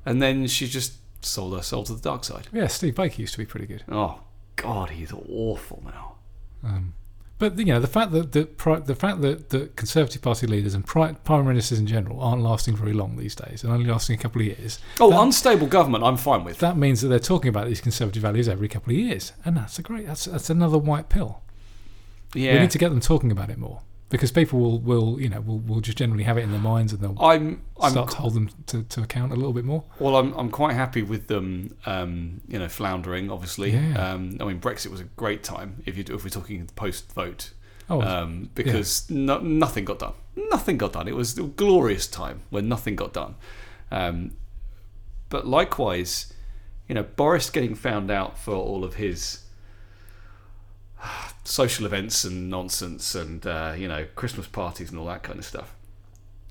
and 0.06 0.22
then 0.22 0.48
she 0.48 0.68
just 0.68 0.94
sold 1.22 1.56
her 1.56 1.64
soul 1.64 1.84
to 1.86 1.94
the 1.94 2.02
dark 2.02 2.24
side. 2.24 2.48
yeah. 2.52 2.68
Steve 2.68 2.96
Baker 2.96 3.22
used 3.22 3.34
to 3.34 3.40
be 3.40 3.46
pretty 3.46 3.66
good. 3.68 3.84
Oh 3.90 4.22
God, 4.58 4.90
he's 4.92 5.14
awful 5.14 5.82
now. 5.86 6.16
Um, 6.64 6.94
but 7.40 7.58
you 7.58 7.66
know 7.66 7.80
the 7.80 7.88
fact 7.88 8.12
that 8.12 8.32
the 8.34 8.48
the 8.86 8.96
fact 8.96 9.22
that 9.22 9.50
the 9.50 9.68
Conservative 9.76 10.22
Party 10.22 10.46
leaders 10.46 10.74
and 10.76 10.86
prime 10.86 11.18
ministers 11.46 11.80
in 11.80 11.88
general 11.88 12.20
aren't 12.22 12.44
lasting 12.44 12.76
very 12.76 12.94
long 12.94 13.18
these 13.18 13.34
days 13.34 13.64
and 13.64 13.74
only 13.74 13.90
lasting 13.90 14.16
a 14.16 14.22
couple 14.22 14.42
of 14.42 14.48
years. 14.48 14.78
Oh, 15.00 15.10
That- 15.10 15.22
unstable 15.22 15.68
government, 15.68 16.04
I'm 16.04 16.18
fine 16.18 16.44
with. 16.44 16.60
That 16.60 16.78
means 16.78 17.02
that 17.02 17.08
they're 17.08 17.18
talking 17.20 17.50
about 17.50 17.68
these 17.68 17.82
conservative 17.82 18.22
values 18.22 18.48
every 18.48 18.68
couple 18.68 18.94
of 18.94 19.00
years, 19.00 19.32
and 19.44 19.58
that's 19.58 19.80
a 19.80 19.82
great 19.82 20.06
that's 20.06 20.26
that's 20.26 20.50
another 20.50 20.78
white 20.78 21.10
pill. 21.10 21.42
Yeah, 22.36 22.54
We 22.54 22.60
need 22.60 22.72
to 22.72 22.78
get 22.78 22.90
them 22.90 23.00
talking 23.00 23.32
about 23.32 23.50
it 23.50 23.58
more 23.58 23.82
because 24.10 24.32
people 24.32 24.60
will 24.60 24.80
will 24.80 25.22
you 25.22 25.30
know 25.30 25.40
will, 25.42 25.60
will 25.60 25.82
just 25.82 25.98
generally 25.98 26.24
have 26.24 26.38
it 26.38 26.42
in 26.42 26.52
their 26.52 26.60
minds 26.60 26.92
and 26.94 27.02
they'll 27.02 27.22
I'm 27.22 27.62
I'm 27.80 27.92
start 27.92 28.12
to 28.12 28.18
hold 28.18 28.34
them 28.34 28.50
to, 28.68 28.84
to 28.84 29.02
account 29.04 29.32
a 29.32 29.36
little 29.36 29.54
bit 29.54 29.66
more. 29.66 29.84
Well, 30.00 30.16
I'm 30.18 30.34
I'm 30.34 30.50
quite 30.50 30.74
happy 30.74 31.02
with 31.04 31.28
them, 31.28 31.76
um, 31.86 32.42
you 32.48 32.58
know, 32.60 32.68
floundering. 32.68 33.30
Obviously, 33.32 33.72
Yeah. 33.72 34.12
um, 34.14 34.38
I 34.42 34.46
mean, 34.46 34.60
Brexit 34.60 34.88
was 34.92 35.00
a 35.00 35.06
great 35.16 35.44
time 35.44 35.84
if 35.86 35.98
you 35.98 36.04
if 36.08 36.24
we're 36.24 36.30
talking 36.30 36.68
post 36.76 37.12
vote, 37.14 37.52
Oh, 37.90 38.02
um, 38.02 38.50
because 38.56 39.10
no, 39.10 39.40
nothing 39.40 39.86
got 39.86 40.00
done. 40.00 40.14
Nothing 40.36 40.78
got 40.78 40.94
done. 40.94 41.08
It 41.08 41.16
was 41.16 41.38
a 41.38 41.44
glorious 41.44 42.08
time 42.08 42.42
when 42.50 42.68
nothing 42.70 42.96
got 42.96 43.14
done. 43.14 43.36
Um, 43.92 44.32
but 45.30 45.46
likewise, 45.46 46.32
you 46.88 46.96
know, 46.96 47.04
Boris 47.04 47.50
getting 47.50 47.76
found 47.76 48.10
out 48.10 48.38
for 48.38 48.54
all 48.56 48.84
of 48.84 48.96
his 48.96 49.44
social 51.50 51.86
events 51.86 52.24
and 52.24 52.50
nonsense, 52.50 53.16
and 53.16 53.46
uh, 53.46 53.74
you 53.78 53.88
know, 53.88 54.06
Christmas 54.16 54.48
parties 54.48 54.90
and 54.92 55.00
all 55.00 55.08
that 55.08 55.24
kind 55.24 55.40
of 55.40 55.46
stuff. 55.46 55.74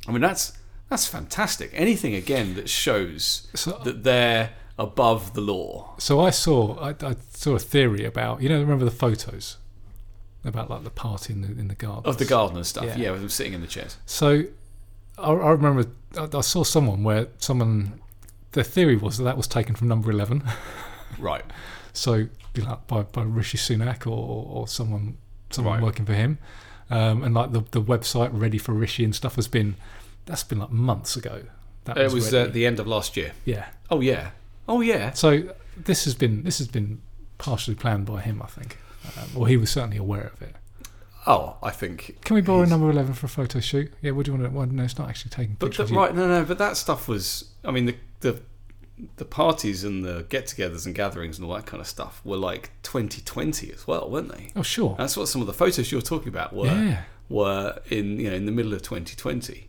I 0.06 0.12
mean, 0.12 0.20
that's 0.20 0.52
that's 0.88 1.06
fantastic. 1.06 1.70
Anything 1.72 2.14
again 2.14 2.54
that 2.54 2.68
shows 2.68 3.46
so, 3.54 3.80
that 3.84 4.04
they're 4.04 4.50
above 4.78 5.34
the 5.34 5.40
law. 5.40 5.94
so 5.98 6.20
I 6.20 6.30
saw 6.30 6.78
I, 6.78 6.90
I 7.02 7.16
saw 7.30 7.54
a 7.54 7.58
theory 7.58 8.04
about 8.04 8.40
you 8.42 8.48
know 8.48 8.60
remember 8.60 8.84
the 8.84 8.90
photos 8.92 9.56
about 10.44 10.70
like 10.70 10.84
the 10.84 10.90
party 10.90 11.32
in 11.32 11.42
the 11.42 11.48
in 11.48 11.66
the 11.68 11.74
garden 11.74 12.08
Of 12.08 12.18
the 12.18 12.24
gardener 12.24 12.62
stuff, 12.64 12.84
Yeah. 12.84 12.96
yeah, 12.96 13.10
with 13.10 13.20
them 13.20 13.28
sitting 13.28 13.54
in 13.54 13.60
the 13.60 13.66
chairs. 13.66 13.96
So 14.06 14.44
I, 15.18 15.30
I 15.32 15.50
remember 15.50 15.90
I, 16.16 16.28
I 16.32 16.40
saw 16.42 16.62
someone 16.62 17.02
where 17.02 17.26
someone 17.38 18.00
the 18.52 18.62
theory 18.64 18.96
was 18.96 19.18
that 19.18 19.24
that 19.24 19.36
was 19.36 19.46
taken 19.48 19.74
from 19.74 19.88
number 19.88 20.10
eleven. 20.10 20.42
Right. 21.18 21.44
so 21.92 22.28
you 22.58 22.66
know, 22.66 22.78
by 22.86 23.02
by 23.02 23.22
Rishi 23.22 23.58
Sunak 23.58 24.06
or, 24.06 24.46
or 24.56 24.68
someone 24.68 25.16
someone 25.50 25.74
Right. 25.74 25.82
working 25.82 26.04
for 26.06 26.14
him, 26.14 26.38
um, 26.90 27.22
and 27.24 27.34
like 27.34 27.52
the 27.52 27.62
the 27.70 27.82
website 27.82 28.30
ready 28.32 28.58
for 28.58 28.72
Rishi 28.72 29.04
and 29.04 29.14
stuff 29.14 29.36
has 29.36 29.48
been 29.48 29.76
that's 30.26 30.44
been 30.44 30.58
like 30.58 30.70
months 30.70 31.16
ago. 31.16 31.42
That 31.84 31.96
It 31.96 32.12
was 32.12 32.34
uh, 32.34 32.38
ready. 32.38 32.50
the 32.52 32.66
end 32.66 32.78
of 32.80 32.86
last 32.86 33.16
year. 33.16 33.32
yeah. 33.44 33.66
Oh 33.90 34.00
yeah. 34.00 34.30
Oh 34.68 34.80
yeah. 34.82 35.12
So 35.12 35.54
this 35.76 36.04
has 36.04 36.14
been 36.14 36.42
this 36.42 36.58
has 36.58 36.68
been 36.68 37.00
partially 37.38 37.74
planned 37.76 38.04
by 38.06 38.20
him, 38.20 38.42
I 38.42 38.46
think, 38.46 38.76
um, 39.16 39.28
or 39.36 39.48
he 39.48 39.56
was 39.56 39.70
certainly 39.70 39.96
aware 39.96 40.30
of 40.34 40.42
it. 40.42 40.54
Oh, 41.26 41.56
I 41.62 41.70
think. 41.70 42.16
Can 42.24 42.34
we 42.36 42.40
borrow 42.40 42.58
he's- 42.60 42.70
number 42.70 42.90
eleven 42.90 43.14
for 43.14 43.26
a 43.26 43.28
photo 43.28 43.60
shoot? 43.60 43.92
Yeah, 44.02 44.12
what 44.12 44.24
do 44.26 44.32
you 44.32 44.38
want 44.38 44.50
to? 44.50 44.56
Well, 44.58 44.66
no, 44.66 44.82
it's 44.84 44.98
not 44.98 45.08
actually 45.08 45.30
taking 45.30 45.56
But 45.58 45.66
the, 45.66 45.70
pictures. 45.82 45.92
Right, 45.92 46.14
no, 46.14 46.26
no. 46.26 46.44
But 46.44 46.58
that 46.58 46.76
stuff 46.76 47.06
was. 47.08 47.44
I 47.64 47.70
mean, 47.70 47.86
the 47.86 47.96
the 48.20 48.40
the 49.16 49.24
parties 49.24 49.84
and 49.84 50.04
the 50.04 50.24
get-togethers 50.28 50.86
and 50.86 50.94
gatherings 50.94 51.38
and 51.38 51.46
all 51.46 51.54
that 51.54 51.66
kind 51.66 51.80
of 51.80 51.86
stuff 51.86 52.20
were 52.24 52.36
like 52.36 52.70
2020 52.82 53.72
as 53.72 53.86
well, 53.86 54.10
weren't 54.10 54.30
they? 54.30 54.48
Oh, 54.56 54.62
sure. 54.62 54.94
That's 54.98 55.16
what 55.16 55.28
some 55.28 55.40
of 55.40 55.46
the 55.46 55.52
photos 55.52 55.92
you're 55.92 56.00
talking 56.02 56.28
about 56.28 56.52
were. 56.52 56.66
yeah. 56.66 57.02
Were 57.30 57.78
in 57.90 58.18
you 58.18 58.30
know 58.30 58.36
in 58.36 58.46
the 58.46 58.52
middle 58.52 58.72
of 58.72 58.80
2020. 58.82 59.68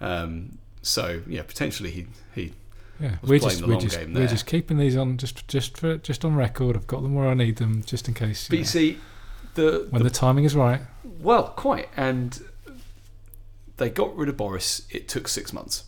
Um, 0.00 0.58
so 0.82 1.22
yeah, 1.26 1.42
potentially 1.42 1.90
he 1.90 2.06
he 2.34 2.52
Yeah, 3.00 3.16
was 3.22 3.30
we're 3.30 3.38
playing 3.38 3.40
just 3.40 3.60
the 3.60 3.66
we're 3.66 3.72
long 3.72 3.80
just 3.80 3.98
we're 4.08 4.26
just 4.26 4.46
keeping 4.46 4.76
these 4.76 4.94
on 4.96 5.16
just 5.16 5.48
just 5.48 5.78
for 5.78 5.96
just 5.96 6.22
on 6.24 6.34
record. 6.36 6.76
I've 6.76 6.86
got 6.86 7.02
them 7.02 7.14
where 7.14 7.26
I 7.28 7.32
need 7.34 7.56
them, 7.56 7.82
just 7.82 8.08
in 8.08 8.14
case. 8.14 8.44
you 8.44 8.50
But 8.50 8.56
you 8.58 8.64
know, 8.64 8.68
see, 8.68 8.98
the, 9.54 9.86
when 9.88 10.02
the 10.02 10.10
the 10.10 10.14
timing 10.14 10.44
is 10.44 10.54
right. 10.54 10.82
Well, 11.20 11.48
quite. 11.56 11.88
And 11.96 12.38
they 13.78 13.88
got 13.88 14.14
rid 14.16 14.28
of 14.28 14.36
Boris. 14.36 14.82
It 14.90 15.08
took 15.08 15.28
six 15.28 15.52
months. 15.52 15.84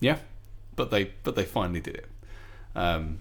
Yeah, 0.00 0.18
but 0.78 0.90
they 0.90 1.10
but 1.24 1.34
they 1.34 1.44
finally 1.44 1.80
did 1.80 1.96
it. 1.96 2.06
Um, 2.74 3.20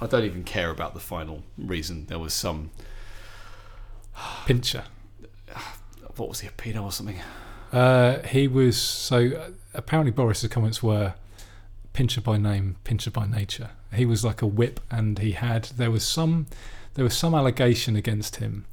I 0.00 0.06
don't 0.06 0.24
even 0.24 0.44
care 0.44 0.68
about 0.68 0.92
the 0.92 1.00
final 1.00 1.44
reason. 1.56 2.06
There 2.06 2.18
was 2.18 2.34
some 2.34 2.70
Pincher. 4.46 4.84
what 6.16 6.28
was 6.28 6.40
he 6.40 6.48
a 6.48 6.50
pedo 6.50 6.82
or 6.82 6.92
something? 6.92 7.20
Uh, 7.72 8.18
he 8.26 8.48
was 8.48 8.76
so 8.76 9.28
uh, 9.28 9.50
apparently 9.72 10.10
Boris's 10.10 10.50
comments 10.50 10.82
were 10.82 11.14
Pincher 11.92 12.20
by 12.20 12.36
name, 12.36 12.76
Pincher 12.84 13.12
by 13.12 13.26
nature. 13.26 13.70
He 13.94 14.04
was 14.04 14.24
like 14.24 14.42
a 14.42 14.46
whip, 14.46 14.80
and 14.90 15.20
he 15.20 15.32
had 15.32 15.64
there 15.76 15.90
was 15.90 16.04
some 16.04 16.46
there 16.94 17.04
was 17.04 17.16
some 17.16 17.34
allegation 17.34 17.94
against 17.94 18.36
him 18.36 18.66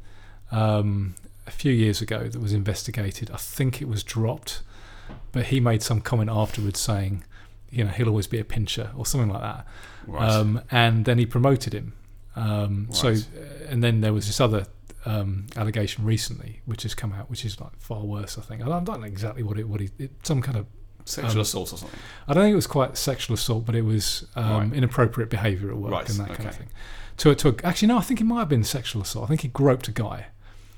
um, 0.52 1.14
a 1.46 1.52
few 1.52 1.72
years 1.72 2.02
ago 2.02 2.28
that 2.28 2.42
was 2.42 2.54
investigated. 2.54 3.30
I 3.30 3.38
think 3.38 3.84
it 3.84 3.88
was 3.88 4.04
dropped, 4.04 4.64
but 5.32 5.46
he 5.46 5.60
made 5.60 5.84
some 5.84 6.02
comment 6.02 6.32
afterwards 6.32 6.80
saying, 6.80 7.24
you 7.70 7.84
know, 7.84 7.92
he'll 7.92 8.10
always 8.10 8.28
be 8.28 8.40
a 8.40 8.46
pincher 8.46 8.92
or 8.96 9.06
something 9.06 9.30
like 9.30 9.42
that. 9.42 9.68
Right. 10.08 10.30
Um, 10.30 10.62
and 10.72 11.06
then 11.06 11.18
he 11.18 11.26
promoted 11.26 11.74
him. 11.74 11.94
Um, 12.36 12.88
So, 12.92 13.10
Right. 13.10 13.28
uh, 13.38 13.66
and 13.70 13.84
then 13.84 14.02
there 14.02 14.14
was 14.14 14.28
this 14.28 14.40
other 14.40 14.68
um, 15.06 15.46
allegation 15.56 16.04
recently, 16.04 16.62
which 16.66 16.84
has 16.84 16.96
come 16.96 17.14
out, 17.14 17.30
which 17.30 17.46
is 17.46 17.60
like 17.62 17.72
far 17.80 18.02
worse. 18.04 18.38
I 18.38 18.42
think 18.42 18.62
I 18.62 18.66
don't, 18.66 18.86
know 18.86 19.04
exactly 19.06 19.44
what 19.44 19.60
it, 19.60 19.68
what 19.70 19.80
he, 19.80 19.90
it, 20.00 20.12
some 20.24 20.42
kind 20.42 20.58
of. 20.58 20.66
Sexual 21.08 21.34
um, 21.34 21.40
assault 21.42 21.72
or 21.74 21.78
something. 21.78 22.00
I 22.28 22.34
don't 22.34 22.44
think 22.46 22.54
it 22.54 22.56
was 22.56 22.66
quite 22.66 22.98
sexual 22.98 23.36
assault, 23.36 23.64
but 23.68 23.76
it 23.76 23.84
was 23.84 24.26
um, 24.36 24.52
Right. 24.70 24.74
inappropriate 24.74 25.30
behaviour 25.30 25.70
at 25.70 25.78
work 25.78 25.92
Right, 25.92 26.10
and 26.10 26.20
that 26.20 26.30
kind 26.34 26.50
of 26.50 26.56
thing. 26.56 26.68
To, 27.18 27.36
to 27.36 27.50
a, 27.50 27.56
actually, 27.64 27.90
no, 27.90 28.00
I 28.00 28.02
think 28.02 28.20
it 28.20 28.24
might 28.24 28.40
have 28.40 28.50
been 28.50 28.64
sexual 28.64 29.04
assault. 29.04 29.26
I 29.26 29.28
think 29.28 29.42
he 29.42 29.48
groped 29.50 29.88
a 29.88 29.92
guy, 29.92 30.26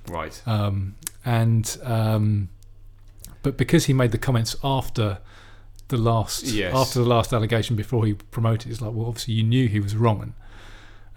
Right. 0.09 0.41
um, 0.45 0.95
and 1.23 1.77
um, 1.83 2.49
but 3.41 3.55
because 3.57 3.85
he 3.85 3.93
made 3.93 4.11
the 4.11 4.17
comments 4.17 4.55
after 4.63 5.19
the 5.89 5.97
last 5.97 6.43
Yes. 6.43 6.73
after 6.75 6.99
the 6.99 7.05
last 7.05 7.33
allegation 7.33 7.75
before 7.75 8.05
he 8.05 8.13
promoted, 8.13 8.71
it's 8.71 8.81
like, 8.81 8.93
well, 8.93 9.07
obviously 9.07 9.35
you 9.35 9.43
knew 9.43 9.67
he 9.67 9.79
was 9.79 9.95
wrong, 9.95 10.21
and, 10.21 10.33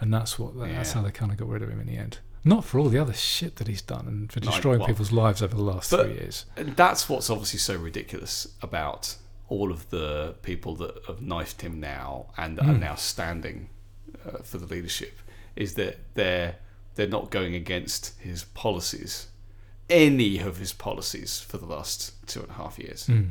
and 0.01 0.13
that's 0.15 0.39
what 0.39 0.59
that's 0.59 0.91
Yeah. 0.91 0.95
how 0.95 1.03
they 1.03 1.11
kind 1.11 1.33
of 1.33 1.39
got 1.39 1.49
rid 1.49 1.63
of 1.63 1.69
him 1.71 1.81
in 1.81 1.87
the 1.87 1.97
end. 1.97 2.19
Not 2.43 2.65
for 2.65 2.79
all 2.79 2.89
the 2.89 2.99
other 2.99 3.13
shit 3.13 3.57
that 3.57 3.69
he's 3.69 3.83
done 3.83 4.07
and 4.07 4.33
for 4.33 4.41
destroying 4.41 4.79
well, 4.79 4.89
people's 4.89 5.13
lives 5.13 5.43
over 5.43 5.55
the 5.55 5.63
last 5.63 5.91
but- 5.91 6.07
three 6.07 6.15
years. 6.15 6.47
And 6.57 6.75
that's 6.75 7.09
what's 7.09 7.29
obviously 7.29 7.59
so 7.59 7.77
ridiculous 7.77 8.49
about 8.63 9.17
all 9.49 9.71
of 9.71 9.91
the 9.91 10.37
people 10.43 10.75
that 10.77 10.95
have 11.07 11.21
knifed 11.21 11.61
him 11.63 11.81
now 11.81 12.27
and 12.39 12.59
are 12.61 12.65
Mm. 12.77 12.79
now 12.81 12.95
standing 12.95 13.69
uh, 14.27 14.39
for 14.43 14.59
the 14.59 14.67
leadership 14.67 15.19
is 15.57 15.75
that 15.75 15.99
they're 16.15 16.57
they're 16.95 17.07
not 17.09 17.31
going 17.31 17.55
against 17.55 18.13
his 18.21 18.45
policies, 18.45 19.29
any 19.89 20.39
of 20.39 20.59
his 20.59 20.73
policies 20.73 21.41
for 21.41 21.57
the 21.59 21.67
last 21.67 22.13
two 22.27 22.41
and 22.41 22.51
a 22.51 22.55
half 22.55 22.79
years. 22.79 23.07
Mm. 23.07 23.31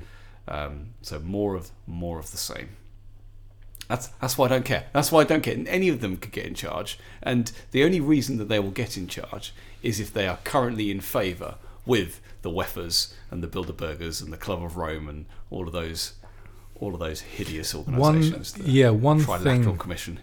Um, 0.49 0.89
so 1.01 1.19
more 1.19 1.55
of 1.55 1.69
more 1.87 2.19
of 2.19 2.31
the 2.31 2.37
same. 2.37 2.69
That's 3.87 4.07
that's 4.19 4.37
why 4.37 4.45
I 4.45 4.49
don't 4.49 4.65
care. 4.65 4.87
That's 4.93 5.11
why 5.11 5.21
I 5.21 5.23
don't 5.23 5.41
care. 5.41 5.55
Any 5.67 5.89
of 5.89 6.01
them 6.01 6.17
could 6.17 6.31
get 6.31 6.45
in 6.45 6.53
charge, 6.55 6.99
and 7.23 7.51
the 7.71 7.83
only 7.83 7.99
reason 8.01 8.37
that 8.37 8.49
they 8.49 8.59
will 8.59 8.71
get 8.71 8.97
in 8.97 9.07
charge 9.07 9.53
is 9.81 9.99
if 9.99 10.11
they 10.13 10.27
are 10.27 10.39
currently 10.43 10.91
in 10.91 10.99
favour 11.01 11.55
with 11.85 12.19
the 12.41 12.49
Weffers 12.49 13.13
and 13.31 13.41
the 13.43 13.47
Bilderbergers 13.47 14.21
and 14.21 14.31
the 14.33 14.37
Club 14.37 14.63
of 14.63 14.75
Rome 14.77 15.07
and 15.07 15.25
all 15.49 15.67
of 15.67 15.73
those, 15.73 16.13
all 16.79 16.93
of 16.93 16.99
those 16.99 17.21
hideous 17.21 17.73
One, 17.73 17.99
organisations. 17.99 18.53
the 18.53 18.69
yeah, 18.69 18.89
one 18.89 19.21
Trilateral 19.21 19.43
thing 19.63 19.77
Commission. 19.77 20.19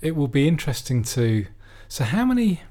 it 0.00 0.16
will 0.16 0.28
be 0.28 0.48
interesting 0.48 1.02
to. 1.04 1.46
So 1.88 2.04
how 2.04 2.24
many? 2.24 2.62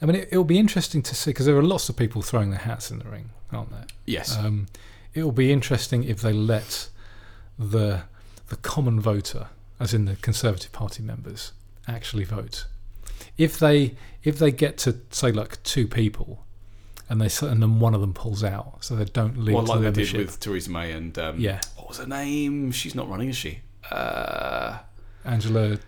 I 0.00 0.06
mean, 0.06 0.16
it, 0.16 0.28
it'll 0.32 0.44
be 0.44 0.58
interesting 0.58 1.02
to 1.02 1.14
see 1.14 1.30
because 1.30 1.46
there 1.46 1.56
are 1.56 1.62
lots 1.62 1.88
of 1.88 1.96
people 1.96 2.22
throwing 2.22 2.50
their 2.50 2.60
hats 2.60 2.90
in 2.90 2.98
the 2.98 3.08
ring, 3.08 3.30
aren't 3.52 3.70
there? 3.70 3.86
Yes. 4.04 4.36
Um, 4.36 4.66
it 5.16 5.24
will 5.24 5.32
be 5.32 5.50
interesting 5.50 6.04
if 6.04 6.20
they 6.20 6.32
let 6.32 6.88
the 7.58 8.02
the 8.48 8.56
common 8.56 9.00
voter, 9.00 9.48
as 9.80 9.92
in 9.94 10.04
the 10.04 10.16
Conservative 10.16 10.70
Party 10.72 11.02
members, 11.02 11.52
actually 11.88 12.24
vote. 12.24 12.66
If 13.38 13.58
they 13.58 13.96
if 14.22 14.38
they 14.38 14.50
get 14.50 14.76
to 14.78 14.98
say 15.10 15.32
like 15.32 15.62
two 15.62 15.88
people, 15.88 16.44
and 17.08 17.20
they 17.20 17.30
and 17.46 17.62
then 17.62 17.80
one 17.80 17.94
of 17.94 18.00
them 18.00 18.12
pulls 18.12 18.44
out, 18.44 18.84
so 18.84 18.94
they 18.94 19.06
don't 19.06 19.38
leave 19.38 19.54
well, 19.54 19.64
like 19.64 19.80
the 19.80 19.90
they 19.90 20.04
did 20.04 20.12
with 20.16 20.38
Theresa 20.38 20.70
May 20.70 20.92
and 20.92 21.18
um, 21.18 21.40
yeah, 21.40 21.60
what 21.76 21.88
was 21.88 21.98
her 21.98 22.06
name? 22.06 22.70
She's 22.70 22.94
not 22.94 23.08
running, 23.08 23.30
is 23.30 23.36
she? 23.36 23.60
Uh, 23.90 24.78
Angela. 25.24 25.78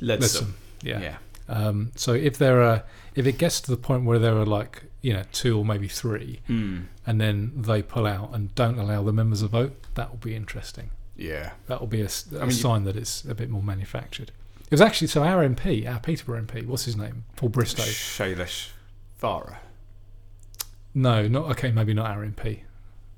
Leadsom. 0.00 0.52
Yeah. 0.82 1.00
Yeah. 1.00 1.16
Um, 1.48 1.92
so 1.94 2.12
if 2.12 2.38
there 2.38 2.62
are 2.62 2.84
if 3.14 3.26
it 3.26 3.38
gets 3.38 3.60
to 3.62 3.70
the 3.70 3.76
point 3.76 4.04
where 4.04 4.18
there 4.18 4.36
are 4.36 4.46
like 4.46 4.84
you 5.00 5.12
know 5.12 5.22
two 5.32 5.56
or 5.58 5.64
maybe 5.64 5.88
three, 5.88 6.40
Mm. 6.48 6.86
and 7.06 7.20
then 7.20 7.52
they 7.56 7.82
pull 7.82 8.06
out 8.06 8.34
and 8.34 8.54
don't 8.54 8.78
allow 8.78 9.02
the 9.02 9.12
members 9.12 9.40
to 9.42 9.48
vote, 9.48 9.74
that 9.94 10.10
will 10.10 10.18
be 10.18 10.34
interesting. 10.34 10.90
Yeah. 11.16 11.52
That 11.66 11.80
will 11.80 11.86
be 11.88 12.00
a, 12.02 12.06
a 12.06 12.36
I 12.36 12.40
mean, 12.40 12.46
you- 12.46 12.52
sign 12.52 12.84
that 12.84 12.96
it's 12.96 13.24
a 13.24 13.34
bit 13.34 13.50
more 13.50 13.62
manufactured. 13.62 14.30
It 14.64 14.70
was 14.72 14.80
actually 14.80 15.06
so 15.08 15.24
our 15.24 15.42
MP, 15.48 15.86
our 15.90 15.98
Peterborough 15.98 16.42
MP, 16.42 16.66
what's 16.66 16.84
his 16.84 16.96
name? 16.96 17.24
Paul 17.36 17.48
Bristow. 17.48 17.82
Shailesh 17.82 18.70
Vara. 19.18 19.60
No, 20.94 21.28
not 21.28 21.50
okay. 21.52 21.70
Maybe 21.70 21.94
not 21.94 22.06
our 22.06 22.24
MP. 22.24 22.60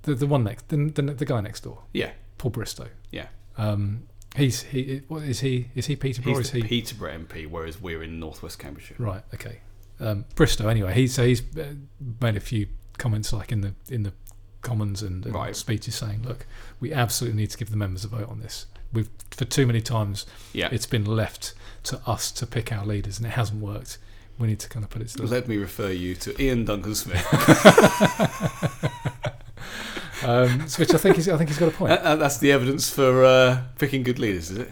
The 0.03 0.15
the 0.15 0.27
one 0.27 0.45
next, 0.45 0.69
the 0.69 0.77
the, 0.77 1.03
the 1.03 1.25
guy 1.25 1.41
next 1.41 1.61
door, 1.65 1.83
Yeah. 1.93 2.13
Paul 2.39 2.51
Bristow. 2.53 2.89
Yeah. 3.11 3.27
Um, 3.59 4.05
he's 4.37 4.63
he. 4.63 5.03
What 5.09 5.23
is 5.23 5.41
he? 5.41 5.69
Is 5.75 5.87
he 5.87 5.97
Peterborough? 5.97 6.35
or 6.35 6.39
He's 6.39 6.47
is 6.47 6.53
the 6.53 6.63
he 6.63 6.69
Peterborough 6.83 7.19
MP, 7.19 7.47
whereas 7.49 7.81
we're 7.81 8.03
in 8.03 8.19
northwest 8.21 8.59
Cambridgeshire. 8.59 8.97
right? 8.99 9.23
Okay. 9.35 9.61
Um, 10.01 10.25
Bristow. 10.35 10.69
Anyway, 10.69 10.93
he's 10.95 11.15
so 11.15 11.25
he's 11.27 11.43
uh, 11.57 11.75
made 12.21 12.37
a 12.37 12.41
few 12.41 12.67
comments 12.99 13.33
like 13.33 13.53
in 13.53 13.61
the 13.61 13.75
in 13.91 14.03
the 14.03 14.13
Commons 14.63 15.03
and, 15.03 15.25
and 15.27 15.35
Right. 15.35 15.55
speeches 15.57 15.95
saying, 15.95 16.23
look, 16.23 16.47
we 16.81 16.93
absolutely 16.93 17.41
need 17.41 17.51
to 17.51 17.59
give 17.59 17.71
the 17.71 17.77
members 17.77 18.05
a 18.05 18.09
vote 18.09 18.29
on 18.29 18.41
this. 18.41 18.67
We've 18.93 19.09
for 19.31 19.45
too 19.45 19.67
many 19.67 19.81
times 19.81 20.27
Yeah. 20.53 20.69
it's 20.73 20.87
been 20.87 21.05
left 21.05 21.55
to 21.85 22.01
us 22.07 22.31
to 22.33 22.47
pick 22.47 22.73
our 22.73 22.85
leaders, 22.85 23.19
and 23.19 23.27
it 23.27 23.31
hasn't 23.31 23.61
worked. 23.63 23.99
We 24.39 24.49
need 24.49 24.59
to 24.61 24.69
kind 24.71 24.85
of 24.85 24.91
put 24.91 25.03
it 25.03 25.19
Let 25.21 25.49
me 25.49 25.59
refer 25.59 25.91
you 25.91 26.15
to 26.17 26.35
Iain 26.43 26.65
Duncan 26.65 26.95
Smith. 26.95 27.27
um, 30.23 30.67
so 30.69 30.81
which 30.81 30.95
I 30.95 30.99
think 30.99 31.17
he's 31.17 31.29
I 31.29 31.37
think 31.37 31.51
he's 31.51 31.59
got 31.59 31.69
a 31.69 31.73
point. 31.77 31.93
Uh, 31.93 32.17
That's 32.17 32.39
the 32.39 32.53
evidence 32.53 32.91
for 32.91 33.25
uh, 33.25 33.63
picking 33.79 34.03
good 34.03 34.19
leaders, 34.19 34.51
is 34.51 34.59
it? 34.59 34.71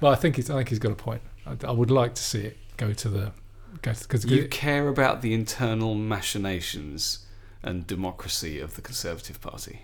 Well, 0.00 0.12
I 0.12 0.16
think 0.16 0.36
he's 0.36 0.50
I 0.50 0.56
think 0.56 0.68
he's 0.68 0.78
got 0.78 0.92
a 0.92 0.96
point. 0.96 1.22
I, 1.46 1.56
I 1.66 1.70
would 1.72 1.90
like 1.90 2.14
to 2.14 2.22
see 2.22 2.40
it 2.42 2.58
go 2.76 2.92
to 2.92 3.08
the 3.08 3.32
go 3.82 3.92
because 3.92 4.24
You 4.24 4.48
care 4.48 4.88
about 4.88 5.22
the 5.22 5.34
internal 5.34 5.94
machinations 5.94 7.26
and 7.62 7.86
democracy 7.86 8.58
of 8.60 8.74
the 8.76 8.82
Conservative 8.82 9.40
Party. 9.40 9.82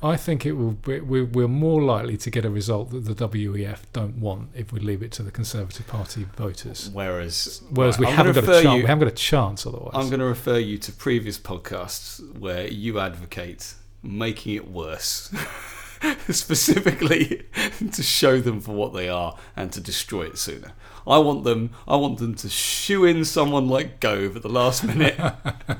I 0.00 0.16
think 0.16 0.46
it 0.46 0.52
will. 0.52 0.72
Be, 0.72 1.00
we're, 1.00 1.24
we're 1.24 1.48
more 1.48 1.82
likely 1.82 2.16
to 2.18 2.30
get 2.30 2.44
a 2.44 2.50
result 2.50 2.90
that 2.90 3.00
the 3.04 3.14
WEF 3.28 3.80
don't 3.92 4.18
want 4.20 4.50
if 4.54 4.72
we 4.72 4.78
leave 4.78 5.02
it 5.02 5.10
to 5.12 5.24
the 5.24 5.32
Conservative 5.32 5.88
Party 5.88 6.24
voters. 6.36 6.88
Whereas, 6.92 7.62
Whereas 7.70 7.98
we 7.98 8.06
I'm 8.06 8.12
haven't 8.14 8.34
got 8.36 8.44
a 8.44 8.46
chance. 8.46 8.64
you- 8.64 8.82
We 8.82 8.88
haven't 8.88 9.00
got 9.08 9.12
a 9.12 9.16
chance 9.16 9.66
otherwise. 9.66 9.90
I'm 9.94 10.08
going 10.08 10.20
to 10.20 10.26
refer 10.26 10.58
you 10.58 10.78
to 10.78 10.92
previous 10.92 11.36
podcasts 11.36 12.20
where 12.38 12.68
you 12.68 13.00
advocate 13.00 13.74
making 14.00 14.54
it 14.54 14.70
worse, 14.70 15.34
specifically 16.30 17.42
to 17.92 18.02
show 18.02 18.40
them 18.40 18.60
for 18.60 18.72
what 18.72 18.92
they 18.92 19.08
are 19.08 19.36
and 19.56 19.72
to 19.72 19.80
destroy 19.80 20.22
it 20.26 20.38
sooner. 20.38 20.72
I 21.06 21.18
want 21.18 21.44
them. 21.44 21.70
I 21.86 21.96
want 21.96 22.18
them 22.18 22.34
to 22.36 22.48
shoe 22.48 23.04
in 23.04 23.24
someone 23.24 23.68
like 23.68 23.98
Gove 24.00 24.36
at 24.36 24.42
the 24.42 24.48
last 24.50 24.84
minute, 24.84 25.18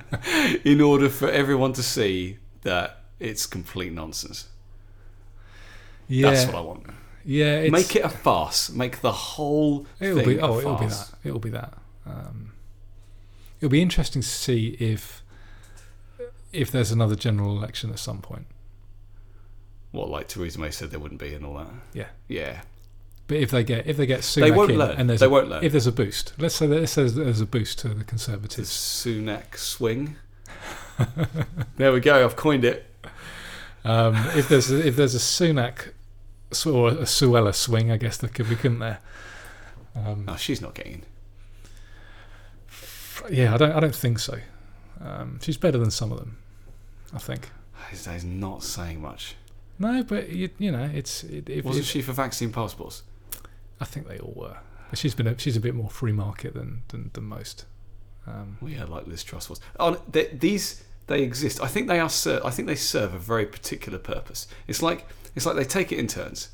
in 0.65 0.81
order 0.81 1.09
for 1.11 1.31
everyone 1.31 1.73
to 1.75 1.83
see 1.83 2.39
that 2.63 3.03
it's 3.21 3.45
complete 3.47 3.93
nonsense. 3.93 4.49
yeah, 6.09 6.31
That's 6.31 6.47
what 6.47 6.55
I 6.55 6.61
want. 6.61 6.85
yeah. 7.25 7.57
It's, 7.59 7.73
Make 7.73 7.95
it 7.97 8.05
a 8.05 8.09
farce. 8.09 8.71
Make 8.71 9.01
the 9.03 9.13
whole 9.13 9.87
It'll 10.01 10.17
thing 10.19 10.29
be. 10.29 10.39
a 10.39 10.47
Oh, 10.47 10.59
it'll 10.61 10.77
be 10.77 10.87
that. 10.87 11.11
It'll 11.25 11.39
be 11.41 11.51
that. 11.51 11.75
Um, 12.07 12.53
it'll 13.61 13.69
be 13.71 13.83
interesting 13.83 14.23
to 14.23 14.29
see 14.29 14.69
if 14.81 15.23
if 16.53 16.71
there's 16.71 16.91
another 16.91 17.15
general 17.17 17.55
election 17.59 17.91
at 17.91 17.99
some 17.99 18.23
point. 18.23 18.47
What, 19.91 20.11
like 20.11 20.29
Theresa 20.29 20.61
May 20.61 20.71
said 20.71 20.91
there 20.91 21.01
wouldn't 21.01 21.21
be 21.21 21.35
and 21.35 21.45
all 21.47 21.55
that. 21.55 21.69
Yeah. 21.95 22.07
Yeah. 22.29 22.61
But 23.27 23.39
if 23.39 23.51
they 23.51 23.63
get 23.65 23.87
if 23.87 23.97
they 23.97 24.07
get 24.07 24.21
Sunak 24.21 24.41
They 24.41 24.51
won't 24.51 24.71
in 24.71 24.79
learn. 24.79 24.97
and 24.97 25.09
there's 25.11 25.21
They 25.21 25.27
a, 25.27 25.31
won't 25.31 25.49
learn. 25.49 25.63
if 25.65 25.73
there's 25.73 25.87
a 25.87 25.93
boost, 25.93 26.33
let's 26.39 26.55
say 26.55 26.67
that 26.67 26.81
let's 26.81 26.93
say 26.93 27.09
there's 27.09 27.41
a 27.41 27.47
boost 27.47 27.79
to 27.81 27.89
the 27.89 28.05
Conservatives. 28.05 29.03
The. 29.05 29.11
Sunak 29.11 29.57
swing. 29.57 30.17
there 31.77 31.93
we 31.93 32.01
go. 32.01 32.25
I've 32.25 32.37
coined 32.37 32.65
it. 32.65 32.87
Um, 33.85 34.15
if 34.35 34.49
there's 34.49 34.71
a, 34.71 34.87
if 34.87 34.97
there's 34.97 35.15
a 35.15 35.19
Sunak 35.19 35.93
or 36.67 36.89
a 36.91 36.95
Suella 37.05 37.55
swing, 37.55 37.91
I 37.93 37.97
guess 37.97 38.17
there 38.17 38.31
could 38.31 38.49
be, 38.49 38.57
couldn't 38.57 38.79
there? 38.81 38.99
Um, 39.95 40.25
No, 40.27 40.37
she's 40.37 40.61
not 40.61 40.75
getting 40.75 40.93
in. 40.95 41.03
yeah, 43.31 43.55
I 43.55 43.57
don't 43.57 43.73
I 43.73 43.81
don't 43.81 43.95
think 43.95 44.19
so. 44.19 44.39
Um, 45.01 45.39
she's 45.43 45.57
better 45.57 45.79
than 45.79 45.91
some 45.91 46.11
of 46.13 46.19
them, 46.19 46.39
I 47.15 47.19
think. 47.19 47.51
That 48.05 48.15
is 48.17 48.25
not 48.25 48.63
saying 48.63 49.01
much. 49.01 49.37
No, 49.79 50.03
but 50.03 50.29
you, 50.31 50.51
you 50.59 50.71
know, 50.73 50.91
it's 50.93 51.23
it, 51.25 51.49
if, 51.49 51.65
Wasn't 51.65 51.85
if- 51.85 51.91
she 51.91 52.03
for 52.03 52.13
vaccine 52.13 52.53
passports? 52.53 53.03
I 53.81 53.85
think 53.85 54.09
they 54.09 54.19
all 54.19 54.33
were. 54.35 54.57
But 54.91 54.99
she's 54.99 55.15
been 55.15 55.27
a, 55.27 55.39
she's 55.39 55.57
a 55.57 55.61
bit 55.61 55.75
more 55.75 55.91
free 55.91 56.13
market 56.13 56.55
than 56.55 56.83
than, 56.89 57.11
than 57.13 57.25
most. 57.25 57.65
Um, 58.27 58.59
Well, 58.61 58.71
yeah, 58.71 58.85
like 58.85 59.07
Liz 59.07 59.23
Truss 59.23 59.49
was. 59.49 59.61
Oh, 59.79 60.01
they, 60.11 60.27
these 60.27 60.83
they 61.07 61.23
exist. 61.23 61.63
I 61.63 61.67
think 61.67 61.89
they 61.89 62.01
are. 62.01 62.09
Ser- 62.09 62.41
I 62.45 62.51
think 62.51 62.67
they 62.69 62.75
serve 62.75 63.15
a 63.15 63.19
very 63.19 63.47
particular 63.47 63.99
purpose. 63.99 64.47
It's 64.67 64.83
like 64.83 65.07
it's 65.35 65.47
like 65.47 65.57
they 65.57 65.65
take 65.65 65.93
it 65.93 65.99
in 65.99 66.07
turns. 66.07 66.51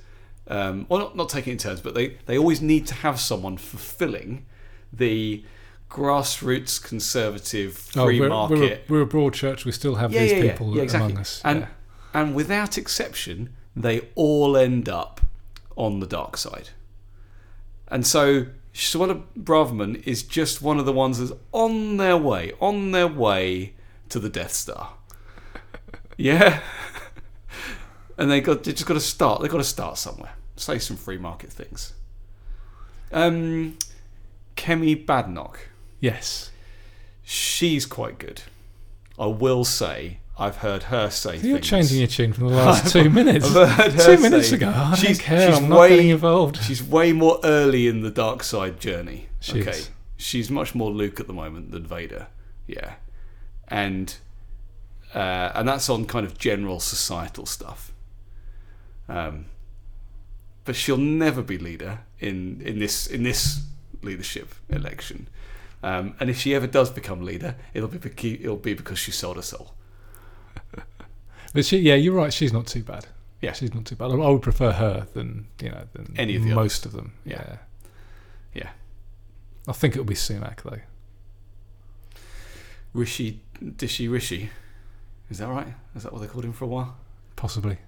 Um, 0.49 0.87
well, 0.89 1.01
not 1.01 1.17
not 1.17 1.29
take 1.31 1.47
it 1.49 1.53
in 1.53 1.59
turns, 1.59 1.81
but 1.81 1.95
they 1.95 2.19
they 2.27 2.37
always 2.37 2.61
need 2.61 2.87
to 2.89 2.95
have 2.95 3.19
someone 3.19 3.57
fulfilling 3.57 4.45
the 4.93 5.45
grassroots 5.91 6.83
conservative 6.83 7.89
oh, 7.97 8.07
free 8.07 8.21
we're, 8.21 8.29
market 8.29 8.59
We're 8.59 8.73
a, 8.73 8.79
we're 8.89 9.01
a 9.03 9.07
broad 9.07 9.33
church. 9.35 9.65
We 9.65 9.73
still 9.73 9.95
have 9.97 10.13
Yeah, 10.13 10.21
these 10.21 10.33
yeah, 10.33 10.51
people 10.51 10.77
Yeah, 10.77 10.83
exactly. 10.83 11.13
among 11.13 11.21
us. 11.21 11.41
And- 11.45 11.61
yeah. 11.61 11.69
And 12.15 12.35
without 12.35 12.78
exception, 12.78 13.53
they 13.74 14.09
all 14.15 14.57
end 14.57 14.89
up 14.89 15.20
on 15.77 15.99
the 15.99 16.07
dark 16.07 16.36
side. 16.36 16.70
And 17.89 18.07
so 18.07 18.47
Suella 18.73 19.23
Braverman 19.39 20.03
is 20.07 20.23
just 20.23 20.62
one 20.62 20.78
of 20.78 20.86
the 20.86 20.93
ones 20.93 21.19
that's 21.19 21.39
on 21.53 21.97
their 21.97 22.16
way, 22.16 22.53
on 22.61 22.93
their 22.93 23.09
way 23.09 23.74
to 24.09 24.19
the 24.19 24.28
Death 24.28 24.53
Star. 24.53 24.95
Yeah. 26.16 26.61
and 28.19 28.31
they 28.31 28.41
got 28.41 28.62
they 28.62 28.70
just 28.70 28.86
got 28.86 28.95
to 28.95 29.01
start. 29.01 29.43
They 29.43 29.49
got 29.49 29.59
to 29.59 29.65
start 29.65 29.99
somewhere. 29.99 30.35
Say 30.55 30.78
some 30.78 30.97
free 30.97 31.19
market 31.19 31.51
things. 31.51 31.95
Um, 33.11 33.77
Kemi 34.57 35.05
Badenoch 35.05 35.57
Yes. 35.99 36.53
she's 37.24 37.85
quite 37.85 38.19
good. 38.19 38.43
I 39.19 39.27
will 39.27 39.65
say, 39.65 40.19
I've 40.36 40.56
heard 40.56 40.85
her 40.85 41.11
say 41.11 41.39
So 41.39 41.47
you're 41.47 41.59
things. 41.59 41.69
changing 41.69 41.98
your 41.98 42.09
tune 42.09 42.32
from 42.32 42.48
the 42.48 42.55
last 42.56 42.93
two 42.93 43.09
minutes. 43.09 43.55
I've 43.55 43.69
heard 43.70 43.93
her 43.93 44.16
Two 44.16 44.23
minutes 44.23 44.48
say- 44.51 44.56
ago. 44.56 44.73
I 44.74 44.94
she's, 44.97 45.19
don't 45.19 45.24
care. 45.24 45.48
she's 45.52 45.59
I'm 45.62 45.69
not 45.69 45.78
way, 45.81 45.89
getting 45.90 46.09
involved. 46.09 46.56
She's 46.62 46.82
way 46.82 47.12
more 47.12 47.39
early 47.44 47.86
in 47.86 48.01
the 48.02 48.11
dark 48.11 48.43
side 48.43 48.81
journey. 48.81 49.28
She 49.40 49.61
okay, 49.61 49.70
is. 49.70 49.90
she's 50.16 50.51
much 50.51 50.74
more 50.74 50.90
Luke 50.90 51.20
at 51.20 51.27
the 51.28 51.32
moment 51.32 51.70
than 51.70 51.86
Vader. 51.86 52.27
Yeah, 52.66 52.94
and 53.69 54.16
uh, 55.15 55.52
and 55.55 55.69
that's 55.69 55.89
on 55.89 56.06
kind 56.06 56.27
of 56.27 56.36
general 56.39 56.81
societal 56.81 57.47
stuff. 57.47 57.93
Um, 59.09 59.47
but 60.65 60.74
she'll 60.74 60.97
never 60.97 61.43
be 61.43 61.59
leader 61.59 62.01
in 62.19 62.61
in 62.65 62.78
this 62.78 63.06
in 63.06 63.23
this 63.23 63.62
leadership 64.02 64.55
election. 64.69 65.28
Um, 65.82 66.15
and 66.19 66.31
if 66.31 66.39
she 66.39 66.55
ever 66.55 66.66
does 66.66 66.90
become 66.90 67.23
leader, 67.23 67.55
it'll 67.74 67.89
be 67.89 67.98
it'll 68.43 68.56
be 68.56 68.74
because 68.74 68.98
she 68.98 69.11
sold 69.12 69.36
her 69.36 69.43
soul. 69.43 69.74
But 71.55 71.64
she, 71.64 71.78
yeah, 71.78 71.94
you're 71.94 72.14
right. 72.14 72.32
She's 72.32 72.52
not 72.52 72.66
too 72.66 72.82
bad. 72.82 73.06
Yeah. 73.40 73.52
she's 73.52 73.72
not 73.72 73.85
too 73.85 73.94
bad. 73.94 74.10
I 74.10 74.14
would 74.14 74.43
prefer 74.43 74.72
her 74.72 75.06
than 75.14 75.47
you 75.62 75.70
know 75.70 75.85
than 75.93 76.14
Any 76.16 76.36
of 76.36 76.43
the 76.43 76.55
most 76.55 76.85
of 76.85 76.93
them. 76.93 77.12
Yeah. 77.24 77.44
Yeah. 77.47 77.56
Yeah. 78.55 78.70
I 79.68 79.72
think 79.72 79.94
it'll 79.94 80.05
be 80.05 80.14
Sunak 80.14 80.62
though. 80.62 80.81
Rishi 82.93 83.40
Dishi 83.62 84.10
Rishi, 84.10 84.51
is 85.31 85.39
that 85.39 85.48
right? 85.48 85.74
Is 85.94 86.02
that 86.02 86.12
what 86.12 86.20
they 86.22 86.28
called 86.28 86.44
him 86.44 86.52
for 86.52 86.64
a 86.64 86.68
while? 86.68 86.97
Possibly. 87.36 87.78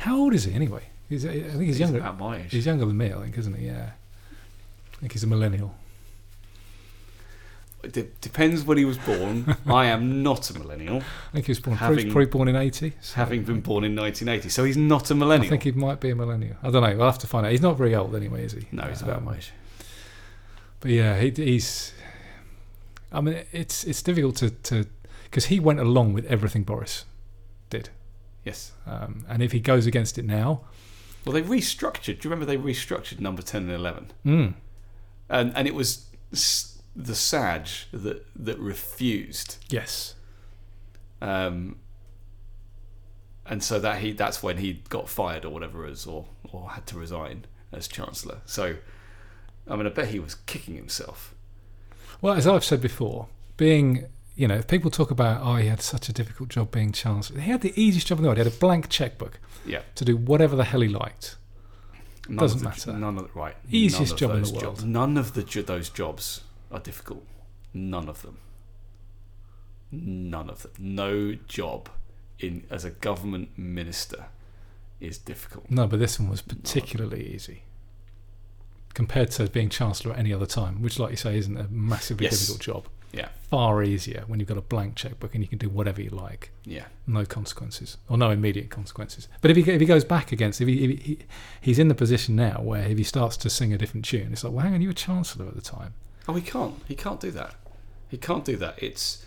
How 0.00 0.16
old 0.16 0.34
is 0.34 0.44
he 0.44 0.54
anyway? 0.54 0.84
He's, 1.08 1.24
I 1.24 1.32
think 1.32 1.62
he's 1.64 1.80
younger. 1.80 1.98
about 1.98 2.18
my 2.18 2.38
age. 2.38 2.52
He's 2.52 2.66
younger 2.66 2.84
than 2.84 2.96
me, 2.96 3.12
I 3.12 3.22
think, 3.22 3.38
isn't 3.38 3.54
he? 3.54 3.66
Yeah. 3.66 3.90
I 4.92 4.96
think 4.96 5.12
he's 5.12 5.24
a 5.24 5.26
millennial. 5.26 5.74
It 7.82 7.92
de- 7.92 8.02
depends 8.20 8.64
when 8.64 8.76
he 8.76 8.84
was 8.84 8.98
born. 8.98 9.56
I 9.66 9.86
am 9.86 10.22
not 10.22 10.50
a 10.50 10.58
millennial, 10.58 10.96
I 10.98 11.32
think 11.34 11.46
he 11.46 11.50
was 11.52 11.60
born, 11.60 11.76
Having- 11.76 12.10
probably 12.10 12.26
born 12.26 12.48
in 12.48 12.56
80. 12.56 12.92
so 13.00 13.14
having 13.16 13.44
been 13.44 13.60
born 13.60 13.84
in 13.84 13.94
1980. 13.94 14.48
So 14.48 14.64
he's 14.64 14.76
not 14.76 15.10
a 15.10 15.14
millennial. 15.14 15.46
I 15.46 15.50
think 15.50 15.62
he 15.62 15.72
might 15.72 16.00
be 16.00 16.10
a 16.10 16.16
millennial. 16.16 16.56
I 16.62 16.70
don't 16.70 16.82
know. 16.82 16.96
We'll 16.96 17.06
have 17.06 17.18
to 17.20 17.26
find 17.28 17.46
out. 17.46 17.52
He's 17.52 17.62
not 17.62 17.76
very 17.78 17.94
old 17.94 18.14
anyway, 18.16 18.44
is 18.44 18.52
he? 18.52 18.66
no, 18.72 18.82
he's 18.82 19.00
about 19.02 19.18
Um, 19.18 19.24
my 19.26 19.36
age. 19.36 19.52
But 20.80 20.90
yeah, 20.90 21.18
he, 21.20 21.30
he's. 21.30 21.92
I 23.12 23.20
mean, 23.20 23.40
it's 23.52 23.84
it's 23.84 24.02
difficult 24.02 24.36
to 24.36 24.50
to 24.50 24.86
because 25.24 25.46
he 25.46 25.60
went 25.60 25.80
along 25.80 26.12
with 26.14 26.24
everything 26.26 26.62
Boris 26.64 27.04
did, 27.70 27.90
Yes. 28.44 28.72
um, 28.86 29.24
and 29.28 29.42
if 29.42 29.52
he 29.52 29.60
goes 29.60 29.86
against 29.86 30.18
it 30.18 30.24
now, 30.24 30.62
Well, 31.24 31.34
they 31.34 31.42
restructured. 31.42 32.20
Do 32.20 32.28
you 32.28 32.30
remember 32.34 32.46
they 32.46 32.56
restructured 32.56 33.20
number 33.20 33.42
10 33.42 33.62
and 33.62 33.70
11? 33.72 34.12
mm, 34.24 34.54
And 35.28 35.52
and 35.56 35.66
it 35.68 35.74
was 35.74 36.06
s- 36.32 36.77
the 36.98 37.14
Saj 37.14 37.86
that 37.92 38.26
that 38.34 38.58
refused. 38.58 39.64
yes, 39.70 40.16
Um, 41.22 41.76
and 43.46 43.62
so 43.62 43.78
that 43.78 44.00
he 44.00 44.12
that's 44.12 44.42
when 44.42 44.58
he 44.58 44.82
got 44.88 45.08
fired 45.08 45.44
or 45.44 45.50
whatever 45.50 45.86
it 45.86 45.92
is, 45.92 46.06
or 46.06 46.26
or 46.52 46.70
had 46.70 46.86
to 46.88 46.98
resign 46.98 47.44
as 47.72 47.86
chancellor. 47.86 48.40
So, 48.46 48.76
I 49.68 49.76
mean, 49.76 49.86
I 49.86 49.90
bet 49.90 50.08
he 50.08 50.18
was 50.18 50.34
kicking 50.34 50.74
himself. 50.74 51.34
Well, 52.20 52.34
as 52.34 52.46
I've 52.46 52.64
said 52.64 52.80
before, 52.80 53.28
being 53.56 54.06
you 54.34 54.48
know, 54.48 54.56
if 54.56 54.66
people 54.66 54.90
talk 54.90 55.10
about 55.12 55.40
oh, 55.42 55.56
he 55.56 55.68
had 55.68 55.80
such 55.80 56.08
a 56.08 56.12
difficult 56.12 56.48
job 56.48 56.72
being 56.72 56.90
chancellor, 56.92 57.40
he 57.40 57.50
had 57.50 57.60
the 57.60 57.72
easiest 57.80 58.08
job 58.08 58.18
in 58.18 58.22
the 58.24 58.28
world. 58.28 58.38
He 58.38 58.44
had 58.44 58.52
a 58.52 58.56
blank 58.56 58.88
checkbook 58.88 59.38
Yeah, 59.64 59.82
to 59.94 60.04
do 60.04 60.16
whatever 60.16 60.56
the 60.56 60.64
hell 60.64 60.80
he 60.80 60.88
liked. 60.88 61.36
none 62.28 62.38
Doesn't 62.38 62.58
the, 62.58 62.64
matter. 62.64 62.92
None 62.92 63.18
of 63.18 63.32
the, 63.32 63.38
right. 63.38 63.56
Easiest 63.70 64.16
job 64.16 64.32
in 64.32 64.42
the 64.42 64.50
world. 64.50 64.62
Jobs, 64.62 64.84
none 64.84 65.16
of 65.16 65.34
the 65.34 65.42
those 65.62 65.90
jobs 65.90 66.42
are 66.70 66.80
difficult. 66.80 67.24
None 67.74 68.08
of 68.08 68.22
them. 68.22 68.38
None 69.90 70.50
of 70.50 70.62
them. 70.62 70.72
No 70.78 71.34
job 71.46 71.88
in 72.38 72.64
as 72.70 72.84
a 72.84 72.90
government 72.90 73.56
minister 73.56 74.26
is 75.00 75.18
difficult. 75.18 75.70
No, 75.70 75.86
but 75.86 75.98
this 75.98 76.18
one 76.20 76.28
was 76.28 76.42
particularly 76.42 77.32
easy 77.34 77.62
compared 78.94 79.30
to 79.30 79.48
being 79.48 79.68
chancellor 79.68 80.12
at 80.12 80.18
any 80.18 80.32
other 80.32 80.46
time, 80.46 80.82
which, 80.82 80.98
like 80.98 81.10
you 81.12 81.16
say, 81.16 81.38
isn't 81.38 81.56
a 81.56 81.68
massively 81.68 82.24
Yes. 82.24 82.38
difficult 82.40 82.60
job. 82.60 82.88
Yeah, 83.10 83.28
Far 83.48 83.82
easier 83.82 84.24
when 84.26 84.38
you've 84.38 84.50
got 84.50 84.58
a 84.58 84.62
blank 84.62 84.94
checkbook 84.94 85.34
and 85.34 85.42
you 85.42 85.48
can 85.48 85.56
do 85.56 85.70
whatever 85.70 86.02
you 86.02 86.10
like, 86.10 86.50
yeah, 86.66 86.84
no 87.06 87.24
consequences 87.24 87.96
or 88.06 88.18
no 88.18 88.28
immediate 88.30 88.68
consequences. 88.68 89.28
But 89.40 89.50
if 89.50 89.56
he 89.56 89.72
if 89.72 89.80
he 89.80 89.86
goes 89.86 90.04
back 90.04 90.30
against, 90.30 90.60
if 90.60 90.68
he, 90.68 90.84
if 90.84 91.00
he 91.02 91.18
he's 91.62 91.78
in 91.78 91.88
the 91.88 91.94
position 91.94 92.36
now 92.36 92.60
where 92.60 92.82
if 92.82 92.98
he 92.98 93.04
starts 93.04 93.38
to 93.38 93.48
sing 93.48 93.72
a 93.72 93.78
different 93.78 94.04
tune, 94.04 94.32
it's 94.32 94.44
like, 94.44 94.52
well, 94.52 94.62
hang 94.62 94.74
on, 94.74 94.82
you 94.82 94.88
were 94.88 94.92
chancellor 94.94 95.46
at 95.46 95.54
the 95.54 95.62
time. 95.62 95.94
Oh, 96.28 96.34
he 96.34 96.42
can't. 96.42 96.74
He 96.86 96.94
can't 96.94 97.20
do 97.20 97.30
that. 97.30 97.54
He 98.08 98.18
can't 98.18 98.44
do 98.44 98.56
that. 98.56 98.80
It's 98.82 99.24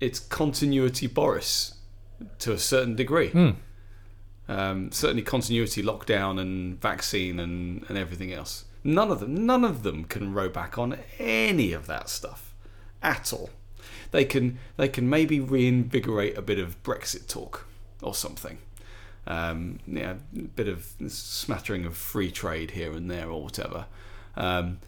it's 0.00 0.18
continuity 0.18 1.06
Boris 1.06 1.74
to 2.40 2.52
a 2.52 2.58
certain 2.58 2.96
degree. 2.96 3.28
Hmm. 3.28 3.50
Um, 4.48 4.90
certainly 4.90 5.22
continuity 5.22 5.82
lockdown 5.82 6.40
and 6.40 6.80
vaccine 6.80 7.38
and, 7.38 7.84
and 7.88 7.96
everything 7.96 8.32
else. 8.32 8.64
None 8.82 9.12
of 9.12 9.20
them, 9.20 9.46
none 9.46 9.64
of 9.64 9.84
them 9.84 10.04
can 10.04 10.34
row 10.34 10.48
back 10.48 10.76
on 10.76 10.98
any 11.18 11.72
of 11.72 11.86
that 11.86 12.08
stuff 12.08 12.52
at 13.02 13.32
all. 13.32 13.50
They 14.10 14.24
can 14.24 14.58
they 14.76 14.88
can 14.88 15.08
maybe 15.08 15.38
reinvigorate 15.38 16.36
a 16.36 16.42
bit 16.42 16.58
of 16.58 16.82
Brexit 16.82 17.28
talk 17.28 17.66
or 18.02 18.14
something. 18.14 18.58
Um, 19.26 19.78
yeah, 19.86 20.14
a 20.36 20.40
bit 20.40 20.66
of 20.66 20.92
smattering 21.06 21.86
of 21.86 21.96
free 21.96 22.32
trade 22.32 22.72
here 22.72 22.92
and 22.92 23.08
there 23.08 23.30
or 23.30 23.44
whatever. 23.44 23.86
Um, 24.36 24.80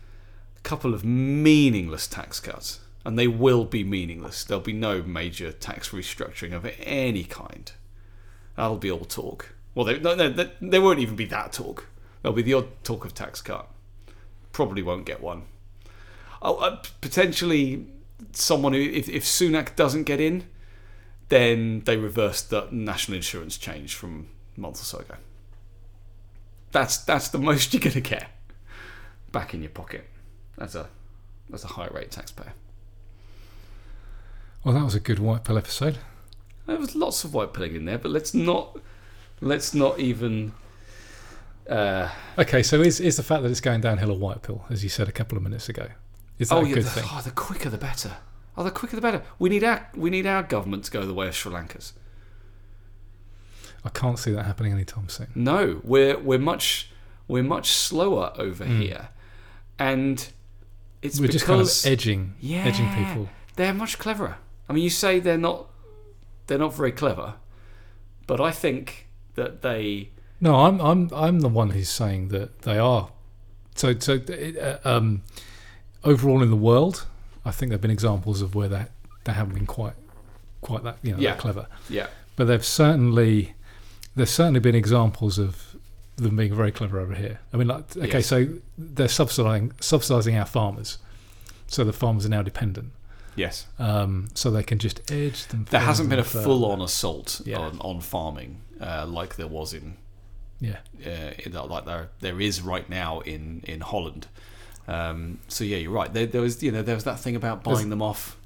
couple 0.64 0.92
of 0.94 1.04
meaningless 1.04 2.08
tax 2.08 2.40
cuts, 2.40 2.80
and 3.04 3.16
they 3.18 3.28
will 3.28 3.64
be 3.64 3.84
meaningless. 3.84 4.42
There'll 4.42 4.62
be 4.62 4.72
no 4.72 5.02
major 5.02 5.52
tax 5.52 5.90
restructuring 5.90 6.52
of 6.52 6.66
any 6.82 7.22
kind. 7.24 7.70
That'll 8.56 8.78
be 8.78 8.90
all 8.90 9.04
talk. 9.04 9.54
Well, 9.74 9.84
they, 9.84 9.98
no, 10.00 10.14
there- 10.16 10.50
there 10.60 10.82
won't 10.82 10.98
even 11.00 11.14
be 11.16 11.26
that 11.26 11.52
talk. 11.52 11.86
There'll 12.22 12.34
be 12.34 12.42
the 12.42 12.54
odd 12.54 12.68
talk 12.82 13.04
of 13.04 13.14
tax 13.14 13.40
cut. 13.40 13.68
Probably 14.52 14.82
won't 14.82 15.04
get 15.06 15.20
one. 15.22 15.42
Oh, 16.40 16.56
uh, 16.56 16.82
potentially 17.00 17.86
someone 18.32 18.72
who, 18.72 18.80
if, 18.80 19.08
if 19.08 19.24
Sunak 19.24 19.76
doesn't 19.76 20.04
get 20.04 20.20
in, 20.20 20.44
then 21.28 21.80
they 21.84 21.96
reverse 21.96 22.42
the 22.42 22.68
national 22.70 23.16
insurance 23.16 23.56
change 23.58 23.94
from 23.94 24.28
a 24.56 24.60
month 24.60 24.80
or 24.80 24.84
so 24.84 24.98
ago. 24.98 25.14
That's 26.72 26.96
that's 26.98 27.28
the 27.28 27.38
most 27.38 27.72
you're 27.72 27.80
gonna 27.80 28.00
get 28.00 28.28
back 29.32 29.54
in 29.54 29.60
your 29.62 29.70
pocket 29.70 30.06
as 30.58 30.74
a 30.74 30.88
as 31.52 31.64
a 31.64 31.68
high 31.68 31.88
rate 31.88 32.10
taxpayer. 32.10 32.52
Well, 34.64 34.74
that 34.74 34.84
was 34.84 34.94
a 34.94 35.00
good 35.00 35.18
white 35.18 35.44
pill 35.44 35.58
episode. 35.58 35.98
There 36.66 36.78
was 36.78 36.94
lots 36.96 37.24
of 37.24 37.34
white 37.34 37.52
pilling 37.52 37.74
in 37.76 37.84
there, 37.84 37.98
but 37.98 38.10
let's 38.10 38.32
not 38.34 38.78
let's 39.40 39.74
not 39.74 39.98
even. 39.98 40.52
Uh, 41.68 42.10
Okay, 42.38 42.62
so 42.62 42.80
is 42.80 43.00
is 43.00 43.16
the 43.16 43.22
fact 43.22 43.42
that 43.42 43.50
it's 43.50 43.60
going 43.60 43.80
downhill 43.80 44.10
a 44.10 44.14
white 44.14 44.42
pill, 44.42 44.64
as 44.70 44.82
you 44.82 44.88
said 44.90 45.08
a 45.08 45.12
couple 45.12 45.36
of 45.36 45.44
minutes 45.44 45.68
ago? 45.68 45.88
Is 46.38 46.48
that 46.48 46.56
oh 46.56 46.64
a 46.64 46.68
yeah, 46.68 46.74
good 46.76 46.84
the, 46.84 46.90
thing? 46.90 47.04
oh, 47.06 47.20
the 47.22 47.30
quicker 47.30 47.68
the 47.70 47.78
better. 47.78 48.16
Oh, 48.56 48.62
the 48.64 48.70
quicker 48.70 48.96
the 48.96 49.02
better. 49.02 49.22
We 49.38 49.48
need 49.50 49.64
our 49.64 49.88
we 49.94 50.10
need 50.10 50.26
our 50.26 50.42
government 50.42 50.84
to 50.84 50.90
go 50.90 51.04
the 51.06 51.14
way 51.14 51.28
of 51.28 51.34
Sri 51.34 51.52
Lanka's. 51.52 51.92
I 53.84 53.90
can't 53.90 54.18
see 54.18 54.30
that 54.32 54.44
happening 54.46 54.72
anytime 54.72 55.08
soon. 55.08 55.28
No, 55.34 55.80
we're 55.84 56.18
we're 56.18 56.38
much 56.38 56.90
we're 57.28 57.42
much 57.42 57.70
slower 57.72 58.32
over 58.36 58.64
Mm. 58.64 58.80
here, 58.82 59.08
and 59.78 60.28
it's 61.04 61.20
We're 61.20 61.26
because 61.28 61.34
just 61.34 61.46
kind 61.46 61.60
of 61.60 61.92
edging, 61.92 62.34
yeah, 62.40 62.64
edging 62.64 62.88
people. 62.94 63.28
They're 63.56 63.74
much 63.74 63.98
cleverer. 63.98 64.36
I 64.68 64.72
mean, 64.72 64.82
you 64.82 64.90
say 64.90 65.20
they're 65.20 65.38
not 65.38 65.66
they're 66.46 66.58
not 66.58 66.74
very 66.74 66.92
clever, 66.92 67.34
but 68.26 68.40
I 68.40 68.50
think 68.50 69.06
that 69.34 69.62
they 69.62 70.10
No, 70.40 70.56
I'm 70.66 70.80
I'm 70.80 71.10
I'm 71.14 71.40
the 71.40 71.48
one 71.48 71.70
who's 71.70 71.88
saying 71.90 72.28
that 72.28 72.62
they 72.62 72.78
are. 72.78 73.10
So 73.76 73.96
so 73.98 74.14
uh, 74.18 74.78
um, 74.88 75.22
overall 76.02 76.42
in 76.42 76.50
the 76.50 76.56
world, 76.56 77.06
I 77.44 77.50
think 77.50 77.70
there've 77.70 77.80
been 77.80 77.90
examples 77.90 78.40
of 78.42 78.54
where 78.54 78.68
they 78.68 78.86
they 79.24 79.32
haven't 79.32 79.54
been 79.54 79.66
quite 79.66 79.94
quite 80.62 80.82
that 80.84 80.96
you 81.02 81.12
know 81.12 81.18
Yeah. 81.18 81.30
that 81.32 81.38
clever. 81.40 81.66
yeah 81.90 82.06
But 82.36 82.46
they've 82.46 82.64
certainly 82.64 83.54
there's 84.16 84.30
certainly 84.30 84.60
been 84.60 84.74
examples 84.74 85.38
of 85.38 85.73
them 86.16 86.36
being 86.36 86.54
very 86.54 86.70
clever 86.72 87.00
over 87.00 87.14
here. 87.14 87.40
I 87.52 87.56
mean, 87.56 87.68
like 87.68 87.96
okay, 87.96 88.18
Yes. 88.18 88.26
so 88.26 88.46
they're 88.78 89.08
subsidizing 89.08 89.72
subsidizing 89.80 90.36
our 90.36 90.46
farmers, 90.46 90.98
so 91.66 91.84
the 91.84 91.92
farmers 91.92 92.24
are 92.26 92.30
now 92.30 92.42
dependent. 92.42 92.92
yes. 93.36 93.66
Um, 93.78 94.28
so 94.34 94.50
they 94.50 94.62
can 94.62 94.78
just 94.78 95.10
edge 95.10 95.46
them. 95.48 95.66
There 95.70 95.80
hasn't 95.80 96.08
been 96.08 96.18
a 96.20 96.24
full 96.24 96.64
on 96.66 96.80
assault 96.80 97.40
Yeah. 97.44 97.58
on, 97.58 97.78
on 97.80 98.00
farming 98.00 98.60
uh, 98.80 99.06
like 99.08 99.36
there 99.36 99.48
was 99.48 99.72
in 99.74 99.96
Yeah, 100.60 100.78
uh, 101.04 101.32
in, 101.44 101.52
like 101.52 101.84
there 101.84 102.08
there 102.20 102.40
is 102.40 102.60
right 102.62 102.88
now 102.88 103.20
in 103.20 103.62
in 103.66 103.80
Holland. 103.80 104.26
Um, 104.86 105.38
so 105.48 105.64
yeah, 105.64 105.78
you're 105.78 105.90
right. 105.92 106.12
There, 106.12 106.26
there 106.26 106.42
was 106.42 106.62
you 106.62 106.70
know 106.70 106.82
there 106.82 106.94
was 106.94 107.04
that 107.04 107.18
thing 107.18 107.34
about 107.36 107.64
There's- 107.64 107.78
buying 107.78 107.90
them 107.90 108.02
off. 108.02 108.36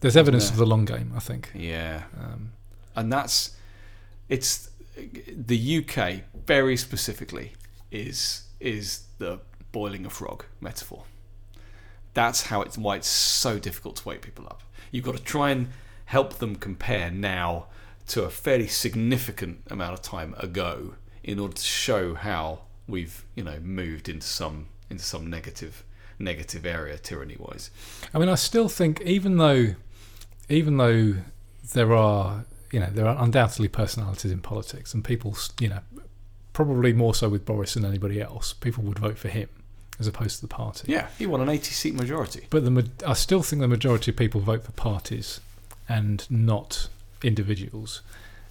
there's 0.00 0.16
evidence 0.16 0.44
there? 0.46 0.54
of 0.54 0.58
the 0.58 0.66
long 0.66 0.84
game. 0.84 1.12
I 1.14 1.20
think. 1.20 1.50
Yeah, 1.54 2.02
Um, 2.18 2.52
and 2.96 3.12
that's 3.12 3.52
it's 4.28 4.70
the 5.34 5.78
UK 5.78 6.22
very 6.46 6.76
specifically 6.76 7.52
is 7.90 8.48
is 8.60 9.04
the 9.18 9.40
boiling 9.72 10.06
a 10.06 10.10
frog 10.10 10.44
metaphor. 10.60 11.04
That's 12.14 12.42
how 12.42 12.62
it's 12.62 12.76
why 12.76 12.96
it's 12.96 13.08
so 13.08 13.58
difficult 13.58 13.96
to 13.96 14.08
wake 14.08 14.22
people 14.22 14.44
up. 14.46 14.62
You've 14.90 15.04
got 15.04 15.16
to 15.16 15.22
try 15.22 15.50
and 15.50 15.68
help 16.06 16.34
them 16.34 16.56
compare 16.56 17.10
now 17.10 17.66
to 18.08 18.24
a 18.24 18.30
fairly 18.30 18.66
significant 18.66 19.62
amount 19.70 19.94
of 19.94 20.02
time 20.02 20.34
ago 20.38 20.94
in 21.22 21.38
order 21.38 21.54
to 21.54 21.62
show 21.62 22.14
how 22.14 22.60
we've 22.86 23.24
you 23.34 23.44
know 23.44 23.58
moved 23.60 24.08
into 24.08 24.26
some 24.26 24.66
into 24.90 25.04
some 25.04 25.30
negative 25.30 25.84
negative 26.18 26.64
area 26.64 26.96
tyranny 26.98 27.36
wise. 27.38 27.70
I 28.14 28.18
mean, 28.18 28.28
I 28.28 28.36
still 28.36 28.68
think 28.68 29.00
even 29.02 29.36
though, 29.38 29.74
even 30.48 30.76
though 30.76 31.14
there 31.72 31.92
are, 31.94 32.44
you 32.70 32.80
know, 32.80 32.90
there 32.90 33.06
are 33.06 33.22
undoubtedly 33.22 33.68
personalities 33.68 34.30
in 34.30 34.40
politics, 34.40 34.94
and 34.94 35.04
people, 35.04 35.36
you 35.58 35.68
know, 35.68 35.80
probably 36.52 36.92
more 36.92 37.14
so 37.14 37.28
with 37.28 37.44
Boris 37.44 37.74
than 37.74 37.84
anybody 37.84 38.20
else, 38.20 38.52
people 38.52 38.84
would 38.84 38.98
vote 38.98 39.18
for 39.18 39.28
him 39.28 39.48
as 39.98 40.06
opposed 40.06 40.36
to 40.36 40.42
the 40.42 40.48
party. 40.48 40.90
Yeah, 40.90 41.08
he 41.18 41.26
won 41.26 41.40
an 41.40 41.48
80 41.48 41.72
seat 41.72 41.94
majority. 41.94 42.46
But 42.50 42.64
the 42.64 42.90
I 43.06 43.12
still 43.14 43.42
think 43.42 43.60
the 43.60 43.68
majority 43.68 44.10
of 44.10 44.16
people 44.16 44.40
vote 44.40 44.64
for 44.64 44.72
parties 44.72 45.40
and 45.88 46.28
not 46.30 46.88
individuals, 47.22 48.02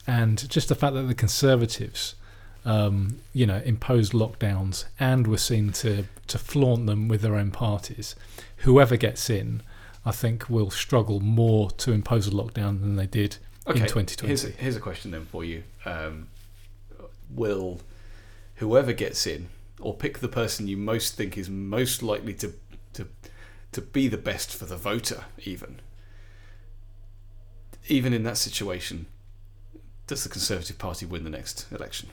and 0.07 0.47
just 0.49 0.69
the 0.69 0.75
fact 0.75 0.93
that 0.95 1.03
the 1.03 1.15
Conservatives. 1.15 2.15
Um, 2.63 3.21
you 3.33 3.47
know, 3.47 3.57
imposed 3.65 4.13
lockdowns 4.13 4.85
and 4.99 5.25
were 5.25 5.39
seen 5.39 5.71
to, 5.71 6.05
to 6.27 6.37
flaunt 6.37 6.85
them 6.85 7.07
with 7.07 7.21
their 7.21 7.33
own 7.33 7.49
parties. 7.49 8.13
Whoever 8.57 8.97
gets 8.97 9.31
in, 9.31 9.63
I 10.05 10.11
think, 10.11 10.47
will 10.47 10.69
struggle 10.69 11.19
more 11.21 11.71
to 11.71 11.91
impose 11.91 12.27
a 12.27 12.29
lockdown 12.29 12.81
than 12.81 12.97
they 12.97 13.07
did 13.07 13.37
in 13.65 13.77
2020. 13.77 14.27
Here's, 14.27 14.43
here's 14.43 14.75
a 14.75 14.79
question 14.79 15.09
then 15.09 15.25
for 15.25 15.43
you. 15.43 15.63
Um, 15.85 16.27
will 17.33 17.79
whoever 18.61 18.93
gets 18.93 19.27
in, 19.27 19.49
or 19.79 19.93
pick 19.95 20.19
the 20.19 20.27
person 20.29 20.67
you 20.67 20.77
most 20.77 21.15
think 21.15 21.37
is 21.37 21.49
most 21.49 22.01
likely 22.01 22.33
to 22.35 22.53
to 22.93 23.07
to 23.73 23.81
be 23.81 24.07
the 24.07 24.17
best 24.17 24.55
for 24.55 24.65
the 24.65 24.77
voter, 24.77 25.25
even. 25.45 25.81
Even 27.87 28.13
in 28.13 28.23
that 28.23 28.37
situation, 28.37 29.07
does 30.07 30.23
the 30.23 30.29
Conservative 30.29 30.77
Party 30.77 31.05
win 31.05 31.23
the 31.23 31.29
next 31.31 31.65
election? 31.71 32.09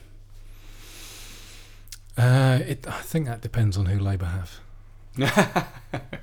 Uh, 2.17 2.59
it, 2.65 2.87
I 2.87 3.01
think 3.01 3.27
that 3.27 3.41
depends 3.41 3.77
on 3.77 3.85
who 3.85 3.99
Labour 3.99 4.25
have. 4.25 4.59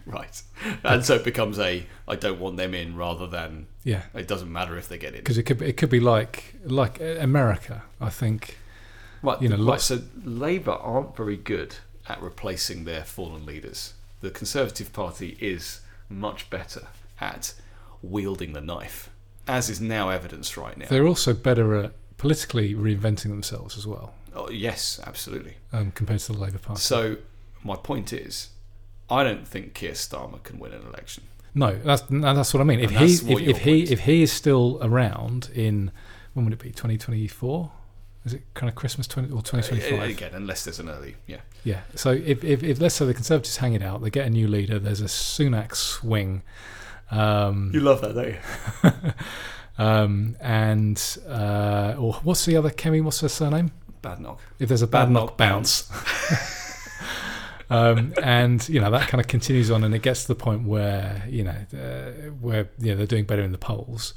right. 0.06 0.42
And 0.84 1.04
so 1.04 1.14
it 1.14 1.24
becomes 1.24 1.58
a 1.58 1.86
I 2.08 2.16
don't 2.16 2.40
want 2.40 2.56
them 2.56 2.74
in 2.74 2.96
rather 2.96 3.26
than 3.26 3.66
Yeah, 3.84 4.02
it 4.14 4.26
doesn't 4.26 4.50
matter 4.50 4.76
if 4.76 4.88
they 4.88 4.98
get 4.98 5.12
in. 5.14 5.20
because 5.20 5.38
it 5.38 5.42
could 5.44 5.58
be, 5.58 5.66
it 5.66 5.76
could 5.76 5.90
be 5.90 6.00
like 6.00 6.54
like 6.64 7.00
America. 7.00 7.82
I 8.00 8.10
think 8.10 8.58
Right, 9.26 9.42
you 9.42 9.48
know, 9.48 9.56
right, 9.64 9.80
so 9.80 10.00
Labour 10.24 10.72
aren't 10.72 11.16
very 11.16 11.36
good 11.36 11.76
at 12.08 12.22
replacing 12.22 12.84
their 12.84 13.02
fallen 13.02 13.44
leaders. 13.44 13.94
The 14.20 14.30
Conservative 14.30 14.92
Party 14.92 15.36
is 15.40 15.80
much 16.08 16.48
better 16.48 16.86
at 17.20 17.52
wielding 18.02 18.52
the 18.52 18.60
knife, 18.60 19.10
as 19.48 19.68
is 19.68 19.80
now 19.80 20.10
evidenced 20.10 20.56
right 20.56 20.76
now. 20.78 20.86
they're 20.88 21.06
also 21.06 21.34
better 21.34 21.74
at 21.74 21.92
politically 22.18 22.74
reinventing 22.74 23.28
themselves 23.28 23.76
as 23.76 23.86
well 23.86 24.14
Oh, 24.34 24.50
yes, 24.50 25.00
absolutely. 25.06 25.56
um, 25.72 25.90
compared 25.92 26.20
to 26.20 26.32
the 26.32 26.38
Labour 26.38 26.58
Party. 26.58 26.80
So 26.80 27.16
my 27.64 27.74
point 27.74 28.12
is, 28.12 28.50
I 29.10 29.24
don't 29.24 29.48
think 29.48 29.72
Keir 29.74 29.92
Starmer 29.92 30.42
can 30.42 30.58
win 30.58 30.72
an 30.72 30.82
election. 30.86 31.24
No, 31.54 31.74
that's 31.78 32.02
that's 32.10 32.52
what 32.52 32.60
I 32.60 32.64
mean. 32.64 32.80
If 32.80 32.90
he 32.90 33.14
if, 33.14 33.40
if 33.40 33.58
he 33.58 33.82
if 33.84 34.00
he 34.00 34.22
is 34.22 34.30
still 34.30 34.78
around 34.82 35.48
in 35.54 35.90
when 36.34 36.44
would 36.44 36.52
it 36.52 36.58
be 36.58 36.70
twenty 36.70 36.98
twenty 36.98 37.26
four? 37.26 37.72
Is 38.26 38.34
it 38.34 38.42
kind 38.54 38.68
of 38.68 38.74
Christmas 38.74 39.06
20, 39.06 39.32
or 39.32 39.40
twenty 39.40 39.68
twenty 39.68 39.98
Uh. 39.98 40.02
Again, 40.02 40.32
unless 40.34 40.64
there's 40.64 40.80
an 40.80 40.90
early, 40.90 41.14
yeah. 41.28 41.38
Yeah. 41.62 41.82
So 41.94 42.10
if, 42.10 42.42
if 42.42 42.64
if 42.64 42.80
let's 42.80 42.96
say 42.96 43.06
the 43.06 43.14
Conservatives 43.14 43.58
hang 43.58 43.74
it 43.74 43.82
out, 43.82 44.02
they 44.02 44.10
get 44.10 44.26
a 44.26 44.30
new 44.30 44.48
leader. 44.48 44.80
There's 44.80 45.00
a 45.00 45.04
Sunak 45.04 45.76
swing. 45.76 46.42
Um, 47.12 47.70
you 47.72 47.78
love 47.78 48.00
that, 48.00 48.14
don't 48.14 48.34
you? 49.04 49.12
um, 49.84 50.36
and 50.40 51.18
uh, 51.28 51.94
or 51.96 52.14
what's 52.24 52.44
the 52.44 52.56
other 52.56 52.70
Kemi? 52.70 53.00
What's 53.00 53.20
her 53.20 53.28
surname? 53.28 53.70
Bad 54.02 54.20
knock. 54.20 54.40
If 54.58 54.68
there's 54.68 54.82
a 54.82 54.88
bad, 54.88 55.04
Bad 55.04 55.12
knock, 55.12 55.24
knock 55.28 55.36
bounce. 55.36 55.88
um, 57.70 58.12
and 58.20 58.68
you 58.68 58.80
know 58.80 58.90
that 58.90 59.06
kind 59.08 59.20
of 59.20 59.28
continues 59.28 59.70
on, 59.70 59.84
and 59.84 59.94
it 59.94 60.02
gets 60.02 60.22
to 60.22 60.28
the 60.28 60.34
point 60.34 60.64
where 60.64 61.22
you 61.28 61.44
know 61.44 61.56
uh, 61.74 62.30
where 62.40 62.70
you 62.80 62.90
know 62.90 62.96
they're 62.96 63.06
doing 63.06 63.24
better 63.24 63.42
in 63.42 63.52
the 63.52 63.58
polls. 63.58 64.14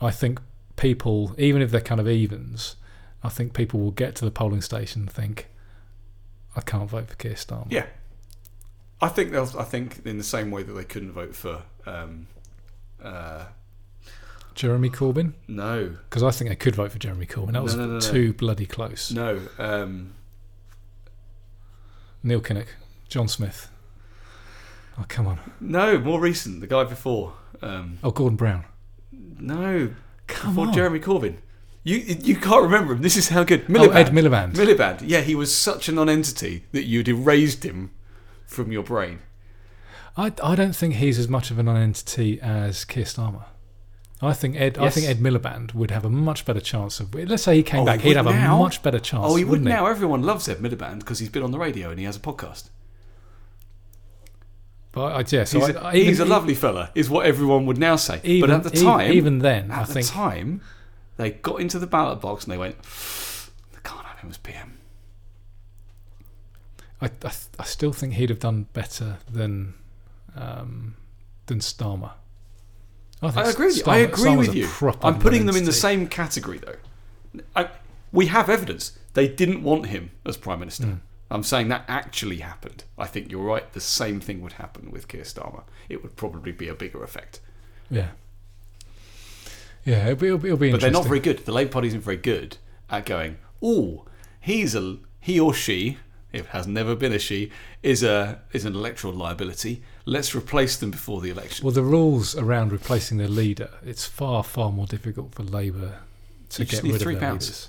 I 0.00 0.12
think 0.12 0.40
people, 0.76 1.34
even 1.36 1.62
if 1.62 1.72
they're 1.72 1.80
kind 1.80 2.00
of 2.00 2.08
evens, 2.08 2.76
I 3.24 3.28
think 3.30 3.54
people 3.54 3.80
will 3.80 3.90
get 3.90 4.14
to 4.16 4.24
the 4.24 4.30
polling 4.30 4.60
station 4.60 5.02
and 5.02 5.10
think, 5.10 5.48
I 6.54 6.60
can't 6.60 6.88
vote 6.88 7.08
for 7.08 7.16
Keir 7.16 7.32
Starmer. 7.34 7.66
Yeah. 7.70 7.86
I 9.00 9.08
think 9.08 9.32
they'll. 9.32 9.50
I 9.58 9.64
think 9.64 10.04
in 10.04 10.18
the 10.18 10.24
same 10.24 10.50
way 10.50 10.62
that 10.62 10.72
they 10.72 10.84
couldn't 10.84 11.12
vote 11.12 11.34
for. 11.34 11.62
Um, 11.86 12.26
uh, 13.02 13.46
Jeremy 14.54 14.88
Corbyn, 14.88 15.32
no, 15.48 15.96
because 16.08 16.22
I 16.22 16.30
think 16.30 16.48
they 16.48 16.54
could 16.56 16.76
vote 16.76 16.92
for 16.92 16.98
Jeremy 17.00 17.26
Corbyn. 17.26 17.46
That 17.46 17.52
No, 17.54 17.62
was 17.64 17.74
no, 17.74 17.86
no, 17.86 17.92
no. 17.94 18.00
too 18.00 18.32
bloody 18.32 18.66
close. 18.66 19.10
no. 19.10 19.40
Um, 19.58 20.12
Neil 22.22 22.40
Kinnock, 22.40 22.68
John 23.08 23.26
Smith. 23.28 23.68
Oh 24.96 25.04
come 25.08 25.26
on! 25.26 25.40
no, 25.60 25.98
more 25.98 26.20
recent. 26.20 26.60
The 26.60 26.66
guy 26.68 26.84
before. 26.84 27.32
Um, 27.60 27.98
Oh 28.04 28.10
Gordon 28.12 28.36
Brown. 28.36 28.64
no, 29.12 29.90
Come 30.28 30.52
before 30.54 30.68
on. 30.68 30.72
Jeremy 30.74 31.00
Corbyn. 31.00 31.36
You 31.86 31.98
you 31.98 32.36
can't 32.36 32.62
remember 32.62 32.94
him. 32.94 33.02
This 33.02 33.16
is 33.16 33.28
how 33.28 33.44
good. 33.44 33.66
Oh, 33.68 33.90
Ed 33.90 34.06
Miliband. 34.08 34.54
Miliband. 34.54 35.02
Yeah, 35.04 35.20
he 35.20 35.34
was 35.34 35.54
such 35.54 35.88
a 35.88 35.92
non-entity 35.92 36.64
that 36.72 36.84
you'd 36.84 37.08
erased 37.08 37.62
him 37.62 37.90
from 38.46 38.72
your 38.72 38.82
brain. 38.82 39.18
I, 40.16 40.32
I 40.42 40.54
don't 40.54 40.74
think 40.74 40.94
he's 40.94 41.18
as 41.18 41.28
much 41.28 41.50
of 41.50 41.58
a 41.58 41.62
non-entity 41.62 42.40
as 42.40 42.84
Keir 42.86 43.04
Starmer. 43.04 43.44
I 44.22 44.32
think 44.32 44.56
Ed 44.56 44.78
I 44.78 44.88
think 44.88 45.06
Ed 45.06 45.18
Miliband 45.18 45.74
would 45.74 45.90
have 45.90 46.06
a 46.06 46.10
much 46.10 46.46
better 46.46 46.60
chance 46.60 47.00
of. 47.00 47.14
Let's 47.14 47.42
say 47.42 47.56
he 47.56 47.62
came 47.62 47.80
Oh, 47.82 47.84
back, 47.84 48.00
he'd 48.00 48.08
would 48.08 48.16
have 48.16 48.26
now? 48.26 48.56
a 48.56 48.58
much 48.60 48.82
better 48.82 48.98
chance. 48.98 49.24
Oh, 49.26 49.36
he 49.36 49.44
would 49.44 49.50
wouldn't 49.50 49.68
now. 49.68 49.86
Everyone 49.86 50.22
loves 50.22 50.48
Ed 50.48 50.58
Miliband 50.58 51.00
because 51.00 51.18
he's 51.18 51.28
been 51.28 51.42
on 51.42 51.50
the 51.50 51.58
radio 51.58 51.90
and 51.90 51.98
he 51.98 52.06
has 52.06 52.16
a 52.16 52.20
podcast. 52.20 52.70
But 54.92 55.12
I, 55.12 55.36
yeah, 55.36 55.44
so 55.44 55.58
he's, 55.58 55.76
I, 55.76 55.80
a, 55.80 55.82
I, 55.82 55.94
even, 55.96 56.06
he's 56.08 56.20
a 56.20 56.24
lovely 56.24 56.54
fella, 56.54 56.90
is 56.94 57.10
what 57.10 57.26
everyone 57.26 57.66
would 57.66 57.78
now 57.78 57.96
say. 57.96 58.20
Even, 58.22 58.48
but 58.48 58.54
at 58.54 58.62
the 58.62 58.70
time, 58.70 59.12
even 59.12 59.40
then, 59.40 59.70
at 59.72 59.78
I 59.82 59.84
the 59.84 59.92
think 59.92 60.06
time, 60.06 60.60
they 61.16 61.30
got 61.30 61.60
into 61.60 61.78
the 61.78 61.86
ballot 61.86 62.20
box 62.20 62.44
and 62.44 62.52
they 62.52 62.58
went, 62.58 62.76
"I 63.76 63.80
can't 63.88 64.04
have 64.04 64.18
him 64.18 64.30
as 64.30 64.38
PM." 64.38 64.78
I, 67.00 67.06
I, 67.24 67.32
I 67.58 67.64
still 67.64 67.92
think 67.92 68.14
he'd 68.14 68.30
have 68.30 68.38
done 68.38 68.66
better 68.72 69.18
than 69.30 69.74
um, 70.36 70.96
than 71.46 71.58
Starmer. 71.58 72.12
think 73.30 73.46
I 73.46 73.50
agree 73.50 73.66
with 73.66 73.76
you. 73.76 73.82
I 73.86 73.96
agree 73.98 74.30
Starmer's 74.30 74.48
with 74.48 74.56
you. 74.56 74.68
I'm 75.02 75.18
putting 75.18 75.46
them 75.46 75.56
in 75.56 75.64
the 75.64 75.72
same 75.72 76.08
category, 76.08 76.58
though. 76.58 77.42
I, 77.56 77.68
we 78.12 78.26
have 78.26 78.48
evidence 78.48 78.96
they 79.14 79.28
didn't 79.28 79.62
want 79.62 79.86
him 79.86 80.10
as 80.26 80.36
prime 80.36 80.60
minister. 80.60 80.84
Mm. 80.84 81.00
I'm 81.30 81.42
saying 81.42 81.68
that 81.68 81.84
actually 81.88 82.38
happened. 82.38 82.84
I 82.98 83.06
think 83.06 83.30
you're 83.30 83.42
right. 83.42 83.72
The 83.72 83.80
same 83.80 84.20
thing 84.20 84.42
would 84.42 84.54
happen 84.54 84.90
with 84.90 85.08
Keir 85.08 85.22
Starmer. 85.22 85.64
It 85.88 86.02
would 86.02 86.16
probably 86.16 86.52
be 86.52 86.68
a 86.68 86.74
bigger 86.74 87.02
effect. 87.02 87.40
Yeah. 87.90 88.08
Yeah, 89.84 90.04
it'll 90.08 90.16
be, 90.16 90.26
it'll 90.28 90.38
be, 90.38 90.48
it'll 90.48 90.58
be 90.58 90.70
But 90.72 90.80
they're 90.80 90.90
not 90.90 91.04
very 91.06 91.20
good. 91.20 91.44
The 91.44 91.52
Labour 91.52 91.70
Party 91.72 91.88
isn't 91.88 92.00
very 92.00 92.16
good 92.16 92.56
at 92.90 93.04
going. 93.06 93.36
Oh, 93.62 94.04
he's 94.40 94.74
a 94.74 94.98
he 95.20 95.38
or 95.38 95.52
she. 95.54 95.98
It 96.32 96.46
has 96.46 96.66
never 96.66 96.96
been 96.96 97.12
a 97.12 97.18
she. 97.18 97.50
Is 97.82 98.02
a 98.02 98.40
is 98.52 98.64
an 98.64 98.74
electoral 98.74 99.12
liability. 99.12 99.82
Let's 100.06 100.34
replace 100.34 100.76
them 100.76 100.90
before 100.90 101.20
the 101.20 101.30
election. 101.30 101.64
Well, 101.64 101.72
the 101.74 101.82
rules 101.82 102.34
around 102.36 102.72
replacing 102.72 103.18
the 103.18 103.28
leader, 103.28 103.70
it's 103.84 104.04
far, 104.06 104.42
far 104.42 104.72
more 104.72 104.86
difficult 104.86 105.34
for 105.34 105.42
Labour 105.44 105.98
to 106.50 106.62
You 106.62 106.66
just 106.66 106.82
get 106.82 106.84
need 106.84 106.92
rid 106.94 107.00
three 107.02 107.14
of 107.14 107.20
their 107.20 107.28
pounds. 107.30 107.46
leaders. 107.46 107.68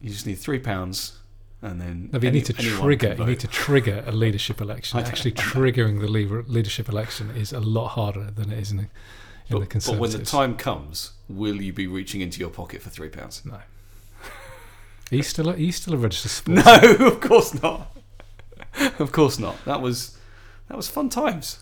You 0.00 0.10
just 0.10 0.26
need 0.26 0.38
three 0.38 0.58
pounds, 0.58 1.18
and 1.60 1.80
then 1.80 2.10
No, 2.12 2.18
you 2.18 2.28
any- 2.28 2.38
need 2.38 2.46
to 2.46 2.52
trigger. 2.54 3.14
You 3.18 3.24
need 3.26 3.40
to 3.40 3.46
trigger 3.46 4.02
a 4.06 4.12
leadership 4.12 4.60
election. 4.60 4.98
Actually, 5.04 5.32
triggering 5.32 6.00
the 6.00 6.08
leader, 6.08 6.42
leadership 6.46 6.88
election 6.88 7.30
is 7.30 7.52
a 7.52 7.60
lot 7.60 7.88
harder 7.88 8.30
than 8.30 8.50
it 8.50 8.58
is 8.58 8.70
in 8.72 8.76
the, 8.78 8.86
in 9.54 9.60
the 9.60 9.66
But, 9.66 9.86
but 9.86 9.98
when 9.98 10.10
the 10.10 10.24
time 10.24 10.56
comes, 10.56 11.12
will 11.28 11.60
you 11.60 11.72
be 11.72 11.86
reaching 11.86 12.20
into 12.20 12.40
your 12.40 12.50
pocket 12.50 12.82
for 12.82 12.90
three 12.90 13.08
pounds? 13.08 13.42
no. 13.44 13.54
Are 15.12 15.16
you 15.16 15.22
still? 15.22 15.50
A, 15.50 15.52
are 15.52 15.56
you 15.58 15.72
still 15.72 15.92
a 15.92 15.98
registered 15.98 16.48
No, 16.64 16.64
of 17.06 17.20
course 17.20 17.60
not. 17.62 17.94
of 18.98 19.12
course 19.12 19.38
not. 19.38 19.62
That 19.66 19.82
was 19.82 20.16
that 20.68 20.76
was 20.76 20.88
fun 20.88 21.10
times. 21.10 21.58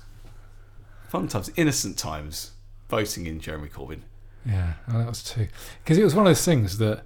Fun 1.08 1.26
times, 1.26 1.50
innocent 1.56 1.98
times. 1.98 2.52
Voting 2.88 3.26
in 3.26 3.40
Jeremy 3.40 3.68
Corbyn. 3.68 4.02
Yeah, 4.46 4.74
oh, 4.88 4.98
that 4.98 5.08
was 5.08 5.22
too. 5.24 5.48
Because 5.82 5.98
it 5.98 6.04
was 6.04 6.14
one 6.14 6.26
of 6.26 6.30
those 6.30 6.44
things 6.44 6.78
that 6.78 7.02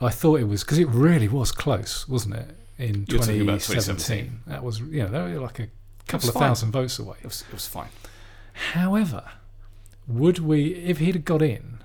I 0.00 0.10
thought 0.10 0.40
it 0.40 0.44
was 0.44 0.64
because 0.64 0.78
it 0.78 0.88
really 0.88 1.28
was 1.28 1.52
close, 1.52 2.08
wasn't 2.08 2.34
it? 2.34 2.56
In 2.78 3.06
You're 3.08 3.20
talking 3.20 3.40
about 3.42 3.60
2017, 3.60 4.40
that 4.48 4.62
was 4.62 4.80
you 4.80 5.02
know 5.04 5.08
they 5.08 5.34
were 5.34 5.40
like 5.40 5.60
a 5.60 5.68
couple 6.08 6.28
of 6.28 6.34
fine. 6.34 6.42
thousand 6.42 6.72
votes 6.72 6.98
away. 6.98 7.16
It 7.20 7.26
was 7.26 7.42
it 7.42 7.52
was 7.52 7.66
fine. 7.66 7.88
However, 8.72 9.24
would 10.08 10.38
we, 10.38 10.74
if 10.74 10.98
he'd 10.98 11.24
got 11.24 11.42
in, 11.42 11.82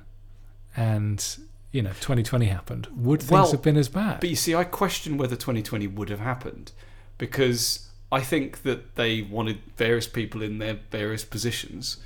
and 0.76 1.38
you 1.72 1.82
know 1.82 1.90
2020 1.92 2.46
happened, 2.46 2.88
would 2.96 3.20
things 3.20 3.32
Well, 3.32 3.52
have 3.52 3.62
been 3.62 3.78
as 3.78 3.90
bad? 3.90 4.20
But 4.20 4.30
you 4.30 4.36
see, 4.36 4.56
I 4.56 4.64
question 4.64 5.18
whether 5.18 5.36
2020 5.36 5.88
would 5.88 6.10
have 6.10 6.20
happened 6.20 6.72
because 7.18 7.90
I 8.12 8.22
think 8.22 8.64
that 8.64 8.96
they 8.96 9.22
wanted 9.22 9.60
various 9.78 10.08
people 10.08 10.42
in 10.42 10.58
their 10.60 10.80
various 10.90 11.24
positions 11.24 11.98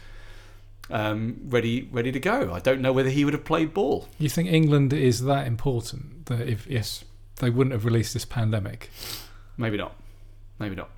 um, 0.90 1.38
ready 1.48 1.88
ready 1.92 2.12
to 2.12 2.20
go. 2.20 2.54
I 2.54 2.60
don't 2.60 2.82
know 2.82 2.94
whether 2.94 3.10
he 3.10 3.26
would 3.26 3.34
have 3.34 3.46
played 3.46 3.74
ball. 3.74 4.08
you 4.20 4.30
think 4.30 4.50
England 4.50 4.94
is 4.94 5.24
that 5.24 5.48
important 5.48 6.28
that 6.28 6.42
if, 6.42 6.68
if 6.68 6.72
Yes, 6.72 7.04
they 7.38 7.50
wouldn't 7.50 7.74
have 7.74 7.86
released 7.86 8.14
this 8.14 8.26
pandemic? 8.26 8.90
maybe 9.58 9.78
not. 9.78 9.96
Maybe 10.60 10.76
not. 10.76 10.90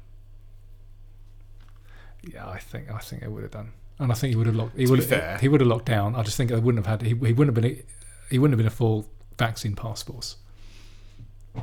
Yeah, 2.23 2.47
I 2.47 2.59
think 2.59 2.91
I 2.91 2.97
think 2.99 3.23
it 3.23 3.31
would 3.31 3.43
have 3.43 3.51
done, 3.51 3.71
and 3.99 4.11
I 4.11 4.15
think 4.15 4.31
he 4.31 4.35
would 4.35 4.47
have 4.47 4.55
locked. 4.55 4.77
He 4.77 4.85
would 4.87 5.03
fair- 5.03 5.37
he 5.39 5.47
would 5.47 5.61
have 5.61 5.67
locked 5.69 5.85
down. 5.85 6.15
I 6.15 6.23
just 6.23 6.35
think 6.37 6.49
they 6.49 6.59
wouldn't 6.59 6.85
have 6.85 6.99
had. 6.99 7.07
He, 7.07 7.09
he 7.09 7.33
wouldn't 7.33 7.55
have 7.55 7.61
been. 7.63 7.83
He 8.29 8.39
wouldn't 8.39 8.53
have 8.53 8.57
been 8.57 8.67
a 8.67 8.75
full 8.75 9.07
vaccine 9.37 9.75
passports. 9.75 10.37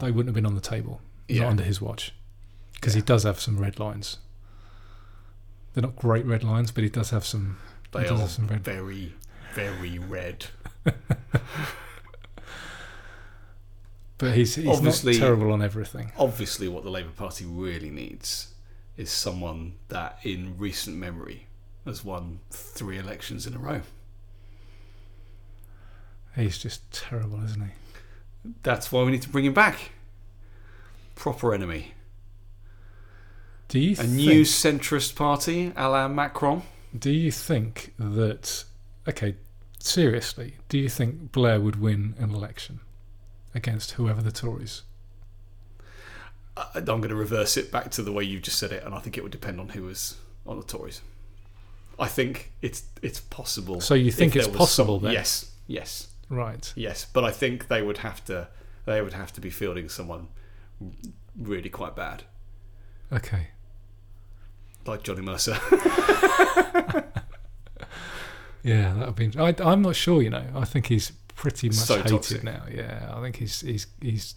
They 0.00 0.10
wouldn't 0.10 0.28
have 0.28 0.34
been 0.34 0.46
on 0.46 0.54
the 0.54 0.60
table. 0.60 1.00
Yeah. 1.28 1.42
Not 1.42 1.50
under 1.50 1.62
his 1.64 1.80
watch, 1.80 2.12
because 2.74 2.94
he 2.94 3.00
does 3.02 3.22
have 3.24 3.40
some 3.40 3.58
red 3.58 3.78
lines. 3.78 4.18
They're 5.74 5.82
not 5.82 5.96
great 5.96 6.24
red 6.26 6.44
lines, 6.44 6.70
but 6.70 6.84
he 6.84 6.90
does 6.90 7.10
have 7.10 7.24
some. 7.24 7.58
They 7.92 8.06
are 8.08 8.28
some 8.28 8.46
red. 8.48 8.64
very, 8.64 9.12
very 9.54 9.98
red. 9.98 10.46
But 14.18 14.34
he's 14.36 14.54
he's 14.54 14.66
Obviously- 14.68 15.14
not 15.14 15.20
terrible 15.20 15.52
on 15.52 15.60
everything. 15.62 16.12
Obviously, 16.16 16.68
what 16.68 16.84
the 16.84 16.90
Labour 16.90 17.10
Party 17.10 17.44
really 17.44 17.90
needs 17.90 18.53
is 18.96 19.10
someone 19.10 19.74
that, 19.88 20.18
in 20.22 20.56
recent 20.58 20.96
memory, 20.96 21.46
has 21.84 22.04
won 22.04 22.40
three 22.50 22.98
elections 22.98 23.46
in 23.46 23.54
a 23.54 23.58
row. 23.58 23.82
He's 26.36 26.58
just 26.58 26.90
terrible, 26.92 27.44
isn't 27.44 27.60
he? 27.62 27.70
That's 28.62 28.90
why 28.90 29.02
we 29.04 29.12
need 29.12 29.22
to 29.22 29.28
bring 29.28 29.44
him 29.44 29.54
back. 29.54 29.90
Proper 31.14 31.54
enemy. 31.54 31.94
Do 33.68 33.78
you 33.78 33.92
A 33.92 33.96
think, 33.96 34.10
new 34.10 34.42
centrist 34.42 35.14
party, 35.16 35.72
a 35.76 35.88
la 35.88 36.08
Macron. 36.08 36.62
Do 36.96 37.10
you 37.10 37.30
think 37.30 37.94
that? 37.98 38.64
Okay, 39.08 39.36
seriously, 39.78 40.56
do 40.68 40.78
you 40.78 40.88
think 40.88 41.32
Blair 41.32 41.60
would 41.60 41.80
win 41.80 42.14
an 42.18 42.30
election 42.34 42.80
against 43.54 43.92
whoever 43.92 44.22
the 44.22 44.32
Tories? 44.32 44.82
I'm 46.56 46.84
going 46.84 47.08
to 47.08 47.14
reverse 47.16 47.56
it 47.56 47.72
back 47.72 47.90
to 47.92 48.02
the 48.02 48.12
way 48.12 48.24
you 48.24 48.38
just 48.40 48.58
said 48.58 48.70
it, 48.72 48.84
and 48.84 48.94
I 48.94 49.00
think 49.00 49.16
it 49.18 49.22
would 49.22 49.32
depend 49.32 49.58
on 49.60 49.70
who 49.70 49.82
was 49.84 50.16
on 50.46 50.58
the 50.58 50.64
Tories. 50.64 51.00
I 51.98 52.06
think 52.08 52.52
it's 52.62 52.84
it's 53.02 53.20
possible. 53.20 53.80
So 53.80 53.94
you 53.94 54.10
think 54.12 54.36
it's 54.36 54.48
possible 54.48 54.98
some- 54.98 55.04
then? 55.04 55.12
Yes, 55.14 55.50
yes, 55.66 56.08
Right. 56.28 56.72
yes. 56.76 57.06
But 57.12 57.24
I 57.24 57.30
think 57.32 57.68
they 57.68 57.82
would 57.82 57.98
have 57.98 58.24
to 58.26 58.48
they 58.84 59.00
would 59.02 59.12
have 59.14 59.32
to 59.34 59.40
be 59.40 59.50
fielding 59.50 59.88
someone 59.88 60.28
really 61.36 61.68
quite 61.70 61.94
bad, 61.96 62.24
Okay. 63.12 63.48
like 64.86 65.02
Johnny 65.02 65.22
Mercer. 65.22 65.58
Yeah, 68.62 68.94
that 68.94 69.06
would 69.08 69.16
be. 69.16 69.30
I, 69.38 69.54
I'm 69.62 69.82
not 69.82 69.94
sure. 69.94 70.22
You 70.22 70.30
know, 70.30 70.42
I 70.54 70.64
think 70.64 70.86
he's 70.86 71.10
pretty 71.36 71.68
much 71.68 71.76
So 71.76 71.96
hated 71.96 72.10
toxic. 72.10 72.42
now. 72.44 72.62
Yeah, 72.72 73.12
I 73.14 73.20
think 73.20 73.36
he's 73.36 73.60
he's 73.60 73.86
he's 74.00 74.36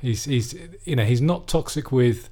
he's 0.00 0.24
he's 0.24 0.54
you 0.84 0.96
know 0.96 1.04
he's 1.04 1.20
not 1.20 1.46
toxic 1.48 1.90
with 1.92 2.30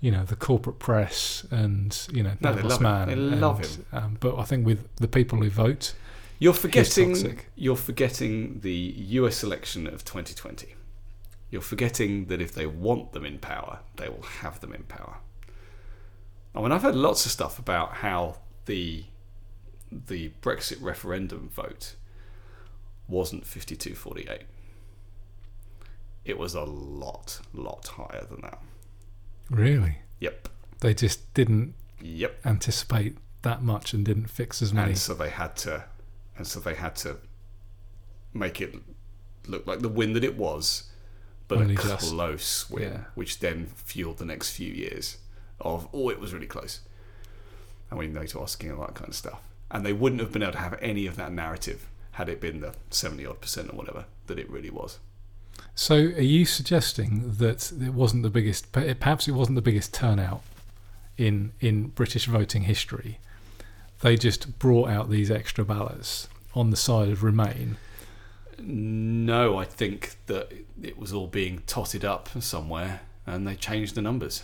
you 0.00 0.10
know 0.10 0.24
the 0.24 0.36
corporate 0.36 0.78
press 0.78 1.46
and 1.50 2.06
you 2.12 2.22
know 2.22 2.32
No, 2.40 2.54
they 2.54 2.62
love 2.62 2.78
him. 2.78 2.82
man. 2.82 3.06
They 3.08 3.12
and, 3.14 3.40
love 3.40 3.60
him. 3.60 3.84
Um, 3.92 4.16
but 4.20 4.36
I 4.38 4.44
think 4.44 4.64
with 4.66 4.88
the 4.96 5.08
people 5.08 5.38
who 5.42 5.50
vote, 5.50 5.94
You're 6.38 6.52
forgetting. 6.54 7.10
toxic. 7.14 7.46
You're 7.56 7.76
forgetting 7.76 8.60
the 8.60 8.72
U.S. 9.20 9.42
election 9.42 9.86
of 9.86 10.04
2020. 10.04 10.74
You're 11.50 11.62
forgetting 11.62 12.26
that 12.26 12.40
if 12.40 12.52
they 12.52 12.66
want 12.66 13.12
them 13.12 13.24
in 13.24 13.38
power, 13.38 13.80
they 13.96 14.08
will 14.08 14.22
have 14.42 14.60
them 14.60 14.72
in 14.74 14.82
power. 14.84 15.16
I 16.54 16.60
mean, 16.60 16.72
I've 16.72 16.82
heard 16.82 16.94
lots 16.94 17.24
of 17.26 17.32
stuff 17.32 17.58
about 17.58 17.94
how 17.94 18.36
the 18.66 19.04
the 19.90 20.30
Brexit 20.42 20.82
referendum 20.82 21.48
vote 21.48 21.94
wasn't 23.08 23.44
52-48. 23.44 24.42
It 26.24 26.38
was 26.38 26.54
a 26.54 26.62
lot, 26.64 27.40
lot 27.54 27.86
higher 27.88 28.24
than 28.30 28.40
that. 28.42 28.58
really, 29.50 29.98
Yep, 30.20 30.48
they 30.80 30.92
just 30.94 31.32
didn't 31.34 31.74
yep. 32.00 32.38
anticipate 32.44 33.16
that 33.42 33.62
much 33.62 33.92
and 33.94 34.04
didn't 34.04 34.26
fix 34.28 34.60
as 34.60 34.72
many. 34.74 34.90
and 34.90 34.98
so 34.98 35.14
they 35.14 35.30
had 35.30 35.56
to 35.56 35.84
and 36.36 36.46
so 36.46 36.58
they 36.60 36.74
had 36.74 36.94
to 36.96 37.16
make 38.34 38.60
it 38.60 38.74
look 39.46 39.66
like 39.66 39.78
the 39.80 39.88
win 39.88 40.12
that 40.12 40.24
it 40.24 40.36
was 40.36 40.90
but 41.46 41.58
Only 41.58 41.74
a 41.74 41.78
just. 41.78 42.10
close 42.10 42.68
win 42.68 42.82
Yeah. 42.92 42.98
which 43.14 43.38
then 43.40 43.66
fueled 43.76 44.18
the 44.18 44.24
next 44.26 44.50
few 44.50 44.72
years 44.72 45.18
of 45.60 45.88
oh 45.92 46.08
it 46.10 46.20
was 46.20 46.32
really 46.34 46.46
close 46.46 46.80
and 47.90 47.98
we 47.98 48.06
know 48.08 48.26
to 48.26 48.42
asking 48.42 48.70
and 48.70 48.78
all 48.78 48.86
that 48.86 48.94
kind 48.94 49.08
of 49.08 49.14
stuff 49.16 49.40
and 49.70 49.86
they 49.86 49.92
wouldn't 49.92 50.20
have 50.20 50.32
been 50.32 50.42
able 50.42 50.52
to 50.52 50.58
have 50.58 50.76
any 50.82 51.06
of 51.06 51.16
that 51.16 51.32
narrative 51.32 51.86
had 52.12 52.28
it 52.28 52.40
been 52.40 52.60
the 52.60 52.74
70 52.90 53.24
odd 53.24 53.40
percent 53.40 53.70
or 53.72 53.76
whatever 53.76 54.04
that 54.26 54.38
it 54.38 54.50
really 54.50 54.70
was 54.70 54.98
So, 55.78 55.94
are 55.94 56.20
you 56.20 56.44
suggesting 56.44 57.34
that 57.38 57.70
it 57.70 57.94
wasn't 57.94 58.24
the 58.24 58.30
biggest? 58.30 58.72
Perhaps 58.72 59.28
it 59.28 59.30
wasn't 59.30 59.54
the 59.54 59.62
biggest 59.62 59.94
turnout 59.94 60.42
in 61.16 61.52
in 61.60 61.86
British 61.88 62.26
voting 62.26 62.62
history. 62.62 63.20
They 64.00 64.16
just 64.16 64.58
brought 64.58 64.90
out 64.90 65.08
these 65.08 65.30
extra 65.30 65.64
ballots 65.64 66.26
on 66.52 66.70
the 66.70 66.76
side 66.76 67.10
of 67.10 67.22
Remain. 67.22 67.76
no 68.60 69.56
i 69.56 69.64
think 69.64 70.16
that 70.26 70.52
it 70.82 70.98
was 70.98 71.12
all 71.12 71.28
being 71.28 71.62
totted 71.68 72.04
up 72.04 72.28
somewhere 72.42 73.02
and 73.24 73.46
they 73.46 73.54
changed 73.54 73.94
the 73.94 74.02
numbers 74.02 74.42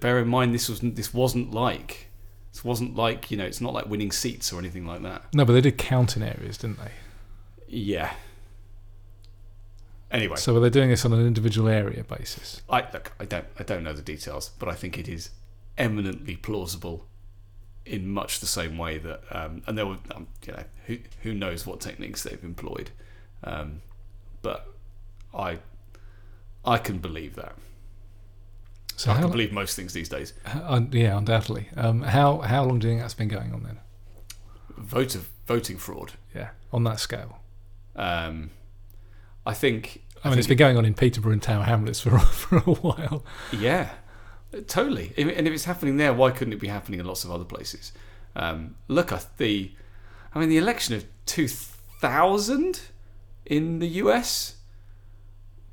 bear 0.00 0.18
in 0.18 0.28
mind 0.28 0.54
this 0.54 0.70
was 0.70 0.80
this 0.80 1.12
wasn't 1.12 1.52
like 1.52 2.08
this 2.52 2.64
wasn't 2.64 2.96
like 2.96 3.30
you 3.30 3.36
know 3.36 3.44
it's 3.44 3.60
not 3.60 3.74
like 3.74 3.86
winning 3.86 4.10
seats 4.10 4.50
or 4.50 4.58
anything 4.58 4.86
like 4.86 5.02
that 5.02 5.22
No, 5.34 5.44
but 5.44 5.52
they 5.52 5.60
did 5.60 5.76
count 5.76 6.16
in 6.16 6.22
areas, 6.22 6.56
didn't 6.56 6.78
they? 6.78 6.92
Yeah 7.74 8.14
anyway 10.10 10.36
So, 10.36 10.54
were 10.54 10.60
they 10.60 10.70
doing 10.70 10.90
this 10.90 11.04
on 11.04 11.12
an 11.12 11.26
individual 11.26 11.68
area 11.68 12.04
basis? 12.04 12.62
I 12.68 12.80
look 12.92 13.12
I 13.18 13.24
don't 13.24 13.46
I 13.58 13.62
don't 13.62 13.82
know 13.82 13.92
the 13.92 14.02
details 14.02 14.50
but 14.58 14.68
I 14.68 14.74
think 14.74 14.98
it 14.98 15.08
is 15.08 15.30
eminently 15.76 16.36
plausible 16.36 17.06
in 17.84 18.08
much 18.08 18.40
the 18.40 18.46
same 18.46 18.78
way 18.78 18.98
that 18.98 19.20
um, 19.30 19.62
and 19.66 19.76
there 19.76 19.86
were 19.86 19.98
um, 20.14 20.26
you 20.46 20.52
know 20.52 20.64
who 20.86 20.98
who 21.22 21.34
knows 21.34 21.66
what 21.66 21.80
techniques 21.80 22.22
they've 22.22 22.42
employed 22.44 22.90
um, 23.42 23.82
but 24.42 24.68
I 25.34 25.58
I 26.64 26.78
can 26.78 26.98
believe 26.98 27.34
that 27.36 27.56
So, 28.96 29.10
I 29.10 29.14
how, 29.16 29.22
can 29.22 29.30
believe 29.32 29.52
most 29.52 29.74
things 29.76 29.92
these 29.92 30.08
days 30.08 30.32
uh, 30.46 30.80
yeah, 30.92 31.18
undoubtedly. 31.18 31.68
Um, 31.76 32.02
how 32.02 32.38
how 32.38 32.64
long 32.64 32.78
do 32.78 32.86
you 32.86 32.92
think 32.92 33.02
that's 33.02 33.14
been 33.14 33.28
going 33.28 33.52
on 33.52 33.62
then? 33.64 33.78
voter 34.76 35.20
voting 35.46 35.76
fraud 35.78 36.12
Yeah, 36.34 36.50
on 36.72 36.84
that 36.84 37.00
scale. 37.00 37.40
Um, 37.96 38.50
I 39.46 39.54
think 39.54 40.02
I 40.22 40.30
mean, 40.30 40.38
it's 40.38 40.48
been 40.48 40.56
going 40.58 40.76
on 40.76 40.84
in 40.84 40.94
Peterborough 40.94 41.32
and 41.32 41.42
Tower 41.42 41.64
Hamlets 41.64 42.00
for 42.00 42.18
for 42.18 42.56
a 42.58 42.60
while. 42.60 43.24
Yeah, 43.52 43.90
totally. 44.66 45.12
And 45.16 45.30
if 45.46 45.52
it's 45.52 45.64
happening 45.64 45.96
there, 45.96 46.12
why 46.14 46.30
couldn't 46.30 46.52
it 46.54 46.60
be 46.60 46.68
happening 46.68 47.00
in 47.00 47.06
lots 47.06 47.24
of 47.24 47.30
other 47.30 47.44
places? 47.44 47.92
Um, 48.36 48.74
look 48.88 49.12
at 49.12 49.36
the, 49.38 49.70
I 50.34 50.40
mean, 50.40 50.48
the 50.48 50.56
election 50.58 50.94
of 50.96 51.04
2000 51.26 52.80
in 53.46 53.78
the 53.78 53.86
US. 53.86 54.56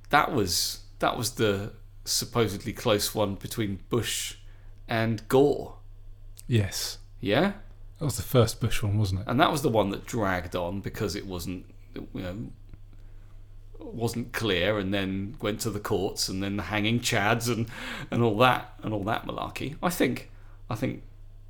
That 0.10 0.34
was 0.34 0.82
that 1.00 1.18
was 1.18 1.32
the 1.36 1.74
supposedly 2.04 2.74
close 2.74 3.16
one 3.16 3.36
between 3.36 3.80
Bush 3.90 4.36
and 4.88 5.28
Gore. 5.30 5.76
Yes, 6.48 6.98
Yeah, 7.22 7.54
that 8.00 8.06
was 8.06 8.18
the 8.18 8.24
first 8.24 8.60
Bush 8.60 8.84
one, 8.84 8.98
wasn't 8.98 9.22
it? 9.22 9.28
and 9.28 9.40
that 9.40 9.52
was 9.52 9.62
the 9.62 9.70
one 9.70 9.90
that 9.92 10.06
dragged 10.06 10.54
on 10.56 10.82
because 10.82 11.16
it 11.16 11.26
wasn't, 11.26 11.66
you 11.96 12.22
know, 12.22 12.38
wasn't 13.80 14.32
clear, 14.34 14.78
and 14.78 14.94
then 14.94 15.36
went 15.42 15.60
to 15.62 15.70
the 15.70 15.80
courts, 15.80 16.30
and 16.30 16.42
then 16.42 16.58
the 16.58 16.64
hanging 16.64 17.00
chads, 17.00 17.52
and 17.52 17.68
and 18.10 18.22
all 18.24 18.38
that, 18.38 18.74
and 18.84 18.94
all 18.94 19.04
that 19.06 19.26
malarkey. 19.26 19.76
I 19.82 19.90
think, 19.90 20.30
I 20.70 20.76
think, 20.76 21.04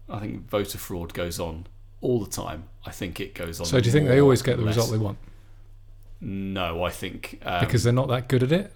I 0.10 0.20
think 0.20 0.50
voter 0.50 0.78
fraud 0.78 1.14
goes 1.14 1.40
on 1.40 1.68
all 2.00 2.20
the 2.24 2.30
time. 2.30 2.64
I 2.86 2.92
think 2.92 3.20
it 3.20 3.36
goes 3.36 3.60
on. 3.60 3.66
So, 3.66 3.80
do 3.80 3.86
you 3.86 3.92
think 3.92 4.08
they 4.08 4.20
always 4.22 4.42
get 4.42 4.58
the 4.58 4.64
less. 4.64 4.76
result 4.76 4.92
they 4.92 4.98
want 5.04 5.18
No, 6.20 6.84
I 6.84 6.90
think 6.90 7.40
um, 7.44 7.64
because 7.66 7.84
they're 7.84 7.94
not 7.94 8.08
that 8.10 8.28
good 8.28 8.44
at 8.44 8.52
it? 8.52 8.74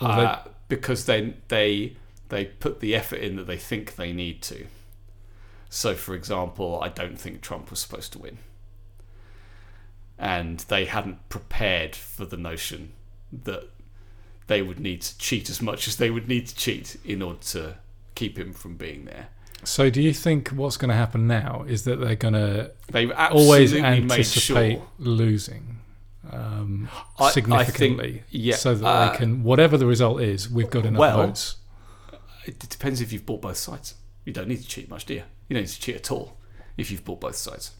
Or 0.00 0.08
they- 0.08 0.24
uh, 0.24 0.38
because 0.68 1.06
they 1.06 1.34
they 1.48 1.96
they 2.28 2.44
put 2.44 2.80
the 2.80 2.94
effort 2.94 3.20
in 3.20 3.36
that 3.36 3.46
they 3.46 3.56
think 3.56 3.96
they 3.96 4.12
need 4.12 4.42
to. 4.42 4.66
So, 5.68 5.94
for 5.94 6.14
example, 6.14 6.80
I 6.82 6.88
don't 6.88 7.18
think 7.18 7.40
Trump 7.40 7.70
was 7.70 7.80
supposed 7.80 8.12
to 8.12 8.18
win, 8.18 8.38
and 10.18 10.60
they 10.60 10.84
hadn't 10.86 11.28
prepared 11.28 11.94
for 11.94 12.24
the 12.24 12.36
notion 12.36 12.92
that 13.44 13.68
they 14.46 14.62
would 14.62 14.78
need 14.80 15.02
to 15.02 15.18
cheat 15.18 15.50
as 15.50 15.60
much 15.60 15.88
as 15.88 15.96
they 15.96 16.10
would 16.10 16.28
need 16.28 16.46
to 16.46 16.54
cheat 16.54 16.96
in 17.04 17.20
order 17.22 17.40
to 17.40 17.74
keep 18.14 18.38
him 18.38 18.52
from 18.52 18.76
being 18.76 19.04
there. 19.04 19.28
So, 19.64 19.90
do 19.90 20.00
you 20.02 20.12
think 20.12 20.48
what's 20.50 20.76
going 20.76 20.90
to 20.90 20.94
happen 20.94 21.26
now 21.26 21.64
is 21.66 21.84
that 21.84 21.96
they're 21.98 22.14
going 22.14 22.34
to 22.34 22.70
They 22.90 23.10
always 23.10 23.74
anticipate 23.74 24.76
sure. 24.76 24.86
losing 24.98 25.78
um, 26.30 26.88
I- 27.18 27.24
I 27.26 27.30
think- 27.30 27.46
significantly, 27.46 28.22
yeah, 28.30 28.56
so 28.56 28.74
that 28.74 28.86
uh, 28.86 29.10
they 29.12 29.16
can, 29.18 29.42
whatever 29.42 29.76
the 29.78 29.86
result 29.86 30.20
is, 30.20 30.50
we've 30.50 30.70
got 30.70 30.84
enough 30.86 30.98
well, 31.00 31.26
votes. 31.26 31.56
It 32.44 32.58
depends 32.58 33.00
if 33.00 33.12
you've 33.12 33.26
bought 33.26 33.42
both 33.42 33.56
sides. 33.56 33.94
You 34.24 34.32
don't 34.32 34.48
need 34.48 34.60
to 34.62 34.66
cheat 34.68 34.88
much, 34.88 35.06
do 35.06 35.14
you? 35.14 35.22
You 35.48 35.54
don't 35.54 35.62
need 35.62 35.68
to 35.70 35.80
cheat 35.80 35.96
at 35.96 36.10
all 36.10 36.36
if 36.76 36.90
you've 36.90 37.04
bought 37.04 37.20
both 37.20 37.36
sides. 37.36 37.72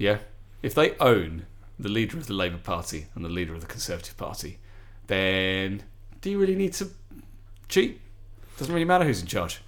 Yeah? 0.00 0.18
If 0.62 0.74
they 0.74 0.96
own 0.96 1.44
the 1.78 1.90
leader 1.90 2.16
of 2.16 2.26
the 2.26 2.32
Labour 2.32 2.56
Party 2.56 3.06
and 3.14 3.22
the 3.22 3.28
leader 3.28 3.54
of 3.54 3.60
the 3.60 3.66
Conservative 3.66 4.16
Party, 4.16 4.58
then 5.08 5.82
do 6.22 6.30
you 6.30 6.38
really 6.38 6.54
need 6.56 6.72
to 6.74 6.88
cheat? 7.68 8.00
Doesn't 8.56 8.72
really 8.72 8.86
matter 8.86 9.04
who's 9.04 9.20
in 9.20 9.26
charge. 9.26 9.60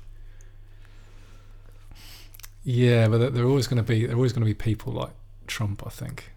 Yeah, 2.65 3.09
but 3.09 3.35
they're- 3.35 3.45
always 3.47 3.67
going 3.67 3.77
to 3.77 3.83
be 3.83 4.07
they're 4.07 4.17
always 4.17 4.33
going 4.33 4.41
to 4.43 4.47
be 4.47 4.55
people 4.55 4.93
like 4.93 5.11
Trump, 5.47 5.83
I 5.87 5.91
think, 5.91 6.33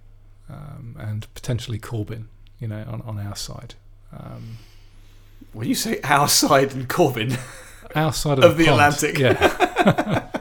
um, 0.49 0.95
and 0.99 1.33
potentially 1.33 1.79
Corbyn. 1.79 2.25
You 2.59 2.67
know, 2.69 2.83
on, 2.89 3.01
on 3.03 3.19
our 3.19 3.35
side, 3.35 3.75
um, 4.11 4.57
When 5.53 5.67
you 5.67 5.75
say 5.75 5.99
our 6.03 6.27
side 6.27 6.73
and 6.73 6.87
Corbyn, 6.89 7.37
our 7.95 8.11
side 8.13 8.39
of, 8.39 8.43
Of 8.51 8.57
the 8.57 8.65
pond, 8.65 8.81
Atlantic. 8.81 9.19
Yeah, 9.19 10.27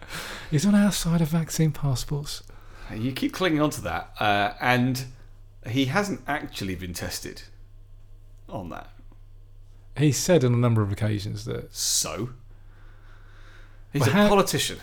he's 0.50 0.66
on 0.66 0.74
our 0.74 0.92
side 0.92 1.20
of 1.22 1.28
vaccine 1.28 1.72
passports. 1.72 2.42
You 2.94 3.12
keep 3.12 3.32
clinging 3.32 3.60
on 3.60 3.70
to 3.70 3.80
that, 3.82 4.10
uh, 4.20 4.54
and 4.60 5.04
he 5.66 5.86
hasn't 5.86 6.20
actually 6.26 6.74
been 6.74 6.92
tested 6.94 7.42
on 8.48 8.68
that. 8.70 8.90
He 9.96 10.10
said 10.12 10.44
on 10.44 10.52
a 10.52 10.56
number 10.56 10.82
of 10.82 10.90
occasions 10.92 11.44
that 11.44 11.74
So? 11.74 12.30
He's 13.92 14.00
Well, 14.00 14.10
a 14.10 14.12
how- 14.12 14.28
politician. 14.28 14.78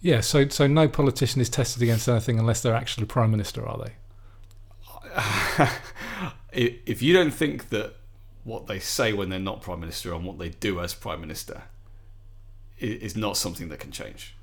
yeah, 0.00 0.20
so 0.20 0.48
so 0.48 0.66
no 0.68 0.86
politician 0.88 1.40
is 1.40 1.48
tested 1.50 1.82
against 1.82 2.08
anything 2.08 2.38
unless 2.38 2.62
they're 2.62 2.74
actually 2.74 3.06
prime 3.06 3.30
minister, 3.32 3.66
are 3.66 3.78
they? 3.84 3.92
if 6.52 7.02
you 7.02 7.12
don't 7.12 7.32
think 7.32 7.68
that 7.70 7.94
what 8.44 8.66
they 8.66 8.78
say 8.78 9.12
when 9.12 9.28
they're 9.28 9.38
not 9.38 9.62
prime 9.62 9.80
minister 9.80 10.12
and 10.14 10.24
what 10.24 10.38
they 10.38 10.50
do 10.50 10.80
as 10.80 10.94
prime 10.94 11.20
minister 11.20 11.62
is 12.78 13.16
not 13.16 13.36
something 13.36 13.68
that 13.70 13.78
can 13.80 13.90
change. 13.90 14.33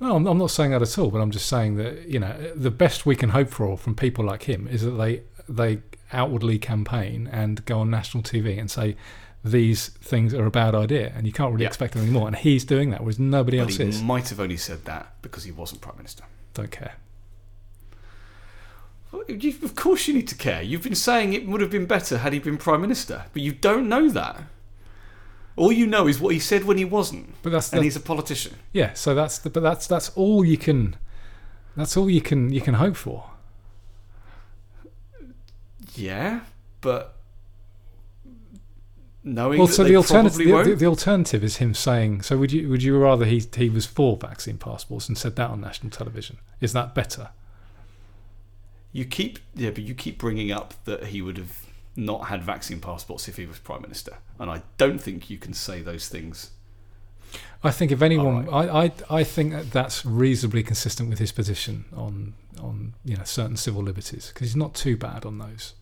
No, 0.00 0.16
I'm, 0.16 0.26
I'm 0.26 0.38
not 0.38 0.50
saying 0.50 0.72
that 0.72 0.82
at 0.82 0.98
all. 0.98 1.10
But 1.10 1.20
I'm 1.20 1.30
just 1.30 1.46
saying 1.46 1.76
that 1.76 2.08
you 2.08 2.18
know 2.18 2.52
the 2.54 2.70
best 2.70 3.06
we 3.06 3.16
can 3.16 3.30
hope 3.30 3.50
for 3.50 3.76
from 3.78 3.94
people 3.94 4.24
like 4.24 4.44
him 4.44 4.66
is 4.68 4.82
that 4.82 4.92
they 4.92 5.22
they 5.48 5.80
outwardly 6.12 6.58
campaign 6.58 7.28
and 7.32 7.64
go 7.64 7.80
on 7.80 7.90
national 7.90 8.22
TV 8.22 8.58
and 8.58 8.70
say 8.70 8.96
these 9.44 9.88
things 9.88 10.32
are 10.32 10.46
a 10.46 10.50
bad 10.50 10.74
idea, 10.74 11.12
and 11.14 11.26
you 11.26 11.32
can't 11.32 11.52
really 11.52 11.64
Yeah. 11.64 11.68
expect 11.68 11.96
anything 11.96 12.12
more. 12.14 12.26
And 12.26 12.34
he's 12.36 12.64
doing 12.64 12.90
that, 12.90 13.00
whereas 13.02 13.18
nobody 13.18 13.58
But 13.58 13.64
else 13.64 13.76
he 13.76 13.84
is. 13.84 14.02
might 14.02 14.28
have 14.30 14.40
only 14.40 14.56
said 14.56 14.84
that 14.86 15.14
because 15.22 15.44
he 15.44 15.50
wasn't 15.52 15.80
prime 15.82 15.96
minister. 15.98 16.24
Don't 16.54 16.70
care. 16.70 16.94
Well, 19.12 19.22
you, 19.28 19.54
of 19.62 19.74
course, 19.76 20.08
you 20.08 20.14
need 20.14 20.28
to 20.28 20.34
care. 20.34 20.62
You've 20.62 20.82
been 20.82 20.94
saying 20.94 21.34
it 21.34 21.46
would 21.46 21.60
have 21.60 21.70
been 21.70 21.86
better 21.86 22.18
had 22.18 22.32
he 22.32 22.38
been 22.38 22.56
prime 22.56 22.80
minister, 22.80 23.24
but 23.32 23.42
you 23.42 23.52
don't 23.52 23.88
know 23.88 24.08
that. 24.08 24.42
All 25.56 25.70
you 25.70 25.86
know 25.86 26.08
is 26.08 26.18
what 26.20 26.34
he 26.34 26.40
said 26.40 26.64
when 26.64 26.78
he 26.78 26.84
wasn't, 26.84 27.34
But 27.42 27.50
that's, 27.52 27.72
and 27.72 27.84
he's 27.84 27.94
a 27.96 28.00
politician. 28.00 28.54
yeah. 28.72 28.92
So 28.94 29.14
that's 29.14 29.38
the, 29.38 29.50
but 29.50 29.62
that's 29.62 29.86
that's 29.86 30.10
all 30.16 30.44
you 30.44 30.56
can. 30.58 30.96
That's 31.76 31.96
all 31.96 32.10
you 32.10 32.20
can 32.20 32.50
you 32.52 32.60
can 32.60 32.74
hope 32.74 32.96
for. 32.96 33.30
Yeah, 35.94 36.40
but 36.80 37.14
knowing 39.22 39.58
Well, 39.58 39.66
that 39.68 39.74
so 39.74 39.84
the 39.84 39.96
alternative 39.96 40.38
the, 40.38 40.62
the, 40.64 40.74
the 40.74 40.86
alternative 40.86 41.44
is 41.44 41.56
him 41.58 41.74
saying. 41.74 42.22
So 42.22 42.36
would 42.36 42.52
you 42.52 42.68
would 42.68 42.82
you 42.82 42.98
rather 42.98 43.24
he 43.24 43.42
he 43.56 43.68
was 43.68 43.86
for 43.86 44.16
vaccine 44.16 44.58
passports 44.58 45.08
and 45.08 45.16
said 45.16 45.36
that 45.36 45.50
on 45.50 45.60
national 45.60 45.90
television? 45.90 46.38
Is 46.60 46.72
that 46.72 46.94
better? 46.94 47.30
You 48.92 49.04
keep 49.04 49.38
yeah, 49.54 49.70
but 49.70 49.82
you 49.84 49.94
keep 49.94 50.18
bringing 50.18 50.50
up 50.50 50.74
that 50.84 51.06
he 51.06 51.22
would 51.22 51.36
have 51.38 51.60
not 51.96 52.28
had 52.28 52.42
vaccine 52.42 52.80
passports 52.80 53.28
if 53.28 53.36
he 53.36 53.46
was 53.46 53.58
prime 53.58 53.82
minister, 53.82 54.18
and 54.38 54.50
I 54.50 54.62
don't 54.78 54.98
think 54.98 55.30
you 55.30 55.38
can 55.38 55.54
say 55.54 55.82
those 55.82 56.08
things. 56.08 56.50
I 57.62 57.70
think 57.70 57.90
if 57.90 58.02
anyone, 58.02 58.48
I, 58.48 58.84
I 58.84 58.92
I 59.10 59.24
think 59.24 59.52
that 59.52 59.70
that's 59.70 60.04
reasonably 60.04 60.62
consistent 60.62 61.08
with 61.08 61.18
his 61.18 61.32
position 61.32 61.86
on 61.96 62.34
on 62.60 62.94
you 63.04 63.16
know 63.16 63.24
certain 63.24 63.56
civil 63.56 63.82
liberties 63.82 64.28
because 64.28 64.48
he's 64.48 64.56
not 64.56 64.74
too 64.74 64.96
bad 64.96 65.24
on 65.24 65.38
those. 65.38 65.74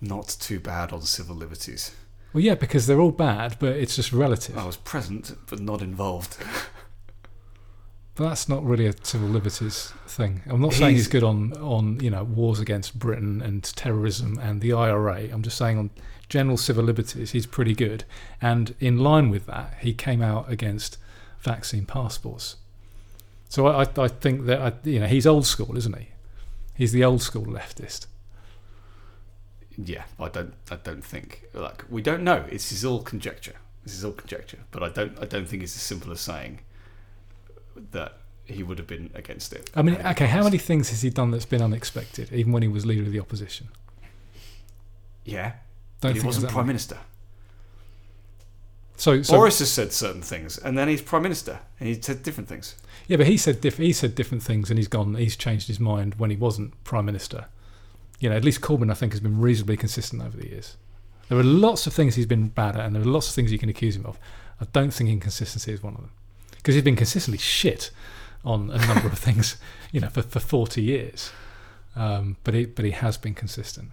Not 0.00 0.36
too 0.40 0.60
bad 0.60 0.92
on 0.92 1.02
civil 1.02 1.34
liberties. 1.34 1.92
Well, 2.32 2.44
yeah, 2.44 2.54
because 2.54 2.86
they're 2.86 3.00
all 3.00 3.10
bad, 3.10 3.56
but 3.58 3.74
it's 3.76 3.96
just 3.96 4.12
relative. 4.12 4.56
I 4.56 4.66
was 4.66 4.76
present 4.76 5.36
but 5.48 5.60
not 5.60 5.82
involved. 5.82 6.36
But 8.18 8.30
that's 8.30 8.48
not 8.48 8.64
really 8.64 8.86
a 8.86 8.94
civil 9.04 9.28
liberties 9.28 9.92
thing. 10.08 10.42
I'm 10.46 10.60
not 10.60 10.72
saying 10.72 10.96
He's- 10.96 11.04
he's 11.04 11.08
good 11.08 11.22
on 11.22 11.52
on 11.58 12.00
you 12.00 12.10
know 12.10 12.24
wars 12.24 12.58
against 12.58 12.98
Britain 12.98 13.40
and 13.40 13.62
terrorism 13.62 14.36
and 14.42 14.60
the 14.60 14.72
IRA. 14.72 15.28
I'm 15.32 15.42
just 15.42 15.56
saying 15.56 15.78
on 15.78 15.90
general 16.28 16.56
civil 16.56 16.82
liberties, 16.82 17.30
he's 17.30 17.46
pretty 17.46 17.74
good. 17.74 18.02
And 18.42 18.74
in 18.80 18.98
line 18.98 19.30
with 19.30 19.46
that, 19.46 19.74
he 19.82 19.94
came 19.94 20.20
out 20.20 20.50
against 20.50 20.98
vaccine 21.38 21.86
passports. 21.86 22.56
So 23.48 23.68
I, 23.68 23.84
I, 23.84 23.86
I 23.96 24.08
think 24.08 24.46
that 24.46 24.60
I, 24.60 24.72
you 24.82 24.98
know 24.98 25.06
he's 25.06 25.24
old 25.24 25.46
school, 25.46 25.76
isn't 25.76 25.96
he? 25.96 26.08
He's 26.74 26.90
the 26.90 27.04
old 27.04 27.22
school 27.22 27.46
leftist. 27.46 28.08
Yeah, 29.76 30.02
I 30.18 30.28
don't. 30.28 30.54
I 30.72 30.74
don't 30.76 31.04
think 31.04 31.44
like 31.54 31.84
we 31.88 32.02
don't 32.02 32.24
know. 32.24 32.44
This 32.50 32.72
is 32.72 32.84
all 32.84 33.00
conjecture. 33.00 33.54
This 33.84 33.94
is 33.94 34.04
all 34.04 34.10
conjecture. 34.10 34.58
But 34.72 34.82
I 34.82 34.88
don't. 34.88 35.16
I 35.22 35.24
don't 35.24 35.48
think 35.48 35.62
it's 35.62 35.76
as 35.76 35.82
simple 35.82 36.10
as 36.10 36.20
saying 36.20 36.58
that 37.92 38.18
he 38.44 38.62
would 38.62 38.78
have 38.78 38.86
been 38.86 39.10
against 39.14 39.52
it. 39.52 39.70
I 39.74 39.82
mean, 39.82 39.96
okay, 39.96 40.26
how 40.26 40.42
many 40.42 40.58
things 40.58 40.90
has 40.90 41.02
he 41.02 41.10
done 41.10 41.30
that's 41.30 41.44
been 41.44 41.62
unexpected, 41.62 42.32
even 42.32 42.52
when 42.52 42.62
he 42.62 42.68
was 42.68 42.86
leader 42.86 43.02
of 43.02 43.12
the 43.12 43.20
opposition? 43.20 43.68
Yeah, 45.24 45.52
Don't 46.00 46.12
but 46.12 46.20
he 46.20 46.26
wasn't 46.26 46.50
prime 46.50 46.66
minister. 46.66 46.96
So, 48.96 49.22
so 49.22 49.36
Boris 49.36 49.60
has 49.60 49.70
said 49.70 49.92
certain 49.92 50.22
things, 50.22 50.58
and 50.58 50.76
then 50.76 50.88
he's 50.88 51.00
prime 51.00 51.22
minister, 51.22 51.60
and 51.78 51.88
he 51.88 52.00
said 52.00 52.24
different 52.24 52.48
things. 52.48 52.74
Yeah, 53.06 53.16
but 53.16 53.26
he 53.26 53.36
said 53.36 53.60
diff- 53.60 53.76
he 53.76 53.92
said 53.92 54.16
different 54.16 54.42
things, 54.42 54.70
and 54.70 54.78
he's 54.78 54.88
gone. 54.88 55.14
He's 55.14 55.36
changed 55.36 55.68
his 55.68 55.78
mind 55.78 56.16
when 56.16 56.30
he 56.30 56.36
wasn't 56.36 56.82
prime 56.82 57.04
minister. 57.04 57.46
You 58.18 58.28
know, 58.28 58.36
at 58.36 58.44
least 58.44 58.60
Corbyn, 58.60 58.90
I 58.90 58.94
think, 58.94 59.12
has 59.12 59.20
been 59.20 59.40
reasonably 59.40 59.76
consistent 59.76 60.20
over 60.22 60.36
the 60.36 60.48
years. 60.48 60.76
There 61.28 61.38
are 61.38 61.44
lots 61.44 61.86
of 61.86 61.92
things 61.92 62.16
he's 62.16 62.26
been 62.26 62.48
bad 62.48 62.74
at, 62.74 62.86
and 62.86 62.94
there 62.94 63.02
are 63.02 63.06
lots 63.06 63.28
of 63.28 63.34
things 63.34 63.52
you 63.52 63.58
can 63.58 63.68
accuse 63.68 63.94
him 63.94 64.04
of. 64.04 64.18
I 64.60 64.66
don't 64.72 64.92
think 64.92 65.10
inconsistency 65.10 65.72
is 65.72 65.82
one 65.82 65.94
of 65.94 66.00
them, 66.00 66.10
because 66.68 66.74
he's 66.74 66.84
been 66.84 66.96
consistently 66.96 67.38
shit 67.38 67.90
on 68.44 68.70
a 68.70 68.76
number 68.86 69.06
of 69.06 69.18
things. 69.26 69.56
You 69.90 70.02
know, 70.02 70.10
for, 70.10 70.20
for 70.20 70.38
forty 70.38 70.82
years, 70.82 71.30
um, 71.96 72.36
but 72.44 72.52
he 72.52 72.66
but 72.66 72.84
he 72.84 72.90
has 72.90 73.16
been 73.16 73.32
consistent. 73.32 73.92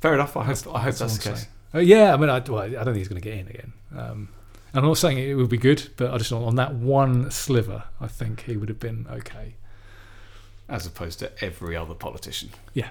Fair 0.00 0.14
enough. 0.14 0.36
I 0.36 0.40
hope. 0.42 0.56
That's- 0.56 0.74
I 0.74 0.80
hope 0.80 0.94
that's 0.96 1.18
the 1.18 1.30
case. 1.30 1.46
Uh, 1.72 1.78
yeah, 1.78 2.12
I 2.12 2.16
mean, 2.16 2.30
I, 2.30 2.40
well, 2.40 2.62
I 2.62 2.68
don't 2.68 2.84
think 2.86 2.96
he's 2.96 3.06
going 3.06 3.22
to 3.22 3.28
get 3.28 3.38
in 3.38 3.46
again. 3.46 3.72
Um, 3.96 4.28
and 4.72 4.78
I'm 4.80 4.86
not 4.86 4.98
saying 4.98 5.18
it 5.18 5.34
would 5.34 5.48
be 5.48 5.56
good, 5.56 5.88
but 5.96 6.12
I 6.12 6.18
just 6.18 6.32
on 6.32 6.56
that 6.56 6.74
one 6.74 7.30
sliver, 7.30 7.84
I 8.00 8.08
think 8.08 8.42
he 8.42 8.56
would 8.56 8.68
have 8.68 8.80
been 8.80 9.06
okay. 9.08 9.54
As 10.68 10.84
opposed 10.84 11.20
to 11.20 11.30
every 11.44 11.76
other 11.76 11.94
politician. 11.94 12.50
Yeah. 12.72 12.90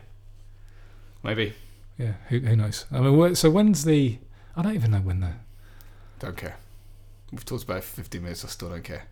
Maybe. 1.23 1.55
Yeah, 1.97 2.13
who, 2.29 2.39
who 2.39 2.55
knows? 2.55 2.85
I 2.89 3.01
mean, 3.01 3.35
so 3.35 3.49
when's 3.49 3.83
the? 3.83 4.17
I 4.55 4.61
don't 4.61 4.75
even 4.75 4.91
know 4.91 4.99
when 4.99 5.19
the. 5.19 5.33
Don't 6.19 6.37
care. 6.37 6.55
We've 7.33 7.43
talked 7.45 7.63
about 7.63 7.77
it 7.77 7.83
for 7.83 7.95
15 7.95 8.21
minutes. 8.21 8.45
I 8.45 8.47
still 8.47 8.69
don't 8.69 8.83
care. 8.83 9.03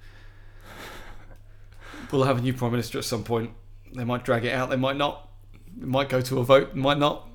We'll 2.12 2.24
have 2.24 2.38
a 2.38 2.42
new 2.42 2.54
prime 2.54 2.72
minister 2.72 2.98
at 2.98 3.04
some 3.06 3.24
point. 3.24 3.52
They 3.94 4.04
might 4.04 4.24
drag 4.24 4.46
it 4.46 4.54
out. 4.54 4.70
They 4.70 4.76
might 4.76 4.96
not. 4.98 5.28
It 5.82 5.88
might 5.88 6.08
go 6.10 6.22
to 6.22 6.40
a 6.40 6.44
vote. 6.44 6.76
Might 6.76 6.98
not. 6.98 7.28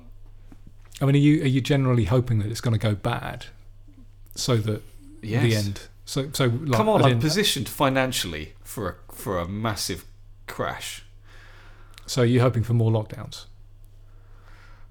I 1.01 1.05
mean, 1.05 1.15
are 1.15 1.19
you 1.19 1.43
are 1.43 1.47
you 1.47 1.61
generally 1.61 2.05
hoping 2.05 2.39
that 2.39 2.49
it's 2.49 2.61
going 2.61 2.73
to 2.73 2.79
go 2.79 2.95
bad, 2.95 3.47
so 4.35 4.55
that 4.57 4.81
Yes. 5.21 5.43
the 5.43 5.55
end? 5.55 5.81
So 6.05 6.29
so 6.31 6.45
like, 6.45 6.77
Come 6.77 6.89
on, 6.89 7.03
I'm 7.03 7.11
in- 7.13 7.19
positioned 7.19 7.67
financially 7.69 8.53
for 8.63 8.89
a 9.09 9.13
for 9.13 9.39
a 9.39 9.47
massive 9.47 10.05
crash. 10.47 11.03
so 12.05 12.21
you're 12.23 12.41
hoping 12.41 12.63
for 12.63 12.73
more 12.73 12.89
lockdowns 12.91 13.45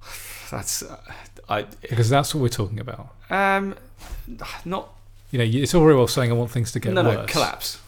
That's 0.50 0.82
uh, 0.82 1.00
I 1.48 1.62
because 1.80 2.10
that's 2.10 2.34
what 2.34 2.42
we're 2.42 2.48
talking 2.48 2.78
about. 2.78 3.14
um 3.30 3.74
not 4.64 4.94
You 5.36 5.44
know, 5.44 5.62
it's 5.62 5.74
all 5.74 5.82
very 5.82 5.94
well 5.94 6.06
saying 6.06 6.30
I 6.30 6.34
want 6.34 6.50
things 6.50 6.72
to 6.72 6.80
get 6.80 6.94
no 6.94 7.02
worse. 7.04 7.16
no 7.16 7.26
collapse. 7.26 7.78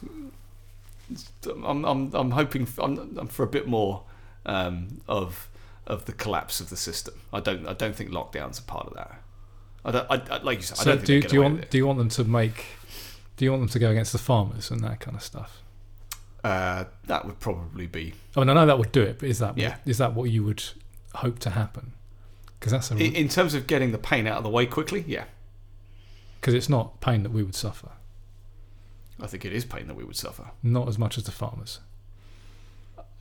I'm 1.66 1.84
I'm 1.86 2.14
I'm 2.14 2.30
hoping 2.32 2.66
for, 2.66 2.82
I'm, 2.84 3.16
I'm 3.18 3.26
for 3.28 3.42
a 3.42 3.46
bit 3.46 3.66
more 3.66 4.02
um, 4.44 5.00
of 5.08 5.48
of 5.86 6.04
the 6.04 6.12
collapse 6.12 6.60
of 6.60 6.68
the 6.68 6.76
system. 6.76 7.14
I 7.32 7.40
don't 7.40 7.66
I 7.66 7.72
don't 7.72 7.96
think 7.96 8.10
lockdowns 8.10 8.58
are 8.60 8.64
part 8.64 8.86
of 8.88 8.94
that. 8.94 9.22
I 9.84 9.90
don't 9.92 10.06
I, 10.10 10.34
I, 10.36 10.42
like 10.42 10.58
you 10.58 10.62
said. 10.64 10.78
I 10.78 10.82
So 10.82 10.90
don't 10.90 10.98
think 10.98 11.22
do, 11.22 11.28
do 11.28 11.36
you 11.36 11.42
want 11.42 11.70
do 11.70 11.78
you 11.78 11.86
want 11.86 11.98
them 11.98 12.10
to 12.10 12.24
make? 12.24 12.66
Do 13.38 13.44
you 13.46 13.50
want 13.50 13.62
them 13.62 13.68
to 13.70 13.78
go 13.78 13.90
against 13.90 14.12
the 14.12 14.18
farmers 14.18 14.70
and 14.70 14.82
that 14.84 15.00
kind 15.00 15.16
of 15.16 15.22
stuff? 15.22 15.62
Uh, 16.44 16.84
that 17.06 17.24
would 17.24 17.40
probably 17.40 17.86
be 17.86 18.12
I 18.36 18.40
mean, 18.40 18.50
I 18.50 18.54
know 18.54 18.66
that 18.66 18.78
would 18.78 18.92
do 18.92 19.02
it, 19.02 19.18
but 19.20 19.28
is 19.30 19.38
that 19.38 19.56
Yeah. 19.56 19.70
what, 19.70 19.78
is 19.86 19.98
that 19.98 20.14
what 20.14 20.30
you 20.30 20.44
would 20.44 20.62
hope 21.14 21.38
to 21.40 21.50
happen? 21.50 21.92
Because 22.60 22.72
that's 22.72 22.90
a 22.90 22.96
in, 22.96 23.14
in 23.14 23.28
terms 23.28 23.54
of 23.54 23.66
getting 23.66 23.92
the 23.92 23.98
pain 23.98 24.26
out 24.26 24.36
of 24.36 24.44
the 24.44 24.50
way 24.50 24.66
quickly. 24.66 25.04
Yeah, 25.06 25.24
because 26.40 26.54
it's 26.54 26.68
not 26.68 27.00
pain 27.00 27.22
that 27.24 27.32
we 27.32 27.42
would 27.42 27.54
suffer, 27.54 27.90
I 29.20 29.26
think 29.26 29.44
it 29.44 29.52
is 29.52 29.64
pain 29.64 29.86
that 29.88 29.94
we 29.96 30.04
would 30.04 30.16
suffer. 30.16 30.50
not 30.62 30.88
as 30.88 30.98
much 30.98 31.18
as 31.18 31.24
the 31.24 31.32
farmers. 31.32 31.80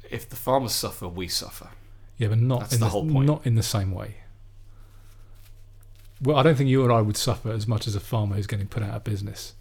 If 0.09 0.29
the 0.29 0.35
farmers 0.35 0.73
suffer, 0.73 1.07
we 1.07 1.27
suffer. 1.27 1.69
Yeah, 2.17 2.29
but 2.29 2.39
not 2.39 2.61
That's 2.61 2.73
in 2.73 2.79
the 2.79 2.85
the, 2.85 2.89
whole 2.91 3.09
point. 3.09 3.25
not 3.27 3.45
in 3.45 3.55
the 3.55 3.63
same 3.63 3.91
way. 3.91 4.15
Well, 6.21 6.37
I 6.37 6.43
don't 6.43 6.55
think 6.55 6.69
you 6.69 6.83
or 6.83 6.91
I 6.91 7.01
would 7.01 7.17
suffer 7.17 7.51
as 7.51 7.67
much 7.67 7.87
as 7.87 7.95
a 7.95 7.99
farmer 7.99 8.35
who's 8.35 8.47
getting 8.47 8.67
put 8.67 8.81
out 8.83 8.95
of 8.95 9.03
business. 9.03 9.53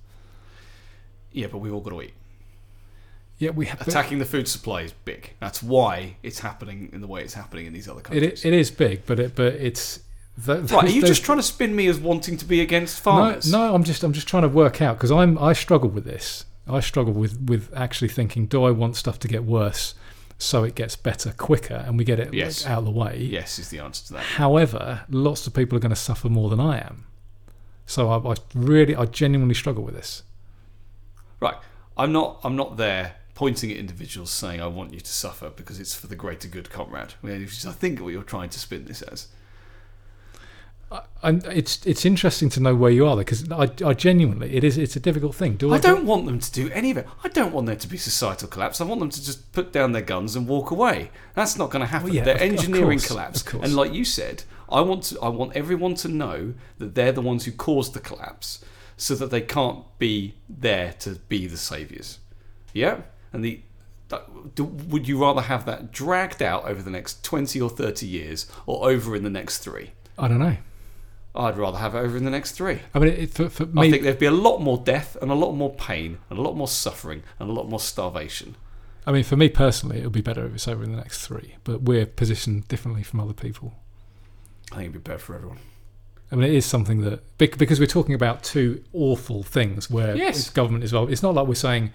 Yeah, 1.32 1.48
but 1.48 1.58
we've 1.58 1.72
all 1.74 1.80
got 1.82 1.90
to 1.90 2.02
eat. 2.02 2.14
Yeah, 3.38 3.50
we 3.50 3.66
have. 3.66 3.86
Attacking 3.86 4.18
the 4.18 4.24
food 4.24 4.48
supply 4.48 4.80
is 4.82 4.92
big. 5.04 5.34
That's 5.40 5.62
why 5.62 6.16
it's 6.22 6.38
happening 6.38 6.88
in 6.94 7.02
the 7.02 7.06
way 7.06 7.22
it's 7.22 7.34
happening 7.34 7.66
in 7.66 7.74
these 7.74 7.86
other 7.88 8.00
It, 8.00 8.04
countries. 8.04 8.44
it 8.44 8.54
is 8.54 8.70
big, 8.70 9.04
but 9.04 9.20
it 9.20 9.34
but 9.34 9.52
it's. 9.54 10.00
The, 10.38 10.60
right, 10.62 10.84
are 10.84 10.88
you 10.88 11.00
those- 11.00 11.10
just 11.10 11.24
trying 11.24 11.38
to 11.38 11.42
spin 11.42 11.74
me 11.74 11.86
as 11.86 11.98
wanting 11.98 12.36
to 12.36 12.44
be 12.44 12.60
against 12.60 12.98
no, 12.98 13.02
farmers? 13.12 13.50
no, 13.50 13.74
I'm 13.74 13.84
just 13.84 14.02
I'm 14.02 14.12
just 14.12 14.28
trying 14.28 14.42
to 14.42 14.48
work 14.48 14.82
out 14.82 14.96
because 14.96 15.10
I'm 15.10 15.38
I 15.38 15.52
struggle 15.54 15.88
with 15.88 16.04
this. 16.04 16.44
I 16.68 16.80
struggle 16.80 17.14
with 17.14 17.40
with 17.40 17.72
actually 17.74 18.08
thinking, 18.08 18.46
do 18.46 18.64
I 18.64 18.70
want 18.70 18.96
stuff 18.96 19.18
to 19.20 19.28
get 19.28 19.44
worse 19.44 19.94
so 20.38 20.64
it 20.64 20.74
gets 20.74 20.94
better 20.96 21.32
quicker 21.32 21.82
and 21.86 21.96
we 21.96 22.04
get 22.04 22.20
it 22.20 22.34
Yes. 22.34 22.66
out 22.66 22.80
of 22.80 22.84
the 22.84 22.90
way? 22.90 23.18
Yes, 23.18 23.58
is 23.58 23.70
the 23.70 23.78
answer 23.78 24.06
to 24.08 24.12
that. 24.14 24.22
However, 24.24 25.04
lots 25.08 25.46
of 25.46 25.54
people 25.54 25.76
are 25.78 25.80
going 25.80 25.90
to 25.90 25.96
suffer 25.96 26.28
more 26.28 26.50
than 26.50 26.60
I 26.60 26.78
am. 26.80 27.06
So 27.86 28.10
I, 28.10 28.32
I 28.32 28.34
really, 28.54 28.94
I 28.94 29.06
genuinely 29.06 29.54
struggle 29.54 29.84
with 29.84 29.94
this. 29.94 30.22
Right, 31.40 31.56
I'm 31.96 32.12
not. 32.12 32.40
I'm 32.44 32.56
not 32.56 32.76
there 32.76 33.14
pointing 33.34 33.70
at 33.70 33.76
individuals 33.76 34.30
saying 34.30 34.60
I 34.60 34.66
want 34.66 34.92
you 34.92 35.00
to 35.00 35.12
suffer 35.12 35.50
because 35.50 35.78
it's 35.78 35.94
for 35.94 36.06
the 36.08 36.16
greater 36.16 36.48
good, 36.48 36.68
comrade. 36.70 37.14
I 37.24 37.44
think 37.46 38.00
what 38.00 38.08
you're 38.12 38.22
trying 38.22 38.48
to 38.50 38.58
spin 38.58 38.86
this 38.86 39.02
as. 39.02 39.28
I, 40.90 41.30
it's 41.50 41.84
it's 41.84 42.04
interesting 42.04 42.48
to 42.50 42.60
know 42.60 42.74
where 42.76 42.90
you 42.92 43.06
are 43.06 43.16
there 43.16 43.24
because 43.24 43.50
I, 43.50 43.68
I 43.84 43.92
genuinely 43.94 44.54
it 44.54 44.62
is 44.62 44.78
it's 44.78 44.94
a 44.94 45.00
difficult 45.00 45.34
thing. 45.34 45.56
Do 45.56 45.72
I, 45.72 45.76
I 45.76 45.78
don't 45.80 46.06
want 46.06 46.26
them 46.26 46.38
to 46.38 46.52
do 46.52 46.70
any 46.70 46.92
of 46.92 46.96
it. 46.96 47.06
I 47.24 47.28
don't 47.28 47.52
want 47.52 47.66
there 47.66 47.74
to 47.74 47.88
be 47.88 47.96
societal 47.96 48.46
collapse. 48.48 48.80
I 48.80 48.84
want 48.84 49.00
them 49.00 49.10
to 49.10 49.24
just 49.24 49.50
put 49.52 49.72
down 49.72 49.90
their 49.92 50.02
guns 50.02 50.36
and 50.36 50.46
walk 50.46 50.70
away. 50.70 51.10
That's 51.34 51.58
not 51.58 51.70
going 51.70 51.80
to 51.80 51.86
happen. 51.86 52.06
Well, 52.08 52.14
yeah, 52.14 52.22
They're 52.24 52.36
of- 52.36 52.42
of 52.42 52.48
engineering 52.48 52.98
course, 52.98 53.08
collapse, 53.08 53.40
of 53.40 53.46
course. 53.48 53.64
and 53.64 53.74
like 53.74 53.92
you 53.92 54.04
said, 54.04 54.44
I 54.70 54.80
want 54.82 55.02
to. 55.04 55.20
I 55.20 55.28
want 55.28 55.56
everyone 55.56 55.94
to 55.96 56.08
know 56.08 56.54
that 56.78 56.94
they're 56.94 57.12
the 57.12 57.20
ones 57.22 57.44
who 57.46 57.50
caused 57.52 57.92
the 57.94 58.00
collapse, 58.00 58.64
so 58.96 59.16
that 59.16 59.30
they 59.32 59.40
can't 59.40 59.84
be 59.98 60.34
there 60.48 60.92
to 61.00 61.16
be 61.28 61.48
the 61.48 61.56
saviors. 61.56 62.20
Yeah, 62.72 63.00
and 63.32 63.44
the. 63.44 63.62
do- 64.54 64.64
Would 64.64 65.08
you 65.08 65.20
rather 65.20 65.40
have 65.42 65.66
that 65.66 65.90
dragged 65.90 66.42
out 66.42 66.64
over 66.66 66.80
the 66.80 66.90
next 66.90 67.24
20 67.24 67.60
or 67.60 67.70
30 67.70 68.06
years 68.06 68.46
or 68.66 68.88
over 68.88 69.16
in 69.16 69.24
the 69.24 69.30
next 69.30 69.58
three? 69.58 69.90
I 70.16 70.28
don't 70.28 70.38
know. 70.38 70.56
I'd 71.36 71.56
rather 71.56 71.78
have 71.78 71.94
it 71.94 71.98
over 71.98 72.16
in 72.16 72.24
the 72.24 72.30
next 72.30 72.52
three. 72.52 72.80
I 72.94 72.98
mean, 72.98 73.12
it, 73.12 73.30
for, 73.34 73.48
for 73.48 73.68
I 73.76 73.90
think 73.90 74.02
there'd 74.02 74.18
be 74.18 74.26
a 74.26 74.30
lot 74.30 74.58
more 74.60 74.78
death 74.78 75.16
and 75.20 75.30
a 75.30 75.34
lot 75.34 75.52
more 75.52 75.74
pain 75.74 76.18
and 76.30 76.38
a 76.38 76.42
lot 76.42 76.56
more 76.56 76.68
suffering 76.68 77.22
and 77.38 77.48
a 77.50 77.52
lot 77.52 77.68
more 77.68 77.80
starvation. 77.80 78.56
I 79.06 79.12
mean, 79.12 79.22
for 79.24 79.36
me 79.36 79.48
personally, 79.48 79.98
it 79.98 80.04
would 80.04 80.12
be 80.12 80.20
better 80.20 80.44
if 80.46 80.54
it's 80.54 80.66
over 80.66 80.82
in 80.82 80.90
the 80.90 80.96
next 80.96 81.26
three. 81.26 81.54
But 81.64 81.82
we're 81.82 82.06
positioned 82.06 82.66
differently 82.68 83.02
from 83.04 83.20
other 83.20 83.32
people. 83.34 83.74
I 84.72 84.76
think 84.76 84.90
it'd 84.90 85.04
be 85.04 85.10
better 85.10 85.18
for 85.20 85.34
everyone. 85.36 85.58
I 86.32 86.34
mean, 86.34 86.44
it 86.50 86.54
is 86.54 86.66
something 86.66 87.02
that 87.02 87.22
because 87.38 87.78
we're 87.78 87.86
talking 87.86 88.14
about 88.16 88.42
two 88.42 88.82
awful 88.92 89.44
things 89.44 89.88
where 89.88 90.16
Yes. 90.16 90.50
government 90.50 90.82
is 90.82 90.92
involved. 90.92 91.12
It's 91.12 91.22
not 91.22 91.34
like 91.34 91.46
we're 91.46 91.54
saying. 91.54 91.92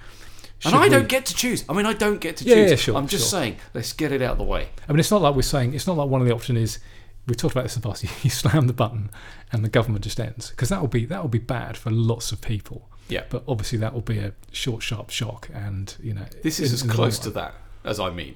And 0.64 0.74
I 0.76 0.84
we- 0.84 0.90
don't 0.90 1.10
get 1.10 1.26
to 1.26 1.34
choose. 1.36 1.66
I 1.68 1.74
mean, 1.74 1.86
I 1.86 1.92
don't 1.94 2.22
get 2.22 2.38
to 2.38 2.46
Yeah, 2.46 2.56
choose. 2.56 2.70
yeah, 2.70 2.76
sure, 2.78 2.96
I'm 2.96 3.08
just 3.08 3.30
sure. 3.30 3.40
saying, 3.40 3.58
let's 3.74 3.92
get 3.92 4.12
it 4.14 4.22
out 4.22 4.34
of 4.34 4.38
the 4.38 4.44
way. 4.46 4.70
I 4.88 4.92
mean, 4.94 5.00
it's 5.00 5.12
not 5.12 5.22
like 5.22 5.36
we're 5.36 5.42
saying. 5.42 5.74
It's 5.74 5.88
not 5.88 5.98
like 5.98 6.08
one 6.08 6.22
of 6.22 6.28
the 6.28 6.34
options 6.34 6.60
is. 6.60 6.80
We've 7.28 7.38
talked 7.38 7.54
about 7.54 7.64
this 7.64 7.76
in 7.76 7.82
the 7.82 7.88
past. 7.88 8.04
You 8.24 8.30
slam 8.30 8.68
the 8.68 8.74
button, 8.74 9.10
and 9.52 9.64
the 9.64 9.70
government 9.70 10.04
just 10.04 10.20
ends 10.20 10.50
because 10.50 10.70
that 10.70 10.82
will 10.82 10.88
be 10.88 11.06
that 11.06 11.22
will 11.22 11.30
be 11.30 11.40
bad 11.40 11.78
for 11.78 11.92
lots 11.92 12.32
of 12.32 12.42
people. 12.42 12.90
Yeah. 13.10 13.24
But 13.30 13.44
obviously, 13.48 13.78
that 13.80 13.94
will 13.94 14.02
be 14.02 14.20
a 14.20 14.34
short, 14.52 14.82
sharp 14.84 15.10
shock, 15.10 15.50
and 15.54 15.96
you 16.02 16.14
know. 16.14 16.26
This 16.44 16.60
is 16.60 16.74
as 16.74 16.84
close 16.84 17.20
to 17.20 17.30
that 17.32 17.54
as 17.84 18.00
I 18.00 18.10
mean. 18.10 18.36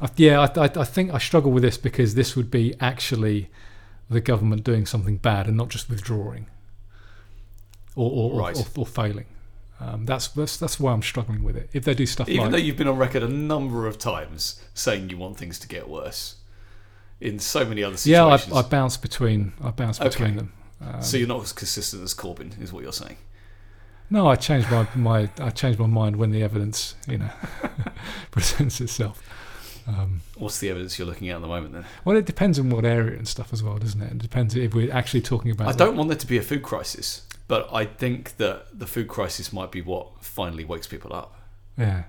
I, 0.00 0.10
yeah, 0.16 0.40
I, 0.40 0.64
I, 0.64 0.64
I 0.64 0.84
think 0.84 1.14
I 1.14 1.18
struggle 1.18 1.50
with 1.52 1.62
this 1.62 1.78
because 1.78 2.14
this 2.14 2.36
would 2.36 2.50
be 2.50 2.74
actually 2.80 3.48
the 4.10 4.20
government 4.20 4.62
doing 4.64 4.84
something 4.86 5.16
bad 5.16 5.46
and 5.46 5.56
not 5.56 5.68
just 5.68 5.88
withdrawing 5.88 6.46
or 7.94 8.10
or, 8.10 8.42
or- 8.42 8.52
or, 8.52 8.64
or 8.76 8.86
failing. 8.86 9.26
Um, 9.78 10.06
that's, 10.06 10.28
that's 10.28 10.56
that's 10.56 10.80
why 10.80 10.92
I'm 10.92 11.02
struggling 11.02 11.42
with 11.44 11.54
it. 11.56 11.68
If 11.74 11.84
they 11.84 11.92
do 11.94 12.06
stuff 12.06 12.28
Even 12.30 12.44
like 12.44 12.50
though 12.52 12.56
you've 12.58 12.78
been 12.78 12.88
on 12.88 12.96
record 12.96 13.22
a 13.22 13.28
number 13.28 13.86
of 13.86 13.98
times 13.98 14.62
saying 14.72 15.10
you 15.10 15.18
want 15.18 15.36
things 15.36 15.58
to 15.58 15.68
get 15.68 15.86
worse 15.86 16.35
in 17.20 17.38
so 17.38 17.64
many 17.64 17.82
other 17.82 17.94
yeah, 18.04 18.24
situations. 18.36 18.52
I, 18.52 18.58
I 18.58 18.62
bounce 18.62 18.96
between 18.96 19.52
I 19.62 19.70
bounce 19.70 20.00
Okay. 20.00 20.08
between 20.08 20.36
them. 20.36 20.52
Um, 20.80 21.02
so 21.02 21.16
you're 21.16 21.28
not 21.28 21.42
as 21.42 21.52
consistent 21.52 22.02
as 22.02 22.12
Corbyn, 22.14 22.60
is 22.62 22.72
what 22.72 22.82
you're 22.82 22.92
saying. 22.92 23.16
no, 24.10 24.26
I 24.28 24.36
changed 24.36 24.70
my, 24.70 24.86
my 24.94 25.30
I 25.40 25.50
changed 25.50 25.78
my 25.78 25.86
mind 25.86 26.16
when 26.16 26.30
the 26.30 26.42
evidence 26.42 26.94
you 27.08 27.18
know 27.18 27.30
presents 28.30 28.80
itself. 28.80 29.22
Um, 29.88 30.20
What's 30.36 30.58
the 30.58 30.68
evidence 30.68 30.98
you're 30.98 31.06
looking 31.06 31.28
at 31.28 31.36
at 31.36 31.42
the 31.42 31.46
moment 31.46 31.72
then? 31.72 31.84
well, 32.04 32.16
it 32.16 32.26
depends 32.26 32.58
on 32.58 32.70
what 32.70 32.84
area 32.84 33.16
and 33.16 33.26
stuff 33.28 33.52
as 33.52 33.62
well, 33.62 33.78
doesn't 33.78 34.02
it? 34.02 34.10
It 34.12 34.18
depends 34.18 34.56
if 34.56 34.74
we're 34.74 34.92
actually 34.92 35.22
talking 35.22 35.50
about. 35.52 35.68
I 35.68 35.72
don't 35.72 35.96
want 35.96 36.08
there 36.08 36.18
to 36.18 36.26
be 36.26 36.36
a 36.38 36.42
food 36.42 36.62
crisis, 36.62 37.22
but 37.46 37.72
I 37.72 37.84
think 37.84 38.36
that 38.38 38.66
the 38.76 38.86
food 38.86 39.06
crisis 39.08 39.52
might 39.52 39.70
be 39.70 39.80
what 39.82 40.24
finally 40.24 40.64
wakes 40.64 40.88
people 40.88 41.14
up. 41.14 41.40
Yeah. 41.78 42.04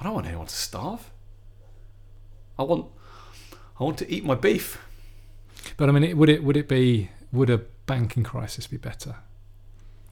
I 0.00 0.04
don't 0.04 0.14
want 0.14 0.26
anyone 0.26 0.46
to 0.46 0.54
starve. 0.54 1.10
I 2.58 2.62
want, 2.64 2.86
I 3.82 3.84
want 3.84 3.98
to 3.98 4.10
eat 4.10 4.24
my 4.24 4.34
beef. 4.36 4.78
But 5.76 5.88
I 5.88 5.92
mean, 5.92 6.04
it, 6.04 6.16
would 6.16 6.28
it 6.28 6.42
would 6.44 6.56
it 6.56 6.68
be 6.68 7.10
would 7.32 7.50
a 7.50 7.58
banking 7.86 8.22
crisis 8.22 8.66
be 8.66 8.76
better 8.76 9.16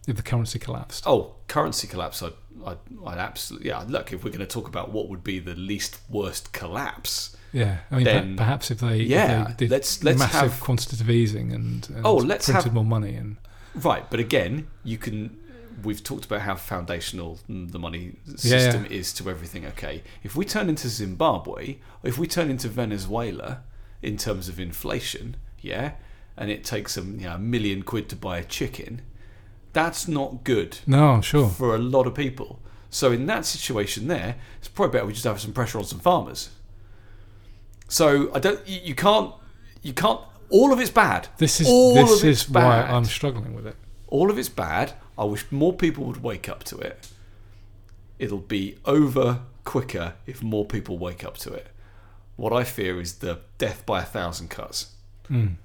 if 0.08 0.16
the 0.16 0.22
currency 0.22 0.58
collapsed? 0.58 1.04
Oh, 1.06 1.34
currency 1.48 1.86
collapse. 1.86 2.22
I'd, 2.22 2.32
I'd, 2.66 2.78
I'd 3.06 3.18
absolutely. 3.18 3.68
Yeah, 3.68 3.84
look. 3.86 4.12
If 4.12 4.24
we're 4.24 4.30
going 4.30 4.40
to 4.40 4.46
talk 4.46 4.66
about 4.68 4.90
what 4.90 5.08
would 5.08 5.22
be 5.22 5.38
the 5.38 5.54
least 5.54 5.98
worst 6.08 6.52
collapse, 6.52 7.36
Yeah, 7.52 7.78
I 7.90 7.94
mean, 7.96 8.04
Then- 8.04 8.36
perhaps 8.36 8.70
if 8.70 8.78
they, 8.80 9.00
if 9.02 9.08
Yeah, 9.08 9.44
they 9.44 9.54
did 9.54 9.70
let's- 9.70 10.02
let's 10.02 10.18
massive 10.18 10.52
have- 10.52 10.60
quantitative 10.60 11.08
easing 11.10 11.52
and, 11.52 11.88
and 11.90 12.04
Oh, 12.06 12.16
let's 12.16 12.46
printed 12.46 12.64
have- 12.64 12.74
more 12.74 12.84
money 12.84 13.14
and 13.14 13.36
right? 13.74 14.08
But 14.10 14.18
again, 14.20 14.66
you 14.84 14.98
can. 14.98 15.36
We've 15.82 16.02
talked 16.02 16.24
about 16.24 16.42
how 16.42 16.56
foundational 16.56 17.38
the 17.48 17.78
money 17.78 18.12
Yeah, 18.26 18.36
system 18.36 18.86
is 18.86 19.12
to 19.14 19.30
everything. 19.30 19.66
Okay, 19.66 20.02
if 20.22 20.36
we 20.36 20.44
turn 20.44 20.68
into 20.68 20.88
Zimbabwe, 20.88 21.76
if 22.02 22.18
we 22.18 22.26
turn 22.26 22.50
into 22.50 22.68
Venezuela 22.68 23.62
in 24.02 24.16
terms 24.16 24.48
of 24.48 24.58
inflation, 24.58 25.36
yeah, 25.60 25.92
and 26.36 26.50
it 26.50 26.64
takes 26.64 26.94
them 26.94 27.18
you 27.18 27.26
know, 27.26 27.34
a 27.34 27.38
million 27.38 27.82
quid 27.82 28.08
to 28.08 28.16
buy 28.16 28.38
a 28.38 28.44
chicken, 28.44 29.02
that's 29.72 30.08
not 30.08 30.44
good. 30.44 30.78
no, 30.86 31.20
sure. 31.20 31.48
for 31.48 31.74
a 31.74 31.78
lot 31.78 32.06
of 32.06 32.14
people. 32.14 32.60
So 32.90 33.12
in 33.12 33.26
that 33.26 33.46
situation, 33.46 34.08
there, 34.08 34.36
it's 34.58 34.68
probably 34.68 34.92
better 34.94 35.06
we 35.06 35.12
just 35.12 35.24
have 35.24 35.40
some 35.40 35.52
pressure 35.52 35.78
on 35.78 35.84
some 35.84 36.00
farmers. 36.00 36.50
So 37.88 38.32
I 38.34 38.38
don't. 38.38 38.66
You, 38.66 38.94
can't. 38.94 39.32
You 39.82 39.92
can't. 39.92 40.20
All 40.50 40.72
of 40.72 40.80
it's 40.80 40.90
bad. 40.90 41.28
This 41.38 41.60
is 41.60 41.68
all 41.68 41.94
this 41.94 42.24
is 42.24 42.48
why. 42.48 42.82
I'm 42.82 43.04
struggling 43.04 43.54
with 43.54 43.66
it. 43.66 43.76
All 44.10 44.30
of 44.30 44.38
it's 44.38 44.48
bad. 44.48 44.92
I 45.16 45.24
wish 45.24 45.50
more 45.50 45.72
people 45.72 46.04
would 46.04 46.22
wake 46.22 46.48
up 46.48 46.64
to 46.64 46.78
it. 46.78 47.08
It'll 48.18 48.38
be 48.38 48.76
over 48.84 49.40
quicker 49.64 50.14
if 50.26 50.42
more 50.42 50.64
people 50.66 50.98
wake 50.98 51.24
up 51.24 51.38
to 51.38 51.52
it. 51.52 51.68
What 52.36 52.52
I 52.52 52.64
fear 52.64 53.00
is 53.00 53.14
the 53.16 53.40
death 53.58 53.84
by 53.86 54.00
a 54.00 54.04
thousand 54.04 54.48
cuts. 54.50 54.92
Mm. 55.30 55.56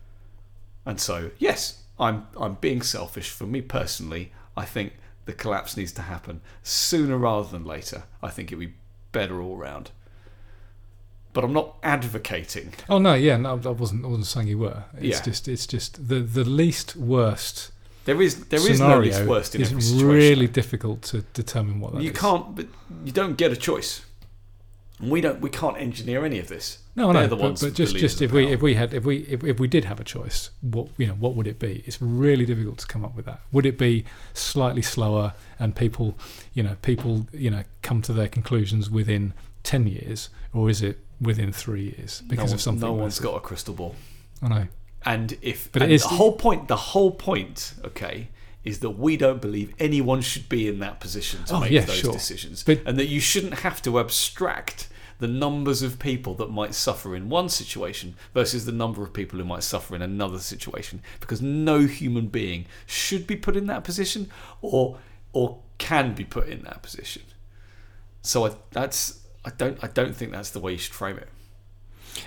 And 0.85 0.99
so, 0.99 1.31
yes, 1.39 1.83
I'm 1.99 2.27
I'm 2.37 2.55
being 2.55 2.81
selfish. 2.81 3.29
For 3.31 3.45
me 3.45 3.61
personally, 3.61 4.31
I 4.55 4.65
think 4.65 4.93
the 5.25 5.33
collapse 5.33 5.75
needs 5.75 5.91
to 5.93 6.03
happen 6.03 6.41
sooner 6.63 7.17
rather 7.17 7.47
than 7.49 7.63
later. 7.65 8.03
I 8.21 8.29
think 8.29 8.49
it'd 8.51 8.59
be 8.59 8.73
better 9.11 9.41
all 9.41 9.57
round. 9.57 9.91
But 11.33 11.43
I'm 11.43 11.53
not 11.53 11.77
advocating. 11.83 12.73
Oh 12.87 12.97
no, 12.99 13.13
yeah, 13.13 13.35
no, 13.37 13.51
I 13.53 13.69
wasn't. 13.69 14.05
I 14.05 14.07
wasn't 14.07 14.27
saying 14.27 14.47
you 14.47 14.59
were. 14.59 14.83
It's 14.97 15.17
Yeah. 15.19 15.21
just, 15.23 15.47
it's 15.47 15.67
just 15.67 16.07
the 16.07 16.19
the 16.19 16.45
least 16.45 16.95
worst 16.95 17.71
There 18.05 18.21
is 18.21 18.45
there 18.45 18.59
is 18.59 18.79
no 18.79 18.99
least 18.99 19.25
worst 19.25 19.55
in 19.55 19.61
is 19.61 19.71
every 19.71 19.81
situation. 19.81 20.07
really 20.07 20.47
difficult 20.47 21.01
to 21.03 21.21
determine 21.33 21.79
what 21.79 21.93
that 21.93 22.01
you 22.03 22.11
is. 22.11 22.17
can't, 22.17 22.55
but 22.55 22.67
you 23.03 23.11
don't 23.11 23.35
get 23.35 23.51
a 23.51 23.55
choice. 23.55 24.05
And 24.99 25.11
we 25.11 25.19
don't. 25.19 25.41
We 25.41 25.49
can't 25.49 25.75
engineer 25.77 26.23
any 26.23 26.39
of 26.39 26.47
this. 26.47 26.79
No, 26.95 27.11
They're 27.11 27.23
no, 27.23 27.27
the 27.27 27.35
but, 27.35 27.59
but 27.59 27.73
just 27.73 27.97
just 27.97 28.21
if 28.21 28.31
we 28.31 28.45
power. 28.45 28.53
if 28.53 28.61
we 28.61 28.75
had 28.75 28.93
if 28.93 29.03
we 29.03 29.17
if, 29.23 29.43
if 29.43 29.59
we 29.59 29.67
did 29.67 29.85
have 29.85 29.99
a 29.99 30.03
choice, 30.05 30.51
what 30.61 30.87
you 30.97 31.07
know 31.07 31.13
what 31.13 31.35
would 31.35 31.47
it 31.47 31.59
be? 31.59 31.83
It's 31.85 32.01
really 32.01 32.45
difficult 32.45 32.77
to 32.77 32.87
come 32.87 33.03
up 33.03 33.15
with 33.15 33.25
that. 33.25 33.41
Would 33.51 33.65
it 33.65 33.77
be 33.77 34.05
slightly 34.33 34.81
slower 34.81 35.33
and 35.59 35.75
people, 35.75 36.17
you 36.53 36.63
know, 36.63 36.77
people 36.81 37.27
you 37.33 37.49
know 37.49 37.63
come 37.81 38.01
to 38.03 38.13
their 38.13 38.29
conclusions 38.29 38.89
within 38.89 39.33
ten 39.63 39.87
years, 39.87 40.29
or 40.53 40.69
is 40.69 40.81
it 40.81 40.99
within 41.19 41.51
three 41.51 41.95
years 41.97 42.21
because 42.27 42.51
no, 42.51 42.55
of 42.55 42.61
something? 42.61 42.81
No 42.81 42.93
one's 42.93 43.15
massive? 43.15 43.23
got 43.23 43.35
a 43.35 43.41
crystal 43.41 43.73
ball. 43.73 43.95
I 44.41 44.47
know. 44.47 44.67
And 45.05 45.37
if 45.41 45.71
But 45.71 45.83
and 45.83 45.91
the 45.91 46.07
whole 46.07 46.33
point, 46.33 46.67
the 46.67 46.75
whole 46.75 47.11
point, 47.11 47.75
okay, 47.83 48.29
is 48.63 48.79
that 48.79 48.91
we 48.91 49.15
don't 49.17 49.41
believe 49.41 49.73
anyone 49.79 50.21
should 50.21 50.49
be 50.49 50.67
in 50.67 50.79
that 50.79 50.99
position 50.99 51.43
to 51.45 51.55
Oh, 51.55 51.59
make 51.59 51.71
yeah, 51.71 51.81
those 51.81 51.97
sure. 51.97 52.11
decisions, 52.13 52.63
But- 52.63 52.81
and 52.85 52.97
that 52.97 53.07
you 53.07 53.19
shouldn't 53.19 53.59
have 53.59 53.81
to 53.83 53.99
abstract 53.99 54.87
the 55.19 55.27
numbers 55.27 55.81
of 55.81 55.99
people 55.99 56.33
that 56.33 56.49
might 56.49 56.73
suffer 56.73 57.15
in 57.15 57.29
one 57.29 57.47
situation 57.47 58.15
versus 58.33 58.65
the 58.65 58.71
number 58.71 59.01
of 59.03 59.13
people 59.13 59.39
who 59.39 59.45
might 59.45 59.63
suffer 59.63 59.95
in 59.95 60.01
another 60.01 60.39
situation, 60.39 61.01
because 61.19 61.41
no 61.41 61.81
human 61.85 62.27
being 62.27 62.65
should 62.85 63.25
be 63.27 63.35
put 63.35 63.55
in 63.55 63.67
that 63.67 63.83
position, 63.83 64.29
or 64.61 64.97
or 65.31 65.59
can 65.77 66.13
be 66.15 66.23
put 66.23 66.47
in 66.49 66.63
that 66.63 66.81
position. 66.81 67.21
So 68.23 68.45
I, 68.47 68.51
that's 68.71 69.19
I 69.45 69.51
don't 69.51 69.77
I 69.83 69.87
don't 69.87 70.15
think 70.15 70.31
that's 70.31 70.49
the 70.49 70.59
way 70.59 70.71
you 70.73 70.77
should 70.79 70.93
frame 70.93 71.17
it. 71.17 71.29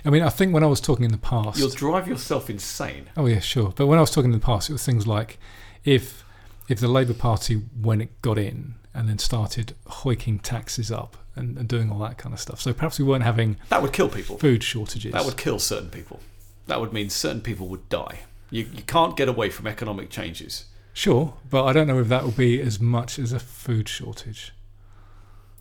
I 0.04 0.10
mean, 0.10 0.22
I 0.22 0.28
think 0.28 0.52
when 0.52 0.62
I 0.62 0.66
was 0.66 0.80
talking 0.80 1.04
in 1.04 1.12
the 1.12 1.18
past, 1.18 1.58
You'll 1.58 1.70
drive 1.70 2.06
yourself 2.08 2.50
insane. 2.50 3.06
Oh 3.16 3.26
yeah, 3.26 3.40
sure. 3.40 3.72
But 3.74 3.86
when 3.86 3.98
I 3.98 4.02
was 4.02 4.10
talking 4.10 4.32
in 4.32 4.38
the 4.38 4.44
past, 4.44 4.68
it 4.68 4.72
was 4.72 4.84
things 4.84 5.06
like 5.06 5.38
if 5.84 6.24
if 6.68 6.78
the 6.80 6.88
Labour 6.88 7.14
Party, 7.14 7.54
when 7.80 8.00
it 8.02 8.20
got 8.20 8.38
in, 8.38 8.74
and 8.94 9.08
then 9.08 9.18
started 9.18 9.74
hoiking 9.86 10.38
taxes 10.38 10.90
up 10.92 11.16
and, 11.34 11.56
and 11.56 11.66
doing 11.68 11.90
all 11.90 11.98
that 12.00 12.18
kind 12.18 12.34
of 12.34 12.40
stuff. 12.40 12.60
So 12.60 12.72
perhaps 12.74 12.98
we 12.98 13.04
weren't 13.06 13.24
having 13.24 13.56
That 13.70 13.80
would 13.80 13.92
kill 13.92 14.08
people. 14.08 14.36
food 14.38 14.62
shortages. 14.62 15.12
That 15.12 15.24
would 15.24 15.36
kill 15.38 15.58
certain 15.58 15.88
people. 15.88 16.20
That 16.66 16.80
would 16.80 16.92
mean 16.92 17.08
certain 17.08 17.40
people 17.40 17.68
would 17.68 17.88
die. 17.88 18.20
You, 18.50 18.64
you 18.74 18.82
can't 18.82 19.16
get 19.16 19.28
away 19.28 19.48
from 19.50 19.66
economic 19.66 20.10
changes. 20.10 20.66
sure, 20.92 21.34
but 21.48 21.64
I 21.64 21.72
don't 21.72 21.86
know 21.86 22.00
if 22.00 22.08
that 22.08 22.24
will 22.24 22.32
be 22.32 22.60
as 22.60 22.78
much 22.80 23.18
as 23.18 23.32
a 23.32 23.38
food 23.40 23.88
shortage. 23.88 24.52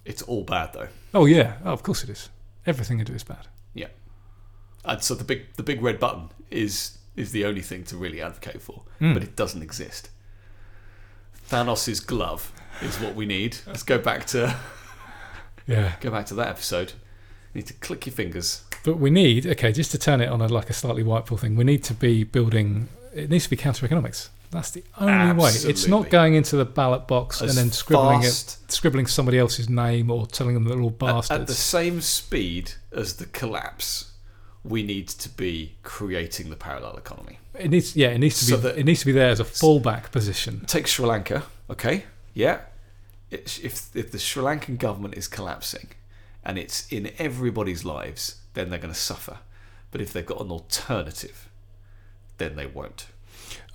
It's 0.03 0.21
all 0.23 0.43
bad 0.43 0.73
though. 0.73 0.87
Oh 1.13 1.25
yeah, 1.25 1.57
oh, 1.63 1.71
of 1.71 1.83
course 1.83 2.03
it 2.03 2.09
is. 2.09 2.29
Everything 2.65 2.99
I 2.99 3.03
do 3.05 3.13
is 3.13 3.23
bad. 3.23 3.47
And 4.87 5.03
so 5.03 5.13
the 5.15 5.23
big 5.23 5.53
the 5.57 5.63
big 5.63 5.81
red 5.81 5.99
button 5.99 6.29
is 6.49 6.97
is 7.15 7.31
the 7.31 7.45
only 7.45 7.61
thing 7.61 7.83
to 7.85 7.97
really 7.97 8.21
advocate 8.21 8.61
for, 8.61 8.83
Mm. 9.01 9.13
but 9.13 9.23
it 9.23 9.35
doesn't 9.35 9.61
exist. 9.61 10.09
Thanos's 11.49 11.99
glove 11.99 12.51
is 12.81 12.99
what 12.99 13.15
we 13.15 13.25
need. 13.25 13.57
Let's 13.65 13.83
go 13.83 13.97
back 13.97 14.25
to 14.27 14.55
Yeah. 15.65 15.93
go 16.01 16.11
back 16.11 16.25
to 16.27 16.33
that 16.35 16.47
episode. 16.49 16.93
You 17.53 17.59
need 17.61 17.67
to 17.67 17.73
click 17.73 18.05
your 18.05 18.13
fingers. 18.13 18.61
But 18.83 18.97
we 18.99 19.09
need 19.09 19.45
okay, 19.47 19.71
just 19.71 19.91
to 19.91 19.97
turn 19.97 20.21
it 20.21 20.29
on 20.29 20.41
a 20.41 20.47
like 20.47 20.69
a 20.69 20.73
slightly 20.73 21.03
white 21.03 21.25
pill 21.25 21.37
thing. 21.37 21.55
We 21.55 21.63
need 21.63 21.83
to 21.85 21.93
be 21.93 22.23
building 22.23 22.89
it 23.13 23.29
needs 23.29 23.45
to 23.45 23.49
be 23.49 23.55
counter 23.57 23.85
economics. 23.85 24.29
That's 24.51 24.71
the 24.71 24.83
only 24.97 25.33
way. 25.43 25.51
It's 25.51 25.87
not 25.87 26.09
going 26.09 26.35
into 26.35 26.55
the 26.55 26.63
ballot 26.63 27.05
box 27.07 27.41
As 27.41 27.49
and 27.49 27.57
then 27.57 27.71
scribbling 27.73 28.21
fast- 28.21 28.59
it, 28.63 28.71
scribbling 28.71 29.05
somebody 29.07 29.37
else's 29.39 29.67
name 29.67 30.09
or 30.09 30.25
telling 30.27 30.53
them 30.53 30.63
they're 30.65 30.79
all 30.79 30.87
At, 30.89 30.99
bastards. 30.99 31.41
at 31.41 31.47
the 31.47 31.53
same 31.53 31.99
speed 31.99 32.73
as 32.93 33.15
the 33.17 33.25
collapse, 33.25 34.06
we 34.69 34.83
need 34.83 35.07
to 35.07 35.29
be 35.29 35.75
creating 35.83 36.49
the 36.49 36.55
parallel 36.55 36.97
economy. 36.97 37.39
it 37.57 37.69
needs, 37.69 37.95
yeah, 37.95 38.09
it 38.09 38.19
needs 38.19 38.39
to 38.39 38.45
be. 38.45 38.51
So 38.51 38.57
that- 38.57 38.77
it 38.77 38.85
needs 38.85 38.99
to 39.01 39.05
be 39.05 39.11
there 39.11 39.29
as 39.29 39.39
a 39.39 39.43
fallback 39.45 40.11
position. 40.11 40.63
Take 40.67 40.87
Sri 40.87 41.05
Lanka, 41.05 41.43
okay? 41.69 42.03
Yeah. 42.33 42.61
It's, 43.31 43.59
if 43.59 43.95
if 43.95 44.11
the 44.11 44.19
Sri 44.19 44.43
Lankan 44.43 44.77
government 44.77 45.15
is 45.15 45.27
collapsing, 45.27 45.87
and 46.45 46.57
it's 46.57 46.87
in 46.91 47.11
everybody's 47.17 47.83
lives, 47.83 48.41
then 48.53 48.69
they're 48.69 48.79
going 48.79 48.93
to 48.93 48.99
suffer. 48.99 49.39
But 49.91 50.01
if 50.01 50.13
they've 50.13 50.25
got 50.25 50.39
an 50.41 50.49
alternative, 50.51 51.49
then 52.37 52.55
they 52.55 52.65
won't. 52.67 53.07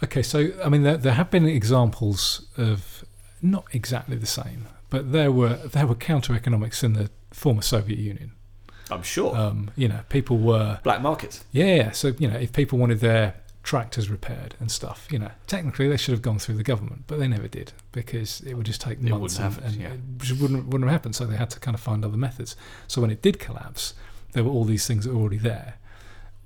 Okay, 0.02 0.23
so 0.23 0.51
I 0.64 0.69
mean, 0.69 0.82
there, 0.82 0.97
there 0.97 1.14
have 1.14 1.31
been 1.31 1.47
examples 1.47 2.47
of 2.56 3.05
not 3.43 3.64
exactly 3.73 4.16
the 4.16 4.27
same, 4.27 4.66
but 4.90 5.12
there 5.12 5.31
were 5.32 5.56
there 5.56 5.86
were 5.86 5.94
counter 5.97 6.35
economics 6.35 6.82
in 6.82 6.94
the 6.94 7.10
former 7.31 7.62
Soviet 7.62 7.98
Union. 7.98 8.32
I'm 8.93 9.02
sure. 9.02 9.36
Um, 9.36 9.70
you 9.77 9.89
know, 9.89 10.01
people 10.09 10.39
were 10.39 10.81
Black 10.82 11.01
market. 11.02 11.43
yeah, 11.52 11.74
yeah. 11.74 11.90
So 11.93 12.12
you 12.19 12.28
know, 12.28 12.36
if 12.36 12.52
people 12.52 12.78
wanted 12.78 13.01
their 13.01 13.35
tractors 13.62 14.09
repaired 14.10 14.55
and 14.59 14.70
stuff, 14.70 15.06
you 15.10 15.19
know, 15.19 15.31
technically 15.47 15.89
they 15.89 15.97
should 15.97 16.12
have 16.12 16.23
gone 16.23 16.39
through 16.39 16.56
the 16.56 16.62
government, 16.64 17.05
but 17.06 17.19
they 17.19 17.28
never 17.28 17.48
did 17.48 17.73
because 17.93 18.40
it 18.40 18.55
would 18.55 18.66
just 18.66 18.81
take 18.81 18.98
It 18.98 19.05
months 19.05 19.39
wouldn't 19.39 19.39
and, 19.39 19.55
happen, 19.55 19.82
and 19.86 20.20
yeah. 20.20 20.32
it 20.35 20.40
wouldn't 20.40 20.66
wouldn't 20.66 20.85
have 20.85 20.93
happened. 20.93 21.14
So 21.14 21.24
they 21.27 21.36
had 21.36 21.51
to 21.51 21.60
kind 21.60 21.74
of 21.74 21.81
find 21.81 22.05
other 22.05 22.16
methods. 22.16 22.56
So 22.86 23.01
when 23.01 23.10
it 23.10 23.23
did 23.23 23.39
collapse, 23.39 23.94
there 24.32 24.44
were 24.44 24.51
all 24.51 24.64
these 24.64 24.86
things 24.86 25.05
that 25.05 25.14
were 25.14 25.20
already 25.20 25.39
there. 25.39 25.74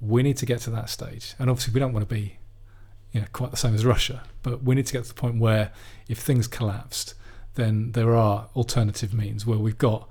We 0.01 0.23
need 0.23 0.37
to 0.39 0.47
get 0.47 0.61
to 0.61 0.71
that 0.71 0.91
stage, 0.91 1.35
and 1.39 1.49
obviously 1.49 1.73
we 1.73 1.81
don't 1.81 1.93
want 1.95 2.07
to 2.07 2.15
be, 2.15 2.37
you 3.13 3.21
know, 3.23 3.27
quite 3.33 3.51
the 3.51 3.57
same 3.57 3.75
as 3.75 3.87
Russia, 3.87 4.23
but 4.43 4.63
we 4.63 4.75
need 4.75 4.87
to 4.87 4.93
get 4.93 5.05
to 5.05 5.09
the 5.09 5.15
point 5.15 5.41
where 5.41 5.73
if 6.07 6.19
things 6.19 6.47
collapsed, 6.47 7.15
then 7.55 7.93
there 7.93 8.15
are 8.15 8.51
alternative 8.55 9.15
means 9.15 9.47
where 9.47 9.59
we've 9.59 9.79
got 9.79 10.07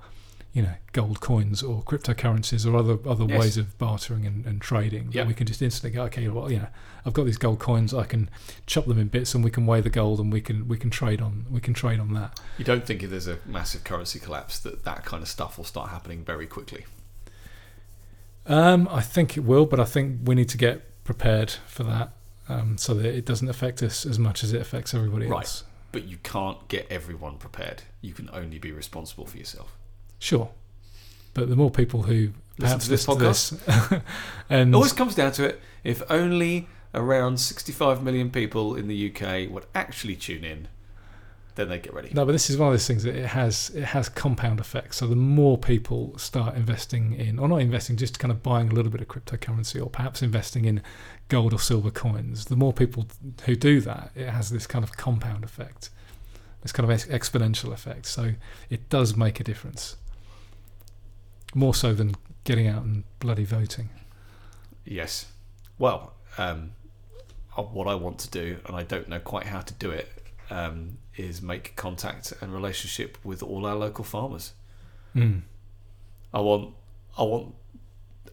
you 0.56 0.62
know 0.62 0.72
gold 0.92 1.20
coins 1.20 1.62
or 1.62 1.82
cryptocurrencies 1.82 2.64
or 2.66 2.74
other 2.76 2.96
other 3.06 3.26
Yes. 3.28 3.38
ways 3.40 3.56
of 3.58 3.76
bartering 3.76 4.24
and, 4.24 4.46
and 4.46 4.56
trading 4.62 5.08
Yeah. 5.12 5.26
we 5.26 5.34
can 5.34 5.46
just 5.46 5.60
instantly 5.60 5.90
go 5.94 6.04
okay 6.04 6.26
well 6.28 6.50
you 6.50 6.58
know 6.60 6.68
I've 7.04 7.12
got 7.12 7.24
these 7.26 7.36
gold 7.36 7.58
coins 7.58 7.92
I 7.92 8.04
can 8.04 8.30
chop 8.66 8.86
them 8.86 8.98
in 8.98 9.08
bits 9.08 9.34
and 9.34 9.44
we 9.44 9.50
can 9.50 9.66
weigh 9.66 9.82
the 9.82 9.90
gold 9.90 10.18
and 10.18 10.32
we 10.32 10.40
can 10.40 10.66
we 10.66 10.78
can 10.78 10.88
trade 10.88 11.20
on 11.20 11.44
we 11.50 11.60
can 11.60 11.74
trade 11.74 12.00
on 12.00 12.14
that 12.14 12.40
You 12.56 12.64
don't 12.64 12.86
think 12.86 13.02
if 13.02 13.10
there's 13.10 13.28
a 13.28 13.38
massive 13.44 13.84
currency 13.84 14.18
collapse 14.18 14.58
that 14.60 14.84
that 14.84 15.04
kind 15.04 15.22
of 15.22 15.28
stuff 15.28 15.58
will 15.58 15.64
start 15.66 15.90
happening 15.90 16.24
very 16.24 16.46
quickly? 16.46 16.86
um, 18.46 18.88
I 18.90 19.02
think 19.02 19.36
it 19.36 19.40
will 19.44 19.66
but 19.66 19.78
I 19.80 19.84
think 19.84 20.20
we 20.24 20.34
need 20.34 20.48
to 20.50 20.56
get 20.58 21.04
prepared 21.04 21.50
for 21.66 21.82
that 21.84 22.12
um, 22.48 22.78
so 22.78 22.94
that 22.94 23.14
it 23.14 23.26
doesn't 23.26 23.48
affect 23.48 23.82
us 23.82 24.06
as 24.06 24.18
much 24.18 24.42
as 24.44 24.52
it 24.52 24.60
affects 24.62 24.94
everybody 24.94 25.26
Right. 25.26 25.38
else 25.40 25.64
But 25.92 26.04
you 26.04 26.16
can't 26.22 26.66
get 26.68 26.86
everyone 26.90 27.36
prepared. 27.38 27.82
You 28.00 28.14
can 28.14 28.30
only 28.32 28.58
be 28.58 28.70
responsible 28.72 29.26
for 29.26 29.36
yourself. 29.36 29.76
Sure 30.18 30.50
but 31.34 31.48
the 31.48 31.56
more 31.56 31.70
people 31.70 32.04
who 32.04 32.32
Listen 32.58 32.78
perhaps 32.78 32.84
to 32.84 32.90
this 32.90 33.08
listen 33.08 33.58
to 33.58 33.88
this 33.90 34.02
and 34.50 34.70
It 34.70 34.74
always 34.74 34.94
comes 34.94 35.14
down 35.14 35.32
to 35.32 35.44
it. 35.44 35.60
If 35.84 36.02
only 36.10 36.68
around 36.94 37.38
65 37.38 38.02
million 38.02 38.30
people 38.30 38.74
in 38.74 38.88
the 38.88 39.12
UK 39.12 39.50
would 39.50 39.66
actually 39.74 40.16
tune 40.16 40.42
in, 40.44 40.68
then 41.54 41.68
they'd 41.68 41.82
get 41.82 41.92
ready. 41.92 42.10
No, 42.14 42.24
but 42.24 42.32
this 42.32 42.48
is 42.48 42.56
one 42.56 42.68
of 42.68 42.72
those 42.72 42.86
things 42.86 43.02
that 43.02 43.14
it 43.14 43.26
has 43.26 43.70
it 43.74 43.84
has 43.84 44.08
compound 44.08 44.60
effects. 44.60 44.96
So 44.96 45.06
the 45.06 45.16
more 45.16 45.58
people 45.58 46.16
start 46.18 46.56
investing 46.56 47.14
in, 47.14 47.38
or 47.38 47.48
not 47.48 47.58
investing, 47.58 47.96
just 47.96 48.18
kind 48.18 48.32
of 48.32 48.42
buying 48.42 48.70
a 48.70 48.72
little 48.72 48.90
bit 48.90 49.02
of 49.02 49.08
cryptocurrency, 49.08 49.82
or 49.82 49.90
perhaps 49.90 50.22
investing 50.22 50.64
in 50.64 50.82
gold 51.28 51.52
or 51.52 51.58
silver 51.58 51.90
coins, 51.90 52.46
the 52.46 52.56
more 52.56 52.72
people 52.72 53.06
who 53.44 53.56
do 53.56 53.80
that, 53.82 54.10
it 54.14 54.28
has 54.28 54.50
this 54.50 54.66
kind 54.66 54.84
of 54.84 54.96
compound 54.96 55.44
effect, 55.44 55.90
this 56.62 56.72
kind 56.72 56.90
of 56.90 56.98
exponential 57.08 57.72
effect. 57.72 58.06
So 58.06 58.32
it 58.70 58.88
does 58.88 59.16
make 59.16 59.40
a 59.40 59.44
difference, 59.44 59.96
more 61.54 61.74
so 61.74 61.94
than 61.94 62.14
getting 62.44 62.66
out 62.66 62.82
and 62.82 63.04
bloody 63.18 63.44
voting. 63.44 63.90
Yes. 64.84 65.26
Well, 65.78 66.14
um, 66.38 66.72
uh, 67.56 67.62
what 67.62 67.86
I 67.86 67.94
want 67.94 68.18
to 68.20 68.30
do, 68.30 68.58
and 68.66 68.76
I 68.76 68.82
don't 68.82 69.08
know 69.08 69.18
quite 69.18 69.46
how 69.46 69.60
to 69.60 69.74
do 69.74 69.90
it, 69.90 70.12
um, 70.50 70.98
is 71.16 71.42
make 71.42 71.74
contact 71.76 72.32
and 72.40 72.52
relationship 72.52 73.18
with 73.24 73.42
all 73.42 73.66
our 73.66 73.74
local 73.74 74.04
farmers. 74.04 74.52
Mm. 75.14 75.42
I 76.32 76.40
want, 76.40 76.74
I 77.18 77.22
want, 77.22 77.54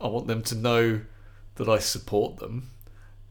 I 0.01 0.07
want 0.07 0.27
them 0.27 0.43
to 0.43 0.55
know 0.55 1.01
that 1.55 1.69
I 1.69 1.79
support 1.79 2.37
them, 2.37 2.69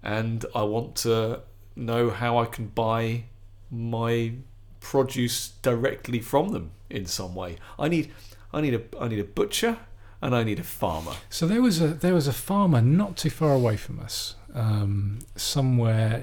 and 0.03 0.45
I 0.55 0.63
want 0.63 0.97
to 0.97 1.43
know 1.77 2.11
how 2.11 2.39
I 2.39 2.47
can 2.47 2.67
buy 2.67 3.25
my 3.71 4.33
produce 4.81 5.49
directly 5.63 6.21
from 6.21 6.49
them 6.49 6.73
in 6.91 7.07
some 7.07 7.35
way. 7.35 7.57
I 7.79 7.89
need, 7.89 8.13
I 8.53 8.61
need 8.61 8.75
a, 8.75 8.83
I 9.01 9.09
need 9.09 9.19
a 9.19 9.25
butcher, 9.25 9.79
and 10.21 10.35
I 10.35 10.43
need 10.45 10.59
a 10.61 10.63
farmer. 10.65 11.13
So 11.31 11.47
there 11.47 11.63
was 11.63 11.81
a 11.81 11.89
there 11.89 12.15
was 12.15 12.27
a 12.29 12.33
farmer 12.33 12.81
not 12.81 13.17
too 13.17 13.31
far 13.31 13.53
away 13.53 13.77
from 13.77 13.99
us, 14.01 14.35
um, 14.55 15.19
somewhere. 15.37 16.23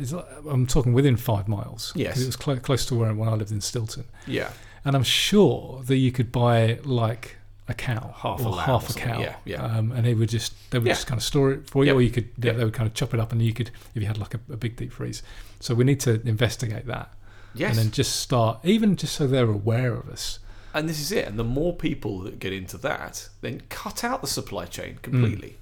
I'm 0.50 0.66
talking 0.68 0.94
within 0.94 1.18
five 1.18 1.48
miles. 1.48 1.92
Yes. 1.96 2.20
it 2.22 2.26
was 2.26 2.36
clo- 2.36 2.58
close 2.58 2.86
to 2.88 2.96
where 2.96 3.14
when 3.14 3.30
I 3.30 3.34
lived 3.34 3.52
in 3.52 3.62
Stilton, 3.62 4.06
Yeah. 4.28 4.52
and 4.86 4.96
I'm 4.96 5.04
sure 5.04 5.82
that 5.88 5.98
you 5.98 6.12
could 6.12 6.32
buy 6.32 6.80
like 6.84 7.36
a 7.68 7.74
cow 7.74 8.16
Half 8.18 8.40
a 8.42 8.46
or 8.46 8.50
lamb 8.52 8.66
half 8.66 8.90
a 8.90 8.94
cow. 8.94 9.20
yeah, 9.20 9.36
yeah. 9.46 9.64
Um, 9.64 9.92
and 9.92 10.04
they 10.06 10.16
would 10.16 10.30
just 10.30 10.54
they 10.72 10.80
would 10.80 10.88
Yeah. 10.88 10.94
just 10.94 11.06
kind 11.08 11.20
of 11.20 11.24
store 11.24 11.52
it 11.52 11.70
for 11.70 11.84
you, 11.84 11.90
Yep. 11.92 11.96
or 11.98 12.02
you 12.02 12.10
could 12.10 12.30
yeah, 12.38 12.46
Yep. 12.52 12.58
they 12.58 12.64
would 12.66 12.74
kind 12.74 12.88
of 12.88 12.94
chop 12.96 13.14
it 13.14 13.20
up, 13.20 13.32
and 13.32 13.42
you 13.42 13.54
could 13.54 13.70
if 13.94 14.02
you 14.02 14.08
had 14.08 14.18
like 14.18 14.34
a, 14.34 14.40
a 14.52 14.58
big 14.58 14.76
deep 14.76 14.92
freeze. 14.92 15.22
So 15.60 15.76
we 15.76 15.84
need 15.84 16.00
to 16.02 16.22
investigate 16.28 16.86
that, 16.88 17.14
Yes. 17.54 17.70
and 17.72 17.80
then 17.80 17.92
just 17.92 18.16
start 18.16 18.60
even 18.64 18.96
just 18.96 19.14
so 19.16 19.28
they're 19.28 19.50
aware 19.50 19.94
of 19.94 20.10
us. 20.10 20.40
And 20.74 20.88
this 20.88 21.00
is 21.00 21.12
it. 21.12 21.28
And 21.28 21.38
the 21.40 21.44
more 21.44 21.74
people 21.74 22.20
that 22.20 22.40
get 22.40 22.54
into 22.54 22.78
that, 22.78 23.30
then 23.42 23.62
cut 23.70 24.04
out 24.04 24.22
the 24.22 24.28
supply 24.28 24.66
chain 24.66 25.00
completely. 25.02 25.58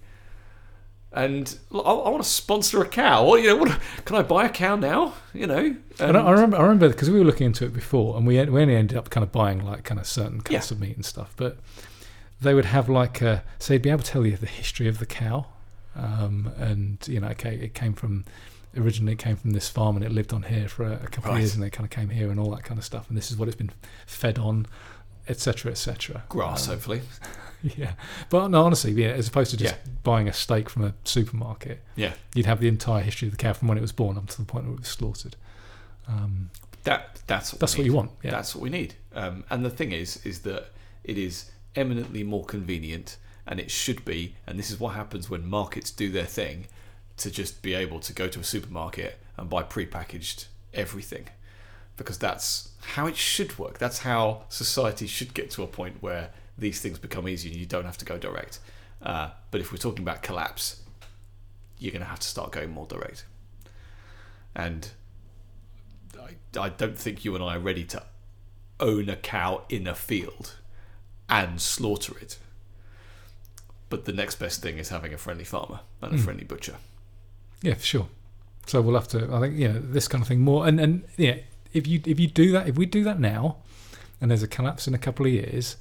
And 1.12 1.58
look, 1.70 1.86
I, 1.86 1.92
I 1.92 2.10
want 2.10 2.22
to 2.22 2.30
sponsor 2.30 2.82
a 2.82 2.88
cow. 2.88 3.26
What 3.26 3.42
you 3.42 3.48
know? 3.48 3.56
What, 3.56 3.80
can 4.06 4.18
I 4.18 4.22
buy 4.24 4.46
a 4.46 4.50
cow 4.50 4.76
now? 4.76 5.14
You 5.34 5.48
know. 5.48 5.76
And 6.00 6.18
I, 6.18 6.22
I 6.22 6.32
remember, 6.32 6.58
I 6.58 6.62
remember 6.64 6.90
because 6.90 7.10
we 7.10 7.18
were 7.18 7.26
looking 7.26 7.48
into 7.48 7.66
it 7.66 7.74
before, 7.74 8.18
and 8.18 8.28
we 8.28 8.44
we 8.46 8.62
only 8.62 8.76
ended 8.76 8.98
up 8.98 9.10
kind 9.10 9.24
of 9.24 9.32
buying 9.32 9.66
like 9.66 9.84
kind 9.84 10.00
of 10.00 10.06
certain 10.06 10.42
cuts 10.42 10.70
Yeah. 10.70 10.76
of 10.76 10.82
meat 10.82 10.96
and 10.96 11.06
stuff. 11.06 11.34
But 11.38 11.58
they 12.42 12.54
would 12.54 12.66
have 12.66 12.90
like 12.90 13.22
a, 13.22 13.44
so 13.58 13.74
they'd 13.74 13.82
be 13.82 13.90
able 13.90 14.04
to 14.04 14.12
tell 14.12 14.26
you 14.26 14.36
the 14.38 14.46
history 14.46 14.88
of 14.88 15.00
the 15.00 15.06
cow, 15.06 15.48
um, 15.96 16.52
and 16.58 16.98
you 17.08 17.20
know, 17.22 17.30
okay, 17.30 17.56
it 17.56 17.74
came 17.74 17.94
from 17.94 18.26
originally 18.76 19.14
it 19.14 19.20
came 19.20 19.36
from 19.36 19.52
this 19.52 19.70
farm 19.70 19.96
and 19.96 20.06
it 20.06 20.12
lived 20.12 20.34
on 20.34 20.44
here 20.44 20.68
for 20.68 20.84
a, 20.84 21.08
couple 21.08 21.32
of 21.32 21.40
years, 21.40 21.56
and 21.56 21.64
they 21.64 21.70
kind 21.70 21.86
of 21.86 21.90
came 21.90 22.10
here 22.10 22.30
and 22.30 22.40
all 22.40 22.52
that 22.52 22.64
kind 22.64 22.78
of 22.78 22.84
stuff, 22.86 23.08
and 23.10 23.18
this 23.18 23.32
is 23.32 23.38
what 23.38 23.48
it's 23.48 23.58
been 23.58 23.72
fed 24.06 24.38
on, 24.38 24.68
etc., 25.28 25.72
etc. 25.72 26.24
grass, 26.30 26.68
Um, 26.68 26.74
hopefully. 26.76 27.02
yeah, 27.78 27.94
but 28.30 28.48
no, 28.49 28.64
honestly, 28.66 28.91
yeah, 28.91 29.10
as 29.10 29.28
opposed 29.28 29.52
to 29.52 29.58
just 29.58 29.76
Yeah. 29.76 29.91
buying 30.04 30.28
a 30.28 30.34
steak 30.34 30.70
from 30.70 30.84
a 30.86 30.94
supermarket, 31.04 31.84
Yeah. 31.95 32.14
you'd 32.36 32.45
have 32.45 32.60
the 32.60 32.68
entire 32.68 33.02
history 33.04 33.28
of 33.28 33.32
the 33.34 33.38
cow 33.38 33.54
from 33.54 33.68
when 33.68 33.78
it 33.78 33.82
was 33.82 33.91
born 33.91 34.18
up 34.18 34.28
to 34.28 34.38
the 34.38 34.45
point 34.45 34.66
where 34.66 34.74
it 34.76 34.80
was 34.80 34.88
slaughtered. 34.90 35.36
Um, 36.08 36.49
That 36.84 37.20
that's 37.28 37.52
what 37.52 37.60
that's 37.60 37.74
what 37.74 37.80
need. 37.80 37.88
you 37.88 37.94
want. 37.94 38.12
Yeah. 38.24 38.32
That's 38.32 38.56
what 38.56 38.62
we 38.62 38.70
need. 38.70 38.95
Um, 39.14 39.44
and 39.49 39.66
the 39.66 39.70
thing 39.70 39.91
is, 39.91 40.26
is 40.26 40.41
that 40.41 40.72
it 41.04 41.18
is 41.18 41.52
eminently 41.76 42.24
more 42.24 42.45
convenient, 42.45 43.18
and 43.45 43.60
it 43.60 43.70
should 43.72 44.06
be. 44.06 44.36
And 44.45 44.58
this 44.58 44.72
is 44.72 44.80
what 44.80 44.95
happens 44.95 45.30
when 45.30 45.45
markets 45.45 45.91
do 45.91 46.10
their 46.12 46.26
thing, 46.26 46.68
to 47.18 47.30
just 47.32 47.62
be 47.62 47.74
able 47.74 47.99
to 48.02 48.14
go 48.14 48.28
to 48.28 48.40
a 48.40 48.44
supermarket 48.44 49.20
and 49.36 49.49
buy 49.49 49.64
prepackaged 49.64 50.45
everything, 50.74 51.28
because 51.98 52.18
that's 52.18 52.70
how 52.96 53.06
it 53.08 53.16
should 53.18 53.58
work. 53.60 53.78
That's 53.80 54.00
how 54.00 54.44
society 54.50 55.08
should 55.08 55.34
get 55.34 55.52
to 55.52 55.64
a 55.64 55.68
point 55.68 55.98
where 56.02 56.30
these 56.58 56.80
things 56.82 56.98
become 57.00 57.28
easy 57.28 57.50
and 57.50 57.58
you 57.58 57.66
don't 57.66 57.86
have 57.86 57.98
to 58.00 58.06
go 58.06 58.18
direct. 58.18 58.60
Uh, 59.02 59.30
but 59.52 59.62
if 59.62 59.72
we're 59.72 59.78
talking 59.78 60.04
about 60.04 60.24
collapse, 60.24 60.82
you're 61.80 61.92
going 61.92 62.02
to 62.02 62.08
have 62.08 62.20
to 62.20 62.28
start 62.28 62.52
going 62.52 62.72
more 62.72 62.88
direct. 62.88 63.26
And 64.56 64.90
I, 66.20 66.60
I 66.60 66.70
don't 66.70 66.98
think 66.98 67.24
you 67.24 67.36
and 67.36 67.44
I 67.44 67.56
are 67.58 67.60
ready 67.60 67.84
to 67.86 68.04
own 68.80 69.10
a 69.10 69.16
cow 69.16 69.64
in 69.70 69.86
a 69.88 69.94
field 69.96 70.56
and 71.30 71.62
slaughter 71.62 72.18
it. 72.20 72.38
But 73.90 74.06
the 74.06 74.14
next 74.14 74.36
best 74.36 74.62
thing 74.62 74.78
is 74.78 74.90
having 74.90 75.14
a 75.14 75.18
friendly 75.18 75.44
farmer 75.44 75.82
and 76.02 76.14
a 76.14 76.18
Mm. 76.18 76.24
friendly 76.24 76.44
butcher. 76.44 76.76
Yeah, 77.62 77.76
for 77.76 77.84
sure. 77.86 78.08
So 78.66 78.82
we'll 78.82 78.96
have 78.96 79.08
to. 79.10 79.34
I 79.34 79.40
think 79.40 79.56
you 79.58 79.68
know 79.70 79.80
this 79.80 80.08
kind 80.08 80.22
of 80.22 80.28
thing 80.28 80.42
more. 80.42 80.68
And 80.68 80.80
and 80.80 81.04
yeah, 81.18 81.38
if 81.78 81.88
you 81.88 82.02
if 82.06 82.20
you 82.20 82.28
do 82.28 82.52
that, 82.52 82.68
if 82.68 82.76
we 82.76 82.86
do 82.86 83.04
that 83.04 83.20
now, 83.20 83.58
and 84.20 84.32
there's 84.32 84.44
a 84.44 84.48
collapse 84.48 84.88
in 84.88 84.94
a 84.94 84.98
couple 84.98 85.26
of 85.26 85.32
years, 85.32 85.78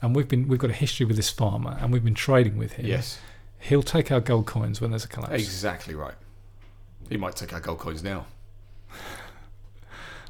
and 0.00 0.16
we've 0.16 0.28
been 0.28 0.48
we've 0.48 0.58
got 0.58 0.70
a 0.70 0.74
history 0.74 1.06
with 1.06 1.16
this 1.16 1.30
farmer, 1.30 1.76
and 1.80 1.92
we've 1.92 2.04
been 2.04 2.14
trading 2.14 2.56
with 2.56 2.72
him. 2.72 2.86
Yes, 2.86 3.18
he'll 3.60 3.82
take 3.82 4.10
our 4.10 4.20
gold 4.20 4.46
coins 4.46 4.80
when 4.80 4.90
there's 4.90 5.04
a 5.04 5.08
collapse. 5.08 5.34
exactly 5.34 5.94
right. 5.94 6.14
He 7.08 7.16
might 7.18 7.36
take 7.36 7.52
our 7.52 7.60
gold 7.60 7.78
coins 7.78 8.02
now. 8.02 8.26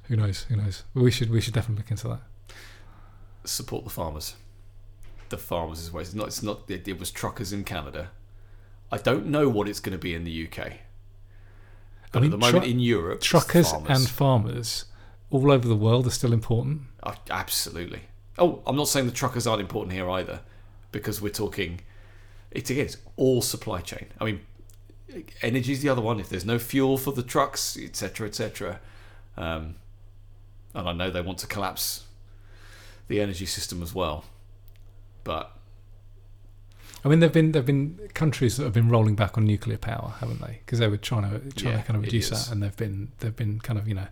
Who 0.05 0.17
knows? 0.17 0.45
Who 0.45 0.57
knows? 0.57 0.83
We 0.93 1.11
should 1.11 1.31
we 1.31 1.41
should 1.41 1.55
definitely 1.55 1.83
look 1.83 1.91
into 1.91 2.09
that. 2.09 2.21
Support 3.45 3.85
the 3.85 3.91
farmers. 3.91 4.35
The 5.29 5.39
farmers 5.39 5.81
is 5.81 5.93
where 5.93 6.03
it's 6.03 6.15
not. 6.15 6.27
It's 6.27 6.43
not. 6.43 6.63
It, 6.69 6.87
it 6.89 6.99
was 6.99 7.11
truckers 7.11 7.53
in 7.53 7.65
Canada. 7.65 8.11
I 8.91 8.99
don't 8.99 9.27
know 9.27 9.49
what 9.49 9.69
it's 9.69 9.81
going 9.81 9.93
to 9.93 9.99
be 9.99 10.15
in 10.15 10.25
the 10.25 10.47
UK. 10.47 10.73
But 12.13 12.23
mean, 12.23 12.33
at 12.33 12.39
the 12.39 12.39
moment 12.39 12.65
tru- 12.65 12.73
in 12.73 12.79
Europe, 12.81 13.21
Truckers 13.21 13.71
farmers. 13.73 13.99
and 13.99 14.09
farmers 14.09 14.85
all 15.35 15.51
over 15.51 15.67
the 15.67 15.77
world 15.77 16.07
are 16.07 16.11
still 16.11 16.33
important. 16.33 16.83
Oh, 17.03 17.15
absolutely. 17.31 18.03
Oh, 18.39 18.63
I'm 18.67 18.77
not 18.77 18.89
saying 18.89 19.07
the 19.07 19.13
truckers 19.13 19.47
aren't 19.47 19.61
important 19.61 19.93
here 19.93 20.09
either, 20.11 20.41
because 20.93 21.21
we're 21.21 21.29
talking. 21.31 21.81
It 22.51 22.71
is 22.71 22.99
all 23.17 23.43
supply 23.43 23.81
chain. 23.81 24.07
I 24.21 24.25
mean, 24.25 24.41
energy 25.43 25.73
is 25.73 25.83
the 25.83 25.89
other 25.89 26.01
one. 26.03 26.21
If 26.21 26.29
there's 26.29 26.45
no 26.45 26.59
fuel 26.59 26.97
for 26.99 27.13
the 27.13 27.23
trucks, 27.23 27.77
etc., 27.77 28.29
etc., 28.29 28.81
um, 29.37 29.77
and 30.73 30.89
I 30.89 30.93
know 30.93 31.11
they 31.11 31.21
want 31.21 31.39
to 31.39 31.47
collapse 31.47 32.05
the 33.09 33.21
energy 33.21 33.47
system 33.47 33.83
as 33.83 33.95
well, 33.95 34.25
but 35.25 35.57
I 37.05 37.09
mean, 37.09 37.21
there've 37.21 37.33
been 37.33 37.53
there've 37.53 37.67
been 37.67 37.99
countries 38.15 38.57
that 38.57 38.65
have 38.65 38.73
been 38.73 38.89
rolling 38.89 39.15
back 39.15 39.37
on 39.37 39.45
nuclear 39.45 39.77
power, 39.79 40.15
haven't 40.21 40.41
they? 40.41 40.61
Because 40.65 40.79
they 40.79 40.89
were 40.89 40.97
trying 40.97 41.23
to 41.29 41.39
trying 41.55 41.75
Yeah, 41.75 41.81
to 41.81 41.87
kind 41.87 41.97
of 41.97 42.03
reduce 42.05 42.31
that, 42.31 42.51
and 42.51 42.63
they've 42.63 42.77
been 42.77 43.13
they've 43.19 43.35
been 43.37 43.61
kind 43.61 43.79
of 43.79 43.87
you 43.87 43.95
know 43.95 44.07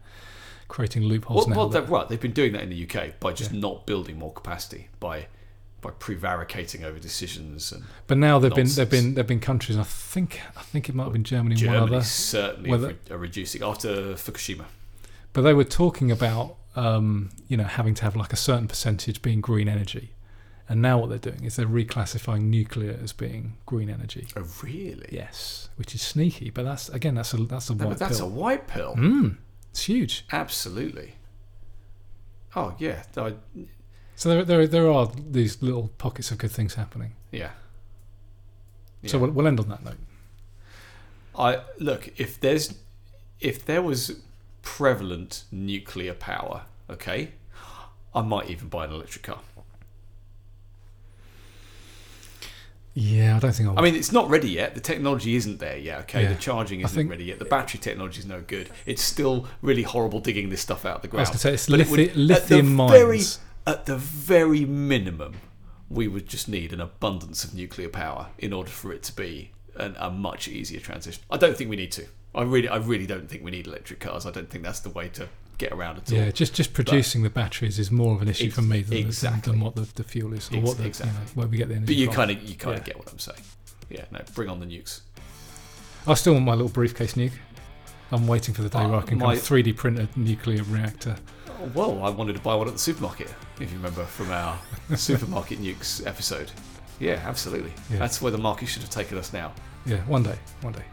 creating 0.72 1.02
loopholes 1.04 1.46
well, 1.46 1.48
now. 1.48 1.56
well 1.56 1.68
that- 1.68 1.88
right. 1.88 2.08
They've 2.08 2.20
been 2.28 2.32
doing 2.32 2.52
that 2.54 2.62
in 2.62 2.70
the 2.70 2.82
UK 2.86 3.20
by 3.20 3.32
just 3.32 3.52
Yeah. 3.52 3.60
not 3.60 3.86
building 3.86 4.18
more 4.18 4.32
capacity 4.32 4.88
by 5.00 5.26
by 5.82 5.90
prevaricating 5.90 6.84
over 6.84 6.98
decisions 7.00 7.72
and 7.72 7.82
but 8.06 8.16
now 8.16 8.38
there've 8.38 8.54
been 8.54 8.68
there've 8.76 8.88
been 8.88 9.14
there've 9.14 9.26
been 9.26 9.40
countries. 9.40 9.76
I 9.76 9.82
think 9.82 10.40
I 10.56 10.62
think 10.62 10.88
it 10.88 10.94
might 10.94 11.04
have 11.04 11.12
been 11.12 11.24
Germany, 11.24 11.56
and 11.56 11.66
one 11.66 11.74
Germany 11.74 11.96
other. 11.96 12.04
certainly 12.04 12.70
whether- 12.70 12.86
are 12.88 12.90
re- 12.90 13.14
are 13.14 13.18
reducing 13.18 13.62
after 13.62 14.14
Fukushima. 14.14 14.64
But 15.34 15.42
they 15.42 15.54
were 15.54 15.64
talking 15.64 16.10
about 16.10 16.56
um, 16.76 17.30
you 17.48 17.56
know 17.58 17.64
having 17.64 17.94
to 17.94 18.02
have 18.04 18.16
like 18.16 18.32
a 18.32 18.36
certain 18.36 18.66
percentage 18.68 19.20
being 19.22 19.40
green 19.42 19.68
energy, 19.68 20.12
and 20.68 20.80
now 20.80 20.98
what 20.98 21.08
they're 21.10 21.18
doing 21.32 21.44
is 21.44 21.56
they're 21.56 21.66
reclassifying 21.66 22.42
nuclear 22.44 22.98
as 23.02 23.12
being 23.12 23.56
green 23.66 23.90
energy. 23.90 24.28
Oh, 24.36 24.46
really? 24.62 25.08
Yes, 25.12 25.68
which 25.76 25.94
is 25.94 26.00
sneaky, 26.00 26.48
but 26.50 26.64
that's 26.64 26.88
again 26.90 27.14
that's 27.16 27.34
a 27.34 27.38
that's 27.44 27.68
a 27.70 27.74
No, 27.74 27.84
white 27.86 27.90
but 27.90 27.98
that's 27.98 28.18
pill. 28.18 28.26
a 28.26 28.30
white 28.30 28.66
pill. 28.68 28.94
Mm, 28.96 29.36
it's 29.72 29.84
huge. 29.84 30.24
Absolutely. 30.30 31.14
Oh 32.54 32.74
yeah, 32.78 33.02
I, 33.16 33.32
So 34.14 34.28
there, 34.28 34.44
there, 34.44 34.66
there 34.66 34.90
are 34.90 35.10
these 35.30 35.62
little 35.62 35.88
pockets 35.98 36.30
of 36.30 36.38
good 36.38 36.50
things 36.50 36.74
happening. 36.74 37.12
yeah. 37.30 37.50
So 39.06 39.18
we'll, 39.18 39.32
we'll 39.32 39.48
end 39.48 39.58
on 39.58 39.68
that 39.70 39.82
note. 39.82 39.96
I 41.36 41.62
look 41.80 42.08
if 42.20 42.38
there's 42.38 42.74
if 43.40 43.64
there 43.64 43.82
was 43.82 44.20
prevalent 44.60 45.44
nuclear 45.50 46.14
power, 46.14 46.62
okay, 46.88 47.32
I 48.14 48.20
might 48.20 48.50
even 48.50 48.68
buy 48.68 48.84
an 48.84 48.92
electric 48.92 49.24
car. 49.24 49.40
Yeah, 52.94 53.36
I 53.36 53.38
don't 53.38 53.54
think 53.54 53.68
I'll. 53.70 53.78
I 53.78 53.82
mean, 53.82 53.94
it's 53.94 54.12
not 54.12 54.28
ready 54.28 54.50
yet. 54.50 54.74
The 54.74 54.80
technology 54.80 55.34
isn't 55.36 55.58
there 55.60 55.78
yet. 55.78 56.00
Okay, 56.02 56.24
Yeah. 56.24 56.32
the 56.34 56.38
charging 56.38 56.80
isn't 56.80 56.94
think- 56.94 57.10
ready 57.10 57.24
yet. 57.24 57.38
The 57.38 57.46
battery 57.46 57.80
technology 57.80 58.18
is 58.20 58.26
no 58.26 58.42
good. 58.46 58.68
It's 58.84 59.02
still 59.02 59.46
really 59.62 59.82
horrible 59.82 60.20
digging 60.20 60.50
this 60.50 60.60
stuff 60.60 60.84
out 60.84 60.96
of 60.96 61.02
the 61.10 61.16
I 61.16 61.20
was 61.20 61.28
ground. 61.28 61.28
going 61.28 61.32
to 61.32 61.38
say 61.38 61.54
it's 61.54 61.68
But 61.68 61.80
it 61.80 61.88
would- 61.88 62.00
lithi- 62.00 62.10
at 62.10 62.16
lithium 62.16 62.76
very- 62.88 63.16
mines. 63.18 63.38
At 63.66 63.86
the 63.86 63.96
very 63.96 64.64
minimum, 64.66 65.34
we 65.88 66.08
would 66.08 66.26
just 66.28 66.48
need 66.48 66.72
an 66.72 66.80
abundance 66.80 67.44
of 67.44 67.54
nuclear 67.54 67.88
power 67.88 68.26
in 68.38 68.52
order 68.52 68.70
for 68.70 68.92
it 68.92 69.02
to 69.04 69.12
be 69.14 69.52
an, 69.76 69.94
a 69.98 70.10
much 70.10 70.48
easier 70.48 70.80
transition. 70.80 71.22
I 71.30 71.36
don't 71.38 71.56
think 71.56 71.70
we 71.70 71.76
need 71.76 71.92
to. 71.92 72.06
I 72.34 72.42
really, 72.42 72.68
I 72.68 72.76
really 72.76 73.06
don't 73.06 73.28
think 73.30 73.44
we 73.44 73.50
need 73.52 73.66
electric 73.66 74.00
cars. 74.00 74.26
I 74.26 74.30
don't 74.32 74.50
think 74.50 74.64
that's 74.64 74.80
the 74.80 74.90
way 74.90 75.08
to 75.10 75.28
get 75.58 75.72
around 75.72 75.98
at 75.98 76.12
all. 76.12 76.18
Yeah, 76.18 76.30
just 76.30 76.54
just 76.54 76.72
producing 76.74 77.22
the 77.22 77.30
batteries 77.30 77.78
is 77.78 77.90
more 77.90 78.14
of 78.14 78.22
an 78.22 78.28
issue 78.28 78.50
for 78.50 78.62
me 78.62 78.82
than, 78.82 78.98
exactly. 78.98 79.52
than 79.52 79.60
what 79.60 79.74
the, 79.74 79.88
the 79.94 80.04
fuel 80.04 80.32
is 80.34 80.50
or 80.52 80.60
what 80.60 80.78
the, 80.78 80.86
exactly. 80.86 81.12
you 81.14 81.24
know, 81.26 81.30
where 81.34 81.46
we 81.46 81.56
get 81.56 81.68
the 81.68 81.74
energy. 81.76 81.86
But 81.94 81.96
you 81.96 82.08
kind 82.08 82.30
of, 82.30 82.42
you 82.42 82.54
kind 82.54 82.74
of 82.78 82.80
Yeah. 82.80 82.92
get 82.92 82.98
what 82.98 83.10
I'm 83.12 83.18
saying. 83.18 83.42
Yeah, 83.90 84.04
no, 84.10 84.20
bring 84.34 84.48
on 84.48 84.60
the 84.60 84.66
nukes. 84.66 85.00
I 86.06 86.14
still 86.14 86.32
want 86.34 86.44
my 86.46 86.52
little 86.52 86.68
briefcase 86.70 87.14
nuke. 87.14 87.32
I'm 88.10 88.26
waiting 88.26 88.54
for 88.54 88.62
the 88.62 88.68
day 88.68 88.80
Uh, 88.80 88.88
where 88.88 88.98
I 89.00 89.02
can 89.02 89.18
my- 89.18 89.26
kind 89.26 89.38
of 89.38 89.44
3D 89.44 89.76
print 89.76 89.98
a 89.98 90.08
nuclear 90.18 90.62
reactor. 90.64 91.16
Oh, 91.48 91.70
well, 91.74 92.02
I 92.04 92.10
wanted 92.10 92.34
to 92.34 92.40
buy 92.40 92.54
one 92.54 92.66
at 92.66 92.72
the 92.72 92.78
supermarket, 92.78 93.32
if 93.60 93.70
you 93.70 93.76
remember 93.76 94.04
from 94.04 94.30
our 94.30 94.58
supermarket 94.96 95.60
nukes 95.62 96.04
episode. 96.06 96.50
Yeah, 96.98 97.20
absolutely. 97.24 97.72
Yeah. 97.90 97.98
That's 97.98 98.20
where 98.20 98.32
the 98.32 98.38
market 98.38 98.68
should 98.68 98.82
have 98.82 98.90
taken 98.90 99.16
us 99.18 99.32
now. 99.32 99.52
Yeah, 99.86 99.98
one 100.06 100.22
day, 100.22 100.38
one 100.60 100.72
day. 100.72 100.84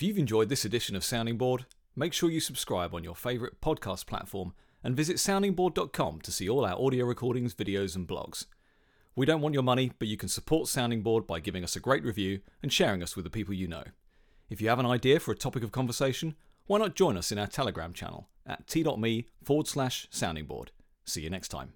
If 0.00 0.04
you've 0.04 0.16
enjoyed 0.16 0.48
this 0.48 0.64
edition 0.64 0.96
of 0.96 1.04
Sounding 1.04 1.36
Board, 1.36 1.66
make 1.94 2.14
sure 2.14 2.30
you 2.30 2.40
subscribe 2.40 2.94
on 2.94 3.04
your 3.04 3.14
favourite 3.14 3.60
podcast 3.60 4.06
platform 4.06 4.54
and 4.82 4.96
visit 4.96 5.16
soundingboard.com 5.16 6.22
to 6.22 6.32
see 6.32 6.48
all 6.48 6.64
our 6.64 6.82
audio 6.82 7.04
recordings, 7.04 7.52
videos, 7.52 7.94
and 7.94 8.08
blogs. 8.08 8.46
We 9.14 9.26
don't 9.26 9.42
want 9.42 9.52
your 9.52 9.62
money, 9.62 9.92
but 9.98 10.08
you 10.08 10.16
can 10.16 10.30
support 10.30 10.68
Sounding 10.68 11.02
Board 11.02 11.26
by 11.26 11.38
giving 11.38 11.62
us 11.62 11.76
a 11.76 11.80
great 11.80 12.02
review 12.02 12.40
and 12.62 12.72
sharing 12.72 13.02
us 13.02 13.14
with 13.14 13.24
the 13.24 13.30
people 13.30 13.52
you 13.52 13.68
know. 13.68 13.84
If 14.48 14.62
you 14.62 14.70
have 14.70 14.78
an 14.78 14.86
idea 14.86 15.20
for 15.20 15.32
a 15.32 15.36
topic 15.36 15.62
of 15.62 15.70
conversation, 15.70 16.34
why 16.64 16.78
not 16.78 16.96
join 16.96 17.18
us 17.18 17.30
in 17.30 17.38
our 17.38 17.46
Telegram 17.46 17.92
channel 17.92 18.30
at 18.46 18.66
t.me 18.66 19.26
forward 19.44 19.68
slash 19.68 20.08
sounding 20.10 20.46
board. 20.46 20.70
See 21.04 21.20
you 21.20 21.28
next 21.28 21.48
time. 21.48 21.74